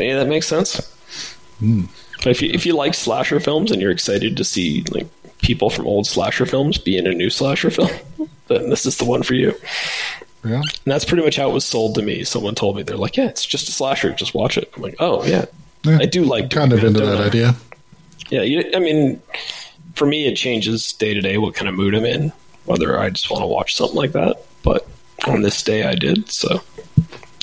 Any 0.00 0.12
that 0.12 0.28
makes 0.28 0.46
sense? 0.46 0.76
But 2.18 2.28
if 2.28 2.42
you 2.42 2.50
if 2.52 2.66
you 2.66 2.74
like 2.74 2.94
slasher 2.94 3.40
films 3.40 3.70
and 3.70 3.80
you're 3.80 3.90
excited 3.90 4.36
to 4.36 4.44
see 4.44 4.84
like 4.90 5.06
people 5.38 5.70
from 5.70 5.86
old 5.86 6.06
slasher 6.06 6.46
films 6.46 6.78
be 6.78 6.96
in 6.96 7.06
a 7.06 7.12
new 7.12 7.30
slasher 7.30 7.70
film, 7.70 7.90
then 8.48 8.70
this 8.70 8.86
is 8.86 8.98
the 8.98 9.04
one 9.04 9.22
for 9.22 9.34
you. 9.34 9.54
Yeah. 10.44 10.56
And 10.62 10.64
that's 10.86 11.04
pretty 11.04 11.22
much 11.24 11.36
how 11.36 11.50
it 11.50 11.52
was 11.52 11.64
sold 11.64 11.94
to 11.96 12.02
me. 12.02 12.24
Someone 12.24 12.54
told 12.54 12.76
me 12.76 12.82
they're 12.82 12.96
like, 12.96 13.16
"Yeah, 13.16 13.26
it's 13.26 13.44
just 13.44 13.68
a 13.68 13.72
slasher. 13.72 14.12
Just 14.12 14.34
watch 14.34 14.56
it." 14.56 14.70
I'm 14.76 14.82
like, 14.82 14.96
"Oh 14.98 15.24
yeah, 15.24 15.44
Yeah, 15.84 15.98
I 16.00 16.06
do 16.06 16.24
like 16.24 16.50
Kind 16.50 16.72
of 16.72 16.82
into 16.82 17.00
that 17.04 17.20
I? 17.20 17.26
idea. 17.26 17.54
Yeah, 18.30 18.42
you, 18.42 18.70
I 18.74 18.78
mean, 18.78 19.20
for 19.94 20.06
me, 20.06 20.26
it 20.26 20.36
changes 20.36 20.92
day 20.94 21.12
to 21.14 21.20
day 21.20 21.36
what 21.36 21.54
kind 21.54 21.68
of 21.68 21.74
mood 21.74 21.94
I'm 21.94 22.04
in, 22.04 22.32
whether 22.64 22.98
I 22.98 23.10
just 23.10 23.30
want 23.30 23.42
to 23.42 23.46
watch 23.46 23.74
something 23.76 23.96
like 23.96 24.12
that. 24.12 24.38
But 24.62 24.86
on 25.26 25.42
this 25.42 25.62
day, 25.62 25.84
I 25.84 25.94
did. 25.94 26.30
So, 26.30 26.62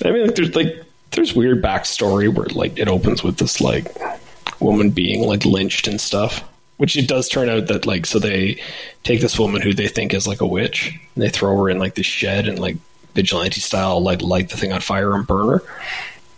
I 0.03 0.11
mean, 0.11 0.25
like, 0.27 0.35
there's 0.35 0.55
like 0.55 0.83
there's 1.11 1.35
weird 1.35 1.61
backstory 1.63 2.33
where 2.33 2.47
like 2.47 2.79
it 2.79 2.87
opens 2.87 3.23
with 3.23 3.37
this 3.37 3.61
like 3.61 3.95
woman 4.59 4.89
being 4.89 5.21
like 5.27 5.45
lynched 5.45 5.87
and 5.87 6.01
stuff. 6.01 6.43
Which 6.77 6.95
it 6.95 7.07
does 7.07 7.27
turn 7.27 7.49
out 7.49 7.67
that 7.67 7.87
like 7.87 8.05
so 8.05 8.19
they 8.19 8.61
take 9.03 9.19
this 9.19 9.39
woman 9.39 9.63
who 9.63 9.73
they 9.73 9.87
think 9.87 10.13
is 10.13 10.27
like 10.27 10.41
a 10.41 10.45
witch 10.45 10.93
and 11.15 11.23
they 11.23 11.29
throw 11.29 11.57
her 11.57 11.69
in 11.71 11.79
like 11.79 11.95
this 11.95 12.05
shed 12.05 12.47
and 12.47 12.59
like 12.59 12.77
vigilante 13.17 13.59
style 13.59 13.99
like 13.99 14.21
light 14.21 14.49
the 14.49 14.57
thing 14.57 14.71
on 14.71 14.79
fire 14.79 15.15
and 15.15 15.25
burn 15.25 15.49
her. 15.49 15.63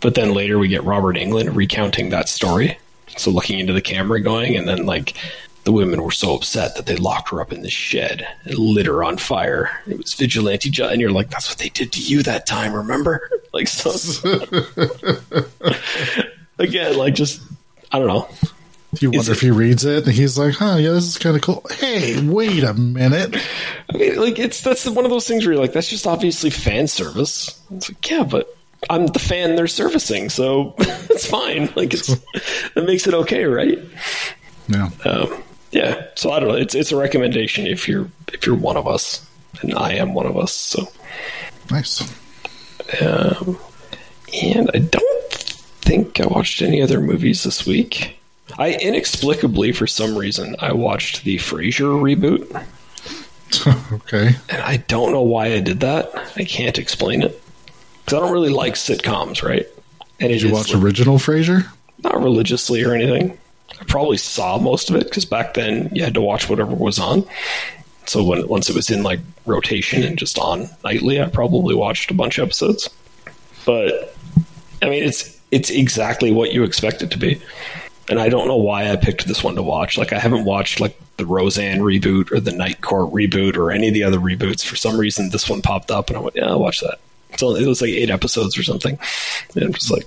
But 0.00 0.14
then 0.14 0.32
later 0.32 0.58
we 0.58 0.66
get 0.66 0.82
Robert 0.82 1.14
Englund 1.16 1.54
recounting 1.54 2.08
that 2.08 2.30
story. 2.30 2.78
So 3.18 3.30
looking 3.30 3.58
into 3.58 3.74
the 3.74 3.82
camera 3.82 4.18
going, 4.18 4.56
and 4.56 4.66
then 4.66 4.86
like 4.86 5.14
the 5.64 5.72
women 5.72 6.02
were 6.02 6.10
so 6.10 6.34
upset 6.34 6.74
that 6.76 6.86
they 6.86 6.96
locked 6.96 7.28
her 7.28 7.40
up 7.42 7.52
in 7.52 7.60
the 7.60 7.68
shed 7.68 8.26
and 8.44 8.54
lit 8.58 8.86
her 8.86 9.04
on 9.04 9.18
fire. 9.18 9.70
It 9.86 9.98
was 9.98 10.14
vigilante, 10.14 10.70
ju- 10.70 10.86
and 10.86 11.02
you're 11.02 11.10
like, 11.12 11.28
that's 11.28 11.50
what 11.50 11.58
they 11.58 11.68
did 11.68 11.92
to 11.92 12.00
you 12.00 12.22
that 12.22 12.46
time, 12.46 12.72
remember? 12.72 13.28
Like, 13.52 13.66
so 13.66 13.90
again, 16.60 16.96
like 16.96 17.14
just 17.16 17.42
I 17.90 17.98
don't 17.98 18.06
know. 18.06 18.28
You 18.98 19.10
wonder 19.12 19.30
it- 19.30 19.36
if 19.36 19.40
he 19.40 19.50
reads 19.50 19.84
it 19.84 20.04
and 20.06 20.12
he's 20.14 20.36
like, 20.36 20.54
huh, 20.54 20.76
yeah, 20.78 20.90
this 20.90 21.04
is 21.06 21.18
kind 21.18 21.36
of 21.36 21.42
cool. 21.42 21.64
Hey, 21.70 22.20
wait 22.26 22.64
a 22.64 22.74
minute. 22.74 23.36
I 23.92 23.96
mean, 23.96 24.16
like 24.16 24.38
it's 24.38 24.62
that's 24.62 24.84
one 24.88 25.04
of 25.04 25.10
those 25.10 25.28
things 25.28 25.44
where 25.46 25.52
you're 25.54 25.62
like, 25.62 25.72
that's 25.72 25.88
just 25.88 26.06
obviously 26.06 26.50
fan 26.50 26.88
service. 26.88 27.60
It's 27.70 27.88
like, 27.90 28.10
yeah, 28.10 28.24
but 28.24 28.56
I'm 28.88 29.06
the 29.06 29.18
fan 29.20 29.54
they're 29.56 29.66
servicing, 29.68 30.28
so 30.30 30.74
it's 30.78 31.26
fine. 31.26 31.70
Like 31.76 31.94
it's 31.94 32.06
that 32.74 32.84
makes 32.84 33.06
it 33.06 33.14
okay, 33.14 33.44
right? 33.44 33.78
Yeah. 34.68 34.90
Um, 35.04 35.42
yeah. 35.70 36.06
So 36.16 36.32
I 36.32 36.40
don't 36.40 36.48
know. 36.48 36.56
It's 36.56 36.74
it's 36.74 36.90
a 36.90 36.96
recommendation 36.96 37.66
if 37.66 37.86
you're 37.88 38.10
if 38.32 38.44
you're 38.46 38.56
one 38.56 38.76
of 38.76 38.88
us, 38.88 39.24
and 39.60 39.74
I 39.74 39.92
am 39.94 40.14
one 40.14 40.26
of 40.26 40.36
us. 40.36 40.52
So 40.52 40.88
Nice. 41.70 42.00
um, 43.00 43.56
and 44.42 44.70
I 44.74 44.78
don't 44.78 45.32
think 45.82 46.18
I 46.20 46.26
watched 46.26 46.62
any 46.62 46.82
other 46.82 47.00
movies 47.00 47.44
this 47.44 47.64
week. 47.66 48.16
I 48.58 48.74
inexplicably, 48.74 49.72
for 49.72 49.86
some 49.86 50.16
reason, 50.16 50.56
I 50.58 50.72
watched 50.72 51.24
the 51.24 51.36
Frasier 51.36 52.00
reboot. 52.00 52.66
okay. 53.92 54.36
And 54.48 54.62
I 54.62 54.78
don't 54.78 55.12
know 55.12 55.22
why 55.22 55.46
I 55.46 55.60
did 55.60 55.80
that. 55.80 56.10
I 56.36 56.44
can't 56.44 56.78
explain 56.78 57.22
it. 57.22 57.40
Because 58.04 58.18
I 58.18 58.20
don't 58.20 58.32
really 58.32 58.50
like 58.50 58.74
sitcoms, 58.74 59.42
right? 59.42 59.66
And 60.18 60.28
Did 60.28 60.42
you 60.42 60.52
watch 60.52 60.72
like, 60.72 60.82
original 60.82 61.18
Frasier? 61.18 61.66
not 62.02 62.22
religiously 62.22 62.82
or 62.82 62.94
anything. 62.94 63.36
I 63.80 63.84
probably 63.84 64.16
saw 64.16 64.58
most 64.58 64.90
of 64.90 64.96
it 64.96 65.04
because 65.04 65.24
back 65.24 65.54
then 65.54 65.90
you 65.92 66.02
had 66.02 66.14
to 66.14 66.20
watch 66.20 66.48
whatever 66.48 66.74
was 66.74 66.98
on. 66.98 67.24
So 68.06 68.24
when 68.24 68.46
once 68.48 68.68
it 68.68 68.74
was 68.76 68.90
in 68.90 69.02
like 69.02 69.20
rotation 69.46 70.02
and 70.02 70.18
just 70.18 70.38
on 70.38 70.68
nightly, 70.84 71.20
I 71.20 71.28
probably 71.28 71.74
watched 71.74 72.10
a 72.10 72.14
bunch 72.14 72.38
of 72.38 72.48
episodes. 72.48 72.88
But 73.64 74.14
I 74.82 74.88
mean, 74.88 75.04
it's 75.04 75.38
it's 75.50 75.70
exactly 75.70 76.32
what 76.32 76.52
you 76.52 76.64
expect 76.64 77.02
it 77.02 77.10
to 77.12 77.18
be. 77.18 77.40
And 78.10 78.20
I 78.20 78.28
don't 78.28 78.48
know 78.48 78.56
why 78.56 78.90
I 78.90 78.96
picked 78.96 79.26
this 79.26 79.42
one 79.42 79.54
to 79.54 79.62
watch. 79.62 79.96
Like 79.96 80.12
I 80.12 80.18
haven't 80.18 80.44
watched 80.44 80.80
like 80.80 81.00
the 81.16 81.24
Roseanne 81.24 81.78
reboot 81.78 82.32
or 82.32 82.40
the 82.40 82.52
Night 82.52 82.80
Court 82.80 83.12
reboot 83.12 83.56
or 83.56 83.70
any 83.70 83.88
of 83.88 83.94
the 83.94 84.02
other 84.02 84.18
reboots. 84.18 84.66
For 84.66 84.76
some 84.76 84.98
reason, 84.98 85.30
this 85.30 85.48
one 85.48 85.62
popped 85.62 85.90
up, 85.90 86.10
and 86.10 86.16
I 86.16 86.20
went, 86.20 86.36
"Yeah, 86.36 86.48
I'll 86.48 86.60
watch 86.60 86.80
that." 86.80 86.98
So 87.38 87.54
it 87.54 87.66
was 87.66 87.80
like 87.80 87.90
eight 87.90 88.10
episodes 88.10 88.58
or 88.58 88.64
something, 88.64 88.98
and 89.54 89.64
I'm 89.64 89.72
just 89.72 89.90
like, 89.90 90.06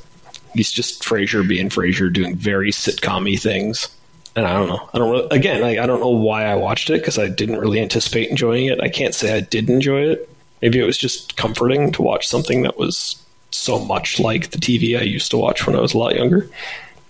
he's 0.53 0.71
just 0.71 1.01
Frasier 1.01 1.47
being 1.47 1.69
Frasier, 1.69 2.11
doing 2.11 2.35
very 2.35 2.71
sitcom 2.71 3.39
things. 3.39 3.87
And 4.35 4.45
I 4.47 4.53
don't 4.53 4.67
know. 4.67 4.89
I 4.93 4.97
don't 4.97 5.11
really, 5.11 5.27
again. 5.31 5.61
Like, 5.61 5.77
I 5.77 5.85
don't 5.85 5.99
know 5.99 6.09
why 6.09 6.45
I 6.45 6.55
watched 6.55 6.89
it 6.89 6.99
because 6.99 7.19
I 7.19 7.29
didn't 7.29 7.59
really 7.59 7.79
anticipate 7.79 8.29
enjoying 8.29 8.65
it. 8.65 8.81
I 8.81 8.89
can't 8.89 9.13
say 9.13 9.35
I 9.35 9.41
did 9.41 9.69
enjoy 9.69 10.01
it. 10.09 10.29
Maybe 10.61 10.79
it 10.79 10.85
was 10.85 10.97
just 10.97 11.37
comforting 11.37 11.91
to 11.93 12.01
watch 12.01 12.27
something 12.27 12.63
that 12.63 12.77
was 12.77 13.21
so 13.51 13.77
much 13.79 14.19
like 14.19 14.49
the 14.49 14.57
TV 14.57 14.99
I 14.99 15.03
used 15.03 15.29
to 15.31 15.37
watch 15.37 15.67
when 15.67 15.75
I 15.75 15.81
was 15.81 15.93
a 15.93 15.97
lot 15.97 16.15
younger. 16.15 16.49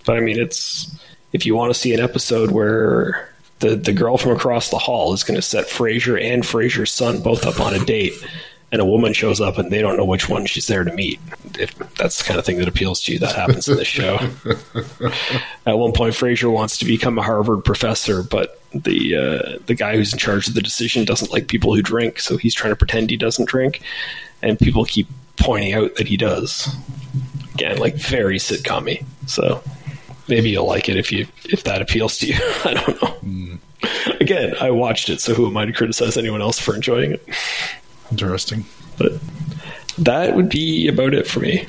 But 0.06 0.18
I 0.18 0.20
mean, 0.20 0.40
it's 0.40 0.96
if 1.32 1.46
you 1.46 1.56
want 1.56 1.74
to 1.74 1.80
see 1.80 1.94
an 1.94 2.00
episode 2.00 2.52
where 2.52 3.30
the 3.60 3.76
the 3.76 3.94
girl 3.94 4.18
from 4.18 4.32
across 4.32 4.70
the 4.70 4.78
hall 4.78 5.14
is 5.14 5.24
going 5.24 5.36
to 5.36 5.42
set 5.42 5.68
Frasier 5.68 6.22
and 6.22 6.44
Frasier's 6.44 6.92
son 6.92 7.22
both 7.22 7.46
up 7.46 7.60
on 7.60 7.74
a 7.74 7.84
date, 7.86 8.14
and 8.72 8.82
a 8.82 8.86
woman 8.86 9.14
shows 9.14 9.40
up 9.40 9.58
and 9.58 9.72
they 9.72 9.82
don't 9.82 9.98
know 9.98 10.06
which 10.06 10.28
one 10.28 10.46
she's 10.46 10.68
there 10.68 10.84
to 10.84 10.92
meet. 10.92 11.20
If 11.60 11.78
that's 11.96 12.18
the 12.18 12.24
kind 12.24 12.40
of 12.40 12.46
thing 12.46 12.58
that 12.58 12.68
appeals 12.68 13.02
to 13.04 13.14
you, 13.14 13.20
that 13.20 13.36
happens 13.36 13.68
in 13.68 13.78
this 13.78 13.88
show. 13.88 14.16
At 15.66 15.78
one 15.78 15.94
point, 15.94 16.16
Frasier 16.16 16.52
wants 16.52 16.80
to 16.80 16.86
become 16.86 17.18
a 17.20 17.22
Harvard 17.22 17.64
professor, 17.64 18.24
but 18.24 18.60
the 18.74 19.16
uh, 19.16 19.60
the 19.68 19.76
guy 19.76 19.96
who's 19.96 20.12
in 20.12 20.20
charge 20.20 20.48
of 20.48 20.56
the 20.56 20.62
decision 20.62 21.06
doesn't 21.06 21.32
like 21.32 21.48
people 21.48 21.76
who 21.76 21.82
drink, 21.82 22.20
so 22.20 22.36
he's 22.36 22.56
trying 22.56 22.72
to 22.72 22.78
pretend 22.78 23.10
he 23.10 23.18
doesn't 23.18 23.48
drink, 23.48 23.82
and 24.42 24.60
people 24.60 24.86
keep 24.86 25.08
pointing 25.38 25.74
out 25.74 25.96
that 25.96 26.08
he 26.08 26.18
does. 26.18 26.76
Again, 27.54 27.78
like 27.78 27.96
very 27.96 28.40
sitcom 28.40 29.06
So 29.28 29.62
maybe 30.28 30.50
you'll 30.50 30.68
like 30.68 30.90
it 30.90 30.98
if 30.98 31.12
you 31.12 31.28
if 31.46 31.64
that 31.66 31.82
appeals 31.82 32.18
to 32.20 32.28
you. 32.28 32.36
I 32.66 32.74
don't 32.74 33.02
know. 33.02 33.58
Again, 34.20 34.54
I 34.62 34.72
watched 34.72 35.10
it, 35.10 35.20
so 35.22 35.34
who 35.34 35.46
am 35.48 35.58
I 35.58 35.66
to 35.66 35.74
criticize 35.74 36.18
anyone 36.18 36.42
else 36.42 36.58
for 36.60 36.74
enjoying 36.76 37.12
it? 37.12 37.28
Interesting. 38.12 38.66
But 38.98 39.14
that 39.98 40.36
would 40.36 40.50
be 40.50 40.88
about 40.88 41.14
it 41.14 41.28
for 41.28 41.40
me. 41.42 41.68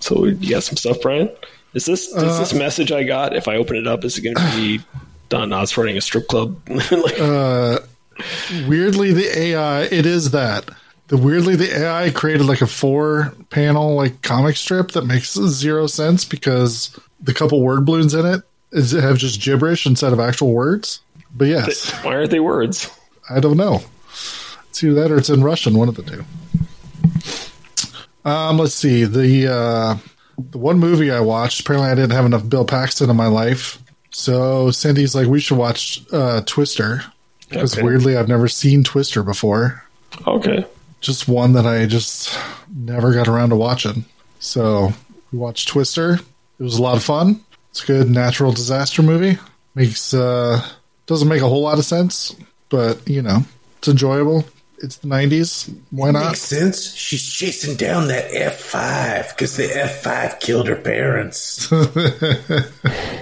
So 0.00 0.24
you 0.26 0.50
got 0.50 0.62
some 0.64 0.76
stuff, 0.76 1.00
Brian? 1.00 1.30
Is 1.74 1.86
this 1.86 2.08
is 2.08 2.14
Uh, 2.14 2.38
this 2.40 2.52
message 2.52 2.90
I 2.92 3.04
got? 3.04 3.34
If 3.36 3.46
I 3.48 3.56
open 3.56 3.76
it 3.76 3.86
up, 3.86 4.04
is 4.04 4.18
it 4.18 4.22
going 4.22 4.36
to 4.36 4.56
be 4.56 4.80
Don 5.28 5.48
Knotts 5.50 5.76
running 5.76 5.96
a 5.96 6.00
strip 6.00 6.26
club? 6.28 6.56
like, 6.68 7.20
Uh, 7.20 7.78
weirdly, 8.66 9.12
the 9.12 9.38
AI 9.38 9.82
it 9.84 10.06
is 10.06 10.30
that. 10.32 10.68
The 11.08 11.16
weirdly 11.18 11.56
the 11.56 11.78
AI 11.84 12.10
created 12.10 12.46
like 12.46 12.62
a 12.62 12.66
four 12.66 13.34
panel 13.50 13.94
like 13.94 14.22
comic 14.22 14.56
strip 14.56 14.92
that 14.92 15.04
makes 15.04 15.34
zero 15.34 15.86
sense 15.86 16.24
because 16.24 16.98
the 17.22 17.34
couple 17.34 17.60
word 17.60 17.84
balloons 17.84 18.14
in 18.14 18.26
it 18.26 18.42
is 18.72 18.92
it 18.94 19.02
have 19.02 19.18
just 19.18 19.40
gibberish 19.40 19.86
instead 19.86 20.12
of 20.12 20.20
actual 20.20 20.52
words. 20.52 21.00
But 21.34 21.46
yes, 21.48 21.90
why 22.04 22.14
aren't 22.14 22.30
they 22.30 22.40
words? 22.40 22.90
I 23.30 23.40
don't 23.40 23.56
know. 23.56 23.80
It's 24.70 24.82
either 24.82 24.94
that 24.94 25.10
or 25.10 25.18
it's 25.18 25.30
in 25.30 25.42
Russian, 25.42 25.76
one 25.76 25.88
of 25.88 25.94
the 25.96 26.02
two. 26.02 26.24
Um, 28.24 28.58
let's 28.58 28.74
see. 28.74 29.04
The 29.04 29.52
uh, 29.52 29.96
the 30.50 30.58
one 30.58 30.78
movie 30.78 31.10
I 31.10 31.20
watched, 31.20 31.60
apparently 31.60 31.90
I 31.90 31.94
didn't 31.94 32.12
have 32.12 32.24
enough 32.26 32.48
Bill 32.48 32.64
Paxton 32.64 33.10
in 33.10 33.16
my 33.16 33.26
life. 33.26 33.78
So 34.10 34.70
Cindy's 34.70 35.14
like, 35.14 35.26
we 35.26 35.40
should 35.40 35.58
watch 35.58 36.02
uh, 36.12 36.42
Twister. 36.42 37.02
Because 37.48 37.74
Okay. 37.74 37.82
weirdly 37.82 38.16
I've 38.16 38.28
never 38.28 38.48
seen 38.48 38.82
Twister 38.84 39.22
before. 39.22 39.82
Okay. 40.26 40.64
Just 41.00 41.28
one 41.28 41.52
that 41.54 41.66
I 41.66 41.84
just 41.86 42.38
never 42.74 43.12
got 43.12 43.28
around 43.28 43.50
to 43.50 43.56
watching. 43.56 44.04
So 44.38 44.92
we 45.30 45.38
watched 45.38 45.68
Twister. 45.68 46.20
It 46.62 46.64
was 46.64 46.78
a 46.78 46.82
lot 46.82 46.96
of 46.96 47.02
fun. 47.02 47.40
It's 47.70 47.82
a 47.82 47.86
good 47.88 48.08
natural 48.08 48.52
disaster 48.52 49.02
movie. 49.02 49.36
Makes 49.74 50.14
uh 50.14 50.64
doesn't 51.06 51.26
make 51.26 51.42
a 51.42 51.48
whole 51.48 51.62
lot 51.62 51.80
of 51.80 51.84
sense, 51.84 52.36
but 52.68 53.00
you 53.08 53.20
know, 53.20 53.40
it's 53.78 53.88
enjoyable. 53.88 54.44
It's 54.78 54.98
the 54.98 55.08
nineties. 55.08 55.68
Why 55.90 56.12
not? 56.12 56.26
Makes 56.26 56.42
sense. 56.42 56.94
She's 56.94 57.28
chasing 57.28 57.74
down 57.74 58.06
that 58.08 58.30
F5 58.30 59.30
because 59.30 59.56
the 59.56 59.64
F5 59.64 60.38
killed 60.38 60.68
her 60.68 60.76
parents. 60.76 61.68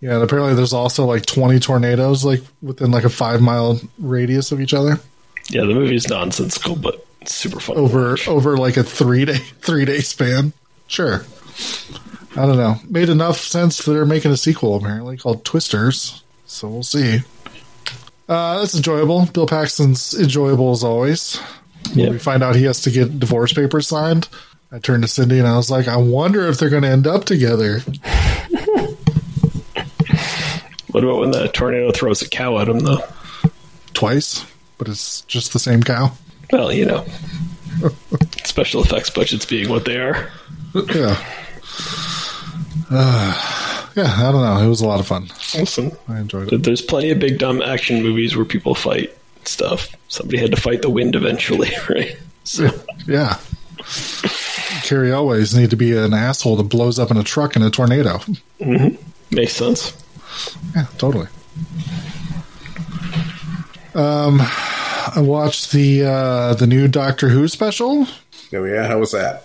Yeah, 0.00 0.14
and 0.14 0.22
apparently 0.22 0.54
there's 0.54 0.72
also 0.72 1.04
like 1.04 1.26
twenty 1.26 1.58
tornadoes 1.58 2.24
like 2.24 2.40
within 2.62 2.90
like 2.90 3.04
a 3.04 3.10
five 3.10 3.42
mile 3.42 3.78
radius 3.98 4.50
of 4.50 4.60
each 4.60 4.72
other. 4.72 4.98
Yeah, 5.50 5.62
the 5.62 5.74
movie's 5.74 6.08
nonsensical, 6.08 6.74
but 6.74 7.04
super 7.26 7.60
fun. 7.60 7.76
over 7.76 8.16
over 8.26 8.56
like 8.56 8.78
a 8.78 8.82
three 8.82 9.26
day 9.26 9.34
three 9.60 9.84
day 9.84 9.98
span. 9.98 10.54
Sure. 10.86 11.26
I 12.36 12.46
don't 12.46 12.56
know. 12.56 12.76
Made 12.88 13.08
enough 13.08 13.38
sense 13.38 13.78
that 13.78 13.92
they're 13.92 14.06
making 14.06 14.30
a 14.30 14.36
sequel 14.36 14.76
apparently 14.76 15.16
called 15.16 15.44
Twisters. 15.44 16.22
So 16.46 16.68
we'll 16.68 16.82
see. 16.82 17.20
Uh, 18.28 18.60
that's 18.60 18.76
enjoyable. 18.76 19.26
Bill 19.26 19.46
Paxton's 19.46 20.14
enjoyable 20.14 20.70
as 20.70 20.84
always. 20.84 21.40
When 21.94 22.12
we 22.12 22.18
find 22.18 22.42
out 22.42 22.54
he 22.54 22.64
has 22.64 22.82
to 22.82 22.90
get 22.90 23.18
divorce 23.18 23.52
papers 23.52 23.88
signed, 23.88 24.28
I 24.70 24.78
turned 24.78 25.02
to 25.02 25.08
Cindy 25.08 25.38
and 25.38 25.48
I 25.48 25.56
was 25.56 25.70
like, 25.70 25.88
I 25.88 25.96
wonder 25.96 26.46
if 26.46 26.58
they're 26.58 26.70
going 26.70 26.84
to 26.84 26.88
end 26.88 27.06
up 27.06 27.24
together. 27.24 27.80
What 30.92 31.04
about 31.04 31.20
when 31.20 31.30
the 31.30 31.46
tornado 31.48 31.92
throws 31.92 32.20
a 32.20 32.28
cow 32.28 32.58
at 32.58 32.68
him, 32.68 32.80
though? 32.80 32.98
Twice, 33.94 34.44
but 34.76 34.88
it's 34.88 35.20
just 35.22 35.52
the 35.52 35.60
same 35.60 35.82
cow. 35.82 36.12
Well, 36.52 36.72
you 36.72 36.84
know, 36.84 37.06
special 38.44 38.82
effects 38.82 39.08
budgets 39.08 39.46
being 39.46 39.68
what 39.68 39.84
they 39.84 39.98
are. 39.98 40.30
Yeah. 40.74 41.16
Uh, 42.90 43.90
yeah, 43.96 44.14
I 44.16 44.32
don't 44.32 44.42
know. 44.42 44.58
It 44.64 44.68
was 44.68 44.80
a 44.80 44.86
lot 44.86 45.00
of 45.00 45.06
fun. 45.06 45.28
Listen, 45.54 45.92
I 46.08 46.18
enjoyed 46.20 46.52
it. 46.52 46.62
there's 46.64 46.82
plenty 46.82 47.10
of 47.10 47.18
big 47.18 47.38
dumb 47.38 47.62
action 47.62 48.02
movies 48.02 48.36
where 48.36 48.44
people 48.44 48.74
fight 48.74 49.16
stuff. 49.44 49.94
Somebody 50.08 50.38
had 50.38 50.50
to 50.50 50.60
fight 50.60 50.82
the 50.82 50.90
wind 50.90 51.14
eventually, 51.16 51.70
right? 51.88 52.16
So 52.44 52.68
Yeah. 53.06 53.38
Cary 54.82 55.10
Elwes 55.12 55.54
need 55.54 55.70
to 55.70 55.76
be 55.76 55.96
an 55.96 56.12
asshole 56.12 56.56
that 56.56 56.64
blows 56.64 56.98
up 56.98 57.10
in 57.10 57.16
a 57.16 57.22
truck 57.24 57.56
in 57.56 57.62
a 57.62 57.70
tornado. 57.70 58.20
makes 59.30 59.52
sense. 59.54 59.96
Yeah, 60.76 60.86
totally. 60.98 61.26
Um, 63.94 64.38
I 64.40 65.14
watched 65.20 65.72
the 65.72 66.04
uh, 66.04 66.54
the 66.54 66.66
new 66.66 66.86
Doctor 66.88 67.28
Who 67.30 67.48
special. 67.48 68.06
oh, 68.52 68.64
yeah. 68.64 68.86
How 68.86 68.98
was 68.98 69.12
that? 69.12 69.44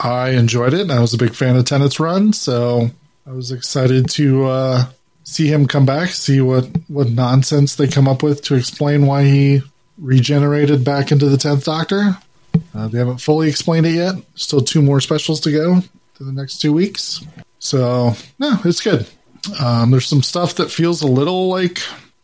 I 0.00 0.30
enjoyed 0.30 0.74
it. 0.74 0.82
And 0.82 0.92
I 0.92 1.00
was 1.00 1.14
a 1.14 1.18
big 1.18 1.34
fan 1.34 1.56
of 1.56 1.64
Tennant's 1.64 2.00
run, 2.00 2.32
so 2.32 2.90
I 3.26 3.32
was 3.32 3.52
excited 3.52 4.08
to 4.10 4.46
uh, 4.46 4.84
see 5.24 5.46
him 5.46 5.66
come 5.66 5.86
back, 5.86 6.10
see 6.10 6.40
what 6.40 6.68
what 6.88 7.08
nonsense 7.08 7.76
they 7.76 7.86
come 7.86 8.08
up 8.08 8.22
with 8.22 8.42
to 8.44 8.54
explain 8.54 9.06
why 9.06 9.24
he 9.24 9.62
regenerated 9.98 10.84
back 10.84 11.12
into 11.12 11.28
the 11.28 11.36
Tenth 11.36 11.64
Doctor. 11.64 12.16
Uh, 12.74 12.88
they 12.88 12.98
haven't 12.98 13.18
fully 13.18 13.48
explained 13.48 13.86
it 13.86 13.92
yet. 13.92 14.14
Still 14.34 14.60
two 14.60 14.82
more 14.82 15.00
specials 15.00 15.40
to 15.40 15.52
go 15.52 15.80
to 16.16 16.24
the 16.24 16.32
next 16.32 16.58
two 16.58 16.72
weeks. 16.72 17.24
So 17.58 18.14
no, 18.38 18.58
it's 18.64 18.80
good. 18.80 19.06
Um, 19.60 19.90
there's 19.90 20.06
some 20.06 20.22
stuff 20.22 20.56
that 20.56 20.70
feels 20.70 21.02
a 21.02 21.06
little 21.06 21.48
like 21.48 21.78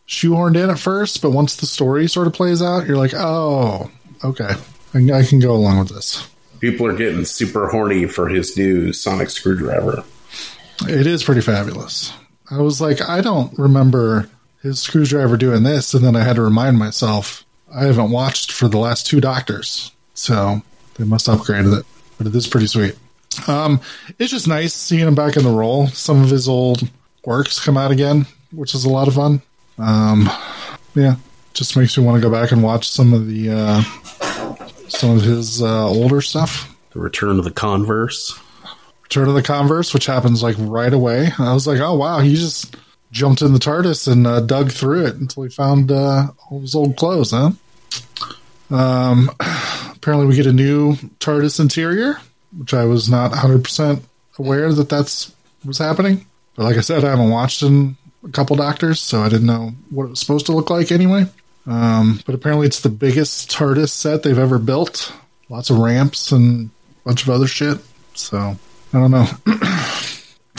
shoehorned 0.06 0.62
in 0.62 0.70
at 0.70 0.78
first, 0.78 1.22
but 1.22 1.30
once 1.30 1.56
the 1.56 1.66
story 1.66 2.08
sort 2.08 2.26
of 2.26 2.32
plays 2.32 2.62
out, 2.62 2.86
you're 2.86 2.96
like, 2.96 3.14
oh, 3.14 3.90
okay, 4.24 4.54
I, 4.94 5.12
I 5.12 5.22
can 5.22 5.38
go 5.38 5.52
along 5.52 5.78
with 5.78 5.90
this. 5.90 6.26
People 6.60 6.86
are 6.86 6.96
getting 6.96 7.24
super 7.24 7.68
horny 7.68 8.06
for 8.06 8.28
his 8.28 8.56
new 8.56 8.92
sonic 8.92 9.30
screwdriver. 9.30 10.04
It 10.88 11.06
is 11.06 11.24
pretty 11.24 11.40
fabulous. 11.40 12.12
I 12.50 12.58
was 12.58 12.80
like, 12.80 13.06
I 13.06 13.20
don't 13.20 13.56
remember 13.58 14.28
his 14.62 14.80
screwdriver 14.80 15.36
doing 15.36 15.62
this, 15.62 15.94
and 15.94 16.04
then 16.04 16.16
I 16.16 16.22
had 16.24 16.36
to 16.36 16.42
remind 16.42 16.78
myself 16.78 17.44
I 17.72 17.84
haven't 17.84 18.10
watched 18.10 18.52
for 18.52 18.68
the 18.68 18.78
last 18.78 19.06
two 19.06 19.20
Doctors, 19.20 19.92
so 20.14 20.62
they 20.94 21.04
must 21.04 21.26
upgraded 21.26 21.78
it. 21.78 21.86
But 22.16 22.26
it 22.26 22.34
is 22.34 22.46
pretty 22.46 22.66
sweet. 22.66 22.96
Um, 23.46 23.80
it's 24.18 24.30
just 24.30 24.48
nice 24.48 24.74
seeing 24.74 25.06
him 25.06 25.14
back 25.14 25.36
in 25.36 25.44
the 25.44 25.50
role. 25.50 25.86
Some 25.88 26.22
of 26.22 26.30
his 26.30 26.48
old 26.48 26.88
works 27.24 27.62
come 27.62 27.76
out 27.76 27.90
again, 27.90 28.26
which 28.50 28.74
is 28.74 28.84
a 28.84 28.88
lot 28.88 29.06
of 29.06 29.14
fun. 29.14 29.42
Um, 29.78 30.28
yeah, 30.94 31.16
just 31.54 31.76
makes 31.76 31.96
me 31.96 32.04
want 32.04 32.20
to 32.20 32.28
go 32.28 32.32
back 32.32 32.50
and 32.50 32.62
watch 32.62 32.88
some 32.88 33.12
of 33.12 33.28
the 33.28 33.50
uh, 33.50 33.82
some 34.88 35.16
of 35.16 35.22
his 35.22 35.62
uh, 35.62 35.88
older 35.88 36.20
stuff. 36.20 36.74
The 36.90 37.00
Return 37.00 37.38
of 37.38 37.44
the 37.44 37.50
Converse. 37.50 38.38
Return 39.02 39.28
of 39.28 39.34
the 39.34 39.42
Converse, 39.42 39.94
which 39.94 40.06
happens 40.06 40.42
like 40.42 40.56
right 40.58 40.92
away. 40.92 41.30
I 41.38 41.54
was 41.54 41.66
like, 41.66 41.80
oh 41.80 41.94
wow, 41.94 42.20
he 42.20 42.34
just 42.34 42.76
jumped 43.10 43.42
in 43.42 43.52
the 43.52 43.58
TARDIS 43.58 44.10
and 44.10 44.26
uh, 44.26 44.40
dug 44.40 44.70
through 44.70 45.06
it 45.06 45.16
until 45.16 45.44
he 45.44 45.48
found 45.48 45.90
uh, 45.90 46.28
all 46.50 46.60
his 46.60 46.74
old 46.74 46.96
clothes, 46.96 47.30
huh? 47.30 47.50
Um, 48.70 49.30
apparently, 49.94 50.26
we 50.26 50.36
get 50.36 50.46
a 50.46 50.52
new 50.52 50.94
TARDIS 51.20 51.60
interior, 51.60 52.20
which 52.56 52.74
I 52.74 52.84
was 52.84 53.08
not 53.08 53.32
100% 53.32 54.02
aware 54.38 54.72
that 54.72 54.88
that's 54.88 55.34
was 55.64 55.78
happening. 55.78 56.26
But 56.54 56.64
like 56.64 56.76
I 56.76 56.80
said, 56.82 57.04
I 57.04 57.10
haven't 57.10 57.30
watched 57.30 57.62
in 57.62 57.96
a 58.24 58.28
couple 58.30 58.56
Doctors, 58.56 59.00
so 59.00 59.20
I 59.22 59.28
didn't 59.28 59.46
know 59.46 59.72
what 59.90 60.04
it 60.04 60.10
was 60.10 60.20
supposed 60.20 60.46
to 60.46 60.52
look 60.52 60.70
like 60.70 60.92
anyway. 60.92 61.26
Um, 61.68 62.20
but 62.24 62.34
apparently, 62.34 62.66
it's 62.66 62.80
the 62.80 62.88
biggest 62.88 63.50
TARDIS 63.50 63.90
set 63.90 64.22
they've 64.22 64.38
ever 64.38 64.58
built. 64.58 65.12
Lots 65.50 65.70
of 65.70 65.78
ramps 65.78 66.32
and 66.32 66.70
a 67.02 67.08
bunch 67.08 67.22
of 67.22 67.30
other 67.30 67.46
shit. 67.46 67.78
So 68.14 68.56
I 68.92 68.98
don't 68.98 69.10
know. 69.10 69.26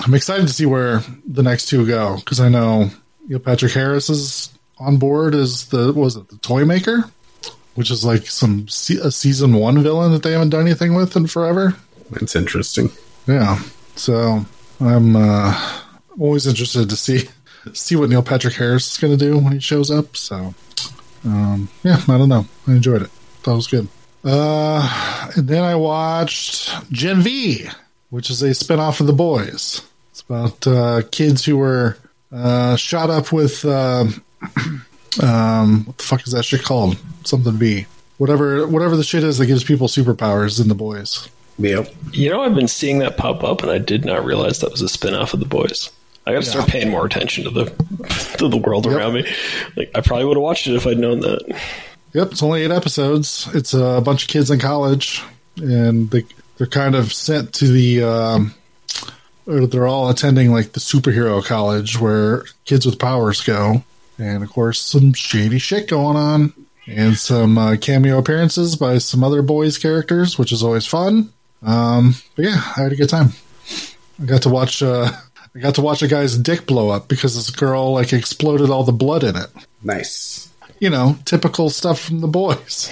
I'm 0.01 0.13
excited 0.13 0.47
to 0.47 0.53
see 0.53 0.65
where 0.65 1.01
the 1.27 1.43
next 1.43 1.67
two 1.67 1.85
go 1.85 2.17
because 2.17 2.39
I 2.39 2.47
know 2.47 2.89
Neil 3.27 3.39
Patrick 3.39 3.73
Harris 3.73 4.09
is 4.09 4.53
on 4.77 4.97
board 4.97 5.35
as 5.35 5.67
the 5.67 5.91
was 5.93 6.15
it 6.15 6.29
the 6.29 6.37
toy 6.37 6.63
maker, 6.63 7.03
which 7.75 7.91
is 7.91 8.05
like 8.05 8.27
some 8.27 8.67
a 8.67 9.11
season 9.11 9.53
one 9.53 9.81
villain 9.83 10.11
that 10.11 10.23
they 10.23 10.31
haven't 10.31 10.49
done 10.49 10.61
anything 10.61 10.93
with 10.93 11.15
in 11.15 11.27
forever. 11.27 11.75
That's 12.11 12.35
interesting. 12.35 12.91
Yeah, 13.27 13.59
so 13.95 14.45
I'm 14.79 15.15
uh, 15.15 15.81
always 16.17 16.47
interested 16.47 16.89
to 16.89 16.95
see 16.95 17.27
see 17.73 17.95
what 17.95 18.09
Neil 18.09 18.23
Patrick 18.23 18.53
Harris 18.53 18.93
is 18.93 18.97
going 18.97 19.17
to 19.17 19.25
do 19.25 19.37
when 19.37 19.53
he 19.53 19.59
shows 19.59 19.91
up. 19.91 20.15
So 20.15 20.53
um, 21.25 21.69
yeah, 21.83 22.01
I 22.07 22.17
don't 22.17 22.29
know. 22.29 22.45
I 22.67 22.71
enjoyed 22.71 23.01
it. 23.01 23.09
That 23.43 23.55
was 23.55 23.67
good. 23.67 23.87
Uh, 24.23 25.31
and 25.35 25.47
then 25.47 25.63
I 25.63 25.75
watched 25.75 26.91
Gen 26.91 27.21
V, 27.21 27.67
which 28.09 28.29
is 28.29 28.41
a 28.41 28.49
spinoff 28.49 28.99
of 28.99 29.07
The 29.07 29.13
Boys. 29.13 29.81
It's 30.11 30.21
about 30.21 30.67
uh, 30.67 31.01
kids 31.11 31.45
who 31.45 31.57
were 31.57 31.97
uh, 32.31 32.75
shot 32.75 33.09
up 33.09 33.31
with 33.31 33.63
um 33.65 34.23
um, 35.21 35.85
what 35.85 35.97
the 35.97 36.03
fuck 36.03 36.25
is 36.25 36.33
that 36.33 36.43
shit 36.43 36.63
called? 36.63 36.97
Something 37.23 37.53
V. 37.53 37.85
Whatever, 38.17 38.67
whatever 38.67 38.97
the 38.97 39.03
shit 39.03 39.23
is 39.23 39.37
that 39.37 39.45
gives 39.45 39.63
people 39.63 39.87
superpowers 39.87 40.61
in 40.61 40.67
The 40.67 40.75
Boys. 40.75 41.29
Yep. 41.57 41.93
You 42.11 42.29
know, 42.29 42.41
I've 42.41 42.55
been 42.55 42.67
seeing 42.67 42.99
that 42.99 43.17
pop 43.17 43.43
up, 43.43 43.63
and 43.63 43.71
I 43.71 43.77
did 43.77 44.05
not 44.05 44.25
realize 44.25 44.59
that 44.59 44.71
was 44.71 44.81
a 44.81 44.89
spin 44.89 45.13
off 45.13 45.33
of 45.33 45.39
The 45.39 45.45
Boys. 45.45 45.89
I 46.29 46.33
got 46.33 46.43
to 46.43 46.49
start 46.49 46.69
paying 46.69 46.91
more 46.91 47.07
attention 47.07 47.45
to 47.45 47.49
the 47.49 47.65
to 48.37 48.47
the 48.47 48.57
world 48.57 48.85
around 48.85 49.15
me. 49.15 49.27
Like, 49.75 49.89
I 49.95 50.01
probably 50.01 50.25
would 50.25 50.37
have 50.37 50.43
watched 50.43 50.67
it 50.67 50.75
if 50.75 50.85
I'd 50.85 50.99
known 50.99 51.21
that. 51.21 51.59
Yep, 52.13 52.33
it's 52.33 52.43
only 52.43 52.61
eight 52.61 52.69
episodes. 52.69 53.49
It's 53.55 53.73
a 53.73 53.99
bunch 54.05 54.23
of 54.23 54.29
kids 54.29 54.51
in 54.51 54.59
college, 54.59 55.23
and 55.57 56.07
they 56.11 56.25
they're 56.57 56.67
kind 56.67 56.93
of 56.93 57.11
sent 57.11 57.53
to 57.55 57.67
the. 57.67 58.03
Um, 58.03 58.53
they're 59.47 59.87
all 59.87 60.11
attending 60.11 60.51
like 60.51 60.73
the 60.73 60.79
superhero 60.79 61.43
college 61.43 61.99
where 61.99 62.43
kids 62.65 62.85
with 62.85 62.99
powers 62.99 63.41
go, 63.41 63.83
and 64.19 64.43
of 64.43 64.51
course 64.51 64.79
some 64.79 65.13
shady 65.13 65.57
shit 65.57 65.87
going 65.87 66.15
on 66.15 66.53
and 66.85 67.17
some 67.17 67.57
uh, 67.57 67.75
cameo 67.81 68.19
appearances 68.19 68.75
by 68.75 68.99
some 68.99 69.23
other 69.23 69.41
boys' 69.41 69.79
characters, 69.79 70.37
which 70.37 70.51
is 70.51 70.61
always 70.61 70.85
fun. 70.85 71.33
Um, 71.63 72.13
but 72.35 72.45
yeah, 72.45 72.61
I 72.77 72.83
had 72.83 72.91
a 72.91 72.95
good 72.95 73.09
time. 73.09 73.29
I 74.21 74.25
got 74.25 74.43
to 74.43 74.49
watch. 74.49 74.83
Uh, 74.83 75.11
I 75.59 75.61
got 75.61 75.75
to 75.75 75.81
watch 75.81 76.01
a 76.01 76.07
guy's 76.07 76.37
dick 76.37 76.65
blow 76.65 76.89
up 76.89 77.09
because 77.09 77.35
this 77.35 77.49
girl 77.49 77.91
like 77.91 78.13
exploded 78.13 78.69
all 78.69 78.85
the 78.85 78.93
blood 78.93 79.25
in 79.25 79.35
it. 79.35 79.49
Nice. 79.83 80.49
You 80.79 80.89
know, 80.89 81.17
typical 81.25 81.69
stuff 81.69 81.99
from 81.99 82.21
the 82.21 82.29
boys, 82.29 82.89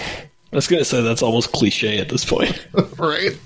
I 0.52 0.56
was 0.58 0.68
going 0.68 0.82
to 0.82 0.86
say 0.86 1.02
that's 1.02 1.22
almost 1.22 1.54
cliche 1.54 2.00
at 2.00 2.10
this 2.10 2.26
point. 2.26 2.68
right? 2.98 3.40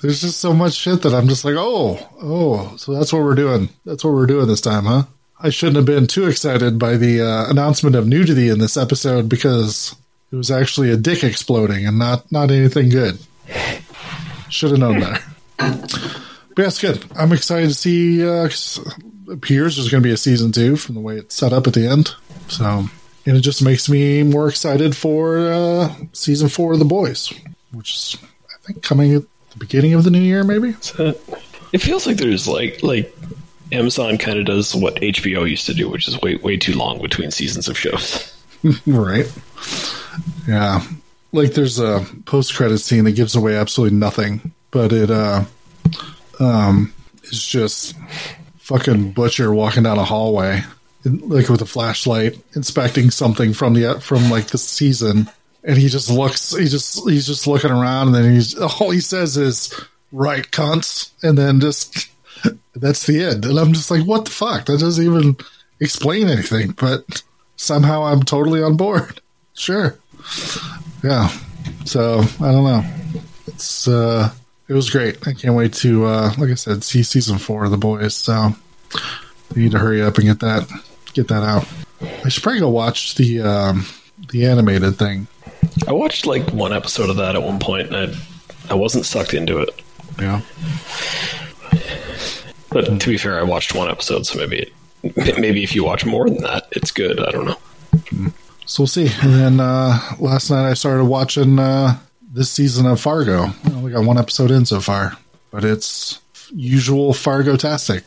There's 0.00 0.20
just 0.20 0.40
so 0.40 0.52
much 0.52 0.74
shit 0.74 1.02
that 1.02 1.14
I'm 1.14 1.28
just 1.28 1.44
like, 1.44 1.54
oh, 1.56 1.96
oh, 2.20 2.74
so 2.76 2.92
that's 2.92 3.12
what 3.12 3.22
we're 3.22 3.36
doing. 3.36 3.68
That's 3.84 4.02
what 4.02 4.14
we're 4.14 4.26
doing 4.26 4.48
this 4.48 4.60
time, 4.60 4.86
huh? 4.86 5.04
I 5.38 5.50
shouldn't 5.50 5.76
have 5.76 5.86
been 5.86 6.08
too 6.08 6.26
excited 6.26 6.76
by 6.76 6.96
the 6.96 7.20
uh, 7.20 7.50
announcement 7.50 7.94
of 7.94 8.08
nudity 8.08 8.48
in 8.48 8.58
this 8.58 8.76
episode 8.76 9.28
because 9.28 9.94
it 10.32 10.36
was 10.36 10.50
actually 10.50 10.90
a 10.90 10.96
dick 10.96 11.22
exploding 11.22 11.86
and 11.86 12.00
not 12.00 12.32
not 12.32 12.50
anything 12.50 12.88
good. 12.88 13.20
Should 14.48 14.72
have 14.72 14.80
known 14.80 14.98
better. 14.98 16.20
But 16.54 16.62
yeah, 16.62 16.68
it's 16.68 16.80
good. 16.80 17.04
I'm 17.16 17.32
excited 17.32 17.68
to 17.68 17.74
see. 17.74 18.26
Uh, 18.26 18.48
appears 19.30 19.76
there's 19.76 19.90
going 19.90 20.02
to 20.02 20.06
be 20.06 20.12
a 20.12 20.16
season 20.16 20.52
two 20.52 20.76
from 20.76 20.94
the 20.94 21.00
way 21.00 21.16
it's 21.16 21.34
set 21.34 21.52
up 21.52 21.66
at 21.66 21.74
the 21.74 21.88
end. 21.88 22.14
So, 22.48 22.64
and 23.26 23.36
it 23.36 23.40
just 23.40 23.62
makes 23.62 23.88
me 23.88 24.22
more 24.22 24.48
excited 24.48 24.96
for 24.96 25.48
uh, 25.48 25.94
season 26.12 26.48
four 26.48 26.74
of 26.74 26.78
The 26.78 26.84
Boys, 26.84 27.32
which 27.72 27.94
is 27.94 28.16
I 28.48 28.66
think 28.66 28.82
coming 28.82 29.14
at 29.14 29.22
the 29.50 29.58
beginning 29.58 29.94
of 29.94 30.04
the 30.04 30.10
new 30.10 30.20
year, 30.20 30.44
maybe. 30.44 30.74
So, 30.80 31.14
it 31.72 31.78
feels 31.78 32.06
like 32.06 32.16
there's 32.16 32.46
like 32.46 32.82
like 32.82 33.14
Amazon 33.72 34.18
kind 34.18 34.38
of 34.38 34.46
does 34.46 34.74
what 34.74 34.96
HBO 34.96 35.48
used 35.48 35.66
to 35.66 35.74
do, 35.74 35.88
which 35.88 36.06
is 36.06 36.20
wait 36.20 36.42
way 36.42 36.56
too 36.56 36.74
long 36.74 37.00
between 37.00 37.30
seasons 37.30 37.68
of 37.68 37.78
shows. 37.78 38.32
right. 38.86 39.30
Yeah. 40.46 40.82
Like 41.32 41.54
there's 41.54 41.80
a 41.80 42.06
post 42.26 42.54
credit 42.54 42.78
scene 42.78 43.04
that 43.04 43.12
gives 43.12 43.34
away 43.34 43.56
absolutely 43.56 43.98
nothing, 43.98 44.52
but 44.70 44.92
it 44.92 45.10
uh 45.10 45.44
um 46.40 46.92
is 47.24 47.44
just 47.44 47.94
fucking 48.58 49.12
butcher 49.12 49.52
walking 49.52 49.82
down 49.82 49.98
a 49.98 50.04
hallway 50.04 50.62
like 51.04 51.48
with 51.48 51.60
a 51.60 51.66
flashlight 51.66 52.38
inspecting 52.54 53.10
something 53.10 53.52
from 53.52 53.74
the 53.74 54.00
from 54.00 54.30
like 54.30 54.46
the 54.48 54.58
season. 54.58 55.30
And 55.62 55.78
he 55.78 55.88
just 55.88 56.10
looks 56.10 56.54
he 56.54 56.66
just 56.66 57.08
he's 57.08 57.26
just 57.26 57.46
looking 57.46 57.70
around 57.70 58.08
and 58.08 58.16
then 58.16 58.32
he's 58.34 58.58
all 58.58 58.90
he 58.90 59.00
says 59.00 59.36
is 59.36 59.72
right 60.12 60.48
cunts. 60.50 61.10
And 61.22 61.36
then 61.36 61.60
just 61.60 62.08
that's 62.74 63.06
the 63.06 63.22
end. 63.22 63.44
And 63.44 63.58
i'm 63.58 63.72
just 63.72 63.90
like 63.90 64.04
what 64.06 64.24
the 64.24 64.30
fuck? 64.30 64.66
That 64.66 64.80
doesn't 64.80 65.04
even 65.04 65.36
explain 65.80 66.28
anything 66.28 66.70
but 66.72 67.22
somehow 67.56 68.04
i'm 68.04 68.22
totally 68.22 68.62
on 68.62 68.76
board. 68.76 69.20
Sure. 69.56 69.96
Yeah. 71.04 71.28
So 71.84 72.22
i 72.40 72.50
don't 72.50 72.64
know. 72.64 72.84
It's 73.46 73.86
uh 73.86 74.32
it 74.68 74.72
was 74.74 74.90
great 74.90 75.26
i 75.26 75.32
can't 75.32 75.54
wait 75.54 75.72
to 75.72 76.04
uh 76.06 76.32
like 76.38 76.50
i 76.50 76.54
said 76.54 76.82
see 76.82 77.02
season 77.02 77.38
four 77.38 77.64
of 77.64 77.70
the 77.70 77.76
boys 77.76 78.14
so 78.14 78.50
we 79.54 79.62
need 79.62 79.72
to 79.72 79.78
hurry 79.78 80.02
up 80.02 80.16
and 80.16 80.26
get 80.26 80.40
that 80.40 80.68
get 81.12 81.28
that 81.28 81.42
out 81.42 81.66
i 82.24 82.28
should 82.28 82.42
probably 82.42 82.60
go 82.60 82.68
watch 82.68 83.14
the 83.16 83.40
um 83.40 83.86
the 84.30 84.46
animated 84.46 84.96
thing 84.96 85.26
I 85.88 85.92
watched 85.92 86.24
like 86.26 86.48
one 86.52 86.72
episode 86.72 87.10
of 87.10 87.16
that 87.16 87.34
at 87.34 87.42
one 87.42 87.58
point, 87.58 87.92
and 87.92 87.96
I 87.96 88.72
I 88.72 88.74
wasn't 88.74 89.04
sucked 89.06 89.34
into 89.34 89.58
it. 89.58 89.70
yeah 90.20 90.40
But 92.70 93.00
to 93.00 93.08
be 93.08 93.18
fair, 93.18 93.38
I 93.38 93.42
watched 93.42 93.74
one 93.74 93.88
episode, 93.90 94.24
so 94.26 94.38
maybe 94.38 94.70
it, 95.02 95.38
maybe 95.38 95.62
if 95.62 95.74
you 95.74 95.84
watch 95.84 96.04
more 96.06 96.28
than 96.28 96.42
that, 96.42 96.66
it's 96.72 96.90
good. 96.90 97.20
I 97.20 97.30
don't 97.30 97.44
know. 97.46 98.32
so 98.66 98.82
we'll 98.82 98.86
see 98.86 99.08
and 99.22 99.34
then 99.34 99.60
uh 99.60 99.98
last 100.18 100.50
night 100.50 100.68
i 100.68 100.74
started 100.74 101.04
watching 101.04 101.58
uh 101.58 101.98
this 102.34 102.50
season 102.50 102.86
of 102.86 103.00
fargo 103.00 103.46
only 103.72 103.92
got 103.92 104.04
one 104.04 104.18
episode 104.18 104.50
in 104.50 104.66
so 104.66 104.80
far 104.80 105.16
but 105.50 105.64
it's 105.64 106.20
usual 106.54 107.12
fargo 107.14 107.56
tastic 107.56 108.04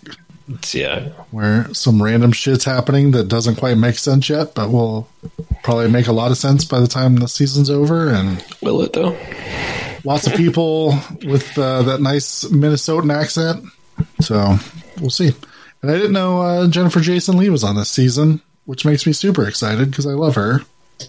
yeah, 0.71 1.09
where 1.31 1.73
some 1.73 2.01
random 2.01 2.31
shit's 2.31 2.63
happening 2.63 3.11
that 3.11 3.27
doesn't 3.27 3.57
quite 3.57 3.77
make 3.77 3.95
sense 3.95 4.29
yet, 4.29 4.55
but 4.55 4.71
will 4.71 5.09
probably 5.61 5.89
make 5.89 6.07
a 6.07 6.13
lot 6.13 6.31
of 6.31 6.37
sense 6.37 6.63
by 6.63 6.79
the 6.79 6.87
time 6.87 7.17
the 7.17 7.27
season's 7.27 7.69
over. 7.69 8.07
And 8.07 8.41
will 8.61 8.81
it 8.81 8.93
though? 8.93 9.17
lots 10.07 10.25
of 10.25 10.33
people 10.35 10.97
with 11.25 11.57
uh, 11.57 11.83
that 11.83 12.01
nice 12.01 12.45
Minnesotan 12.45 13.13
accent. 13.13 13.65
So 14.21 14.55
we'll 14.99 15.09
see. 15.09 15.31
And 15.81 15.91
I 15.91 15.95
didn't 15.95 16.13
know 16.13 16.41
uh, 16.41 16.67
Jennifer 16.69 17.01
Jason 17.01 17.37
Leigh 17.37 17.49
was 17.49 17.63
on 17.63 17.75
this 17.75 17.89
season, 17.89 18.41
which 18.65 18.85
makes 18.85 19.05
me 19.05 19.13
super 19.13 19.47
excited 19.47 19.91
because 19.91 20.07
I 20.07 20.11
love 20.11 20.35
her. 20.35 20.61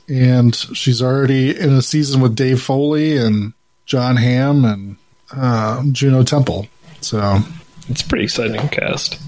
And 0.08 0.54
she's 0.54 1.02
already 1.02 1.58
in 1.58 1.72
a 1.72 1.82
season 1.82 2.20
with 2.20 2.34
Dave 2.36 2.60
Foley 2.62 3.16
and 3.16 3.52
Jon 3.86 4.16
Hamm 4.16 4.64
and 4.64 4.96
uh, 5.34 5.82
Juno 5.92 6.22
Temple. 6.22 6.66
So 7.00 7.38
It's 7.88 8.02
a 8.02 8.06
pretty 8.08 8.24
exciting 8.24 8.68
cast. 8.68 9.20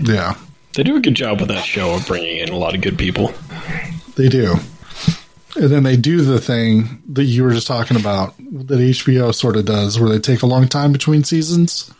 yeah, 0.00 0.34
They 0.74 0.82
do 0.82 0.96
a 0.96 1.00
good 1.00 1.14
job 1.14 1.40
with 1.40 1.48
that 1.48 1.64
show 1.64 1.94
of 1.94 2.06
bringing 2.06 2.38
in 2.38 2.48
a 2.50 2.56
lot 2.56 2.74
of 2.74 2.80
good 2.80 2.96
people. 2.98 3.32
They 4.16 4.28
do. 4.28 4.56
And 5.56 5.70
then 5.70 5.82
they 5.82 5.96
do 5.96 6.20
the 6.22 6.40
thing 6.40 7.02
that 7.08 7.24
you 7.24 7.42
were 7.42 7.52
just 7.52 7.66
talking 7.66 7.96
about 7.96 8.36
that 8.38 8.78
HBO 8.78 9.34
sort 9.34 9.56
of 9.56 9.64
does, 9.64 9.98
where 9.98 10.08
they 10.08 10.18
take 10.20 10.42
a 10.42 10.46
long 10.46 10.68
time 10.68 10.92
between 10.92 11.24
seasons. 11.24 11.92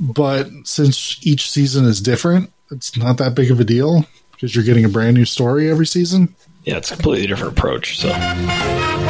But 0.00 0.48
since 0.64 1.18
each 1.26 1.50
season 1.50 1.84
is 1.84 2.00
different, 2.00 2.50
it's 2.70 2.96
not 2.96 3.18
that 3.18 3.34
big 3.34 3.50
of 3.50 3.60
a 3.60 3.64
deal 3.64 4.06
because 4.32 4.54
you're 4.54 4.64
getting 4.64 4.84
a 4.86 4.88
brand 4.88 5.14
new 5.16 5.26
story 5.26 5.70
every 5.70 5.86
season. 5.86 6.34
Yeah, 6.64 6.76
it's 6.76 6.90
a 6.90 6.94
completely 6.94 7.26
different 7.26 7.56
approach. 7.56 7.98
So 7.98 8.12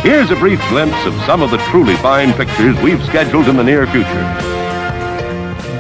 Here's 0.02 0.30
a 0.30 0.36
brief 0.36 0.60
glimpse 0.70 1.04
of 1.04 1.12
some 1.24 1.42
of 1.42 1.50
the 1.50 1.58
truly 1.70 1.94
fine 1.96 2.32
pictures 2.32 2.74
we've 2.80 3.04
scheduled 3.04 3.48
in 3.48 3.56
the 3.58 3.62
near 3.62 3.86
future. 3.86 4.08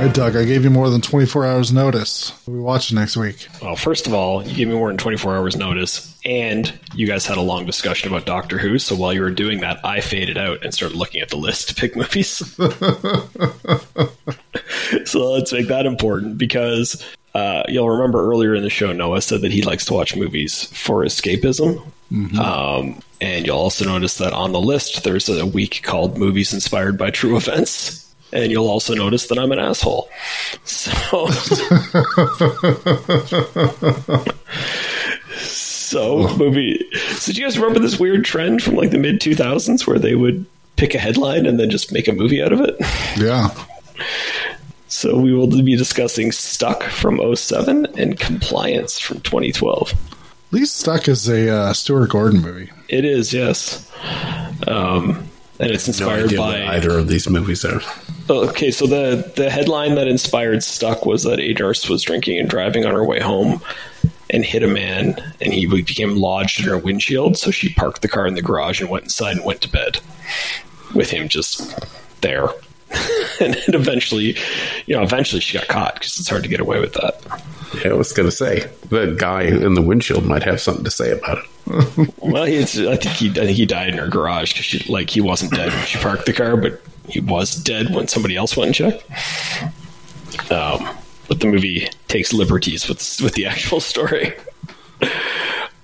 All 0.00 0.06
right, 0.06 0.14
Doug, 0.14 0.36
I 0.36 0.44
gave 0.44 0.64
you 0.64 0.70
more 0.70 0.90
than 0.90 1.00
24 1.00 1.46
hours 1.46 1.72
notice. 1.72 2.30
What 2.44 2.52
are 2.52 2.56
we 2.56 2.62
watching 2.62 2.96
next 2.96 3.16
week? 3.16 3.46
Well, 3.62 3.76
first 3.76 4.06
of 4.06 4.12
all, 4.12 4.46
you 4.46 4.54
gave 4.54 4.68
me 4.68 4.74
more 4.74 4.88
than 4.88 4.98
24 4.98 5.36
hours 5.36 5.56
notice, 5.56 6.18
and 6.24 6.72
you 6.94 7.06
guys 7.06 7.24
had 7.24 7.38
a 7.38 7.42
long 7.42 7.64
discussion 7.66 8.08
about 8.08 8.26
Doctor 8.26 8.58
Who. 8.58 8.78
So 8.78 8.94
while 8.94 9.14
you 9.14 9.22
were 9.22 9.30
doing 9.30 9.60
that, 9.60 9.82
I 9.84 10.00
faded 10.00 10.36
out 10.36 10.62
and 10.64 10.74
started 10.74 10.98
looking 10.98 11.22
at 11.22 11.28
the 11.30 11.36
list 11.36 11.68
to 11.68 11.74
pick 11.74 11.96
movies. 12.00 12.36
so 15.06 15.32
let's 15.32 15.52
make 15.52 15.68
that 15.68 15.86
important 15.86 16.36
because 16.36 17.02
uh, 17.34 17.62
you'll 17.68 17.90
remember 17.90 18.28
earlier 18.30 18.54
in 18.54 18.62
the 18.62 18.70
show, 18.70 18.92
Noah 18.92 19.22
said 19.22 19.42
that 19.42 19.52
he 19.52 19.62
likes 19.62 19.84
to 19.86 19.94
watch 19.94 20.16
movies 20.16 20.64
for 20.72 21.04
escapism. 21.04 21.82
Um, 22.38 23.00
and 23.20 23.46
you'll 23.46 23.58
also 23.58 23.84
notice 23.84 24.18
that 24.18 24.32
on 24.32 24.52
the 24.52 24.60
list, 24.60 25.04
there's 25.04 25.28
a 25.28 25.46
week 25.46 25.82
called 25.84 26.18
Movies 26.18 26.52
Inspired 26.52 26.98
by 26.98 27.10
True 27.10 27.36
Events. 27.36 28.12
And 28.32 28.50
you'll 28.50 28.68
also 28.68 28.94
notice 28.94 29.26
that 29.28 29.38
I'm 29.38 29.52
an 29.52 29.58
asshole. 29.58 30.08
So. 30.64 31.28
So 35.90 36.28
movie. 36.36 36.88
So 37.16 37.32
do 37.32 37.40
you 37.40 37.46
guys 37.46 37.58
remember 37.58 37.80
this 37.80 37.98
weird 37.98 38.24
trend 38.24 38.62
from 38.62 38.76
like 38.76 38.92
the 38.92 38.98
mid 38.98 39.20
two 39.20 39.34
thousands 39.34 39.88
where 39.88 39.98
they 39.98 40.14
would 40.14 40.46
pick 40.76 40.94
a 40.94 40.98
headline 40.98 41.46
and 41.46 41.58
then 41.58 41.68
just 41.68 41.92
make 41.92 42.06
a 42.06 42.12
movie 42.12 42.40
out 42.40 42.52
of 42.52 42.60
it? 42.60 42.76
Yeah. 43.16 43.48
So 44.90 45.16
we 45.16 45.32
will 45.32 45.46
be 45.46 45.76
discussing 45.76 46.32
Stuck 46.32 46.82
from 46.82 47.20
07 47.34 47.86
and 47.96 48.18
Compliance 48.18 48.98
from 48.98 49.20
2012. 49.20 49.92
At 49.92 49.96
least 50.52 50.78
Stuck 50.78 51.06
is 51.06 51.28
a 51.28 51.48
uh, 51.48 51.72
Stuart 51.72 52.10
Gordon 52.10 52.42
movie. 52.42 52.72
It 52.88 53.04
is, 53.04 53.32
yes. 53.32 53.88
Um, 54.66 55.28
and 55.60 55.70
it's 55.70 55.86
No 55.86 55.92
inspired 55.92 56.24
idea 56.24 56.40
what 56.40 56.58
by 56.58 56.76
either 56.76 56.98
of 56.98 57.06
these 57.06 57.28
movies 57.30 57.64
are. 57.64 57.80
Okay, 58.28 58.72
so 58.72 58.86
the 58.86 59.32
the 59.36 59.48
headline 59.48 59.94
that 59.94 60.08
inspired 60.08 60.62
Stuck 60.64 61.06
was 61.06 61.22
that 61.22 61.38
A. 61.38 61.52
Darst 61.52 61.88
was 61.88 62.02
drinking 62.02 62.38
and 62.40 62.48
driving 62.48 62.84
on 62.84 62.92
her 62.92 63.04
way 63.04 63.20
home 63.20 63.60
and 64.30 64.44
hit 64.44 64.62
a 64.62 64.68
man, 64.68 65.16
and 65.40 65.52
he 65.52 65.66
became 65.66 66.16
lodged 66.16 66.60
in 66.60 66.66
her 66.66 66.78
windshield. 66.78 67.36
So 67.36 67.50
she 67.50 67.72
parked 67.74 68.02
the 68.02 68.08
car 68.08 68.26
in 68.26 68.34
the 68.34 68.42
garage 68.42 68.80
and 68.80 68.90
went 68.90 69.04
inside 69.04 69.36
and 69.36 69.44
went 69.44 69.60
to 69.62 69.68
bed 69.68 70.00
with 70.94 71.10
him 71.10 71.28
just 71.28 71.78
there. 72.22 72.48
and 73.40 73.54
then 73.54 73.74
eventually, 73.74 74.36
you 74.86 74.96
know, 74.96 75.02
eventually 75.02 75.40
she 75.40 75.56
got 75.56 75.68
caught 75.68 75.94
because 75.94 76.18
it's 76.18 76.28
hard 76.28 76.42
to 76.42 76.48
get 76.48 76.60
away 76.60 76.80
with 76.80 76.94
that. 76.94 77.20
Yeah, 77.84 77.92
I 77.92 77.94
was 77.94 78.12
going 78.12 78.28
to 78.28 78.34
say 78.34 78.68
the 78.88 79.14
guy 79.16 79.42
in 79.42 79.74
the 79.74 79.82
windshield 79.82 80.24
might 80.24 80.42
have 80.42 80.60
something 80.60 80.84
to 80.84 80.90
say 80.90 81.12
about 81.12 81.38
it. 81.38 81.44
Well, 82.18 82.42
I 82.42 82.64
think 82.96 83.16
he, 83.16 83.30
I 83.30 83.46
think 83.46 83.56
he 83.56 83.66
died 83.66 83.90
in 83.90 83.98
her 83.98 84.08
garage 84.08 84.52
because 84.52 84.64
she, 84.64 84.92
like, 84.92 85.08
he 85.10 85.20
wasn't 85.20 85.52
dead 85.52 85.72
when 85.72 85.84
she 85.86 85.98
parked 85.98 86.26
the 86.26 86.32
car, 86.32 86.56
but 86.56 86.80
he 87.08 87.20
was 87.20 87.54
dead 87.54 87.94
when 87.94 88.08
somebody 88.08 88.36
else 88.36 88.56
went 88.56 88.68
and 88.68 88.74
checked. 88.74 90.50
Um, 90.50 90.88
but 91.28 91.38
the 91.38 91.46
movie 91.46 91.88
takes 92.08 92.32
liberties 92.32 92.88
with 92.88 93.20
with 93.22 93.34
the 93.34 93.46
actual 93.46 93.80
story. 93.80 94.34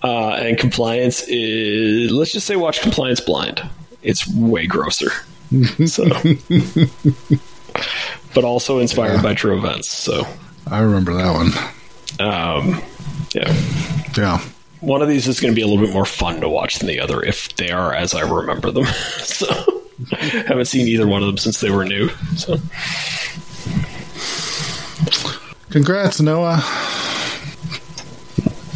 Uh, 0.03 0.37
and 0.39 0.59
compliance 0.59 1.24
is 1.27 2.12
let's 2.12 2.31
just 2.31 2.47
say 2.47 2.55
watch 2.55 2.81
compliance 2.81 3.19
blind. 3.19 3.61
It's 4.03 4.28
way 4.28 4.66
grosser. 4.66 5.11
so, 5.86 6.05
but 8.35 8.44
also 8.44 8.78
inspired 8.78 9.23
by 9.23 9.35
true 9.35 9.56
events. 9.59 9.89
So, 9.89 10.27
I 10.66 10.81
remember 10.81 11.14
that 11.14 11.32
one. 11.32 11.52
um, 12.28 12.82
yeah. 13.35 13.52
Yeah. 14.16 14.40
One 14.81 15.02
of 15.02 15.09
these 15.09 15.27
is 15.27 15.40
going 15.40 15.52
to 15.52 15.56
be 15.56 15.62
a 15.62 15.66
little 15.66 15.85
bit 15.85 15.93
more 15.93 16.05
fun 16.05 16.40
to 16.40 16.48
watch 16.48 16.78
than 16.78 16.89
the 16.89 17.01
other 17.01 17.23
if 17.23 17.55
they 17.56 17.70
are 17.70 17.94
as 17.94 18.14
I 18.14 18.23
remember 18.23 18.70
them. 18.70 18.85
so, 19.18 19.47
haven't 20.10 20.66
seen 20.66 20.86
either 20.89 21.06
one 21.06 21.23
of 21.23 21.28
them 21.28 21.39
since 21.39 21.60
they 21.60 21.70
were 21.70 21.85
new. 21.85 22.09
So, 22.36 22.56
Congrats, 25.70 26.20
Noah. 26.20 26.62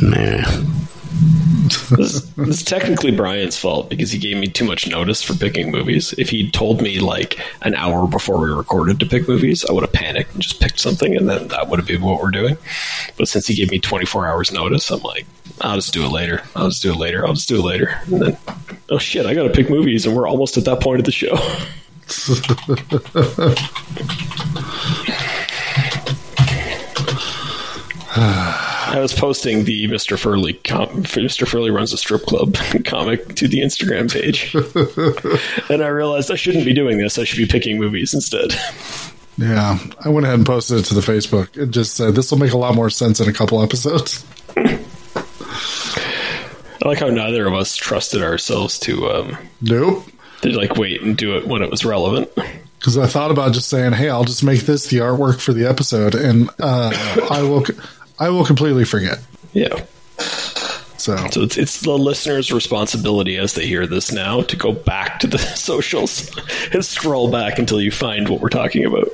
Nah. 0.03 0.43
This, 1.91 2.23
this 2.23 2.49
is 2.49 2.65
technically 2.65 3.11
Brian's 3.11 3.59
fault 3.59 3.91
because 3.91 4.11
he 4.11 4.19
gave 4.19 4.37
me 4.37 4.49
too 4.49 4.65
much 4.65 4.89
notice 4.89 5.23
for 5.23 5.35
picking 5.35 5.71
movies. 5.71 6.15
If 6.19 6.31
he'd 6.31 6.55
told 6.55 6.81
me 6.81 6.99
like 7.01 7.39
an 7.63 7.75
hour 7.75 8.07
before 8.07 8.39
we 8.39 8.51
recorded 8.51 8.99
to 9.01 9.07
pick 9.07 9.29
movies, 9.29 9.65
I 9.65 9.73
would 9.73 9.83
have 9.83 9.93
panicked 9.93 10.33
and 10.33 10.43
just 10.43 10.61
picked 10.61 10.81
something, 10.81 11.17
and 11.17 11.29
then 11.29 11.49
that 11.49 11.69
would 11.69 11.79
have 11.79 11.87
been 11.87 12.03
what 12.03 12.23
we're 12.23 12.31
doing. 12.31 12.57
But 13.19 13.29
since 13.29 13.47
he 13.47 13.55
gave 13.55 13.71
me 13.71 13.79
24 13.79 14.27
hours 14.27 14.51
notice, 14.53 14.91
I'm 14.91 15.01
like, 15.03 15.27
I'll 15.61 15.77
just 15.77 15.93
do 15.93 16.05
it 16.05 16.11
later. 16.11 16.43
I'll 16.57 16.71
just 16.71 16.83
do 16.83 16.93
it 16.93 16.97
later. 16.97 17.27
I'll 17.27 17.35
just 17.35 17.49
do 17.49 17.59
it 17.59 17.65
later. 17.65 18.01
And 18.07 18.23
then, 18.23 18.37
oh 18.89 18.99
shit, 18.99 19.27
I 19.27 19.35
got 19.35 19.43
to 19.45 19.51
pick 19.51 19.69
movies, 19.69 20.07
and 20.07 20.17
we're 20.17 20.29
almost 20.29 20.57
at 20.57 20.65
that 20.65 20.81
point 20.81 21.01
of 21.01 21.05
the 21.05 21.13
show. 21.13 21.37
I 28.91 28.99
was 29.01 29.13
posting 29.13 29.65
the 29.65 29.87
Mr. 29.87 30.19
Furley 30.19 30.55
com- 30.55 31.05
Mr. 31.05 31.47
Furley 31.47 31.71
runs 31.71 31.93
a 31.93 31.97
strip 31.97 32.23
club 32.23 32.55
comic 32.85 33.37
to 33.37 33.47
the 33.49 33.61
Instagram 33.61 34.13
page, 34.13 34.53
and 35.71 35.83
I 35.83 35.89
realized 35.89 36.31
I 36.31 36.35
shouldn't 36.37 36.65
be 36.65 36.73
doing 36.75 36.99
this. 36.99 37.19
I 37.19 37.25
should 37.25 37.39
be 37.39 37.47
picking 37.47 37.79
movies 37.79 38.15
instead. 38.15 38.53
Yeah, 39.39 39.79
I 40.05 40.09
went 40.09 40.27
ahead 40.27 40.39
and 40.39 40.47
posted 40.47 40.79
it 40.81 40.85
to 40.87 40.95
the 40.95 41.01
Facebook 41.01 41.57
and 41.61 41.73
just 41.73 41.95
said 41.97 42.15
this 42.15 42.31
will 42.31 42.39
make 42.39 42.53
a 42.53 42.59
lot 42.59 42.75
more 42.75 42.91
sense 42.91 43.21
in 43.21 43.29
a 43.29 43.33
couple 43.33 43.63
episodes. 43.63 44.25
I 46.83 46.89
like 46.89 46.99
how 46.99 47.09
neither 47.09 47.47
of 47.47 47.55
us 47.55 47.77
trusted 47.77 48.23
ourselves 48.23 48.79
to 48.81 49.09
um, 49.11 49.39
Nope. 49.61 50.05
to 50.43 50.49
like 50.51 50.77
wait 50.77 51.03
and 51.03 51.17
do 51.17 51.37
it 51.37 51.47
when 51.47 51.63
it 51.63 51.71
was 51.71 51.85
relevant. 51.85 52.31
Because 52.79 52.97
I 52.97 53.07
thought 53.07 53.31
about 53.31 53.53
just 53.53 53.69
saying, 53.69 53.93
"Hey, 53.93 54.09
I'll 54.09 54.25
just 54.25 54.43
make 54.43 54.61
this 54.61 54.87
the 54.87 54.99
artwork 54.99 55.41
for 55.41 55.53
the 55.53 55.67
episode," 55.69 56.15
and 56.15 56.49
uh, 56.59 56.91
I 57.31 57.43
will, 57.43 57.65
I 58.21 58.29
will 58.29 58.45
completely 58.45 58.85
forget. 58.85 59.19
Yeah. 59.53 59.85
So 60.99 61.17
So 61.31 61.43
it's, 61.43 61.57
it's 61.57 61.81
the 61.81 61.97
listener's 61.97 62.53
responsibility 62.53 63.39
as 63.39 63.55
they 63.55 63.67
hear 63.67 63.87
this 63.87 64.13
now 64.13 64.43
to 64.43 64.57
go 64.57 64.73
back 64.73 65.19
to 65.21 65.27
the 65.27 65.39
socials 65.57 66.31
and 66.73 66.85
scroll 66.85 67.31
back 67.31 67.59
until 67.59 67.81
you 67.81 67.91
find 67.91 68.29
what 68.29 68.41
we're 68.41 68.51
talking 68.51 68.85
about. 68.85 69.09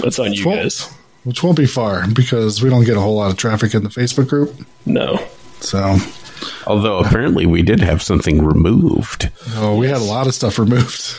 That's 0.00 0.18
on 0.20 0.32
you 0.32 0.44
guys. 0.44 0.88
which 1.24 1.42
won't 1.42 1.56
be 1.56 1.66
far 1.66 2.06
because 2.06 2.62
we 2.62 2.70
don't 2.70 2.84
get 2.84 2.96
a 2.96 3.00
whole 3.00 3.16
lot 3.16 3.30
of 3.32 3.36
traffic 3.36 3.74
in 3.74 3.82
the 3.82 3.88
Facebook 3.88 4.28
group. 4.28 4.54
No. 4.86 5.18
So 5.60 5.96
Although 6.66 6.98
apparently 6.98 7.46
we 7.46 7.62
did 7.62 7.80
have 7.80 8.02
something 8.02 8.44
removed. 8.44 9.30
oh, 9.54 9.76
we 9.76 9.86
had 9.88 9.96
a 9.96 10.04
lot 10.04 10.26
of 10.28 10.34
stuff 10.34 10.58
removed. 10.58 11.18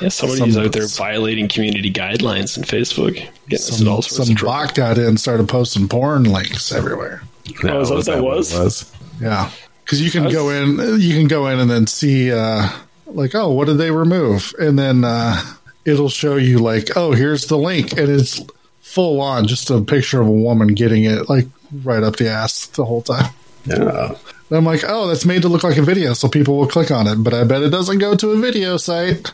Yeah, 0.00 0.08
somebody's 0.10 0.54
Some- 0.54 0.64
out 0.64 0.72
there 0.72 0.86
violating 0.86 1.48
community 1.48 1.92
guidelines 1.92 2.56
in 2.56 2.62
Facebook, 2.64 3.14
getting 3.48 3.58
us 3.66 3.80
in 3.80 3.88
all 3.88 4.02
Some, 4.02 4.16
sorts 4.16 4.28
some 4.28 4.32
of 4.34 4.38
trouble. 4.38 4.54
bot 4.66 4.74
got 4.74 4.98
in, 4.98 5.04
and 5.04 5.20
started 5.20 5.48
posting 5.48 5.88
porn 5.88 6.24
links 6.24 6.70
everywhere. 6.72 7.22
Oh, 7.64 7.80
is 7.80 7.88
that 7.88 7.94
what 7.96 8.04
that 8.06 8.22
was? 8.22 8.54
was? 8.54 8.92
Yeah, 9.20 9.50
because 9.84 10.00
you 10.00 10.10
can 10.10 10.24
That's- 10.24 10.40
go 10.40 10.50
in, 10.50 11.00
you 11.00 11.14
can 11.14 11.26
go 11.28 11.46
in 11.48 11.58
and 11.58 11.70
then 11.70 11.86
see, 11.86 12.30
uh, 12.32 12.68
like, 13.06 13.34
oh, 13.34 13.50
what 13.50 13.66
did 13.66 13.78
they 13.78 13.90
remove? 13.90 14.54
And 14.58 14.78
then 14.78 15.02
uh, 15.04 15.40
it'll 15.84 16.10
show 16.10 16.36
you, 16.36 16.58
like, 16.58 16.96
oh, 16.96 17.12
here's 17.12 17.46
the 17.46 17.56
link, 17.58 17.92
and 17.92 18.08
it's 18.08 18.40
full 18.80 19.20
on 19.20 19.46
just 19.46 19.68
a 19.70 19.80
picture 19.80 20.20
of 20.20 20.28
a 20.28 20.30
woman 20.30 20.68
getting 20.74 21.04
it, 21.04 21.28
like, 21.28 21.46
right 21.82 22.02
up 22.02 22.16
the 22.16 22.28
ass 22.30 22.66
the 22.66 22.84
whole 22.84 23.02
time. 23.02 23.32
Yeah. 23.66 24.14
And 24.50 24.56
I'm 24.56 24.64
like, 24.64 24.82
oh, 24.86 25.08
that's 25.08 25.26
made 25.26 25.42
to 25.42 25.48
look 25.48 25.64
like 25.64 25.76
a 25.76 25.82
video, 25.82 26.14
so 26.14 26.28
people 26.28 26.56
will 26.56 26.68
click 26.68 26.90
on 26.90 27.06
it. 27.06 27.16
But 27.16 27.34
I 27.34 27.44
bet 27.44 27.62
it 27.62 27.68
doesn't 27.70 27.98
go 27.98 28.14
to 28.14 28.30
a 28.30 28.36
video 28.38 28.76
site. 28.78 29.32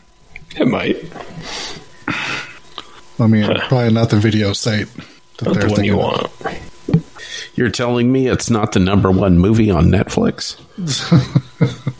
It 0.57 0.67
might. 0.67 0.97
I 3.19 3.27
mean, 3.27 3.45
probably 3.67 3.91
not 3.93 4.09
the 4.09 4.19
video 4.19 4.53
site 4.53 4.87
that 5.37 5.45
Not 5.47 5.59
the 5.61 5.67
one 5.69 5.83
you 5.83 5.97
want. 5.97 6.31
You're 7.55 7.69
telling 7.69 8.11
me 8.11 8.27
it's 8.27 8.49
not 8.49 8.73
the 8.73 8.79
number 8.79 9.09
one 9.11 9.39
movie 9.39 9.71
on 9.71 9.85
Netflix? 9.85 10.59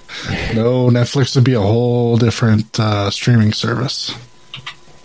No, 0.53 0.87
Netflix 0.89 1.35
would 1.35 1.43
be 1.43 1.53
a 1.53 1.61
whole 1.61 2.17
different 2.17 2.79
uh, 2.79 3.09
streaming 3.11 3.51
service. 3.51 4.13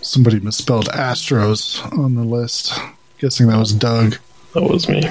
Somebody 0.01 0.39
misspelled 0.39 0.87
Astros 0.87 1.81
on 1.97 2.15
the 2.15 2.23
list. 2.23 2.73
Guessing 3.19 3.47
that 3.47 3.59
was 3.59 3.73
Doug. 3.73 4.17
That 4.53 4.63
was 4.63 4.87
me. 4.89 5.03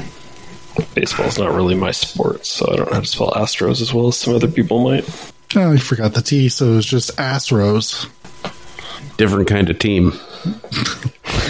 Baseball's 0.94 1.38
not 1.38 1.54
really 1.54 1.74
my 1.74 1.90
sport, 1.90 2.46
so 2.46 2.66
I 2.72 2.76
don't 2.76 2.86
know 2.88 2.94
how 2.94 3.00
to 3.00 3.06
spell 3.06 3.30
Astros 3.32 3.80
as 3.82 3.92
well 3.92 4.08
as 4.08 4.16
some 4.16 4.34
other 4.34 4.48
people 4.48 4.82
might. 4.82 5.04
Oh, 5.54 5.72
you 5.72 5.78
forgot 5.78 6.14
the 6.14 6.22
T, 6.22 6.48
so 6.48 6.72
it 6.72 6.76
was 6.76 6.86
just 6.86 7.16
Astros. 7.16 8.08
Different 9.16 9.48
kind 9.48 9.68
of 9.68 9.78
team. 9.78 10.10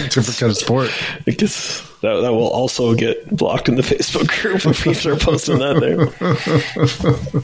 Different 0.09 0.37
kind 0.37 0.51
of 0.51 0.57
sport. 0.57 0.91
I 1.27 1.31
guess 1.31 1.81
that, 2.01 2.21
that 2.21 2.31
will 2.33 2.49
also 2.49 2.95
get 2.95 3.35
blocked 3.35 3.69
in 3.69 3.75
the 3.75 3.81
Facebook 3.81 4.27
group 4.41 4.65
if 4.65 4.85
we 4.85 4.93
start 4.93 5.21
posting 5.21 5.59
that 5.59 5.79
there. 5.79 7.43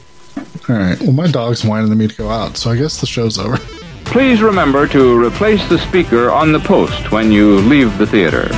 All 0.68 0.76
right. 0.76 1.00
Well, 1.00 1.12
my 1.12 1.28
dog's 1.28 1.64
whining 1.64 1.90
at 1.90 1.96
me 1.96 2.08
to 2.08 2.14
go 2.16 2.28
out, 2.28 2.56
so 2.56 2.70
I 2.70 2.76
guess 2.76 3.00
the 3.00 3.06
show's 3.06 3.38
over. 3.38 3.56
Please 4.04 4.42
remember 4.42 4.86
to 4.88 5.22
replace 5.22 5.66
the 5.68 5.78
speaker 5.78 6.30
on 6.30 6.52
the 6.52 6.60
post 6.60 7.12
when 7.12 7.30
you 7.30 7.58
leave 7.60 7.96
the 7.98 8.06
theater. 8.06 8.48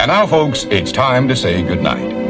And 0.00 0.08
now, 0.08 0.26
folks, 0.26 0.64
it's 0.70 0.92
time 0.92 1.28
to 1.28 1.36
say 1.36 1.62
goodnight. 1.62 2.29